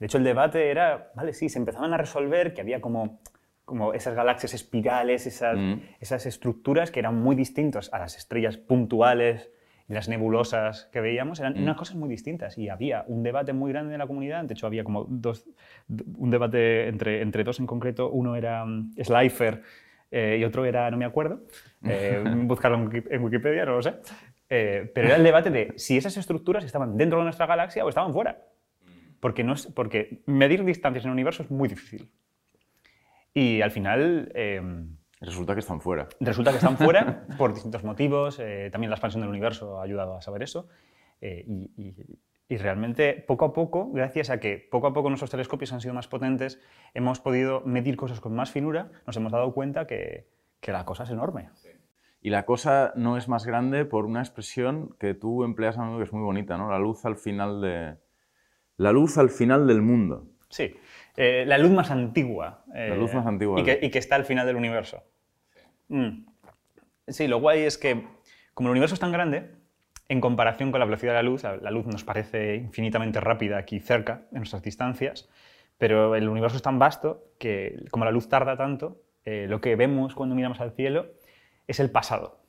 De 0.00 0.06
hecho, 0.06 0.18
el 0.18 0.24
debate 0.24 0.70
era, 0.70 1.12
vale, 1.14 1.32
sí, 1.34 1.48
se 1.48 1.58
empezaban 1.58 1.92
a 1.92 1.98
resolver 1.98 2.52
que 2.52 2.60
había 2.60 2.80
como, 2.80 3.20
como 3.68 3.92
esas 3.92 4.14
galaxias 4.14 4.54
espirales, 4.54 5.26
esas, 5.26 5.56
Mm. 5.58 5.74
esas 6.00 6.24
estructuras 6.24 6.90
que 6.90 7.00
eran 7.00 7.16
muy 7.16 7.36
distintas 7.36 7.92
a 7.92 7.98
las 7.98 8.16
estrellas 8.16 8.56
puntuales 8.56 9.50
y 9.88 9.92
las 9.92 10.08
nebulosas 10.08 10.88
que 10.90 11.02
veíamos, 11.02 11.38
eran 11.38 11.58
unas 11.62 11.76
cosas 11.76 11.96
muy 11.96 12.08
distintas. 12.08 12.56
Y 12.56 12.70
había 12.70 13.04
un 13.08 13.22
debate 13.22 13.52
muy 13.52 13.70
grande 13.70 13.92
en 13.94 13.98
la 13.98 14.06
comunidad, 14.06 14.44
de 14.44 14.54
hecho 14.54 14.66
había 14.66 14.84
como 14.84 15.04
dos, 15.04 15.46
un 16.16 16.30
debate 16.30 16.88
entre, 16.88 17.20
entre 17.20 17.44
dos 17.44 17.60
en 17.60 17.66
concreto, 17.66 18.10
uno 18.10 18.36
era 18.36 18.64
mm, 18.64 18.94
Schleifer 19.02 19.62
eh, 20.10 20.38
y 20.40 20.44
otro 20.44 20.64
era, 20.64 20.90
no 20.90 20.96
me 20.96 21.04
acuerdo, 21.04 21.42
eh, 21.84 22.22
buscarlo 22.46 22.78
en 22.78 23.22
Wikipedia, 23.22 23.66
no 23.66 23.76
lo 23.76 23.82
sé, 23.82 23.94
Eh, 24.50 24.90
pero 24.94 25.08
era 25.08 25.16
el 25.16 25.24
debate 25.24 25.50
de 25.50 25.74
si 25.76 25.98
esas 25.98 26.16
estructuras 26.16 26.64
estaban 26.64 26.96
dentro 26.96 27.18
de 27.18 27.24
nuestra 27.24 27.44
galaxia 27.44 27.84
o 27.84 27.88
estaban 27.90 28.14
fuera. 28.14 28.38
Porque, 29.20 29.44
no 29.44 29.52
es, 29.52 29.66
porque 29.66 30.22
medir 30.24 30.64
distancias 30.64 31.04
en 31.04 31.10
el 31.10 31.12
universo 31.12 31.42
es 31.42 31.50
muy 31.50 31.68
difícil. 31.68 32.08
Y 33.34 33.60
al 33.62 33.70
final 33.70 34.30
eh, 34.34 34.60
Resulta 35.20 35.54
que 35.54 35.60
están 35.60 35.80
fuera. 35.80 36.08
resulta 36.20 36.50
que 36.50 36.58
están 36.58 36.76
fuera 36.76 37.26
por 37.38 37.52
distintos 37.54 37.82
motivos. 37.84 38.38
eh, 38.40 38.68
también 38.70 38.90
la 38.90 38.96
expansión 38.96 39.20
del 39.22 39.30
universo 39.30 39.80
ha 39.80 39.82
ayudado 39.84 40.16
a 40.16 40.22
saber 40.22 40.42
eso. 40.42 40.68
eh, 41.20 41.44
y, 41.46 41.70
y- 41.76 41.94
y 42.50 42.56
realmente, 42.56 43.12
poco 43.28 43.44
a 43.44 43.52
poco, 43.52 43.90
gracias 43.92 44.30
a 44.30 44.40
que 44.40 44.56
poco 44.70 44.86
a 44.86 44.94
poco 44.94 45.10
nuestros 45.10 45.30
telescopios 45.30 45.70
han 45.74 45.82
sido 45.82 45.92
más 45.92 46.08
potentes, 46.08 46.58
hemos 46.94 47.20
podido 47.20 47.60
medir 47.66 47.94
cosas 47.96 48.20
con 48.20 48.34
más 48.34 48.50
finura, 48.50 48.90
nos 49.06 49.14
hemos 49.18 49.32
dado 49.32 49.52
cuenta 49.52 49.86
que, 49.86 50.26
que 50.60 50.72
la 50.72 50.86
cosa 50.86 51.02
es 51.02 51.10
enorme. 51.10 51.50
Y 52.22 52.30
la 52.30 52.46
cosa 52.46 52.94
no 52.96 53.18
es 53.18 53.28
más 53.28 53.44
grande 53.44 53.84
por 53.84 54.06
una 54.06 54.20
expresión 54.20 54.96
que 54.98 55.12
tú 55.12 55.44
empleas 55.44 55.76
a 55.76 55.82
menudo 55.82 55.98
que 55.98 56.04
es 56.04 56.12
muy 56.14 56.22
bonita, 56.22 56.56
¿no? 56.56 56.70
La 56.70 56.78
luz 56.78 57.04
al 57.04 57.16
final 57.16 57.60
de... 57.60 57.96
La 58.78 58.92
luz 58.92 59.18
al 59.18 59.28
final 59.28 59.66
del 59.66 59.82
mundo. 59.82 60.26
Sí, 60.48 60.74
eh, 61.16 61.44
la 61.46 61.58
luz 61.58 61.70
más 61.70 61.90
antigua. 61.90 62.64
eh, 62.74 62.88
La 62.90 62.96
luz 62.96 63.12
más 63.14 63.26
antigua. 63.26 63.60
Y 63.60 63.64
que, 63.64 63.78
y 63.82 63.90
que 63.90 63.98
está 63.98 64.16
al 64.16 64.24
final 64.24 64.46
del 64.46 64.56
universo. 64.56 65.02
Mm. 65.88 66.26
Sí, 67.06 67.26
lo 67.26 67.38
guay 67.40 67.62
es 67.62 67.78
que 67.78 68.06
como 68.54 68.68
el 68.68 68.72
universo 68.72 68.94
es 68.94 69.00
tan 69.00 69.12
grande, 69.12 69.50
en 70.08 70.20
comparación 70.20 70.70
con 70.70 70.80
la 70.80 70.86
velocidad 70.86 71.12
de 71.12 71.16
la 71.16 71.22
luz, 71.22 71.42
la, 71.42 71.56
la 71.56 71.70
luz 71.70 71.86
nos 71.86 72.02
parece 72.04 72.56
infinitamente 72.56 73.20
rápida 73.20 73.58
aquí 73.58 73.78
cerca, 73.78 74.22
en 74.32 74.38
nuestras 74.38 74.62
distancias, 74.62 75.28
pero 75.76 76.16
el 76.16 76.28
universo 76.28 76.56
es 76.56 76.62
tan 76.62 76.78
vasto 76.78 77.24
que 77.38 77.84
como 77.90 78.04
la 78.04 78.10
luz 78.10 78.28
tarda 78.28 78.56
tanto, 78.56 79.02
eh, 79.24 79.46
lo 79.48 79.60
que 79.60 79.76
vemos 79.76 80.14
cuando 80.14 80.34
miramos 80.34 80.60
al 80.60 80.72
cielo 80.72 81.12
es 81.66 81.78
el 81.80 81.90
pasado. 81.90 82.40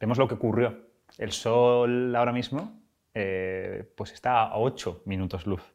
Vemos 0.00 0.18
lo 0.18 0.28
que 0.28 0.34
ocurrió. 0.34 0.86
El 1.18 1.32
Sol 1.32 2.14
ahora 2.16 2.32
mismo 2.32 2.80
eh, 3.12 3.84
pues 3.96 4.12
está 4.12 4.42
a 4.42 4.56
8 4.58 5.02
minutos 5.04 5.46
luz. 5.46 5.73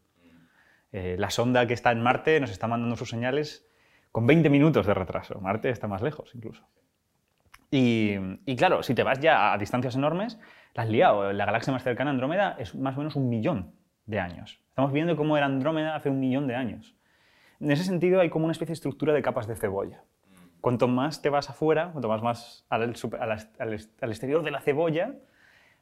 Eh, 0.91 1.16
la 1.20 1.30
sonda 1.30 1.68
que 1.68 1.74
está 1.74 1.91
en 1.91 2.02
Marte 2.02 2.40
nos 2.40 2.49
está 2.49 2.68
mandando 2.68 2.95
sus 2.95 3.10
señales 3.10 3.68
con 4.11 4.26
20 4.26 4.49
minutos 4.49 4.86
de 4.86 4.94
retraso. 4.94 5.40
Marte 5.40 5.70
está 5.70 5.88
más 5.88 6.02
lejos 6.02 6.32
incluso. 6.34 6.68
Y, 7.72 8.18
claro, 8.56 8.82
si 8.82 8.95
te 8.95 9.03
vas 9.03 9.20
ya 9.20 9.53
a 9.53 9.57
distancias 9.57 9.95
enormes, 9.95 10.40
la 10.74 10.84
has 10.84 10.90
liado. 10.90 11.32
La 11.34 11.45
galaxia 11.45 11.72
más 11.72 11.84
cercana, 11.84 12.10
Andrómeda, 12.10 12.56
es 12.57 12.74
más 12.74 12.95
o 12.95 12.99
menos 12.99 13.16
un 13.16 13.30
millón 13.30 13.76
de 14.07 14.20
años. 14.20 14.60
Estamos 14.70 14.91
viendo 14.91 15.16
cómo 15.16 15.38
era 15.38 15.45
Andrómeda 15.45 15.95
hace 15.95 16.10
un 16.10 16.20
millón 16.20 16.48
de 16.48 16.56
años. 16.56 16.95
En 17.60 17.70
ese 17.70 17.84
sentido 17.84 18.22
hay 18.22 18.30
como 18.30 18.45
una 18.45 18.53
especie 18.53 18.72
de 18.72 18.74
estructura 18.74 19.14
de 19.14 19.22
capas 19.22 19.48
de 19.48 19.56
cebolla. 19.56 20.03
Cuanto 20.61 20.88
más 20.88 21.22
te 21.22 21.30
vas 21.30 21.49
afuera, 21.49 21.91
cuanto 21.91 22.10
más 22.10 22.66
al 22.70 22.90
exterior 24.11 24.44
de 24.44 24.52
la 24.52 24.61
cebolla, 24.61 25.14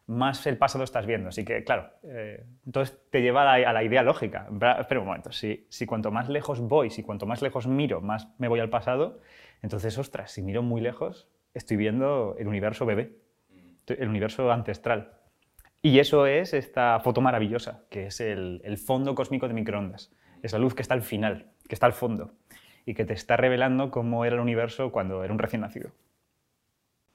más 0.08 0.48
el 0.48 0.58
pasado 0.58 0.84
estás 0.84 1.06
viendo. 1.06 1.30
Así 1.30 1.46
que, 1.46 1.64
claro, 1.64 1.92
eh, 2.04 2.46
entonces 2.66 2.98
te 3.10 3.22
lleva 3.22 3.54
a 3.54 3.74
la, 3.74 3.84
idea 3.84 4.04
lógica. 4.04 4.48
Espera 4.80 5.02
un 5.02 5.08
momento, 5.08 5.32
si, 5.32 5.68
si, 5.70 5.86
cuanto 5.86 6.12
más 6.12 6.30
lejos 6.30 6.62
voy, 6.62 6.90
si 6.90 7.04
cuanto 7.04 7.26
más 7.26 7.42
lejos 7.42 7.68
miro, 7.68 8.02
más 8.02 8.30
me 8.40 8.48
voy 8.48 8.60
al 8.60 8.70
pasado, 8.70 9.20
entonces, 9.62 9.98
ostras, 9.98 10.32
si 10.32 10.42
miro 10.42 10.62
muy 10.62 10.82
lejos, 10.82 11.28
estoy 11.54 11.78
viendo 11.78 12.36
el 12.40 12.48
universo 12.48 12.86
bebé, 12.86 13.18
el 13.88 14.08
universo 14.10 14.52
ancestral. 14.52 15.14
Y 15.82 16.00
eso 16.00 16.26
es 16.26 16.54
esta 16.54 17.00
foto 17.00 17.22
maravillosa, 17.22 17.84
que 17.90 18.08
es 18.08 18.20
el, 18.20 18.78
fondo 18.78 19.16
cósmico 19.16 19.48
de 19.48 19.54
microondas. 19.54 20.12
Es 20.42 20.54
la 20.54 20.60
luz 20.60 20.74
que 20.74 20.82
está 20.82 20.94
al 20.94 21.02
final, 21.02 21.52
que 21.68 21.76
está 21.76 21.86
al 21.86 21.94
fondo, 21.94 22.34
y 22.86 22.94
que 22.94 23.06
te 23.06 23.14
está 23.14 23.38
revelando 23.38 23.92
cómo 23.92 24.26
era 24.26 24.36
el 24.36 24.42
universo 24.42 24.92
cuando 24.92 25.24
era 25.24 25.34
un 25.34 25.40
recién 25.40 25.62
nacido 25.62 25.92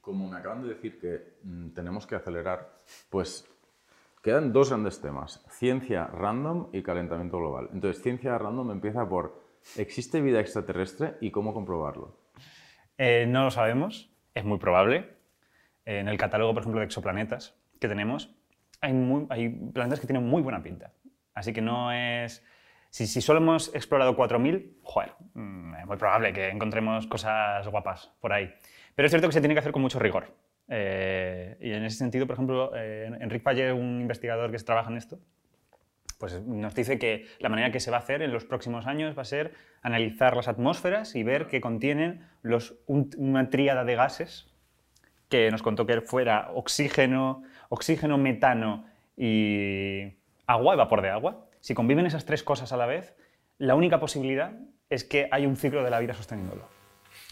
como 0.02 0.28
me 0.28 0.36
acaban 0.36 0.62
de 0.62 0.68
decir 0.68 0.98
que 0.98 1.38
mm, 1.44 1.70
tenemos 1.70 2.06
que 2.06 2.16
acelerar, 2.16 2.82
pues 3.08 3.48
quedan 4.22 4.52
dos 4.52 4.68
grandes 4.68 5.00
temas, 5.00 5.42
ciencia 5.48 6.08
random 6.08 6.68
y 6.72 6.82
calentamiento 6.82 7.38
global. 7.38 7.70
Entonces, 7.72 8.02
ciencia 8.02 8.36
random 8.36 8.72
empieza 8.72 9.08
por, 9.08 9.40
¿existe 9.76 10.20
vida 10.20 10.40
extraterrestre 10.40 11.14
y 11.20 11.30
cómo 11.30 11.54
comprobarlo? 11.54 12.18
Eh, 12.98 13.26
no 13.26 13.44
lo 13.44 13.50
sabemos, 13.50 14.10
es 14.34 14.44
muy 14.44 14.58
probable. 14.58 15.16
En 15.84 16.08
el 16.08 16.18
catálogo, 16.18 16.52
por 16.52 16.62
ejemplo, 16.62 16.80
de 16.80 16.86
exoplanetas 16.86 17.56
que 17.80 17.88
tenemos, 17.88 18.34
hay, 18.80 19.26
hay 19.30 19.48
planetas 19.48 20.00
que 20.00 20.06
tienen 20.06 20.28
muy 20.28 20.42
buena 20.42 20.62
pinta. 20.62 20.92
Así 21.32 21.52
que 21.52 21.62
no 21.62 21.92
es... 21.92 22.44
Si, 22.90 23.06
si 23.06 23.22
solo 23.22 23.38
hemos 23.38 23.74
explorado 23.74 24.16
4.000, 24.16 24.80
joder, 24.82 25.12
mm, 25.34 25.74
es 25.76 25.86
muy 25.86 25.96
probable 25.96 26.32
que 26.32 26.48
encontremos 26.48 27.06
cosas 27.06 27.66
guapas 27.68 28.12
por 28.20 28.32
ahí. 28.32 28.52
Pero 28.94 29.06
es 29.06 29.12
cierto 29.12 29.28
que 29.28 29.32
se 29.32 29.40
tiene 29.40 29.54
que 29.54 29.60
hacer 29.60 29.72
con 29.72 29.82
mucho 29.82 29.98
rigor. 29.98 30.34
Eh, 30.68 31.56
y 31.60 31.72
en 31.72 31.84
ese 31.84 31.98
sentido, 31.98 32.26
por 32.26 32.34
ejemplo, 32.34 32.72
eh, 32.74 33.10
Enrique 33.20 33.42
Palle, 33.42 33.72
un 33.72 34.00
investigador 34.00 34.50
que 34.50 34.58
trabaja 34.58 34.90
en 34.90 34.96
esto, 34.96 35.18
pues 36.18 36.40
nos 36.40 36.74
dice 36.74 36.98
que 37.00 37.26
la 37.40 37.48
manera 37.48 37.72
que 37.72 37.80
se 37.80 37.90
va 37.90 37.96
a 37.96 38.00
hacer 38.00 38.22
en 38.22 38.32
los 38.32 38.44
próximos 38.44 38.86
años 38.86 39.18
va 39.18 39.22
a 39.22 39.24
ser 39.24 39.54
analizar 39.82 40.36
las 40.36 40.46
atmósferas 40.46 41.16
y 41.16 41.24
ver 41.24 41.48
que 41.48 41.60
contienen 41.60 42.24
una 43.16 43.50
tríada 43.50 43.84
de 43.84 43.96
gases 43.96 44.46
que 45.28 45.50
nos 45.50 45.62
contó 45.62 45.84
que 45.84 46.00
fuera 46.00 46.50
oxígeno, 46.54 47.42
oxígeno, 47.70 48.18
metano 48.18 48.84
y 49.16 50.12
agua, 50.46 50.76
vapor 50.76 51.02
de 51.02 51.10
agua. 51.10 51.48
Si 51.58 51.74
conviven 51.74 52.06
esas 52.06 52.24
tres 52.24 52.42
cosas 52.42 52.72
a 52.72 52.76
la 52.76 52.86
vez, 52.86 53.16
la 53.58 53.74
única 53.74 53.98
posibilidad 53.98 54.52
es 54.90 55.04
que 55.04 55.28
hay 55.32 55.46
un 55.46 55.56
ciclo 55.56 55.82
de 55.82 55.90
la 55.90 55.98
vida 55.98 56.14
sosteniéndolo. 56.14 56.81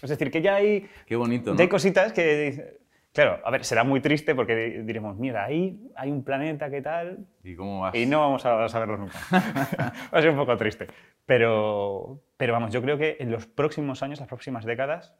Es 0.02 0.10
decir, 0.10 0.31
que 0.31 0.43
ya 0.43 0.56
hay, 0.56 0.89
Qué 1.06 1.16
bonito, 1.16 1.55
hay 1.59 1.68
cositas 1.68 2.12
que... 2.12 2.78
Claro, 3.12 3.40
a 3.44 3.51
ver, 3.51 3.64
será 3.64 3.82
muy 3.82 4.01
triste 4.01 4.36
porque 4.36 4.82
diremos, 4.85 5.18
mira, 5.18 5.44
ahí 5.44 5.81
hay 5.97 6.12
un 6.12 6.22
planeta 6.22 6.70
que 6.70 6.81
tal... 6.81 7.27
¿Y 7.43 7.56
cómo 7.56 7.81
vas? 7.81 7.94
Y 7.94 8.06
no 8.06 8.20
vamos 8.20 8.47
a 8.47 8.68
saberlo 8.68 8.98
nunca. 8.98 9.18
Va 9.32 10.18
a 10.18 10.20
ser 10.22 10.31
un 10.31 10.36
poco 10.36 10.56
triste. 10.56 10.86
Pero, 11.27 12.20
pero 12.36 12.52
vamos, 12.52 12.72
yo 12.72 12.81
creo 12.82 12.98
que 12.98 13.16
en 13.18 13.32
los 13.32 13.47
próximos 13.47 14.05
años, 14.05 14.20
las 14.20 14.28
próximas 14.28 14.64
décadas, 14.64 15.16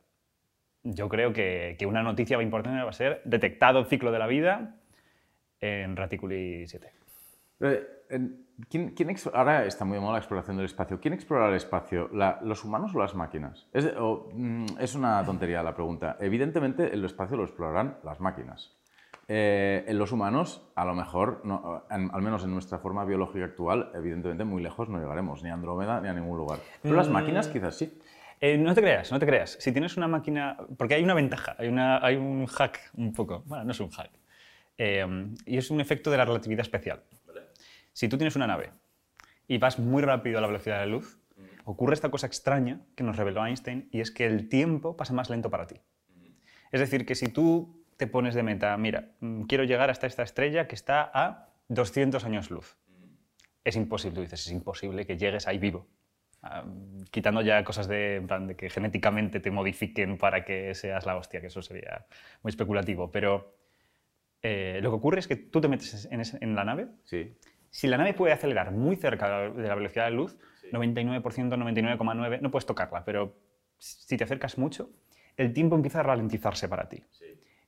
yo 0.85 1.09
creo 1.09 1.32
que, 1.32 1.74
que 1.81 1.86
una 1.86 2.05
noticia 2.05 2.40
importante 2.40 2.81
va 2.81 2.90
a 2.90 2.93
ser 2.93 3.23
detectado 3.24 3.81
el 3.81 3.86
ciclo 3.86 4.12
de 4.12 4.19
la 4.20 4.28
vida 4.28 4.77
en 5.61 5.97
Raticuli 5.97 6.66
7. 6.69 6.93
Eh, 7.61 7.86
¿quién, 8.69 8.95
ahora 9.32 9.65
está 9.65 9.85
muy 9.85 9.97
de 9.97 10.01
moda 10.01 10.12
la 10.12 10.19
exploración 10.19 10.57
del 10.57 10.66
espacio. 10.66 11.01
¿Quién 11.01 11.15
explora 11.15 11.49
el 11.49 11.55
espacio? 11.55 12.09
¿Los 12.43 12.65
humanos 12.65 12.95
o 12.95 12.99
las 12.99 13.15
máquinas? 13.15 13.66
Mm, 13.73 14.66
es, 14.78 14.95
una 14.95 15.24
tontería 15.24 15.62
la 15.62 15.74
pregunta. 15.74 16.16
Evidentemente, 16.20 16.93
el 16.93 17.05
espacio 17.05 17.37
lo 17.37 17.45
explorarán 17.45 17.99
las 18.05 18.20
máquinas. 18.20 18.77
Eh, 19.28 19.85
en 19.87 19.99
los 19.99 20.11
humanos, 20.11 20.69
a 20.74 20.85
lo 20.85 20.95
mejor, 20.95 21.43
al 21.89 22.23
menos 22.23 22.45
en 22.45 22.53
nuestra 22.53 22.78
forma 22.78 23.05
biológica 23.05 23.45
actual, 23.45 23.93
evidentemente 23.95 24.45
muy 24.45 24.62
lejos 24.62 24.89
no 24.89 24.99
llegaremos, 24.99 25.43
ni 25.43 25.51
a 25.51 25.55
Andrómeda 25.55 26.01
ni 26.01 26.09
a 26.09 26.12
ningún 26.12 26.37
lugar. 26.37 26.59
Pero 26.82 26.97
las 26.97 27.09
máquinas 27.09 27.49
mm. 27.49 27.53
quizás 27.53 27.77
sí. 27.77 27.99
Eh, 28.41 28.57
no 28.57 28.74
te 28.74 28.81
creas, 28.81 29.12
no 29.12 29.19
te 29.19 29.27
creas. 29.27 29.57
Si 29.61 29.70
tienes 29.70 29.97
una 29.97 30.09
máquina, 30.09 30.57
porque 30.77 30.95
hay 30.95 31.05
una 31.05 31.15
ventaja, 31.15 31.55
hay, 31.59 31.69
una, 31.69 32.05
hay 32.05 32.16
un 32.16 32.47
hack 32.47 32.91
un 32.97 33.12
poco, 33.12 33.43
bueno, 33.47 33.65
no 33.65 33.70
es 33.70 33.81
un 33.81 33.91
hack, 33.91 34.11
y 34.78 35.59
es 35.59 35.70
un 35.70 35.81
efecto 35.81 36.11
de 36.11 36.16
la 36.16 36.24
relatividad 36.24 36.62
especial. 36.62 37.03
Si 37.93 38.09
tú 38.09 38.17
tienes 38.17 38.37
una 38.37 38.47
nave 38.47 38.73
y 39.49 39.59
vas 39.59 39.79
muy 39.79 40.03
rápido 40.03 40.39
a 40.39 40.41
la 40.41 40.47
velocidad 40.47 40.81
de 40.81 40.87
la 40.87 40.93
luz, 40.93 41.19
ocurre 41.65 41.95
esta 41.95 42.11
cosa 42.11 42.27
extraña 42.27 42.81
que 42.95 43.05
nos 43.05 43.17
reveló 43.17 43.45
Einstein 43.45 43.89
y 43.91 44.01
es 44.01 44.11
que 44.11 44.27
el 44.27 44.49
tiempo 44.49 44.97
pasa 44.97 45.12
más 45.12 45.31
lento 45.31 45.51
para 45.51 45.67
ti. 45.67 45.77
Es 46.73 46.81
decir, 46.81 47.05
que 47.05 47.15
si 47.15 47.29
tú 47.29 47.85
te 47.97 48.07
pones 48.07 48.35
de 48.35 48.43
meta, 48.43 48.77
mira, 48.77 49.12
mm, 49.21 49.43
quiero 49.43 49.65
llegar 49.65 49.91
hasta 49.91 50.07
esta 50.07 50.23
estrella 50.23 50.69
que 50.69 50.75
está 50.75 51.11
a 51.12 51.49
200 51.69 52.25
años 52.25 52.51
luz. 52.51 52.77
Es 53.65 53.77
imposible, 53.77 54.15
tú 54.15 54.21
dices, 54.23 54.47
es 54.47 54.53
imposible 54.53 55.05
que 55.07 55.19
llegues 55.19 55.47
ahí 55.47 55.59
vivo. 55.59 55.87
Ah, 56.43 56.65
quitando 57.11 57.43
ya 57.43 57.62
cosas 57.65 57.87
de, 57.87 58.21
de, 58.21 58.57
que 58.57 58.71
genéticamente 58.71 59.41
te 59.41 59.51
modifiquen 59.51 60.17
para 60.17 60.45
que 60.45 60.75
seas 60.75 61.05
la 61.05 61.17
hostia, 61.17 61.41
que 61.41 61.49
eso 61.49 61.61
sería 61.61 62.07
muy 62.43 62.51
especulativo. 62.51 63.11
Pero 63.11 63.59
eh, 64.41 64.81
lo 64.83 64.91
que 64.91 64.97
ocurre 64.97 65.19
es 65.19 65.29
que 65.29 65.37
tú 65.37 65.61
te 65.61 65.69
metes 65.69 66.09
en, 66.11 66.23
en 66.41 66.55
la 66.55 66.65
nave 66.65 66.89
sí. 67.05 67.37
Si 67.71 67.87
la 67.87 67.97
nave 67.97 68.15
puede 68.15 68.33
acelerar 68.33 68.73
muy 68.73 68.97
cerca 68.97 69.51
de 69.51 69.69
la 69.69 69.75
velocidad 69.75 70.07
de 70.07 70.11
luz, 70.11 70.37
99%, 70.73 71.23
99,9%, 71.23 72.41
no 72.41 72.51
puedes 72.51 72.67
tocarla, 72.67 73.05
pero 73.05 73.37
si 73.79 74.17
te 74.17 74.25
acercas 74.25 74.59
mucho, 74.59 74.91
el 75.37 75.53
tiempo 75.53 75.77
empieza 75.77 76.01
a 76.01 76.03
ralentizarse 76.03 76.69
para 76.69 76.89
ti. 76.89 77.05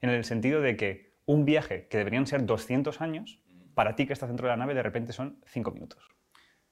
En 0.01 0.11
el 0.11 0.25
sentido 0.25 0.61
de 0.61 0.77
que 0.77 1.15
un 1.25 1.45
viaje 1.45 1.87
que 1.89 1.99
deberían 1.99 2.27
ser 2.27 2.45
200 2.45 3.01
años, 3.01 3.41
para 3.75 3.95
ti 3.95 4.07
que 4.07 4.13
estás 4.13 4.29
dentro 4.29 4.47
de 4.47 4.53
la 4.53 4.57
nave, 4.57 4.75
de 4.75 4.83
repente 4.83 5.13
son 5.13 5.39
5 5.47 5.71
minutos. 5.71 6.07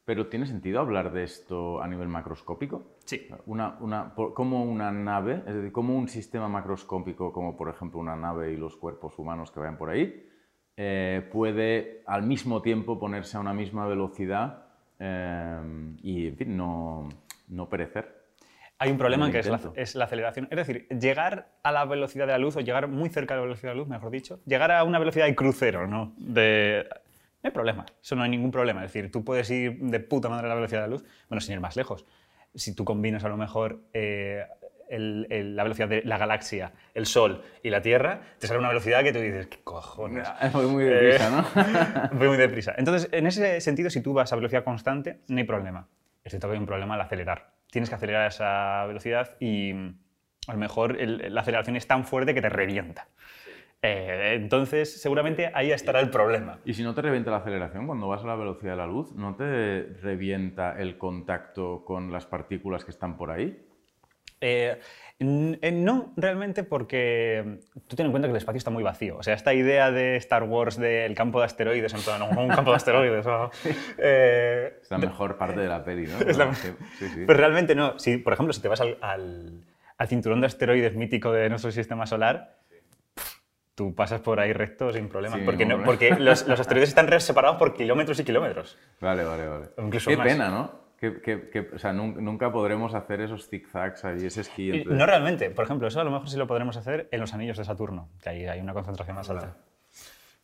¿Pero 0.05 0.27
tiene 0.27 0.47
sentido 0.47 0.81
hablar 0.81 1.12
de 1.12 1.23
esto 1.23 1.81
a 1.81 1.86
nivel 1.86 2.09
macroscópico? 2.09 2.97
Sí. 3.05 3.28
Una, 3.47 3.78
una, 3.81 4.12
como 4.15 4.65
una 4.65 4.90
nave, 4.90 5.44
es 5.47 5.55
decir, 5.55 5.70
como 5.70 5.97
un 5.97 6.09
sistema 6.09 6.48
macroscópico, 6.48 7.32
como 7.32 7.57
por 7.57 7.69
ejemplo 7.69 8.01
una 8.01 8.16
nave 8.16 8.52
y 8.52 8.57
los 8.57 8.77
cuerpos 8.77 9.19
humanos 9.19 9.52
que 9.52 9.61
vayan 9.61 9.78
por 9.78 9.90
ahí, 9.90 10.30
eh, 10.82 11.28
puede 11.31 12.01
al 12.07 12.23
mismo 12.23 12.62
tiempo 12.62 12.98
ponerse 12.98 13.36
a 13.36 13.40
una 13.40 13.52
misma 13.52 13.86
velocidad 13.86 14.65
eh, 14.98 15.61
y, 16.02 16.28
en 16.28 16.36
fin, 16.39 16.57
no, 16.57 17.07
no 17.48 17.69
perecer. 17.69 18.19
Hay 18.78 18.90
un 18.90 18.97
problema 18.97 19.31
que 19.31 19.40
es 19.40 19.47
la, 19.47 19.61
es 19.74 19.94
la, 19.94 20.07
aceleración. 20.07 20.48
Es 20.51 20.57
decir, 20.57 20.89
llegar 20.89 21.51
a 21.62 21.70
la 21.70 21.85
velocidad 21.85 22.24
de 22.27 22.32
la 22.32 22.39
luz, 22.39 22.57
o 22.57 22.61
llegar 22.61 22.89
muy 22.89 23.11
cerca 23.11 23.35
de 23.35 23.40
la 23.40 23.44
velocidad 23.44 23.73
de 23.73 23.74
la 23.74 23.81
luz, 23.81 23.89
mejor 23.89 24.11
dicho, 24.11 24.40
llegar 24.47 24.73
a 24.73 24.82
una 24.85 24.98
velocidad 24.98 25.27
de 25.27 25.35
crucero, 25.35 25.86
¿no? 25.86 26.15
De... 26.16 26.86
No 27.43 27.48
hay 27.48 27.51
problema, 27.51 27.85
eso 28.02 28.16
no 28.16 28.23
hay 28.23 28.31
ningún 28.31 28.51
problema. 28.51 28.82
Es 28.82 28.90
decir, 28.90 29.11
tú 29.12 29.23
puedes 29.23 29.51
ir 29.51 29.78
de 29.81 30.01
puta 30.01 30.31
madre 30.31 30.47
a 30.47 30.48
la 30.48 30.55
velocidad 30.55 30.81
de 30.81 30.86
la 30.86 30.94
luz, 30.94 31.05
bueno, 31.28 31.43
sin 31.43 31.52
ir 31.52 31.61
más 31.61 31.77
lejos. 31.77 32.07
Si 32.55 32.74
tú 32.74 32.86
combinas 32.86 33.23
a 33.24 33.28
lo 33.28 33.36
mejor 33.36 33.82
eh, 33.93 34.47
la 34.90 35.62
velocidad 35.62 35.88
de 35.88 36.02
la 36.04 36.18
galaxia, 36.18 36.72
el 36.94 37.06
Sol 37.06 37.42
y 37.62 37.70
la 37.70 37.80
Tierra, 37.80 38.20
te 38.38 38.46
sale 38.46 38.58
una 38.58 38.68
velocidad 38.68 39.02
que 39.02 39.12
tú 39.12 39.20
dices, 39.20 39.46
¿qué 39.46 39.58
cojones? 39.62 40.28
Voy 40.52 40.66
muy 40.66 40.84
deprisa, 40.84 41.30
¿no? 41.30 41.46
Voy 42.18 42.28
muy 42.28 42.36
deprisa. 42.36 42.74
Entonces, 42.76 43.08
en 43.12 43.26
ese 43.26 43.60
sentido, 43.60 43.90
si 43.90 44.00
tú 44.00 44.12
vas 44.12 44.32
a 44.32 44.36
velocidad 44.36 44.64
constante, 44.64 45.20
no 45.28 45.38
hay 45.38 45.44
problema. 45.44 45.88
Es 46.24 46.32
cierto 46.32 46.48
que 46.48 46.54
hay 46.54 46.60
un 46.60 46.66
problema 46.66 46.94
al 46.94 47.00
acelerar. 47.00 47.52
Tienes 47.70 47.88
que 47.88 47.94
acelerar 47.94 48.22
a 48.22 48.28
esa 48.28 48.84
velocidad 48.86 49.36
y 49.40 49.72
a 49.72 50.52
lo 50.52 50.58
mejor 50.58 50.96
la 51.00 51.40
aceleración 51.40 51.76
es 51.76 51.86
tan 51.86 52.04
fuerte 52.04 52.34
que 52.34 52.42
te 52.42 52.48
revienta. 52.48 53.08
Eh, 53.82 54.34
entonces, 54.34 55.00
seguramente 55.00 55.50
ahí 55.54 55.72
estará 55.72 56.00
el 56.00 56.10
problema. 56.10 56.58
¿Y 56.64 56.74
si 56.74 56.82
no 56.82 56.94
te 56.94 57.00
revienta 57.00 57.30
la 57.30 57.38
aceleración 57.38 57.86
cuando 57.86 58.08
vas 58.08 58.22
a 58.22 58.26
la 58.26 58.36
velocidad 58.36 58.72
de 58.72 58.76
la 58.76 58.86
luz? 58.86 59.12
¿No 59.14 59.36
te 59.36 59.84
revienta 60.02 60.78
el 60.78 60.98
contacto 60.98 61.84
con 61.84 62.12
las 62.12 62.26
partículas 62.26 62.84
que 62.84 62.90
están 62.90 63.16
por 63.16 63.30
ahí? 63.30 63.58
Eh, 64.40 64.80
eh, 65.22 65.70
no, 65.70 66.14
realmente 66.16 66.64
porque 66.64 67.60
tú 67.86 67.94
ten 67.94 68.06
en 68.06 68.12
cuenta 68.12 68.26
que 68.26 68.30
el 68.30 68.38
espacio 68.38 68.56
está 68.56 68.70
muy 68.70 68.82
vacío. 68.82 69.18
O 69.18 69.22
sea, 69.22 69.34
esta 69.34 69.52
idea 69.52 69.90
de 69.90 70.16
Star 70.16 70.44
Wars 70.44 70.78
del 70.78 71.14
campo 71.14 71.40
de 71.40 71.44
asteroides, 71.44 71.92
en 71.92 72.00
plan, 72.00 72.22
un 72.22 72.48
campo 72.48 72.70
de 72.70 72.76
asteroides. 72.76 73.26
Eh, 73.98 74.78
es 74.82 74.90
la 74.90 74.98
mejor 74.98 75.36
parte 75.36 75.60
de 75.60 75.68
la 75.68 75.84
peli, 75.84 76.06
¿no? 76.06 76.16
Pero 77.26 77.38
realmente 77.38 77.74
no. 77.74 77.98
Si, 77.98 78.16
por 78.16 78.32
ejemplo, 78.32 78.52
si 78.52 78.62
te 78.62 78.68
vas 78.68 78.80
al, 78.80 78.96
al, 79.02 80.08
cinturón 80.08 80.40
de 80.40 80.46
asteroides 80.46 80.96
mítico 80.96 81.32
de 81.32 81.50
nuestro 81.50 81.70
sistema 81.70 82.06
solar, 82.06 82.56
tú 83.74 83.94
pasas 83.94 84.20
por 84.20 84.40
ahí 84.40 84.54
recto 84.54 84.90
sin 84.92 85.08
problemas. 85.08 85.40
porque, 85.44 85.66
no, 85.66 85.82
porque 85.84 86.16
los, 86.18 86.46
los, 86.48 86.60
asteroides 86.60 86.88
están 86.88 87.20
separados 87.20 87.58
por 87.58 87.74
kilómetros 87.74 88.18
y 88.20 88.24
kilómetros. 88.24 88.78
Vale, 89.00 89.24
vale, 89.24 89.46
vale. 89.46 89.66
Qué 89.90 90.16
pena, 90.16 90.48
¿no? 90.48 90.89
Que, 91.01 91.70
o 91.74 91.78
sea, 91.78 91.94
nunca, 91.94 92.52
podremos 92.52 92.94
hacer 92.94 93.22
esos 93.22 93.48
zigzags 93.48 94.05
ahí, 94.05 94.27
ese 94.27 94.43
esquí. 94.43 94.85
No 94.85 95.06
realmente. 95.06 95.51
Por 95.51 95.64
ejemplo, 95.64 95.89
eso 95.89 95.98
a 95.98 96.05
lo 96.05 96.10
mejor 96.10 96.28
sí 96.28 96.36
lo 96.36 96.47
podremos 96.47 96.77
hacer 96.77 97.09
en 97.10 97.20
los 97.20 97.32
anillos 97.32 97.56
de 97.56 97.64
Saturno, 97.64 98.10
que 98.22 98.28
ahí 98.28 98.47
hay 98.47 98.60
una 98.60 98.74
concentración 98.74 99.16
más 99.16 99.31
alta. 99.31 99.56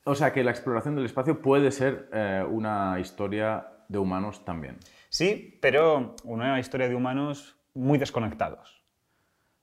O 0.04 0.14
sea, 0.14 0.32
que 0.32 0.42
la 0.42 0.52
exploración 0.52 0.94
del 0.94 1.04
espacio 1.04 1.42
puede 1.42 1.70
ser 1.70 2.08
eh, 2.12 2.42
una 2.48 2.98
historia 3.00 3.66
de 3.88 3.98
humanos 3.98 4.44
también. 4.46 4.78
Sí, 5.10 5.58
pero 5.60 6.16
una 6.24 6.58
historia 6.58 6.88
de 6.88 6.94
humanos 6.94 7.56
muy 7.74 7.98
desconectados. 7.98 8.82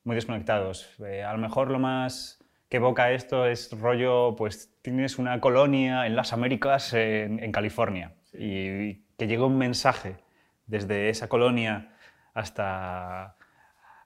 Muy 0.03 0.15
desconectados. 0.15 0.89
Eh, 0.99 1.23
a 1.23 1.31
lo 1.33 1.39
mejor 1.39 1.71
lo 1.71 1.79
más 1.79 2.43
que 2.69 2.77
evoca 2.77 3.11
esto 3.11 3.45
es 3.45 3.71
rollo, 3.79 4.35
pues 4.35 4.75
tienes 4.81 5.17
una 5.17 5.39
colonia 5.39 6.05
en 6.05 6.15
las 6.15 6.33
Américas, 6.33 6.93
en, 6.93 7.51
California, 7.51 8.15
y, 8.33 8.95
que 9.15 9.27
llega 9.27 9.45
un 9.45 9.57
mensaje 9.57 10.17
desde 10.65 11.09
esa 11.09 11.27
colonia 11.27 11.95
hasta, 12.33 13.35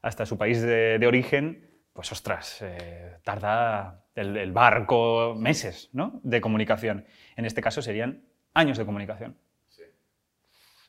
hasta 0.01 0.25
su 0.25 0.37
país 0.37 0.61
de, 0.61 1.05
origen, 1.07 1.69
pues 1.93 2.11
ostras, 2.11 2.59
eh, 2.61 3.17
tarda 3.23 4.05
el, 4.15 4.51
barco 4.51 5.35
meses 5.37 5.89
¿no? 5.93 6.19
de 6.23 6.41
comunicación. 6.41 7.05
En 7.35 7.45
este 7.45 7.61
caso 7.61 7.81
serían 7.81 8.23
años 8.53 8.77
de 8.77 8.85
comunicación. 8.85 9.37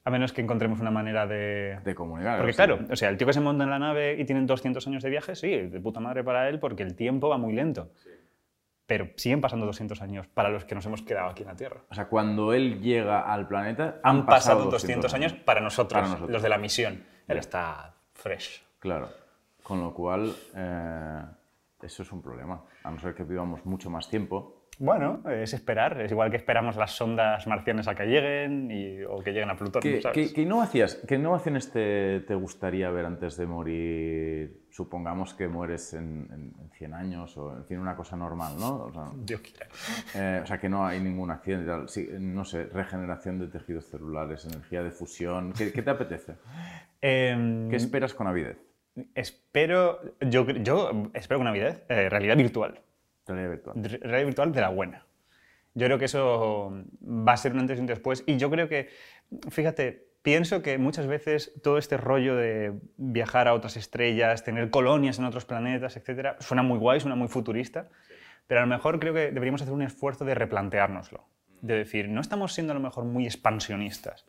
A 0.05 0.11
menos 0.11 0.33
que 0.33 0.41
encontremos 0.41 0.81
una 0.81 0.91
manera 0.91 1.27
de... 1.27 1.81
De 1.85 1.95
comunicar. 1.95 2.39
Porque 2.39 2.55
claro, 2.55 2.79
o 2.89 2.97
sea, 2.97 3.11
el 3.11 3.19
tío 3.19 3.27
que 3.27 3.35
se 3.35 3.41
monta 3.41 3.65
en 3.65 3.71
la 3.71 3.79
nave 3.79 4.17
y 4.19 4.25
tienen 4.25 4.47
200 4.47 4.87
años 4.87 5.03
de 5.03 5.11
viaje, 5.11 5.35
sí, 5.35 5.51
de 5.51 5.81
puta 5.81 6.01
madre 6.01 6.25
para 6.25 6.49
él 6.49 6.59
porque 6.59 6.83
el 6.83 6.95
tiempo 6.95 7.29
va 7.29 7.37
muy 7.37 7.53
lento. 7.53 7.93
Pero 8.89 9.11
siguen 9.17 9.43
pasando 9.43 9.67
200 9.67 10.01
años 10.01 10.27
para 10.29 10.49
los 10.49 10.65
que 10.65 10.75
nos 10.75 10.87
hemos 10.87 11.03
quedado 11.03 11.29
aquí 11.29 11.43
en 11.43 11.49
la 11.49 11.57
Tierra. 11.57 11.83
O 11.91 11.95
sea, 11.95 12.09
cuando 12.09 12.55
él 12.55 12.81
llega 12.81 13.21
al 13.21 13.47
planeta... 13.47 14.01
Han, 14.03 14.25
pasado, 14.25 14.65
200, 14.71 15.13
años, 15.13 15.35
para, 15.35 15.61
nosotros, 15.61 16.21
los 16.27 16.43
de 16.43 16.49
la 16.49 16.57
misión. 16.57 17.05
Él 17.29 17.37
está 17.37 17.95
fresh. 18.15 18.65
Claro. 18.79 19.11
Con 19.63 19.81
lo 19.81 19.93
cual, 19.93 20.35
eh, 20.55 21.23
eso 21.83 22.03
es 22.03 22.11
un 22.13 22.23
problema. 22.23 22.65
A 22.83 22.91
no 22.91 22.99
ser 22.99 23.15
que 23.15 23.25
vivamos 23.25 23.67
mucho 23.67 23.91
más 23.91 24.09
tiempo, 24.09 24.58
bueno, 24.79 25.23
es 25.29 25.55
esperar. 25.55 26.01
Es 26.01 26.13
igual 26.13 26.31
que 26.31 26.37
esperamos 26.37 26.77
las 26.77 26.93
sondas 26.93 27.47
marcianas 27.49 27.89
a 27.89 27.97
que 27.97 28.05
lleguen 28.05 29.05
o 29.09 29.21
que 29.23 29.33
lleguen 29.33 29.51
a 29.51 29.57
Plutón. 29.57 29.83
¿Qué, 29.83 30.01
¿qué, 30.33 30.43
innovaciones 30.43 31.73
te, 31.73 32.21
te, 32.21 32.35
gustaría 32.35 32.89
ver 32.91 33.07
antes 33.07 33.37
de 33.37 33.47
morir? 33.47 34.67
Supongamos 34.71 35.35
que 35.35 35.49
mueres 35.49 35.95
en, 35.95 36.55
100 36.77 36.95
años 36.95 37.37
o 37.37 37.57
en 37.57 37.65
fin, 37.65 37.79
una 37.79 37.97
cosa 37.97 38.17
normal, 38.17 38.55
¿no? 38.61 38.85
O 38.85 38.93
sea, 38.93 39.11
Dios 39.17 39.41
quiera. 39.41 39.67
Eh, 40.15 40.41
o 40.45 40.47
sea, 40.47 40.59
que 40.59 40.69
no 40.69 40.87
hay 40.87 41.01
ningún 41.01 41.33
accidente. 41.33 41.73
no 42.21 42.45
sé, 42.45 42.65
regeneración 42.67 43.41
de 43.41 43.49
tejidos 43.49 43.87
celulares, 43.87 44.45
energía 44.45 44.85
de 44.85 44.93
fusión. 44.93 45.53
¿Qué, 45.55 45.71
te 45.71 45.91
apetece? 45.91 46.35
Em, 47.01 47.69
¿Qué 47.69 47.77
esperas 47.77 48.15
con 48.15 48.29
avidez? 48.29 48.59
Espero, 49.15 50.01
yo, 50.21 50.49
yo 50.49 51.11
espero 51.15 51.39
con 51.39 51.49
avidez 51.49 51.85
eh, 51.89 52.09
realidad 52.09 52.37
virtual. 52.37 52.81
Realidad 53.29 53.51
virtual. 53.51 54.01
Realidad 54.03 54.27
virtual 54.27 54.53
de 54.53 54.61
la 54.61 54.69
buena. 54.71 55.07
Yo 55.75 55.87
creo 55.87 55.99
que 55.99 56.07
eso 56.07 56.85
va 57.03 57.33
a 57.33 57.37
ser 57.37 57.53
un 57.53 57.61
antes 57.61 57.79
y 57.79 57.81
un 57.81 57.87
después. 57.87 58.25
Y 58.27 58.37
yo 58.37 58.51
creo 58.51 58.69
que, 58.69 58.89
fíjate, 59.51 60.09
pienso 60.23 60.63
que 60.63 60.79
muchas 60.79 61.07
veces 61.07 61.53
todo 61.63 61.79
este 61.79 61.97
rollo 61.97 62.35
de 62.37 62.73
viajar 62.97 63.49
a 63.49 63.55
otras 63.55 63.77
estrellas, 63.77 64.45
tener 64.45 64.71
colonias 64.71 65.19
en 65.19 65.25
otros 65.25 65.45
planetas, 65.45 65.97
etcétera, 65.97 66.37
suena 66.41 66.63
muy 66.63 66.79
guay, 66.79 67.01
suena 67.01 67.15
muy 67.15 67.29
futurista, 67.29 67.89
pero 68.47 68.61
a 68.61 68.65
lo 68.65 68.69
mejor 68.69 68.99
creo 68.99 69.15
que 69.15 69.31
deberíamos 69.31 69.63
hacer 69.63 69.75
un 69.75 69.83
esfuerzo 69.83 70.25
de 70.25 70.35
replanteárnoslo. 70.35 71.25
De 71.61 71.75
decir, 71.75 72.09
no 72.09 72.21
estamos 72.21 72.55
siendo 72.55 72.73
a 72.73 72.75
lo 72.75 72.81
mejor 72.81 73.05
muy 73.05 73.25
expansionistas. 73.25 74.27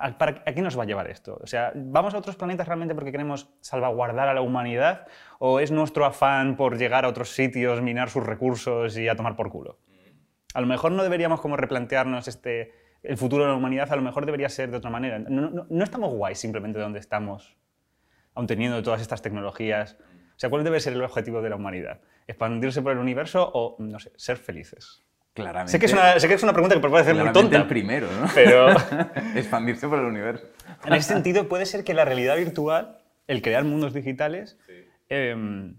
¿A, 0.00 0.16
qué 0.54 0.62
nos 0.62 0.78
va 0.78 0.82
a 0.82 0.86
llevar 0.86 1.08
esto? 1.08 1.38
O 1.42 1.46
sea, 1.46 1.72
¿vamos 1.74 2.14
a 2.14 2.18
otros 2.18 2.36
planetas 2.36 2.66
realmente 2.66 2.94
porque 2.94 3.10
queremos 3.10 3.48
salvaguardar 3.60 4.28
a 4.28 4.34
la 4.34 4.40
humanidad? 4.40 5.06
¿O 5.38 5.60
es 5.60 5.70
nuestro 5.70 6.04
afán 6.04 6.56
por 6.56 6.76
llegar 6.76 7.04
a 7.04 7.08
otros 7.08 7.30
sitios, 7.30 7.80
minar 7.80 8.10
sus 8.10 8.24
recursos 8.24 8.96
y 8.98 9.08
a 9.08 9.16
tomar 9.16 9.36
por 9.36 9.50
culo? 9.50 9.78
A 10.54 10.60
lo 10.60 10.66
mejor 10.66 10.92
no 10.92 11.02
deberíamos 11.02 11.40
como 11.40 11.56
replantearnos 11.56 12.28
este, 12.28 12.72
el 13.02 13.16
futuro 13.16 13.44
de 13.44 13.50
la 13.50 13.56
humanidad, 13.56 13.90
a 13.92 13.96
lo 13.96 14.02
mejor 14.02 14.26
debería 14.26 14.48
ser 14.48 14.70
de 14.70 14.76
otra 14.76 14.90
manera. 14.90 15.18
No, 15.18 15.66
estamos 15.82 16.12
guays 16.12 16.38
simplemente 16.38 16.78
donde 16.78 16.98
estamos, 16.98 17.56
aun 18.34 18.46
teniendo 18.46 18.82
todas 18.82 19.00
estas 19.00 19.22
tecnologías. 19.22 19.96
O 20.00 20.38
sea, 20.38 20.50
¿cuál 20.50 20.64
debe 20.64 20.80
ser 20.80 20.92
el 20.92 21.02
objetivo 21.02 21.42
de 21.42 21.50
la 21.50 21.56
humanidad? 21.56 22.00
¿Expandirse 22.26 22.82
por 22.82 22.92
el 22.92 22.98
universo 22.98 23.50
o, 23.52 23.76
no 23.78 23.98
sé, 23.98 24.12
ser 24.16 24.36
felices? 24.36 25.07
Claramente. 25.34 25.72
Sé 25.72 25.78
que, 25.78 25.86
es 25.86 25.92
una, 25.92 26.18
sé 26.18 26.26
que 26.28 26.34
es 26.34 26.42
una 26.42 26.52
pregunta 26.52 26.74
que 26.74 26.80
puede 26.80 26.92
parecer 26.92 27.14
muy 27.14 27.32
tonta. 27.32 27.56
el 27.56 27.66
primero, 27.66 28.08
¿no? 28.20 28.28
Pero... 28.34 28.70
Expandirse 29.36 29.86
por 29.86 29.98
el 29.98 30.06
universo. 30.06 30.46
En 30.84 30.94
ese 30.94 31.12
sentido, 31.12 31.48
puede 31.48 31.66
ser 31.66 31.84
que 31.84 31.94
la 31.94 32.04
realidad 32.04 32.36
virtual, 32.36 32.98
el 33.26 33.42
crear 33.42 33.64
mundos 33.64 33.94
digitales, 33.94 34.58
em, 35.08 35.76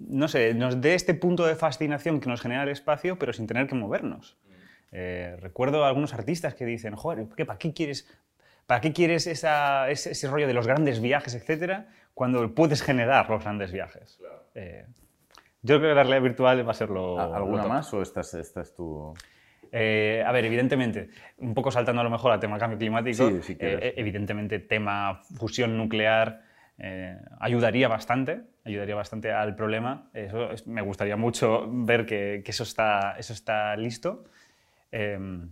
no 0.00 0.28
sé, 0.28 0.54
nos 0.54 0.80
dé 0.80 0.94
este 0.94 1.14
punto 1.14 1.46
de 1.46 1.54
fascinación 1.54 2.20
que 2.20 2.28
nos 2.28 2.40
genera 2.40 2.62
el 2.62 2.68
espacio, 2.70 3.18
pero 3.18 3.32
sin 3.32 3.46
tener 3.46 3.66
que 3.66 3.74
movernos. 3.74 4.36
Mm. 4.44 4.50
Eh, 4.92 5.36
recuerdo 5.40 5.84
a 5.84 5.88
algunos 5.88 6.14
artistas 6.14 6.54
que 6.54 6.64
dicen, 6.64 6.96
joder, 6.96 7.26
¿para 7.46 7.58
qué 7.58 7.72
quieres, 7.72 8.08
para 8.66 8.80
qué 8.80 8.92
quieres 8.92 9.26
ese, 9.26 10.28
rollo 10.28 10.46
de 10.46 10.54
los 10.54 10.66
grandes 10.66 11.00
viajes, 11.00 11.34
etcétera, 11.34 11.88
cuando 12.14 12.54
puedes 12.54 12.82
generar 12.82 13.28
los 13.28 13.42
grandes 13.42 13.72
viajes? 13.72 14.18
Eh, 14.54 14.86
yo 15.62 15.78
creo 15.78 15.90
que 15.90 15.94
la 15.94 16.02
realidad 16.02 16.22
virtual 16.22 16.66
va 16.66 16.70
a 16.72 16.74
ser 16.74 16.90
lo. 16.90 17.18
¿Alguna 17.20 17.64
más 17.64 17.92
o 17.92 18.02
esta 18.02 18.20
es, 18.20 18.74
tu.? 18.74 19.14
Eh, 19.72 20.22
a 20.26 20.32
ver, 20.32 20.44
evidentemente, 20.44 21.10
un 21.38 21.54
poco 21.54 21.70
saltando 21.70 22.00
a 22.00 22.04
lo 22.04 22.10
mejor 22.10 22.32
al 22.32 22.40
tema 22.40 22.58
cambio 22.58 22.78
climático, 22.78 23.30
sí, 23.40 23.56
eh, 23.58 23.94
evidentemente 23.96 24.58
tema 24.58 25.22
fusión 25.36 25.76
nuclear 25.76 26.42
eh, 26.82 27.16
ayudaría 27.38 27.88
bastante, 27.88 28.40
ayudaría 28.64 28.94
bastante 28.94 29.30
al 29.30 29.54
problema. 29.54 30.10
Eso 30.14 30.48
me 30.66 30.80
gustaría 30.80 31.16
mucho 31.16 31.68
ver 31.68 32.06
que, 32.06 32.42
que, 32.44 32.50
eso, 32.50 32.64
está, 32.64 33.16
eso 33.18 33.32
está 33.32 33.76
listo. 33.76 34.24
Em, 34.90 35.50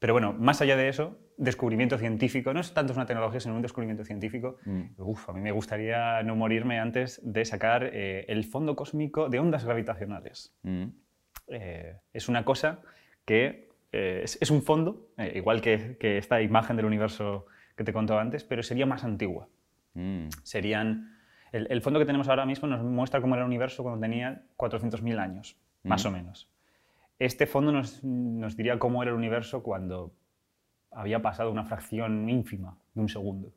pero 0.00 0.12
bueno, 0.12 0.32
más 0.32 0.60
allá 0.60 0.76
de 0.76 0.88
eso, 0.88 1.18
descubrimiento 1.40 1.96
científico, 1.98 2.52
no 2.52 2.60
es 2.60 2.72
tanto 2.74 2.92
una 2.92 3.06
tecnología, 3.06 3.40
sino 3.40 3.56
un 3.56 3.62
descubrimiento 3.62 4.04
científico. 4.04 4.58
Mm. 4.66 4.82
Uf, 4.98 5.28
a 5.30 5.32
mí 5.32 5.40
me 5.40 5.52
gustaría 5.52 6.22
no 6.22 6.36
morirme 6.36 6.78
antes 6.78 7.20
de 7.24 7.44
sacar 7.44 7.90
eh, 7.92 8.26
el 8.28 8.44
fondo 8.44 8.76
cósmico 8.76 9.28
de 9.28 9.38
ondas 9.38 9.64
gravitacionales. 9.64 10.54
Mm. 10.62 10.84
Eh, 11.48 11.96
es 12.12 12.28
una 12.28 12.44
cosa 12.44 12.80
que 13.24 13.70
eh, 13.92 14.22
es, 14.24 14.50
un 14.50 14.62
fondo, 14.62 15.08
igual 15.34 15.62
que, 15.62 15.96
que, 15.98 16.18
esta 16.18 16.42
imagen 16.42 16.76
del 16.76 16.84
universo 16.84 17.46
que 17.74 17.84
te 17.84 17.92
contaba 17.92 18.20
antes, 18.20 18.44
pero 18.44 18.62
sería 18.62 18.86
más 18.86 19.02
antigua. 19.02 19.48
Mm. 19.94 20.28
Serían... 20.42 21.16
El, 21.52 21.66
el, 21.70 21.82
fondo 21.82 21.98
que 21.98 22.06
tenemos 22.06 22.28
ahora 22.28 22.46
mismo 22.46 22.68
nos 22.68 22.84
muestra 22.84 23.20
cómo 23.20 23.34
era 23.34 23.42
el 23.42 23.48
universo 23.48 23.82
cuando 23.82 24.00
tenía 24.00 24.42
400.000 24.56 25.18
años, 25.18 25.56
más 25.82 26.04
o 26.04 26.12
menos. 26.12 26.48
Este 27.20 27.46
fondo 27.46 27.70
nos, 27.70 28.00
diría 28.56 28.78
cómo 28.78 29.02
era 29.02 29.10
el 29.10 29.16
universo 29.18 29.62
cuando 29.62 30.14
había 30.90 31.20
pasado 31.20 31.50
una 31.50 31.64
fracción 31.64 32.28
ínfima 32.28 32.76
de 32.94 33.00
un 33.00 33.08
segundo. 33.08 33.52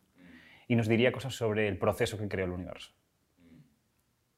Y 0.68 0.76
nos 0.76 0.88
diría 0.88 1.11
cosas 1.11 1.35
sobre 1.35 1.68
el 1.68 1.77
proceso 1.77 2.18
que 2.18 2.27
creó 2.27 2.45
el 2.45 2.51
universo. 2.51 2.93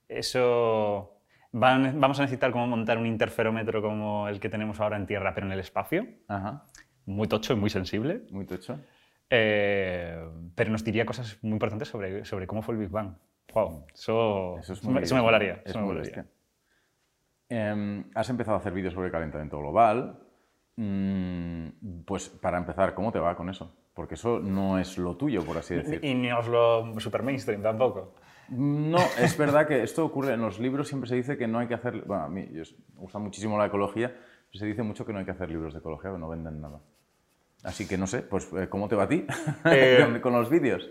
Eso 0.08 1.20
vamos 1.52 2.20
a 2.20 2.24
necesitar 2.24 2.52
como 2.52 2.68
montar 2.68 2.98
un 2.98 3.06
interferómetro 3.06 3.82
como 3.82 4.28
el 4.28 4.40
que 4.40 4.50
tenemos 4.50 4.80
ahora 4.80 4.98
en 4.98 5.06
Tierra, 5.06 5.34
pero 5.34 5.48
en 5.48 5.54
el 5.54 5.60
espacio. 5.60 6.08
Muy 7.06 7.28
tocho 7.28 7.54
y 7.54 7.56
muy 7.56 7.70
sensible. 7.70 8.24
Muy 8.32 8.46
tocho. 8.46 8.80
Eh, 9.30 10.24
pero 10.54 10.72
nos 10.72 10.84
diría 10.84 11.06
cosas 11.06 11.40
muy 11.42 11.54
importantes 11.54 11.88
sobre, 11.88 12.26
sobre 12.26 12.48
cómo 12.48 12.62
fue 12.62 12.76
el 12.76 12.82
Big 12.82 12.90
Bang. 12.90 13.16
Wow, 13.54 13.86
eso, 13.94 14.58
eso, 14.60 14.90
me, 14.90 15.02
eso 15.02 15.16
me, 15.16 15.22
volaría. 15.22 15.62
Eso 15.64 15.80
me 15.80 15.86
volaría. 15.86 16.26
Em, 17.48 18.04
has 18.14 18.30
empezado 18.30 18.58
a 18.58 18.60
hacer 18.60 18.74
vídeos 18.74 18.94
sobre 18.94 19.12
calentamiento 19.12 19.58
global. 19.60 20.20
Mm, 20.78 21.68
pues 22.06 22.30
para 22.30 22.58
empezar, 22.58 22.94
¿cómo 22.94 23.12
te 23.12 23.20
va 23.20 23.36
con 23.36 23.50
eso? 23.50 23.74
Porque 23.94 24.16
eso 24.16 24.40
no 24.40 24.78
es 24.78 24.98
lo 24.98 25.16
tuyo, 25.16 25.44
por 25.44 25.58
así 25.58 25.76
decirlo. 25.76 26.06
Y 26.06 26.14
ni 26.14 26.32
os 26.32 26.48
lo 26.48 27.00
super 27.00 27.24
mainstream 27.24 27.62
tampoco. 27.62 28.14
No, 28.50 29.00
es 29.20 29.38
verdad 29.38 29.68
que 29.68 29.84
esto 29.84 30.06
ocurre 30.06 30.34
en 30.34 30.42
los 30.42 30.60
libros, 30.60 30.88
siempre 30.88 31.10
se 31.10 31.16
dice 31.16 31.38
que 31.38 31.48
no 31.48 31.60
hay 31.60 31.68
que 31.68 31.76
hacer. 31.76 32.04
Bueno, 32.06 32.24
a 32.24 32.30
mí 32.30 32.48
me 32.52 32.64
gusta 32.96 33.20
muchísimo 33.20 33.58
la 33.58 33.68
ecología, 33.68 34.10
pero 34.10 34.60
se 34.60 34.66
dice 34.66 34.84
mucho 34.84 35.06
que 35.06 35.14
no 35.14 35.20
hay 35.20 35.26
que 35.26 35.32
hacer 35.32 35.50
libros 35.50 35.74
de 35.74 35.80
ecología, 35.80 36.12
que 36.12 36.18
no 36.18 36.28
venden 36.28 36.62
nada. 36.62 36.80
Así 37.64 37.88
que 37.88 37.98
no 37.98 38.06
sé, 38.06 38.22
pues 38.22 38.52
eh, 38.54 38.68
¿cómo 38.70 38.88
te 38.88 38.96
va 38.96 39.04
a 39.04 39.08
ti 39.08 39.26
eh, 39.66 40.20
con 40.22 40.34
los 40.34 40.50
vídeos? 40.50 40.88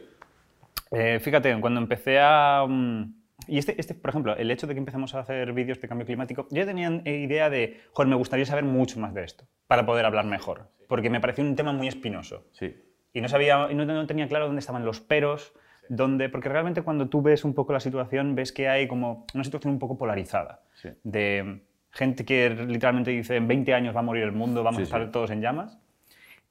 Eh, 0.91 1.21
fíjate, 1.21 1.59
cuando 1.61 1.81
empecé 1.81 2.19
a. 2.21 2.65
Mm, 2.67 3.24
y 3.47 3.59
este, 3.59 3.79
este, 3.81 3.95
por 3.95 4.11
ejemplo, 4.11 4.37
el 4.37 4.51
hecho 4.51 4.67
de 4.67 4.75
que 4.75 4.79
empecemos 4.79 5.15
a 5.15 5.21
hacer 5.21 5.53
vídeos 5.53 5.81
de 5.81 5.89
cambio 5.89 6.07
climático, 6.07 6.47
yo 6.51 6.65
tenía 6.67 7.03
idea 7.05 7.51
de, 7.51 7.81
joder, 7.93 8.09
me 8.09 8.17
gustaría 8.17 8.47
saber 8.47 8.65
mucho 8.65 9.01
más 9.01 9.15
de 9.15 9.25
esto 9.25 9.45
para 9.67 9.87
poder 9.87 10.05
hablar 10.05 10.27
mejor, 10.27 10.69
porque 10.89 11.11
me 11.11 11.21
pareció 11.21 11.45
un 11.45 11.57
tema 11.57 11.73
muy 11.73 11.89
espinoso. 11.89 12.47
Sí. 12.53 12.75
Y 13.13 13.21
no, 13.21 13.29
sabía, 13.29 13.69
no, 13.69 13.85
no 13.85 14.07
tenía 14.07 14.29
claro 14.29 14.47
dónde 14.47 14.61
estaban 14.61 14.85
los 14.85 15.01
peros, 15.01 15.55
dónde, 15.89 16.29
porque 16.29 16.49
realmente 16.49 16.83
cuando 16.83 17.09
tú 17.09 17.23
ves 17.23 17.45
un 17.45 17.55
poco 17.55 17.73
la 17.73 17.81
situación, 17.81 18.35
ves 18.35 18.53
que 18.53 18.69
hay 18.69 18.89
como 18.89 19.27
una 19.35 19.45
situación 19.45 19.73
un 19.73 19.79
poco 19.79 19.97
polarizada, 19.97 20.63
de 21.03 21.63
gente 21.91 22.25
que 22.25 22.51
literalmente 22.51 23.11
dice, 23.11 23.37
en 23.37 23.47
20 23.47 23.73
años 23.73 23.95
va 23.95 24.01
a 24.01 24.03
morir 24.03 24.25
el 24.25 24.33
mundo, 24.33 24.63
vamos 24.63 24.81
a 24.81 24.83
estar 24.83 25.11
todos 25.13 25.31
en 25.31 25.41
llamas, 25.41 25.79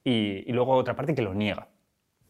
y, 0.02 0.48
y 0.48 0.52
luego 0.52 0.72
otra 0.72 0.96
parte 0.96 1.14
que 1.14 1.22
lo 1.22 1.34
niega. 1.34 1.68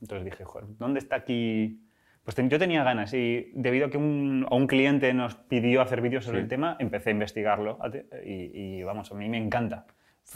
Entonces 0.00 0.24
dije, 0.24 0.44
joder, 0.44 0.66
¿dónde 0.78 0.98
está 0.98 1.16
aquí 1.16 1.83
pues 2.24 2.36
yo 2.48 2.58
tenía 2.58 2.82
ganas 2.84 3.12
y 3.12 3.50
debido 3.54 3.86
a 3.86 3.90
que 3.90 3.98
un, 3.98 4.46
un 4.50 4.66
cliente 4.66 5.12
nos 5.12 5.34
pidió 5.34 5.82
hacer 5.82 6.00
vídeos 6.00 6.24
sobre 6.24 6.40
el 6.40 6.48
tema, 6.48 6.76
empecé 6.78 7.10
a 7.10 7.12
investigarlo 7.12 7.78
y, 8.24 8.82
vamos, 8.82 9.12
a 9.12 9.14
mí 9.14 9.28
me 9.28 9.36
encanta. 9.36 9.86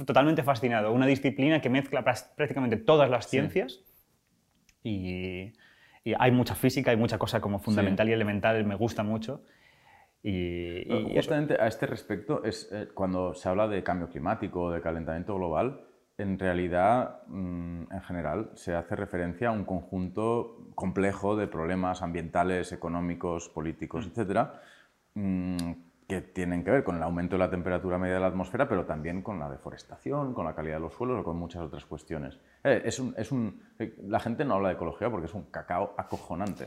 totalmente 0.04 0.42
fascinado. 0.42 0.92
Una 0.92 1.06
disciplina 1.06 1.62
que 1.62 1.70
mezcla 1.70 2.04
prácticamente 2.04 2.76
todas 2.76 3.08
las 3.08 3.26
ciencias 3.26 3.82
y, 4.84 5.52
hay 6.18 6.30
mucha 6.30 6.54
física, 6.54 6.90
hay 6.90 6.96
mucha 6.96 7.18
cosa 7.18 7.40
como 7.40 7.58
fundamental 7.58 8.08
y 8.08 8.12
elemental, 8.12 8.64
me 8.64 8.74
gusta 8.74 9.02
mucho. 9.02 9.44
Y, 10.22 10.84
justamente 11.14 11.56
a 11.58 11.66
este 11.68 11.86
respecto, 11.86 12.44
es 12.44 12.68
eh, 12.70 12.88
cuando 12.92 13.34
se 13.34 13.48
habla 13.48 13.66
de 13.66 13.82
cambio 13.82 14.08
climático, 14.08 14.70
de 14.70 14.80
calentamiento 14.82 15.34
global, 15.36 15.87
en 16.18 16.36
realidad, 16.38 17.22
mm, 17.28 17.92
en 17.92 18.00
general, 18.02 18.50
se 18.54 18.74
hace 18.74 18.96
referencia 18.96 19.48
a 19.48 19.52
un 19.52 19.64
conjunto 19.64 20.56
complejo 20.74 21.36
de 21.36 21.46
problemas 21.46 22.02
ambientales, 22.02 22.72
económicos, 22.72 23.48
políticos, 23.48 24.06
mm. 24.06 24.10
etcétera, 24.10 24.60
mm, 25.14 25.72
que 26.08 26.20
tienen 26.22 26.64
que 26.64 26.70
ver 26.72 26.84
con 26.84 26.96
el 26.96 27.02
aumento 27.02 27.36
de 27.36 27.40
la 27.40 27.50
temperatura 27.50 27.98
media 27.98 28.14
de 28.14 28.20
la 28.20 28.26
atmósfera, 28.28 28.68
pero 28.68 28.84
también 28.84 29.22
con 29.22 29.38
la 29.38 29.48
deforestación, 29.48 30.34
con 30.34 30.44
la 30.44 30.54
calidad 30.54 30.76
de 30.76 30.80
los 30.80 30.94
suelos 30.94 31.20
o 31.20 31.24
con 31.24 31.36
muchas 31.36 31.62
otras 31.62 31.84
cuestiones. 31.84 32.40
Eh, 32.64 32.82
es 32.84 32.98
es 33.16 33.30
un, 33.30 33.62
eh, 33.78 33.94
la 34.02 34.18
gente 34.18 34.44
no 34.44 34.54
habla 34.54 34.68
de 34.68 34.74
ecología 34.74 35.10
porque 35.10 35.26
es 35.26 35.34
un 35.34 35.44
cacao 35.50 35.94
acojonante. 35.98 36.66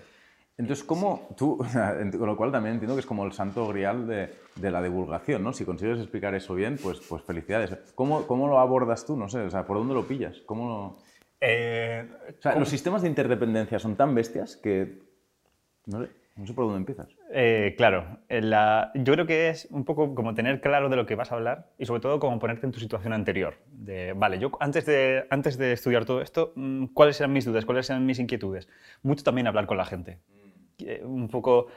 Entonces, 0.62 0.86
¿cómo 0.86 1.28
tú, 1.36 1.58
con 2.18 2.28
lo 2.28 2.38
cual 2.38 2.52
también 2.52 2.74
entiendo 2.74 2.96
que 2.96 3.00
es 3.00 3.06
como 3.08 3.26
el 3.26 3.32
santo 3.32 3.68
grial 3.68 4.08
de, 4.08 4.30
de, 4.56 4.72
la 4.72 4.82
divulgación, 4.82 5.44
¿no? 5.44 5.54
Si 5.54 5.66
consigues 5.66 5.98
explicar 5.98 6.36
eso 6.36 6.54
bien, 6.54 6.78
pues, 6.82 7.00
pues 7.00 7.24
felicidades. 7.24 7.76
¿Cómo, 7.96 8.28
¿Cómo, 8.28 8.48
lo 8.48 8.60
abordas 8.60 9.04
tú? 9.06 9.18
No 9.18 9.28
sé, 9.28 9.40
o 9.40 9.50
sea, 9.50 9.66
¿por 9.66 9.78
dónde 9.78 9.96
lo 9.96 10.08
pillas? 10.08 10.38
¿Cómo 10.46 11.00
eh, 11.40 12.08
o 12.38 12.42
sea, 12.42 12.56
los 12.56 12.70
sistemas 12.70 13.02
de 13.02 13.08
interdependencia 13.08 13.80
son 13.80 13.96
tan 13.96 14.14
bestias 14.14 14.56
que... 14.56 15.00
No 15.88 16.04
sé, 16.04 16.12
no 16.36 16.46
sé 16.46 16.54
por 16.54 16.66
dónde 16.66 16.78
empiezas. 16.78 17.10
Eh, 17.34 17.74
claro, 17.76 18.20
la, 18.30 18.92
yo 18.94 19.14
creo 19.14 19.26
que 19.26 19.50
es 19.50 19.68
un 19.72 19.84
poco 19.84 20.14
como 20.14 20.36
tener 20.36 20.62
claro 20.62 20.90
de 20.90 20.96
lo 20.96 21.08
que 21.08 21.16
vas 21.16 21.32
a 21.32 21.36
hablar 21.36 21.72
y 21.80 21.88
sobre 21.88 22.02
todo 22.02 22.20
como 22.20 22.38
ponerte 22.38 22.68
en 22.68 22.72
tu 22.72 22.80
situación 22.80 23.14
anterior. 23.14 23.56
De, 23.72 24.14
vale, 24.14 24.38
yo 24.38 24.52
antes 24.60 24.86
de, 24.86 25.26
antes 25.32 25.58
de 25.58 25.74
estudiar 25.74 26.06
todo 26.06 26.22
esto, 26.22 26.54
mm, 26.56 26.86
¿cuáles 26.94 27.20
eran 27.20 27.34
mis 27.34 27.46
dudas? 27.46 27.66
¿Cuáles 27.66 27.90
eran 27.90 28.06
mis 28.06 28.20
inquietudes? 28.20 28.70
Mucho 29.02 29.24
también 29.24 29.48
hablar 29.48 29.66
con 29.66 29.78
la 29.78 29.86
gente 29.86 30.20
un 31.04 31.28
poco... 31.28 31.68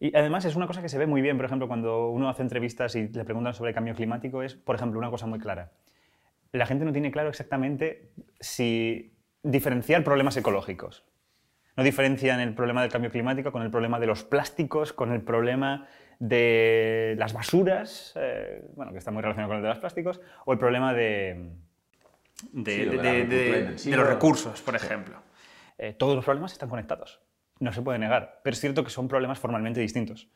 Y 0.00 0.16
además 0.16 0.44
es 0.44 0.54
una 0.54 0.66
cosa 0.66 0.80
que 0.80 0.88
se 0.88 0.98
ve 0.98 1.06
muy 1.06 1.20
bien, 1.22 1.36
por 1.36 1.46
ejemplo, 1.46 1.66
cuando 1.66 2.10
uno 2.10 2.28
hace 2.28 2.42
entrevistas 2.42 2.94
y 2.94 3.08
le 3.08 3.24
preguntan 3.24 3.54
sobre 3.54 3.74
cambio 3.74 3.94
climático, 3.94 4.42
es, 4.42 4.54
por 4.54 4.76
ejemplo, 4.76 4.98
una 4.98 5.10
cosa 5.10 5.26
muy 5.26 5.40
clara. 5.40 5.72
La 6.52 6.66
gente 6.66 6.84
no 6.84 6.92
tiene 6.92 7.10
claro 7.10 7.28
exactamente 7.28 8.10
si 8.38 9.12
diferenciar 9.42 10.04
problemas 10.04 10.36
ecológicos. 10.36 11.04
No 11.76 11.82
diferencian 11.82 12.40
el 12.40 12.54
problema 12.54 12.82
del 12.82 12.90
cambio 12.90 13.10
climático 13.10 13.50
con 13.50 13.62
el 13.62 13.70
problema 13.70 13.98
de 13.98 14.06
los 14.06 14.24
plásticos, 14.24 14.92
con 14.92 15.12
el 15.12 15.20
problema 15.22 15.86
de 16.20 17.14
las 17.18 17.32
basuras, 17.32 18.14
eh, 18.16 18.64
bueno, 18.74 18.92
que 18.92 18.98
está 18.98 19.10
muy 19.10 19.22
relacionado 19.22 19.50
con 19.50 19.56
el 19.58 19.62
de 19.62 19.68
los 19.68 19.78
plásticos, 19.78 20.20
o 20.44 20.52
el 20.52 20.58
problema 20.58 20.94
de, 20.94 21.50
de, 22.52 23.76
los 23.96 24.08
recursos, 24.08 24.60
por 24.62 24.74
ejemplo. 24.74 25.22
Eh, 25.76 25.92
todos 25.92 26.16
los 26.16 26.24
problemas 26.24 26.52
están 26.52 26.68
conectados 26.68 27.20
no 27.60 27.72
se 27.72 27.82
puede 27.82 27.98
negar, 27.98 28.40
pero 28.42 28.54
es 28.54 28.60
cierto 28.60 28.84
que 28.84 28.90
son 28.90 29.08
problemas 29.08 29.38
formalmente 29.38 29.80
distintos. 29.80 30.28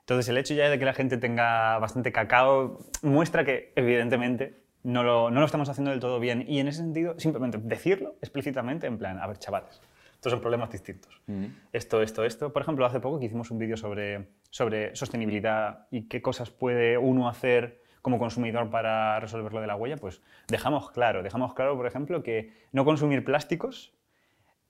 Entonces, 0.00 0.28
el 0.28 0.36
hecho 0.36 0.54
ya 0.54 0.68
de 0.68 0.78
que 0.78 0.84
la 0.84 0.94
gente 0.94 1.16
tenga 1.16 1.78
bastante 1.78 2.10
cacao 2.10 2.78
muestra 3.02 3.44
que, 3.44 3.72
evidentemente, 3.76 4.62
no 4.82 5.04
lo, 5.04 5.30
no 5.30 5.40
lo 5.40 5.46
estamos 5.46 5.68
haciendo 5.68 5.92
del 5.92 6.00
todo 6.00 6.18
bien. 6.18 6.44
Y 6.48 6.58
en 6.58 6.68
ese 6.68 6.78
sentido, 6.78 7.18
simplemente 7.18 7.58
decirlo 7.58 8.16
explícitamente, 8.20 8.86
en 8.88 8.98
plan, 8.98 9.20
a 9.20 9.28
ver, 9.28 9.38
chavales, 9.38 9.80
estos 10.14 10.32
son 10.32 10.40
problemas 10.40 10.70
distintos. 10.70 11.20
Esto, 11.72 12.02
esto, 12.02 12.24
esto. 12.24 12.52
Por 12.52 12.62
ejemplo, 12.62 12.84
hace 12.84 13.00
poco 13.00 13.20
que 13.20 13.26
hicimos 13.26 13.50
un 13.50 13.58
vídeo 13.58 13.76
sobre, 13.76 14.28
sobre 14.50 14.94
sostenibilidad 14.96 15.86
y 15.90 16.08
qué 16.08 16.20
cosas 16.20 16.50
puede 16.50 16.98
uno 16.98 17.28
hacer 17.28 17.82
como 18.02 18.18
consumidor 18.18 18.70
para 18.70 19.20
resolver 19.20 19.52
lo 19.52 19.60
de 19.60 19.68
la 19.68 19.76
huella, 19.76 19.96
pues 19.96 20.20
dejamos 20.48 20.90
claro, 20.90 21.22
dejamos 21.22 21.54
claro, 21.54 21.76
por 21.76 21.86
ejemplo, 21.86 22.22
que 22.22 22.52
no 22.72 22.84
consumir 22.84 23.24
plásticos 23.24 23.94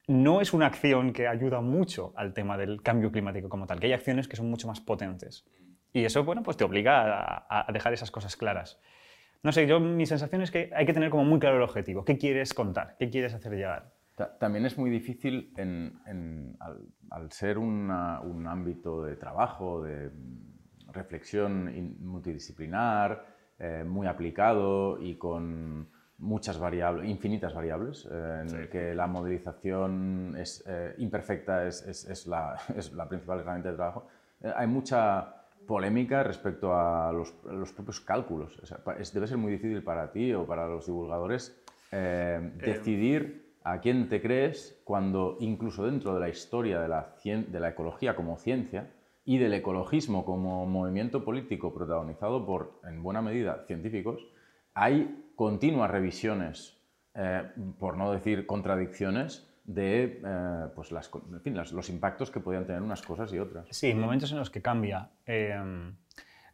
no 0.09 0.41
es 0.41 0.53
una 0.53 0.67
acción 0.67 1.13
que 1.13 1.29
ayuda 1.29 1.61
mucho 1.61 2.13
al 2.17 2.35
tema 2.35 2.59
del 2.59 2.83
cambio 2.83 3.13
climático 3.13 3.49
como 3.49 3.67
tal, 3.67 3.81
que 3.81 3.87
hay 3.87 3.93
acciones 3.93 4.29
que 4.29 4.37
son 4.37 4.51
mucho 4.51 4.67
más 4.67 4.81
potentes. 4.81 5.45
Y 5.93 6.05
eso, 6.05 6.25
bueno, 6.25 6.43
pues 6.43 6.57
te 6.57 6.65
obliga 6.65 7.47
a, 7.49 7.71
dejar 7.73 7.93
esas 7.93 8.11
cosas 8.11 8.37
claras. 8.37 8.81
No 9.43 9.53
sé, 9.53 9.67
yo 9.67 9.81
mi 9.81 10.07
sensación 10.07 10.43
es 10.43 10.51
que 10.51 10.71
hay 10.75 10.87
que 10.87 10.93
tener 10.93 11.11
como 11.11 11.25
muy 11.25 11.39
claro 11.39 11.57
el 11.57 11.63
objetivo. 11.63 12.05
¿Qué 12.05 12.17
quieres 12.17 12.55
contar? 12.55 12.97
¿Qué 12.99 13.11
quieres 13.11 13.35
hacer 13.35 13.53
llegar? 13.53 13.93
También 14.39 14.67
es 14.67 14.79
muy 14.79 14.91
difícil 14.91 15.53
al, 17.11 17.33
ser 17.33 17.59
un 17.59 17.91
ámbito 17.91 19.03
de 19.05 19.17
trabajo, 19.17 19.83
de 19.83 20.11
reflexión 20.93 21.97
multidisciplinar, 22.01 23.25
eh, 23.59 23.85
muy 23.87 24.07
aplicado 24.07 25.01
y 25.01 25.15
con 25.17 25.89
muchas 26.23 26.59
variables, 26.59 27.11
infinitas 27.11 27.53
variables, 27.53 28.09
eh, 28.11 28.43
en 28.43 28.55
el 28.55 28.69
que 28.69 28.95
la 28.95 29.09
modelización 29.09 30.37
es 30.39 30.63
eh, 30.67 30.95
imperfecta 30.99 31.67
es, 31.67 31.83
es, 31.85 32.27
la, 32.27 32.57
es, 32.77 32.93
la, 32.93 33.09
principal 33.09 33.41
herramienta 33.41 33.71
de 33.71 33.77
trabajo. 33.77 34.07
Eh, 34.41 34.53
hay 34.55 34.69
mucha 34.69 35.35
polémica 35.67 36.23
respecto 36.23 36.75
a 36.75 37.13
los, 37.13 37.35
los 37.45 37.73
propios 37.73 38.01
cálculos. 38.01 38.57
debe 39.13 39.27
ser 39.27 39.37
muy 39.37 39.53
difícil 39.53 39.83
para 39.83 40.11
ti 40.11 40.33
o 40.33 40.47
para 40.47 40.67
los 40.67 40.87
divulgadores 40.87 41.57
decidir 41.93 43.55
a 43.65 43.79
quién 43.79 44.09
te 44.09 44.21
crees 44.23 44.81
cuando 44.83 45.37
incluso 45.41 45.85
dentro 45.85 46.15
de 46.15 46.21
la 46.21 46.29
historia 46.31 46.81
de 46.81 46.89
la, 46.89 47.15
de 47.23 47.61
la 47.61 47.69
ecología 47.69 48.17
como 48.17 48.39
ciencia 48.39 48.91
y 49.25 49.39
del 49.39 49.53
ecologismo 49.55 50.25
como 50.25 50.67
movimiento 50.67 51.25
político 51.25 51.73
protagonizado 51.73 52.45
por, 52.45 52.81
en 52.85 53.03
buena 53.03 53.23
medida, 53.23 53.65
científicos, 53.67 54.27
hay 54.75 55.22
continuas 55.43 55.91
revisiones, 55.91 56.79
eh, 57.17 57.43
por 57.81 57.97
no 57.97 58.13
decir 58.13 58.47
contradicciones, 58.47 59.49
de 59.65 60.21
eh, 60.25 60.67
pues 60.73 60.93
las, 60.93 61.11
los 61.73 61.89
impactos 61.89 62.31
que 62.31 62.39
podían 62.39 62.65
tener 62.65 62.81
unas 62.81 63.03
cosas 63.03 63.33
y 63.33 63.41
otras. 63.41 63.67
Sí, 63.71 63.93
momentos 63.93 64.31
en 64.31 64.39
los 64.39 64.51
que 64.51 64.63
cambia. 64.63 65.11
Em, 65.27 65.97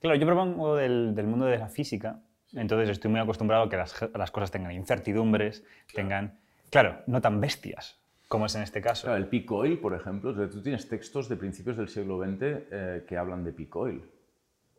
claro, 0.01 0.17
yo 0.17 0.27
propongo 0.27 0.75
del, 0.77 1.15
del, 1.15 1.27
mundo 1.27 1.45
de 1.45 1.59
la 1.59 1.69
física, 1.69 2.23
entonces 2.55 2.89
estoy 2.89 3.11
muy 3.11 3.21
acostumbrado 3.21 3.65
a 3.65 3.69
que 3.69 3.77
las, 3.77 3.95
las 4.15 4.31
cosas 4.31 4.51
tengan 4.51 4.73
incertidumbres, 4.73 5.65
tengan, 5.95 6.39
claro, 6.71 7.03
no 7.07 7.21
tan 7.21 7.43
bestias, 7.43 8.01
como 8.27 8.47
es 8.47 8.55
en 8.55 8.63
este 8.63 8.81
caso. 8.81 9.09
Claro, 9.09 9.19
el 9.19 9.27
peak 9.27 9.53
oil, 9.53 9.79
por 9.79 9.95
ejemplo, 9.95 10.35
tú 10.49 10.63
tienes 10.63 10.89
textos 10.89 11.29
de 11.29 11.37
principios 11.37 11.77
del 11.77 11.89
siglo 11.89 12.19
XX 12.25 12.41
eh, 12.41 13.05
que 13.07 13.19
hablan 13.19 13.45
de 13.45 13.53
peak 13.53 13.77
oil 13.77 14.03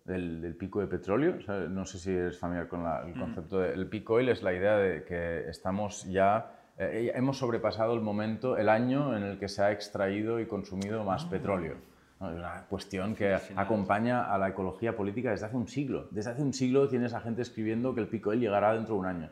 del, 0.09 0.55
pico 0.57 0.81
de 0.81 0.87
petróleo. 0.87 1.37
no 1.69 1.85
sé 1.85 1.99
si 1.99 2.11
eres 2.11 2.37
familiar 2.37 2.67
con 2.67 2.81
el 2.81 3.15
mm. 3.15 3.19
concepto 3.19 3.59
del 3.59 3.87
peak 3.87 4.09
oil, 4.09 4.29
es 4.29 4.43
la 4.43 4.53
idea 4.53 4.77
de 4.77 5.03
que 5.03 5.47
estamos 5.49 6.03
ya, 6.05 6.51
eh, 6.77 7.11
hemos 7.15 7.37
sobrepasado 7.37 7.93
el 7.93 8.01
momento, 8.01 8.57
el 8.57 8.69
año 8.69 9.15
en 9.15 9.23
el 9.23 9.37
que 9.37 9.47
se 9.47 9.61
ha 9.63 9.71
extraído 9.71 10.39
y 10.39 10.47
consumido 10.47 11.03
más 11.03 11.25
ah. 11.25 11.29
petróleo. 11.29 11.75
Es 12.19 12.35
una 12.35 12.65
cuestión 12.67 13.15
que 13.15 13.33
acompaña 13.55 14.33
a 14.33 14.37
la 14.37 14.49
ecología 14.49 14.93
política 14.93 15.31
desde 15.31 15.45
hace 15.45 15.55
un 15.55 15.69
siglo. 15.69 16.09
Desde 16.11 16.31
hace 16.31 16.41
un 16.41 16.51
siglo 16.51 16.89
tienes 16.89 17.13
a 17.13 17.21
gente 17.21 17.41
escribiendo 17.41 17.95
que 17.95 18.01
el 18.01 18.09
pico 18.09 18.31
oil 18.31 18.41
llegará 18.41 18.73
dentro 18.73 18.95
de 18.95 18.99
un 18.99 19.05
año. 19.05 19.31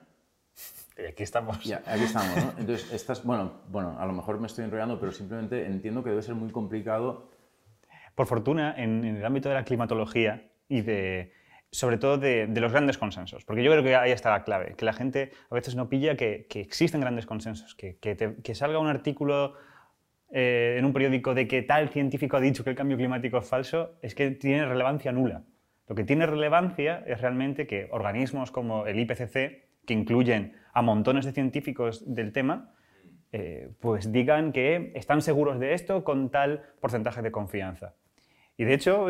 Y 0.97 1.05
aquí 1.05 1.23
estamos. 1.23 1.61
Ya, 1.65 1.83
aquí 1.85 2.03
estamos, 2.03 2.35
¿no? 2.37 2.53
Entonces, 2.57 2.93
estás, 2.93 3.25
bueno, 3.25 3.51
bueno, 3.67 3.99
a 3.99 4.05
lo 4.05 4.13
mejor 4.13 4.39
me 4.39 4.47
estoy 4.47 4.63
enrollando, 4.63 4.97
pero 5.01 5.11
simplemente 5.11 5.65
entiendo 5.65 6.01
que 6.01 6.11
debe 6.11 6.21
ser 6.21 6.35
muy 6.35 6.49
complicado. 6.49 7.29
Por 8.15 8.25
fortuna, 8.25 8.73
en 8.77 9.03
el 9.03 9.25
ámbito 9.25 9.49
de 9.49 9.55
la 9.55 9.63
climatología, 9.65 10.49
y 10.69 10.81
de, 10.81 11.31
sobre 11.71 11.97
todo 11.97 12.17
de, 12.17 12.47
los 12.47 12.71
grandes 12.71 12.97
consensos. 12.97 13.45
Porque 13.45 13.63
yo 13.63 13.71
creo 13.71 13.83
que 13.83 13.95
ahí 13.95 14.11
está 14.11 14.29
la 14.29 14.43
clave, 14.43 14.75
que 14.75 14.85
la 14.85 14.93
gente 14.93 15.31
a 15.49 15.55
veces 15.55 15.75
no 15.75 15.89
pilla 15.89 16.15
que, 16.15 16.47
existen 16.49 17.01
grandes 17.01 17.25
consensos, 17.25 17.75
que, 17.75 17.97
que, 17.97 18.55
salga 18.55 18.79
un 18.79 18.87
artículo 18.87 19.55
eh, 20.31 20.75
en 20.77 20.85
un 20.85 20.93
periódico 20.93 21.33
de 21.33 21.47
que 21.47 21.61
tal 21.61 21.89
científico 21.89 22.37
ha 22.37 22.41
dicho 22.41 22.63
que 22.63 22.71
el 22.71 22.75
cambio 22.75 22.97
climático 22.97 23.37
es 23.37 23.47
falso, 23.47 23.97
es 24.01 24.15
que 24.15 24.31
tiene 24.31 24.65
relevancia 24.65 25.11
nula. 25.11 25.43
Lo 25.87 25.95
que 25.95 26.03
tiene 26.03 26.25
relevancia 26.25 27.03
es 27.07 27.21
realmente 27.21 27.65
que 27.65 27.87
organismos 27.91 28.51
como 28.51 28.87
el 28.87 28.99
IPCC, 28.99 29.67
que 29.85 29.93
incluyen 29.93 30.53
a 30.73 30.81
montones 30.81 31.25
de 31.25 31.31
científicos 31.31 32.03
del 32.13 32.33
tema, 32.33 32.73
eh, 33.31 33.69
pues 33.79 34.11
digan 34.11 34.51
que 34.51 34.91
están 34.95 35.21
seguros 35.21 35.59
de 35.59 35.73
esto 35.73 36.03
con 36.03 36.29
tal 36.29 36.63
porcentaje 36.81 37.21
de 37.21 37.31
confianza. 37.31 37.95
Y 38.57 38.65
de 38.65 38.73
hecho, 38.73 39.07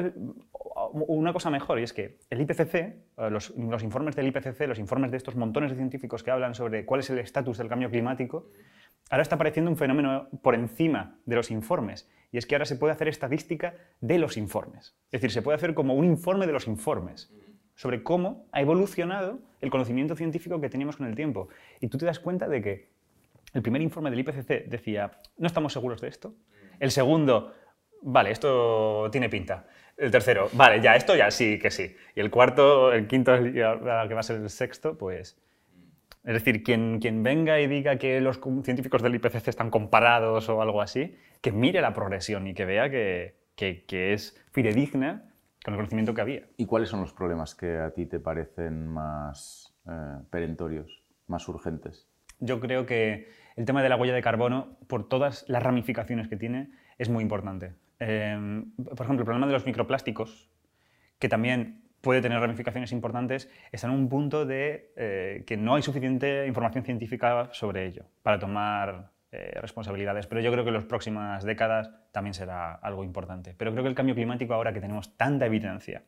una 0.92 1.32
cosa 1.32 1.50
mejor, 1.50 1.80
y 1.80 1.84
es 1.84 1.94
que 1.94 2.20
el 2.30 2.42
IPCC, 2.42 2.76
eh, 2.76 2.96
los, 3.32 3.54
informes 3.82 4.16
del 4.16 4.28
IPCC, 4.28 4.68
los 4.68 4.78
informes 4.78 5.10
de 5.12 5.18
estos 5.18 5.36
montones 5.36 5.72
de 5.72 5.78
científicos 5.78 6.22
que 6.22 6.32
hablan 6.32 6.54
sobre 6.54 6.86
cuál 6.86 7.00
es 7.00 7.10
el 7.10 7.20
estatus 7.20 7.58
del 7.58 7.70
cambio 7.70 7.90
climático, 7.90 8.50
ahora 9.10 9.22
está 9.22 9.36
apareciendo 9.36 9.72
un 9.72 9.78
fenómeno 9.78 10.28
por 10.42 10.54
encima 10.54 11.18
de 11.26 11.38
los 11.38 11.50
informes, 11.50 12.10
y 12.32 12.38
es 12.38 12.46
que 12.46 12.56
ahora 12.56 12.66
se 12.66 12.76
puede 12.76 12.94
hacer 12.94 13.08
estadística 13.08 13.76
de 14.02 14.20
los 14.20 14.36
informes. 14.36 14.98
Es 15.06 15.22
decir, 15.22 15.32
se 15.32 15.42
puede 15.42 15.56
hacer 15.56 15.74
como 15.74 15.94
un 15.94 16.04
informe 16.04 16.46
de 16.46 16.52
los 16.52 16.68
informes 16.68 17.34
sobre 17.76 18.04
cómo 18.04 18.48
ha 18.52 18.60
evolucionado 18.60 19.40
el 19.62 19.70
conocimiento 19.70 20.16
científico 20.16 20.60
que 20.60 20.70
teníamos 20.70 20.98
con 20.98 21.08
el 21.08 21.16
tiempo. 21.16 21.48
Y 21.80 21.88
tú 21.88 21.98
te 21.98 22.06
das 22.06 22.20
cuenta 22.20 22.50
de 22.50 22.62
que 22.62 22.90
el 23.54 23.62
primer 23.62 23.82
informe 23.82 24.10
del 24.10 24.20
IPCC 24.20 24.68
decía, 24.68 25.12
no 25.38 25.48
estamos 25.48 25.74
seguros 25.74 26.02
de 26.02 26.10
esto. 26.10 26.34
El 26.80 26.92
segundo, 26.92 27.54
vale, 28.02 28.32
esto 28.32 29.10
tiene 29.12 29.30
pinta. 29.30 29.66
El 29.98 30.12
tercero, 30.12 30.50
vale, 30.54 30.80
ya, 30.80 30.96
esto 30.96 31.16
ya 31.16 31.32
sí 31.32 31.58
que 31.58 31.72
sí. 31.72 31.96
Y 32.16 32.20
el 32.20 32.30
cuarto, 32.30 32.94
el 32.94 33.08
quinto, 33.08 33.36
que 33.42 33.62
va 33.64 34.20
a 34.20 34.24
ser 34.24 34.42
el 34.42 34.50
sexto, 34.50 34.98
pues 34.98 35.42
Es 36.24 36.34
decir, 36.34 36.64
quien, 36.64 37.00
quien 37.00 37.24
venga 37.24 37.60
y 37.60 37.68
diga 37.68 37.98
que 37.98 38.22
los 38.22 38.40
científicos 38.64 39.02
del 39.02 39.16
IPCC 39.16 39.48
están 39.48 39.72
comparados 39.72 40.50
o 40.50 40.62
algo 40.62 40.82
así, 40.82 41.18
que 41.42 41.52
mire 41.52 41.82
la 41.82 41.94
progresión 41.94 42.46
y 42.48 42.54
que 42.54 42.66
vea 42.66 42.92
que, 42.92 43.38
que, 43.56 44.14
es 44.14 44.40
fidedigna 44.52 45.34
con 45.66 45.74
el 45.74 45.80
conocimiento 45.80 46.14
que 46.14 46.22
había. 46.22 46.44
¿Y 46.58 46.66
cuáles 46.68 46.90
son 46.90 47.02
los 47.02 47.12
problemas 47.12 47.56
que 47.56 47.78
a 47.78 47.92
ti 47.92 48.06
te 48.06 48.20
parecen 48.20 48.88
más 48.88 49.74
eh, 49.90 50.20
perentorios, 50.30 51.02
más 51.26 51.48
urgentes? 51.48 52.08
Yo 52.40 52.60
creo 52.60 52.86
que 52.86 53.30
el 53.56 53.66
tema 53.66 53.82
de 53.82 53.90
la 53.90 53.96
huella 53.96 54.14
de 54.14 54.22
carbono, 54.22 54.78
por 54.88 55.10
todas 55.10 55.44
las 55.48 55.64
ramificaciones 55.64 56.28
que 56.28 56.38
tiene, 56.38 56.70
es 57.00 57.10
muy 57.10 57.24
importante. 57.24 57.74
Em, 58.00 58.72
por 58.76 59.06
ejemplo, 59.06 59.22
el 59.22 59.26
problema 59.26 59.48
de 59.48 59.54
los 59.54 59.66
microplásticos, 59.66 60.50
que 61.20 61.30
también 61.30 61.82
puede 62.02 62.22
tener 62.22 62.40
ramificaciones 62.40 62.92
importantes, 62.92 63.50
está 63.72 63.88
en 63.88 63.94
un 63.94 64.08
punto 64.08 64.46
de 64.46 64.94
eh, 64.96 65.44
que 65.48 65.58
no 65.58 65.76
hay 65.76 65.82
suficiente 65.82 66.46
información 66.48 66.84
científica 66.84 67.50
sobre 67.52 67.86
ello 67.86 68.06
para 68.22 68.40
tomar 68.40 69.12
eh, 69.32 69.58
responsabilidades, 69.60 70.28
pero 70.28 70.40
yo 70.42 70.52
creo 70.52 70.64
que 70.64 70.70
en 70.70 70.76
las 70.76 70.86
próximas 70.86 71.44
décadas 71.44 71.92
también 72.12 72.34
será 72.34 72.74
algo 72.76 73.04
importante. 73.04 73.56
Pero 73.58 73.72
creo 73.72 73.84
que 73.84 73.90
el 73.90 73.96
cambio 73.96 74.16
climático, 74.16 74.54
ahora 74.54 74.74
que 74.74 74.80
tenemos 74.80 75.18
tanta 75.18 75.46
evidencia 75.46 76.04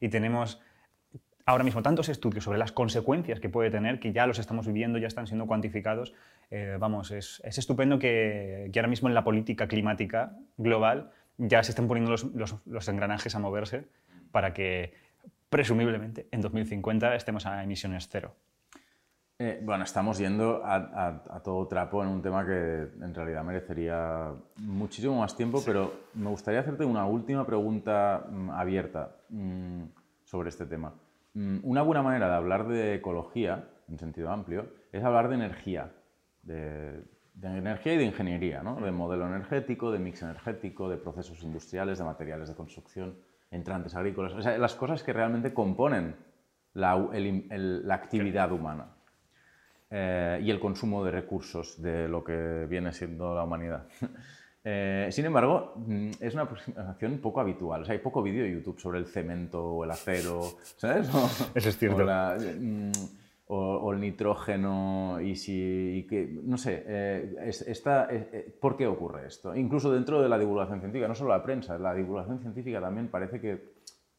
y 0.00 0.08
tenemos 0.08 0.62
ahora 1.46 1.64
mismo 1.64 1.82
tantos 1.82 2.08
estudios 2.08 2.44
sobre 2.44 2.58
las 2.58 2.72
consecuencias 2.72 3.40
que 3.40 3.48
puede 3.48 3.70
tener, 3.70 4.00
que 4.00 4.12
ya 4.12 4.26
los 4.26 4.38
estamos 4.38 4.66
viviendo, 4.66 4.98
ya 4.98 5.08
están 5.08 5.26
siendo 5.26 5.46
cuantificados, 5.46 6.14
eh, 6.50 6.76
vamos, 6.78 7.10
es, 7.10 7.42
estupendo 7.44 7.98
que, 7.98 8.70
ahora 8.74 8.88
mismo 8.88 9.08
en 9.08 9.14
la 9.14 9.24
política 9.24 9.68
climática 9.68 10.36
global 10.56 11.10
ya 11.38 11.62
se 11.62 11.72
estén 11.72 11.88
poniendo 11.88 12.10
los, 12.10 12.56
los 12.66 12.88
engranajes 12.88 13.34
a 13.34 13.38
moverse 13.38 13.86
para 14.32 14.52
que 14.52 14.94
presumiblemente 15.48 16.26
en 16.30 16.40
2050 16.40 17.14
estemos 17.14 17.46
a 17.46 17.62
emisiones 17.62 18.08
cero. 18.10 18.34
Eh, 19.36 19.60
bueno, 19.62 19.82
estamos 19.82 20.18
yendo 20.18 20.62
a, 20.64 21.42
todo 21.42 21.66
trapo 21.66 22.02
en 22.02 22.08
un 22.08 22.22
tema 22.22 22.46
que 22.46 22.88
en 23.00 23.14
realidad 23.14 23.42
merecería 23.42 24.32
muchísimo 24.58 25.18
más 25.18 25.36
tiempo, 25.36 25.60
pero 25.66 25.92
me 26.14 26.30
gustaría 26.30 26.60
hacerte 26.60 26.84
una 26.84 27.04
última 27.06 27.44
pregunta 27.44 28.26
mm, 28.30 28.50
abierta 28.50 29.16
mm, 29.30 29.82
sobre 30.22 30.50
este 30.50 30.66
tema. 30.66 30.94
Mm, 31.34 31.58
una 31.64 31.82
buena 31.82 32.02
manera 32.02 32.28
de 32.28 32.34
hablar 32.34 32.68
de 32.68 32.94
ecología, 32.94 33.68
en 33.88 33.98
sentido 33.98 34.30
amplio, 34.30 34.68
es 34.92 35.02
hablar 35.02 35.28
de 35.28 35.34
energía, 35.34 35.90
de, 36.42 37.02
energía 37.42 37.94
y 37.94 37.98
de 37.98 38.04
ingeniería, 38.04 38.62
¿no? 38.62 38.76
de 38.76 38.90
modelo 38.90 39.26
energético, 39.26 39.90
de 39.90 39.98
mix 39.98 40.22
energético, 40.22 40.88
de 40.88 40.96
procesos 40.96 41.42
industriales, 41.42 41.98
de 41.98 42.04
materiales 42.04 42.48
de 42.48 42.54
construcción, 42.54 43.18
entrantes 43.50 43.94
agrícolas, 43.94 44.32
o 44.32 44.42
sea, 44.42 44.56
las 44.58 44.74
cosas 44.74 45.02
que 45.02 45.12
realmente 45.12 45.52
componen 45.52 46.16
la 46.74 46.94
actividad 47.94 48.50
humana. 48.52 48.94
Eh, 49.96 50.40
y 50.42 50.50
el 50.50 50.58
consumo 50.58 51.04
de 51.04 51.12
recursos 51.12 51.80
de 51.80 52.08
lo 52.08 52.24
que 52.24 52.66
viene 52.68 52.92
siendo 52.92 53.34
la 53.34 53.44
humanidad. 53.44 53.86
Eh, 54.66 55.08
sin 55.12 55.26
embargo, 55.26 55.74
mm, 55.76 56.12
es 56.20 56.32
una 56.32 56.44
aproximación 56.44 57.18
poco 57.18 57.38
habitual. 57.38 57.82
O 57.82 57.84
sea, 57.84 57.92
hay 57.92 57.98
poco 57.98 58.22
vídeo 58.22 58.44
de 58.44 58.50
YouTube 58.50 58.80
sobre 58.80 58.98
el 58.98 59.04
cemento 59.04 59.62
o 59.62 59.84
el 59.84 59.90
acero, 59.90 60.54
¿sabes? 60.78 61.06
Eso 61.54 61.68
es 61.68 61.76
cierto. 61.76 62.02
Mm, 62.02 62.90
o, 63.46 63.92
el 63.92 64.00
nitrógeno 64.00 65.20
y 65.20 65.36
si... 65.36 66.06
que, 66.08 66.40
no 66.42 66.56
sé, 66.56 66.84
eh, 66.86 68.56
¿por 68.60 68.76
qué 68.76 68.86
ocurre 68.86 69.26
esto? 69.26 69.54
Incluso 69.54 69.92
dentro 69.92 70.22
de 70.22 70.28
la 70.28 70.38
divulgación 70.38 70.80
científica, 70.80 71.08
no 71.08 71.14
solo 71.14 71.30
la 71.30 71.42
prensa, 71.42 71.78
la 71.78 71.94
divulgación 71.94 72.40
científica 72.40 72.80
también 72.80 73.08
parece 73.08 73.40
que 73.40 73.74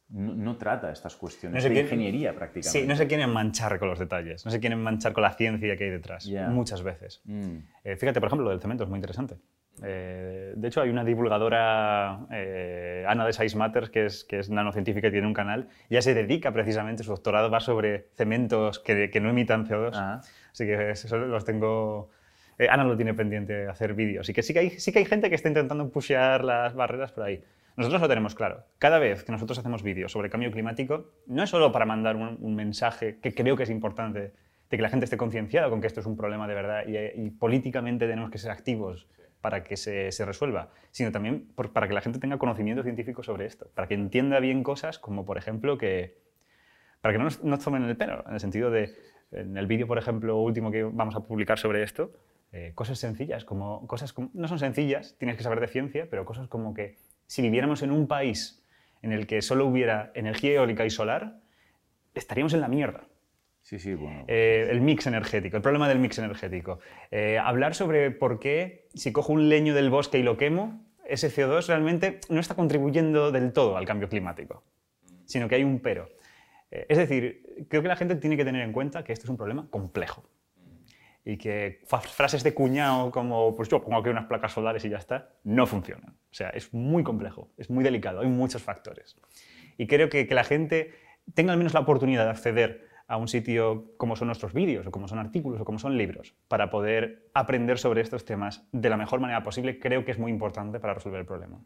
no, 0.08 0.56
trata 0.56 0.92
estas 0.92 1.16
cuestiones 1.16 1.64
de 1.64 1.80
ingeniería 1.80 2.32
prácticamente. 2.32 2.80
Sí, 2.80 2.86
no 2.86 2.94
se 2.94 3.08
quieren 3.08 3.30
manchar 3.30 3.78
con 3.80 3.88
los 3.88 3.98
detalles, 3.98 4.44
no 4.44 4.52
se 4.52 4.60
quieren 4.60 4.80
manchar 4.80 5.12
con 5.12 5.22
la 5.22 5.32
ciencia 5.32 5.76
que 5.76 5.84
hay 5.84 5.90
detrás, 5.90 6.28
muchas 6.50 6.82
veces. 6.82 7.22
Mm. 7.24 7.58
Eh, 7.82 7.96
fíjate, 7.96 8.20
por 8.20 8.28
ejemplo, 8.28 8.44
lo 8.44 8.50
del 8.50 8.60
cemento 8.60 8.84
es 8.84 8.90
muy 8.90 8.98
interesante. 8.98 9.36
Eh, 9.82 10.52
de 10.56 10.68
hecho, 10.68 10.80
hay 10.80 10.90
una 10.90 11.04
divulgadora, 11.04 12.26
eh, 12.30 13.04
Ana 13.06 13.26
de 13.26 13.32
Size 13.32 13.56
Matters, 13.56 13.90
que 13.90 14.06
es, 14.06 14.24
que 14.24 14.38
es 14.38 14.50
nanocientífica 14.50 15.08
y 15.08 15.10
tiene 15.10 15.26
un 15.26 15.34
canal, 15.34 15.68
ya 15.90 16.00
se 16.02 16.14
dedica 16.14 16.52
precisamente, 16.52 17.02
su 17.02 17.10
doctorado 17.10 17.50
va 17.50 17.60
sobre 17.60 18.08
cementos 18.14 18.78
que, 18.78 19.10
que 19.10 19.20
no 19.20 19.30
emitan 19.30 19.66
CO2. 19.66 19.90
Ah. 19.94 20.20
Así 20.52 20.64
que 20.64 20.90
eso 20.90 21.16
los 21.18 21.44
tengo... 21.44 22.10
Ana 22.70 22.84
lo 22.84 22.96
tiene 22.96 23.12
pendiente 23.12 23.52
de 23.52 23.68
hacer 23.68 23.92
vídeos. 23.92 24.24
Así 24.26 24.32
que 24.32 24.42
sí 24.42 24.54
que, 24.54 24.60
hay, 24.60 24.70
sí 24.70 24.90
que 24.90 25.00
hay 25.00 25.04
gente 25.04 25.28
que 25.28 25.34
está 25.34 25.48
intentando 25.48 25.90
pushear 25.90 26.42
las 26.42 26.74
barreras 26.74 27.12
por 27.12 27.24
ahí. 27.24 27.44
Nosotros 27.76 28.00
lo 28.00 28.08
tenemos 28.08 28.34
claro. 28.34 28.64
Cada 28.78 28.98
vez 28.98 29.22
que 29.22 29.32
nosotros 29.32 29.58
hacemos 29.58 29.82
vídeos 29.82 30.10
sobre 30.10 30.30
cambio 30.30 30.50
climático, 30.50 31.10
no 31.26 31.42
es 31.42 31.50
solo 31.50 31.72
para 31.72 31.84
mandar 31.84 32.16
un, 32.16 32.54
mensaje 32.54 33.18
que 33.20 33.34
creo 33.34 33.54
que 33.54 33.64
es 33.64 33.70
importante 33.70 34.32
de 34.70 34.76
que 34.76 34.82
la 34.82 34.88
gente 34.88 35.04
esté 35.04 35.18
concienciada 35.18 35.68
con 35.68 35.82
que 35.82 35.86
esto 35.86 36.00
es 36.00 36.06
un 36.06 36.16
problema 36.16 36.48
de 36.48 36.54
verdad 36.54 36.84
y, 36.86 37.30
políticamente 37.30 38.06
tenemos 38.06 38.30
que 38.30 38.38
ser 38.38 38.50
activos 38.50 39.06
para 39.46 39.62
que 39.62 39.76
se, 39.76 40.10
resuelva, 40.24 40.70
sino 40.90 41.12
también 41.12 41.46
para 41.72 41.86
que 41.86 41.94
la 41.94 42.00
gente 42.00 42.18
tenga 42.18 42.36
conocimiento 42.36 42.82
científico 42.82 43.22
sobre 43.22 43.46
esto, 43.46 43.70
para 43.76 43.86
que 43.86 43.94
entienda 43.94 44.40
bien 44.40 44.64
cosas 44.64 44.98
como, 44.98 45.24
por 45.24 45.38
ejemplo, 45.38 45.78
que... 45.78 46.18
para 47.00 47.12
que 47.12 47.18
no 47.18 47.28
nos, 47.44 47.64
tomen 47.64 47.84
el 47.84 47.96
pelo, 47.96 48.24
en 48.26 48.34
el 48.34 48.40
sentido 48.40 48.72
de, 48.72 48.92
en 49.30 49.56
el 49.56 49.68
vídeo, 49.68 49.86
por 49.86 49.98
ejemplo, 49.98 50.36
último 50.40 50.72
que 50.72 50.82
vamos 50.82 51.14
a 51.14 51.20
publicar 51.20 51.60
sobre 51.60 51.84
esto, 51.84 52.10
eh, 52.50 52.72
cosas 52.74 52.98
sencillas, 52.98 53.44
como 53.44 53.86
cosas 53.86 54.12
no 54.34 54.48
son 54.48 54.58
sencillas, 54.58 55.14
tienes 55.16 55.36
que 55.36 55.44
saber 55.44 55.60
de 55.60 55.68
ciencia, 55.68 56.08
pero 56.10 56.24
cosas 56.24 56.48
como 56.48 56.74
que 56.74 56.96
si 57.28 57.40
viviéramos 57.40 57.84
en 57.84 57.92
un 57.92 58.08
país 58.08 58.64
en 59.00 59.12
el 59.12 59.28
que 59.28 59.42
solo 59.42 59.64
hubiera 59.64 60.10
energía 60.16 60.54
eólica 60.54 60.84
y 60.84 60.90
solar, 60.90 61.38
estaríamos 62.14 62.52
en 62.52 62.62
la 62.62 62.68
mierda. 62.68 63.04
Sí, 63.66 63.80
sí, 63.80 63.94
bueno. 63.94 64.22
Eh, 64.28 64.68
el 64.70 64.80
mix 64.80 65.08
energético, 65.08 65.56
el 65.56 65.62
problema 65.62 65.88
del 65.88 65.98
mix 65.98 66.16
energético. 66.18 66.78
Eh, 67.10 67.36
hablar 67.36 67.74
sobre 67.74 68.12
por 68.12 68.38
qué, 68.38 68.86
si 68.94 69.10
cojo 69.10 69.32
un 69.32 69.48
leño 69.48 69.74
del 69.74 69.90
bosque 69.90 70.20
y 70.20 70.22
lo 70.22 70.36
quemo, 70.36 70.86
ese 71.04 71.28
CO2 71.28 71.66
realmente 71.66 72.20
no 72.28 72.38
está 72.38 72.54
contribuyendo 72.54 73.32
del 73.32 73.52
todo 73.52 73.76
al 73.76 73.84
cambio 73.84 74.08
climático, 74.08 74.62
sino 75.24 75.48
que 75.48 75.56
hay 75.56 75.64
un 75.64 75.80
pero. 75.80 76.08
Eh, 76.70 76.86
es 76.88 76.96
decir, 76.96 77.66
creo 77.68 77.82
que 77.82 77.88
la 77.88 77.96
gente 77.96 78.14
tiene 78.14 78.36
que 78.36 78.44
tener 78.44 78.62
en 78.62 78.70
cuenta 78.70 79.02
que 79.02 79.12
esto 79.12 79.24
es 79.24 79.30
un 79.30 79.36
problema 79.36 79.66
complejo 79.68 80.22
y 81.24 81.36
que 81.36 81.80
frases 81.88 82.44
de 82.44 82.54
cuñado 82.54 83.10
como, 83.10 83.56
pues 83.56 83.68
yo 83.68 83.82
pongo 83.82 83.98
aquí 83.98 84.10
unas 84.10 84.26
placas 84.26 84.52
solares 84.52 84.84
y 84.84 84.90
ya 84.90 84.98
está, 84.98 85.30
no 85.42 85.66
funcionan. 85.66 86.10
O 86.30 86.34
sea, 86.34 86.50
es 86.50 86.72
muy 86.72 87.02
complejo, 87.02 87.50
es 87.56 87.68
muy 87.68 87.82
delicado, 87.82 88.20
hay 88.20 88.28
muchos 88.28 88.62
factores. 88.62 89.16
Y 89.76 89.88
creo 89.88 90.08
que, 90.08 90.28
que 90.28 90.34
la 90.36 90.44
gente 90.44 90.94
tenga 91.34 91.50
al 91.50 91.58
menos 91.58 91.74
la 91.74 91.80
oportunidad 91.80 92.26
de 92.26 92.30
acceder 92.30 92.95
a 93.08 93.16
un 93.16 93.28
sitio 93.28 93.92
como 93.96 94.16
son 94.16 94.26
nuestros 94.28 94.52
vídeos, 94.52 94.86
o 94.86 94.90
como 94.90 95.08
son 95.08 95.18
artículos, 95.18 95.60
o 95.60 95.64
como 95.64 95.78
son 95.78 95.96
libros, 95.96 96.34
para 96.48 96.70
poder 96.70 97.28
aprender 97.34 97.78
sobre 97.78 98.00
estos 98.00 98.24
temas 98.24 98.66
de 98.72 98.90
la 98.90 98.96
mejor 98.96 99.20
manera 99.20 99.42
posible, 99.42 99.78
creo 99.78 100.04
que 100.04 100.10
es 100.10 100.18
muy 100.18 100.30
importante 100.30 100.80
para 100.80 100.94
resolver 100.94 101.20
el 101.20 101.26
problema. 101.26 101.60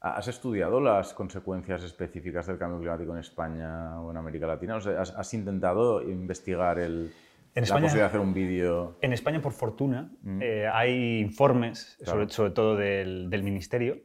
¿Has 0.00 0.28
estudiado 0.28 0.80
las 0.80 1.14
consecuencias 1.14 1.82
específicas 1.82 2.46
del 2.46 2.58
cambio 2.58 2.78
climático 2.78 3.12
en 3.12 3.18
España 3.18 4.00
o 4.00 4.10
en 4.10 4.16
América 4.18 4.46
Latina? 4.46 4.76
¿has, 4.76 5.34
intentado 5.34 6.02
investigar 6.02 6.78
el, 6.78 7.10
en 7.54 7.64
España, 7.64 7.80
la 7.80 7.86
posibilidad 7.86 8.04
de 8.04 8.08
hacer 8.08 8.20
un 8.20 8.34
vídeo. 8.34 8.98
En 9.00 9.12
España, 9.14 9.40
por 9.40 9.52
fortuna, 9.52 10.10
mm. 10.22 10.42
eh, 10.42 10.68
hay 10.70 11.20
informes, 11.20 11.96
sobre, 12.04 12.28
sobre, 12.28 12.50
todo 12.50 12.76
del, 12.76 13.30
del 13.30 13.42
Ministerio, 13.42 13.96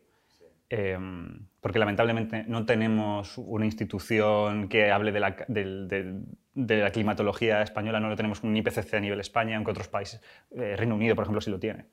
em, 0.70 1.48
porque 1.60 1.78
lamentablemente 1.78 2.46
no 2.48 2.66
tenemos 2.66 3.38
una 3.38 3.66
institución 3.66 4.70
que 4.70 4.90
hable 4.90 5.12
de 5.12 5.20
la, 5.20 5.36
de, 5.50 5.66
de, 5.88 6.20
la, 6.56 6.92
climatología 6.92 7.62
española, 7.62 8.00
no 8.00 8.10
lo 8.10 8.16
tenemos 8.16 8.44
un 8.44 8.56
IPCC 8.56 8.94
a 8.96 9.00
nivel 9.00 9.20
España, 9.20 9.56
aunque 9.56 9.72
otros 9.72 9.88
países, 9.88 10.22
eh, 10.52 10.76
Reino 10.76 10.96
Unido, 10.96 11.16
por 11.16 11.24
ejemplo, 11.24 11.42
sí 11.42 11.50
lo 11.50 11.60
tiene. 11.60 11.86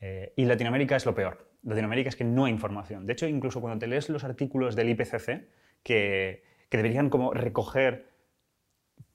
Eh, 0.00 0.32
y 0.36 0.44
Latinoamérica 0.44 0.96
es 0.96 1.06
lo 1.06 1.14
peor. 1.14 1.48
Latinoamérica 1.62 2.08
es 2.08 2.16
que 2.16 2.24
no 2.24 2.46
hay 2.46 2.52
información. 2.52 3.06
De 3.06 3.12
hecho, 3.12 3.26
incluso 3.26 3.60
cuando 3.60 3.78
te 3.78 3.86
lees 3.86 4.08
los 4.08 4.24
artículos 4.24 4.74
del 4.74 4.88
IPCC, 4.90 5.46
que, 5.82 6.42
deberían 6.70 7.10
como 7.10 7.34
recoger 7.34 8.10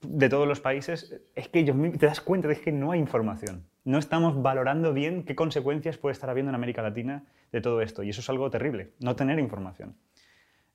de 0.01 0.29
todos 0.29 0.47
los 0.47 0.61
países, 0.61 1.21
es 1.33 1.47
que 1.49 1.59
ellos 1.59 1.75
te 1.97 2.05
das 2.05 2.21
cuenta 2.21 2.47
de 2.47 2.55
que 2.59 2.71
no 2.71 2.91
hay 2.91 2.99
información. 2.99 3.67
No 3.83 3.97
estamos 3.97 4.41
valorando 4.41 4.93
bien 4.93 5.23
qué 5.23 5.35
consecuencias 5.35 5.97
puede 5.97 6.13
estar 6.13 6.29
habiendo 6.29 6.51
en 6.51 6.55
América 6.55 6.83
Latina 6.83 7.25
de 7.51 7.61
todo 7.61 7.81
esto. 7.81 8.03
Y 8.03 8.11
eso 8.11 8.21
es 8.21 8.29
algo 8.29 8.49
terrible, 8.49 8.93
no 8.99 9.15
tener 9.15 9.39
información. 9.39 9.97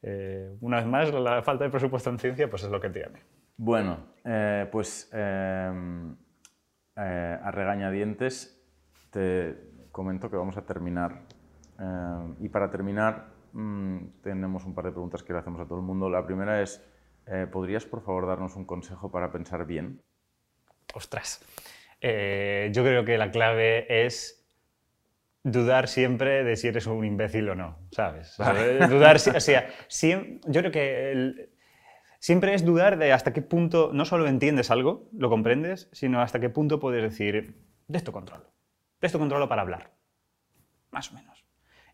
Eh, 0.02 0.50
una 0.60 0.78
vez 0.78 0.86
más, 0.86 1.12
la 1.14 1.42
falta 1.42 1.64
de 1.64 1.70
presupuesto 1.70 2.10
en 2.10 2.18
ciencia 2.18 2.50
pues 2.50 2.64
es 2.64 2.70
lo 2.70 2.80
que 2.80 2.90
tiene. 2.90 3.20
Bueno, 3.56 4.12
eh, 4.24 4.68
pues 4.70 5.08
em, 5.12 6.16
eh, 6.96 7.38
a 7.42 7.50
regañadientes 7.50 8.58
te 9.10 9.56
comento 9.90 10.30
que 10.30 10.36
vamos 10.36 10.56
a 10.56 10.62
terminar. 10.64 11.22
Em, 11.78 12.36
y 12.40 12.48
para 12.48 12.70
terminar, 12.70 13.28
mm, 13.52 14.22
tenemos 14.22 14.64
un 14.64 14.74
par 14.74 14.86
de 14.86 14.92
preguntas 14.92 15.22
que 15.22 15.32
le 15.32 15.38
hacemos 15.40 15.60
a 15.60 15.66
todo 15.66 15.78
el 15.78 15.84
mundo. 15.84 16.08
La 16.08 16.24
primera 16.24 16.62
es, 16.62 16.82
eh, 17.26 17.46
¿Podrías, 17.50 17.84
por 17.84 18.02
favor, 18.02 18.26
darnos 18.26 18.56
un 18.56 18.64
consejo 18.64 19.10
para 19.10 19.30
pensar 19.30 19.64
bien? 19.66 20.02
Ostras. 20.94 21.40
Yo 22.00 22.82
creo 22.82 23.04
que 23.04 23.16
la 23.16 23.30
clave 23.30 24.04
es 24.06 24.42
dudar 25.44 25.88
siempre 25.88 26.44
de 26.44 26.56
si 26.56 26.68
eres 26.68 26.86
un 26.86 27.04
imbécil 27.04 27.48
o 27.48 27.54
no, 27.54 27.78
¿sabes? 27.90 28.36
Dudar, 28.88 29.16
o 29.16 29.40
sea, 29.40 29.68
yo 30.46 30.60
creo 30.60 30.72
que 30.72 31.51
siempre 32.22 32.54
es 32.54 32.64
dudar 32.64 32.98
de 32.98 33.12
hasta 33.12 33.32
qué 33.32 33.42
punto 33.42 33.90
no 33.92 34.04
solo 34.04 34.28
entiendes 34.28 34.70
algo, 34.70 35.08
lo 35.12 35.28
comprendes, 35.28 35.88
sino 35.90 36.22
hasta 36.22 36.38
qué 36.38 36.48
punto 36.48 36.78
puedes 36.78 37.02
decir, 37.02 37.56
de 37.88 37.98
esto 37.98 38.12
controlo, 38.12 38.44
de 39.00 39.06
esto 39.08 39.18
controlo 39.18 39.48
para 39.48 39.62
hablar, 39.62 39.90
más 40.92 41.10
o 41.10 41.14
menos. 41.14 41.44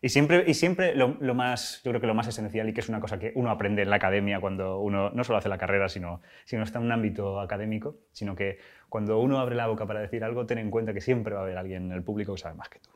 Y 0.01 0.09
siempre, 0.09 0.43
y 0.47 0.53
siempre 0.53 0.95
lo, 0.95 1.33
más, 1.33 1.81
yo 1.83 1.91
creo 1.91 1.99
que 1.99 2.05
lo 2.05 2.13
más 2.13 2.27
esencial 2.27 2.69
y 2.69 2.73
que 2.73 2.79
es 2.79 2.89
una 2.89 3.01
cosa 3.01 3.17
que 3.17 3.33
uno 3.35 3.49
aprende 3.49 3.81
en 3.81 3.89
la 3.89 3.95
academia 3.95 4.39
cuando 4.39 4.79
uno 4.79 5.09
no 5.09 5.23
solo 5.23 5.39
hace 5.39 5.49
la 5.49 5.57
carrera, 5.57 5.89
sino, 5.89 6.21
sino 6.45 6.61
está 6.61 6.77
en 6.77 6.85
un 6.85 6.91
ámbito 6.91 7.41
académico, 7.41 7.97
sino 8.11 8.35
que 8.35 8.59
cuando 8.87 9.19
uno 9.19 9.39
abre 9.39 9.55
la 9.55 9.65
boca 9.65 9.87
para 9.87 9.99
decir 9.99 10.23
algo, 10.23 10.45
ten 10.45 10.59
en 10.59 10.69
cuenta 10.69 10.93
que 10.93 11.01
siempre 11.01 11.33
va 11.33 11.41
a 11.41 11.43
haber 11.43 11.57
alguien 11.57 11.87
en 11.87 11.91
el 11.91 12.03
público 12.03 12.35
que 12.35 12.39
sabe 12.39 12.55
más 12.55 12.69
que 12.69 12.79
tú 12.79 12.91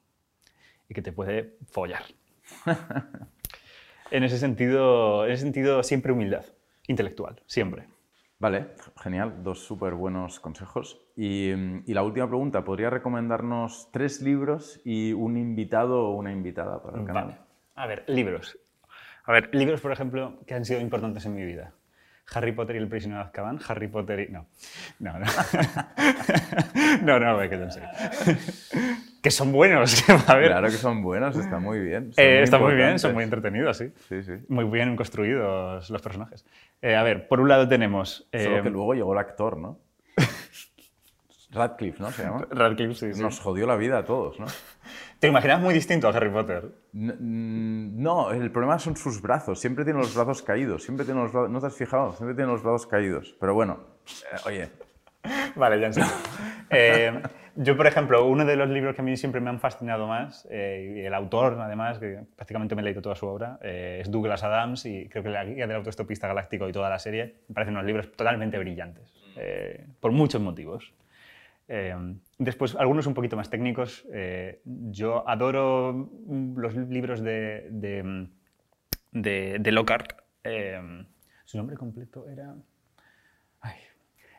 y 0.87 0.93
que 0.93 1.01
te 1.01 1.11
puede 1.11 1.57
follar. 1.65 2.03
en, 4.11 4.23
ese 4.23 4.37
sentido, 4.37 5.25
en 5.25 5.31
ese 5.31 5.41
sentido, 5.41 5.81
siempre 5.81 6.13
humildad 6.13 6.45
intelectual, 6.87 7.41
siempre. 7.45 7.87
Vale, 8.39 8.71
genial, 9.01 9.41
dos 9.41 9.59
súper 9.59 9.93
buenos 9.93 10.39
consejos. 10.39 10.99
Y, 11.15 11.51
y, 11.85 11.93
la 11.93 12.03
última 12.03 12.27
pregunta, 12.27 12.65
¿podría 12.65 12.89
recomendarnos 12.89 13.89
tres 13.91 14.21
libros 14.21 14.81
y 14.83 15.13
un 15.13 15.37
invitado 15.37 16.09
o 16.09 16.15
una 16.15 16.31
invitada 16.31 16.81
para 16.83 16.99
el 16.99 17.05
canal? 17.05 17.25
Vale. 17.25 17.37
A 17.75 17.87
ver, 17.87 18.03
libros. 18.07 18.57
A 19.25 19.31
ver, 19.31 19.49
libros, 19.55 19.79
por 19.79 19.91
ejemplo, 19.91 20.39
que 20.45 20.55
han 20.55 20.65
sido 20.65 20.81
importantes 20.81 21.25
en 21.25 21.35
mi 21.35 21.45
vida. 21.45 21.73
Harry 22.33 22.51
Potter 22.51 22.75
y 22.75 22.79
el 22.79 22.87
prisionero 22.87 23.21
de 23.21 23.27
Azkaban, 23.27 23.59
Harry 23.67 23.87
Potter 23.87 24.19
y... 24.21 24.31
No, 24.31 24.47
no, 24.99 25.19
no. 25.19 25.25
no, 27.03 27.19
no, 27.19 27.37
me 27.37 27.49
quedo 27.49 27.63
en 27.63 27.71
serio. 27.71 27.89
Que 29.23 29.31
son 29.31 29.51
buenos. 29.53 30.07
a 30.27 30.35
ver. 30.35 30.49
Claro 30.49 30.67
que 30.67 30.73
son 30.73 31.01
buenos, 31.01 31.35
está 31.37 31.57
muy 31.57 31.79
bien. 31.79 32.11
Eh, 32.17 32.41
está 32.43 32.59
muy 32.59 32.75
bien, 32.75 32.99
son 32.99 33.13
muy 33.13 33.23
entretenidos, 33.23 33.77
sí. 33.77 33.91
Sí, 34.09 34.21
sí. 34.21 34.33
Muy 34.49 34.65
bien 34.65 34.95
construidos 34.95 35.89
los 35.89 36.01
personajes. 36.01 36.45
Eh, 36.81 36.95
a 36.95 37.01
ver, 37.03 37.27
por 37.27 37.39
un 37.39 37.47
lado 37.49 37.67
tenemos... 37.67 38.27
Solo 38.31 38.57
eh, 38.57 38.61
que 38.61 38.69
luego 38.69 38.93
llegó 38.93 39.13
el 39.13 39.19
actor, 39.19 39.57
¿no? 39.57 39.79
Radcliffe, 41.51 42.01
¿no? 42.01 42.11
Se 42.11 42.23
llama. 42.23 42.47
Radcliffe, 42.49 42.95
sí, 42.95 43.13
sí. 43.13 43.21
Nos 43.21 43.39
jodió 43.39 43.65
la 43.65 43.75
vida 43.75 43.99
a 43.99 44.05
todos, 44.05 44.39
¿no? 44.39 44.47
¿Te 45.19 45.27
imaginas 45.29 45.61
muy 45.61 45.73
distinto 45.73 46.07
a 46.09 46.11
Harry 46.11 46.29
Potter? 46.29 46.69
N- 46.93 47.13
mm, 47.17 48.01
No, 48.03 48.31
el 48.31 48.51
problema 48.51 48.77
son 48.79 48.97
sus 48.97 49.21
brazos. 49.21 49.59
Siempre 49.59 49.85
tiene 49.85 49.99
los 49.99 50.13
brazos 50.15 50.41
caídos. 50.41 50.83
Siempre 50.83 51.05
tiene 51.05 51.21
los 51.21 51.31
brazos... 51.31 51.49
¿No 51.49 51.61
te 51.61 51.67
has 51.67 51.75
fijado? 51.75 52.13
Siempre 52.13 52.35
tiene 52.35 52.51
los 52.51 52.61
brazos 52.61 52.87
caídos. 52.87 53.35
Pero 53.39 53.53
bueno, 53.53 53.79
eh, 54.33 54.37
oye, 54.47 54.69
Vale, 55.55 55.79
ya 55.79 55.87
en 55.87 55.93
serio. 55.93 56.09
Eh, 56.69 57.21
yo, 57.55 57.77
por 57.77 57.85
ejemplo, 57.85 58.25
uno 58.27 58.45
de 58.45 58.55
los 58.55 58.69
libros 58.69 58.95
que 58.95 59.01
a 59.01 59.03
mí 59.03 59.15
siempre 59.15 59.39
me 59.39 59.49
han 59.49 59.59
fascinado 59.59 60.07
más, 60.07 60.47
eh, 60.49 61.03
el 61.05 61.13
autor, 61.13 61.57
además, 61.59 61.99
que 61.99 62.19
prácticamente 62.35 62.75
me 62.75 62.81
he 62.81 62.85
leído 62.85 63.01
toda 63.01 63.15
su 63.15 63.27
obra, 63.27 63.59
eh, 63.61 63.99
es 64.01 64.09
Douglas 64.09 64.43
Adams, 64.43 64.85
y 64.85 65.07
creo 65.07 65.23
que 65.23 65.29
la 65.29 65.45
guía 65.45 65.67
del 65.67 65.75
autoestopista 65.77 66.27
galáctico 66.27 66.67
y 66.67 66.71
toda 66.71 66.89
la 66.89 66.97
serie 66.97 67.35
me 67.47 67.53
parecen 67.53 67.75
unos 67.75 67.85
libros 67.85 68.11
totalmente 68.11 68.57
brillantes, 68.57 69.13
eh, 69.35 69.85
por 69.99 70.11
muchos 70.11 70.41
motivos. 70.41 70.93
Después, 72.37 72.75
algunos 72.75 73.07
un 73.07 73.15
poquito 73.15 73.35
más 73.35 73.49
técnicos. 73.49 74.05
yo 74.65 75.27
adoro 75.27 75.93
mm, 75.93 76.57
los 76.59 76.75
libros 76.75 77.21
de, 77.21 77.67
de, 77.71 78.27
de, 79.11 79.57
de 79.59 79.71
Lockhart. 79.71 80.13
Su 81.45 81.57
nombre 81.57 81.75
completo 81.77 82.27
era... 82.29 82.53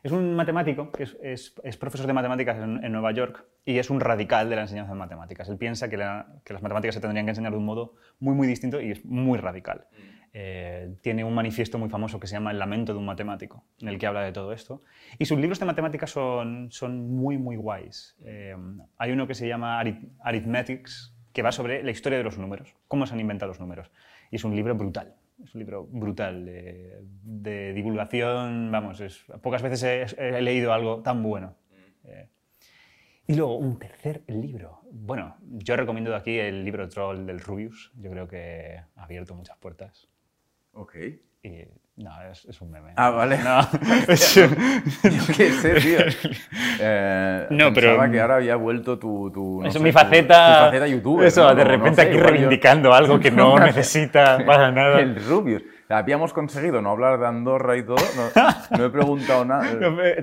Es 0.05 0.12
un 0.12 0.36
matemático, 0.36 0.93
que 0.93 1.02
es, 1.05 1.16
es- 1.22 1.55
es 1.64 1.76
profesor 1.76 2.06
de 2.06 2.12
matemáticas 2.12 2.59
en, 2.59 2.85
en 2.85 2.93
Nueva 2.93 3.10
York 3.12 3.44
y 3.64 3.78
es 3.78 3.89
un 3.90 4.01
radical 4.01 4.51
de 4.51 4.56
la 4.56 4.62
enseñanza 4.62 4.93
de 4.93 4.98
matemáticas. 4.98 5.48
Él 5.48 5.56
piensa 5.56 5.89
que, 5.89 5.97
la- 5.97 6.26
que 6.44 6.52
las 6.52 6.62
matemáticas 6.62 6.94
se 6.94 7.01
tendrían 7.01 7.24
que 7.26 7.31
enseñar 7.31 7.52
de 7.52 7.59
un 7.59 7.64
modo 7.64 7.94
muy, 8.20 8.35
muy 8.35 8.47
distinto 8.47 8.81
y 8.81 8.90
es 8.93 9.05
muy 9.05 9.39
radical. 9.39 9.86
Eh, 10.35 10.97
tiene 11.01 11.24
un 11.24 11.32
manifiesto 11.35 11.78
muy 11.78 11.89
famoso 11.89 12.20
que 12.20 12.26
se 12.26 12.35
llama 12.35 12.51
El 12.51 12.59
lamento 12.59 12.93
de 12.93 12.98
un 12.98 13.06
matemático, 13.06 13.64
en 13.81 13.89
el 13.89 13.98
que 13.98 14.06
habla 14.06 14.20
de 14.22 14.32
todo 14.32 14.52
esto. 14.52 14.82
Y 15.18 15.24
sus 15.24 15.39
libros 15.39 15.59
de 15.59 15.64
matemáticas 15.64 16.10
son, 16.10 16.70
son 16.70 17.09
muy, 17.09 17.39
muy 17.39 17.56
guays. 17.56 18.16
Eh, 18.26 18.55
hay 18.98 19.12
uno 19.12 19.26
que 19.26 19.35
se 19.35 19.48
llama 19.48 19.81
Arith- 19.82 20.10
Arithmetics, 20.20 21.14
que 21.32 21.43
va 21.43 21.51
sobre 21.51 21.82
la 21.82 21.90
historia 21.93 22.18
de 22.18 22.24
los 22.24 22.36
números, 22.36 22.74
cómo 22.89 23.06
se 23.06 23.14
han 23.14 23.20
inventado 23.20 23.48
los 23.52 23.60
números. 23.60 23.90
Y 24.31 24.36
es 24.36 24.44
un 24.44 24.55
libro 24.55 24.74
brutal. 24.74 25.14
Es 25.43 25.55
un 25.55 25.59
libro 25.61 25.85
brutal 25.86 26.44
de, 26.44 27.01
de 27.23 27.73
divulgación. 27.73 28.70
Vamos, 28.70 29.01
es- 29.01 29.24
pocas 29.43 29.62
veces 29.62 30.15
he, 30.19 30.28
he 30.39 30.40
leído 30.43 30.73
algo 30.73 31.02
tan 31.02 31.23
bueno. 31.23 31.56
Eh, 32.05 32.28
y 33.27 33.35
luego 33.35 33.56
un 33.56 33.78
tercer 33.78 34.23
libro. 34.28 34.81
Bueno, 34.93 35.36
yo 35.43 35.77
recomiendo 35.77 36.11
de 36.11 36.16
aquí 36.16 36.39
el 36.39 36.65
libro 36.65 36.89
Troll 36.89 37.27
del 37.27 37.40
Rubius. 37.40 37.93
Yo 37.97 38.11
creo 38.11 38.28
que 38.28 38.77
ha 38.94 39.02
abierto 39.02 39.35
muchas 39.35 39.56
puertas. 39.59 40.09
ok. 40.73 40.94
Y 41.43 41.65
no, 41.96 42.10
es, 42.30 42.44
es 42.46 42.60
un 42.60 42.70
meme. 42.72 42.92
Ah, 42.96 43.10
vale. 43.10 43.38
No, 43.38 43.60
es 44.08 44.36
un- 44.36 44.56
¿Qué 45.36 45.50
sé, 45.52 45.74
tío? 45.74 45.98
Eh, 46.80 47.46
No, 47.50 47.72
pero- 47.72 47.90
pensaba 47.90 48.10
que 48.10 48.20
ahora 48.20 48.36
había 48.36 48.56
vuelto 48.56 48.98
tu... 48.98 49.30
tu 49.30 49.60
no 49.62 49.68
Eso, 49.68 49.78
sé, 49.78 49.84
mi 49.84 49.90
tu- 49.92 49.98
faceta. 49.98 50.58
Tu, 50.58 50.64
faceta 50.66 50.86
youtuber. 50.88 51.26
Eso, 51.26 51.42
¿no? 51.42 51.48
de 51.50 51.54
No- 51.56 51.64
no 51.64 51.70
repente 51.76 51.94
sé, 52.02 52.02
aquí 52.08 52.10
igual 52.16 52.24
yo- 52.26 52.30
reivindicando 52.32 52.92
algo 52.94 53.20
que 53.20 53.30
no 53.30 53.58
necesita 53.58 54.38
para 54.44 54.70
nada. 54.72 55.00
El 55.00 55.24
Rubius. 55.24 55.62
Habíamos 55.88 56.32
conseguido 56.32 56.80
no 56.82 56.90
hablar 56.90 57.20
de 57.20 57.26
Andorra 57.26 57.76
y 57.76 57.84
todo. 57.84 57.96
No, 58.16 58.78
no 58.78 58.84
he 58.86 58.90
preguntado 58.90 59.44
nada. 59.44 59.64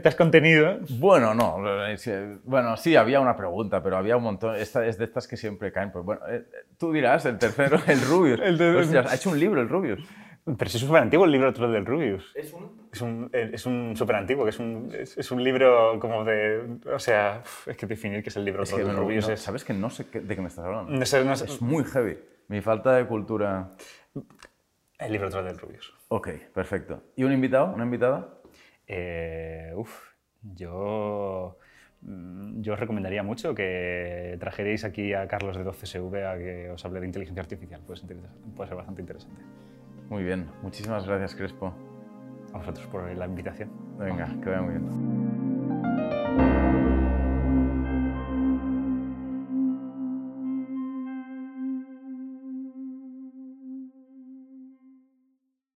¿Te 0.01 0.09
has 0.09 0.15
contenido? 0.15 0.79
Bueno, 0.99 1.33
no. 1.33 1.63
eh, 1.87 2.37
Bueno, 2.43 2.75
sí, 2.75 2.95
había 2.97 3.21
una 3.21 3.37
pregunta, 3.37 3.81
pero 3.81 3.95
había 3.97 4.17
un 4.17 4.23
montón. 4.23 4.55
Esta 4.55 4.85
es 4.85 4.97
de 4.97 5.05
estas 5.05 5.27
que 5.27 5.37
siempre 5.37 5.71
caen. 5.71 5.91
Pues 5.91 6.03
bueno, 6.03 6.21
eh, 6.29 6.43
tú 6.77 6.91
dirás, 6.91 7.25
el 7.25 7.37
tercero, 7.37 7.79
el 7.87 8.01
Rubius. 8.01 8.41
El 8.41 8.57
de- 8.57 8.75
Hostias, 8.75 9.09
ha 9.11 9.15
hecho 9.15 9.29
un 9.29 9.39
libro 9.39 9.61
el 9.61 9.69
Rubius. 9.69 9.99
Pero 10.45 10.65
es 10.65 10.71
súper 10.73 11.01
antiguo 11.03 11.25
el 11.25 11.31
libro 11.31 11.51
del 11.51 11.85
Rubius. 11.85 12.35
Es 12.35 12.53
un, 12.53 12.89
es 12.91 13.01
un, 13.01 13.29
es 13.33 13.65
un 13.65 13.95
súper 13.95 14.15
antiguo, 14.15 14.43
que 14.43 14.49
es 14.49 14.59
un, 14.59 14.91
es, 14.93 15.17
es 15.17 15.31
un 15.31 15.43
libro 15.43 15.99
como 15.99 16.23
de... 16.25 16.77
O 16.93 16.99
sea, 16.99 17.43
es 17.65 17.77
que 17.77 17.85
definir 17.85 18.21
qué 18.23 18.29
es 18.29 18.35
el 18.37 18.45
libro 18.45 18.63
Es 18.63 18.73
que 18.73 18.83
del 18.83 18.95
Rubius 18.97 19.27
no, 19.27 19.33
es... 19.33 19.41
¿Sabes 19.41 19.63
que 19.63 19.73
no 19.73 19.89
sé 19.89 20.07
qué- 20.09 20.19
de 20.21 20.35
qué 20.35 20.41
me 20.41 20.47
estás 20.47 20.65
hablando? 20.65 20.91
No 20.91 21.05
sé, 21.05 21.23
no 21.23 21.35
sé- 21.35 21.45
Es 21.45 21.61
muy 21.61 21.83
heavy. 21.83 22.17
Mi 22.47 22.59
falta 22.61 22.95
de 22.95 23.05
cultura. 23.05 23.71
El 24.99 25.11
libro 25.13 25.29
del 25.29 25.57
Rubius. 25.57 25.93
Ok, 26.09 26.29
perfecto. 26.53 27.03
¿Y 27.15 27.23
un 27.23 27.31
invitado? 27.31 27.73
¿Una 27.73 27.85
invitada? 27.85 28.33
Eh, 28.87 29.71
uf, 29.75 30.09
yo, 30.41 31.57
mm, 32.01 32.61
yo 32.61 32.73
os 32.73 32.79
recomendaría 32.79 33.23
mucho 33.23 33.55
que 33.55 34.35
trajerais 34.39 34.83
aquí 34.83 35.13
a 35.13 35.27
Carlos 35.27 35.55
de 35.55 35.63
12SV 35.63 36.25
a 36.27 36.37
que 36.37 36.69
os 36.71 36.83
hable 36.83 36.99
de 36.99 37.05
inteligencia 37.05 37.41
artificial. 37.41 37.79
Puede 37.85 38.01
ser, 38.01 38.11
interesa- 38.11 38.35
puede 38.55 38.67
ser 38.67 38.75
bastante 38.77 39.01
interesante. 39.01 39.41
Muy 40.11 40.23
bien. 40.23 40.51
Muchísimas 40.61 41.07
gracias, 41.07 41.33
Crespo. 41.35 41.73
A 42.51 42.57
vosotros 42.57 42.85
por 42.87 43.09
la 43.15 43.25
invitación. 43.25 43.69
Venga, 43.97 44.27
que 44.43 44.49
vaya 44.49 44.61
muy 44.61 44.73
bien. 44.73 45.40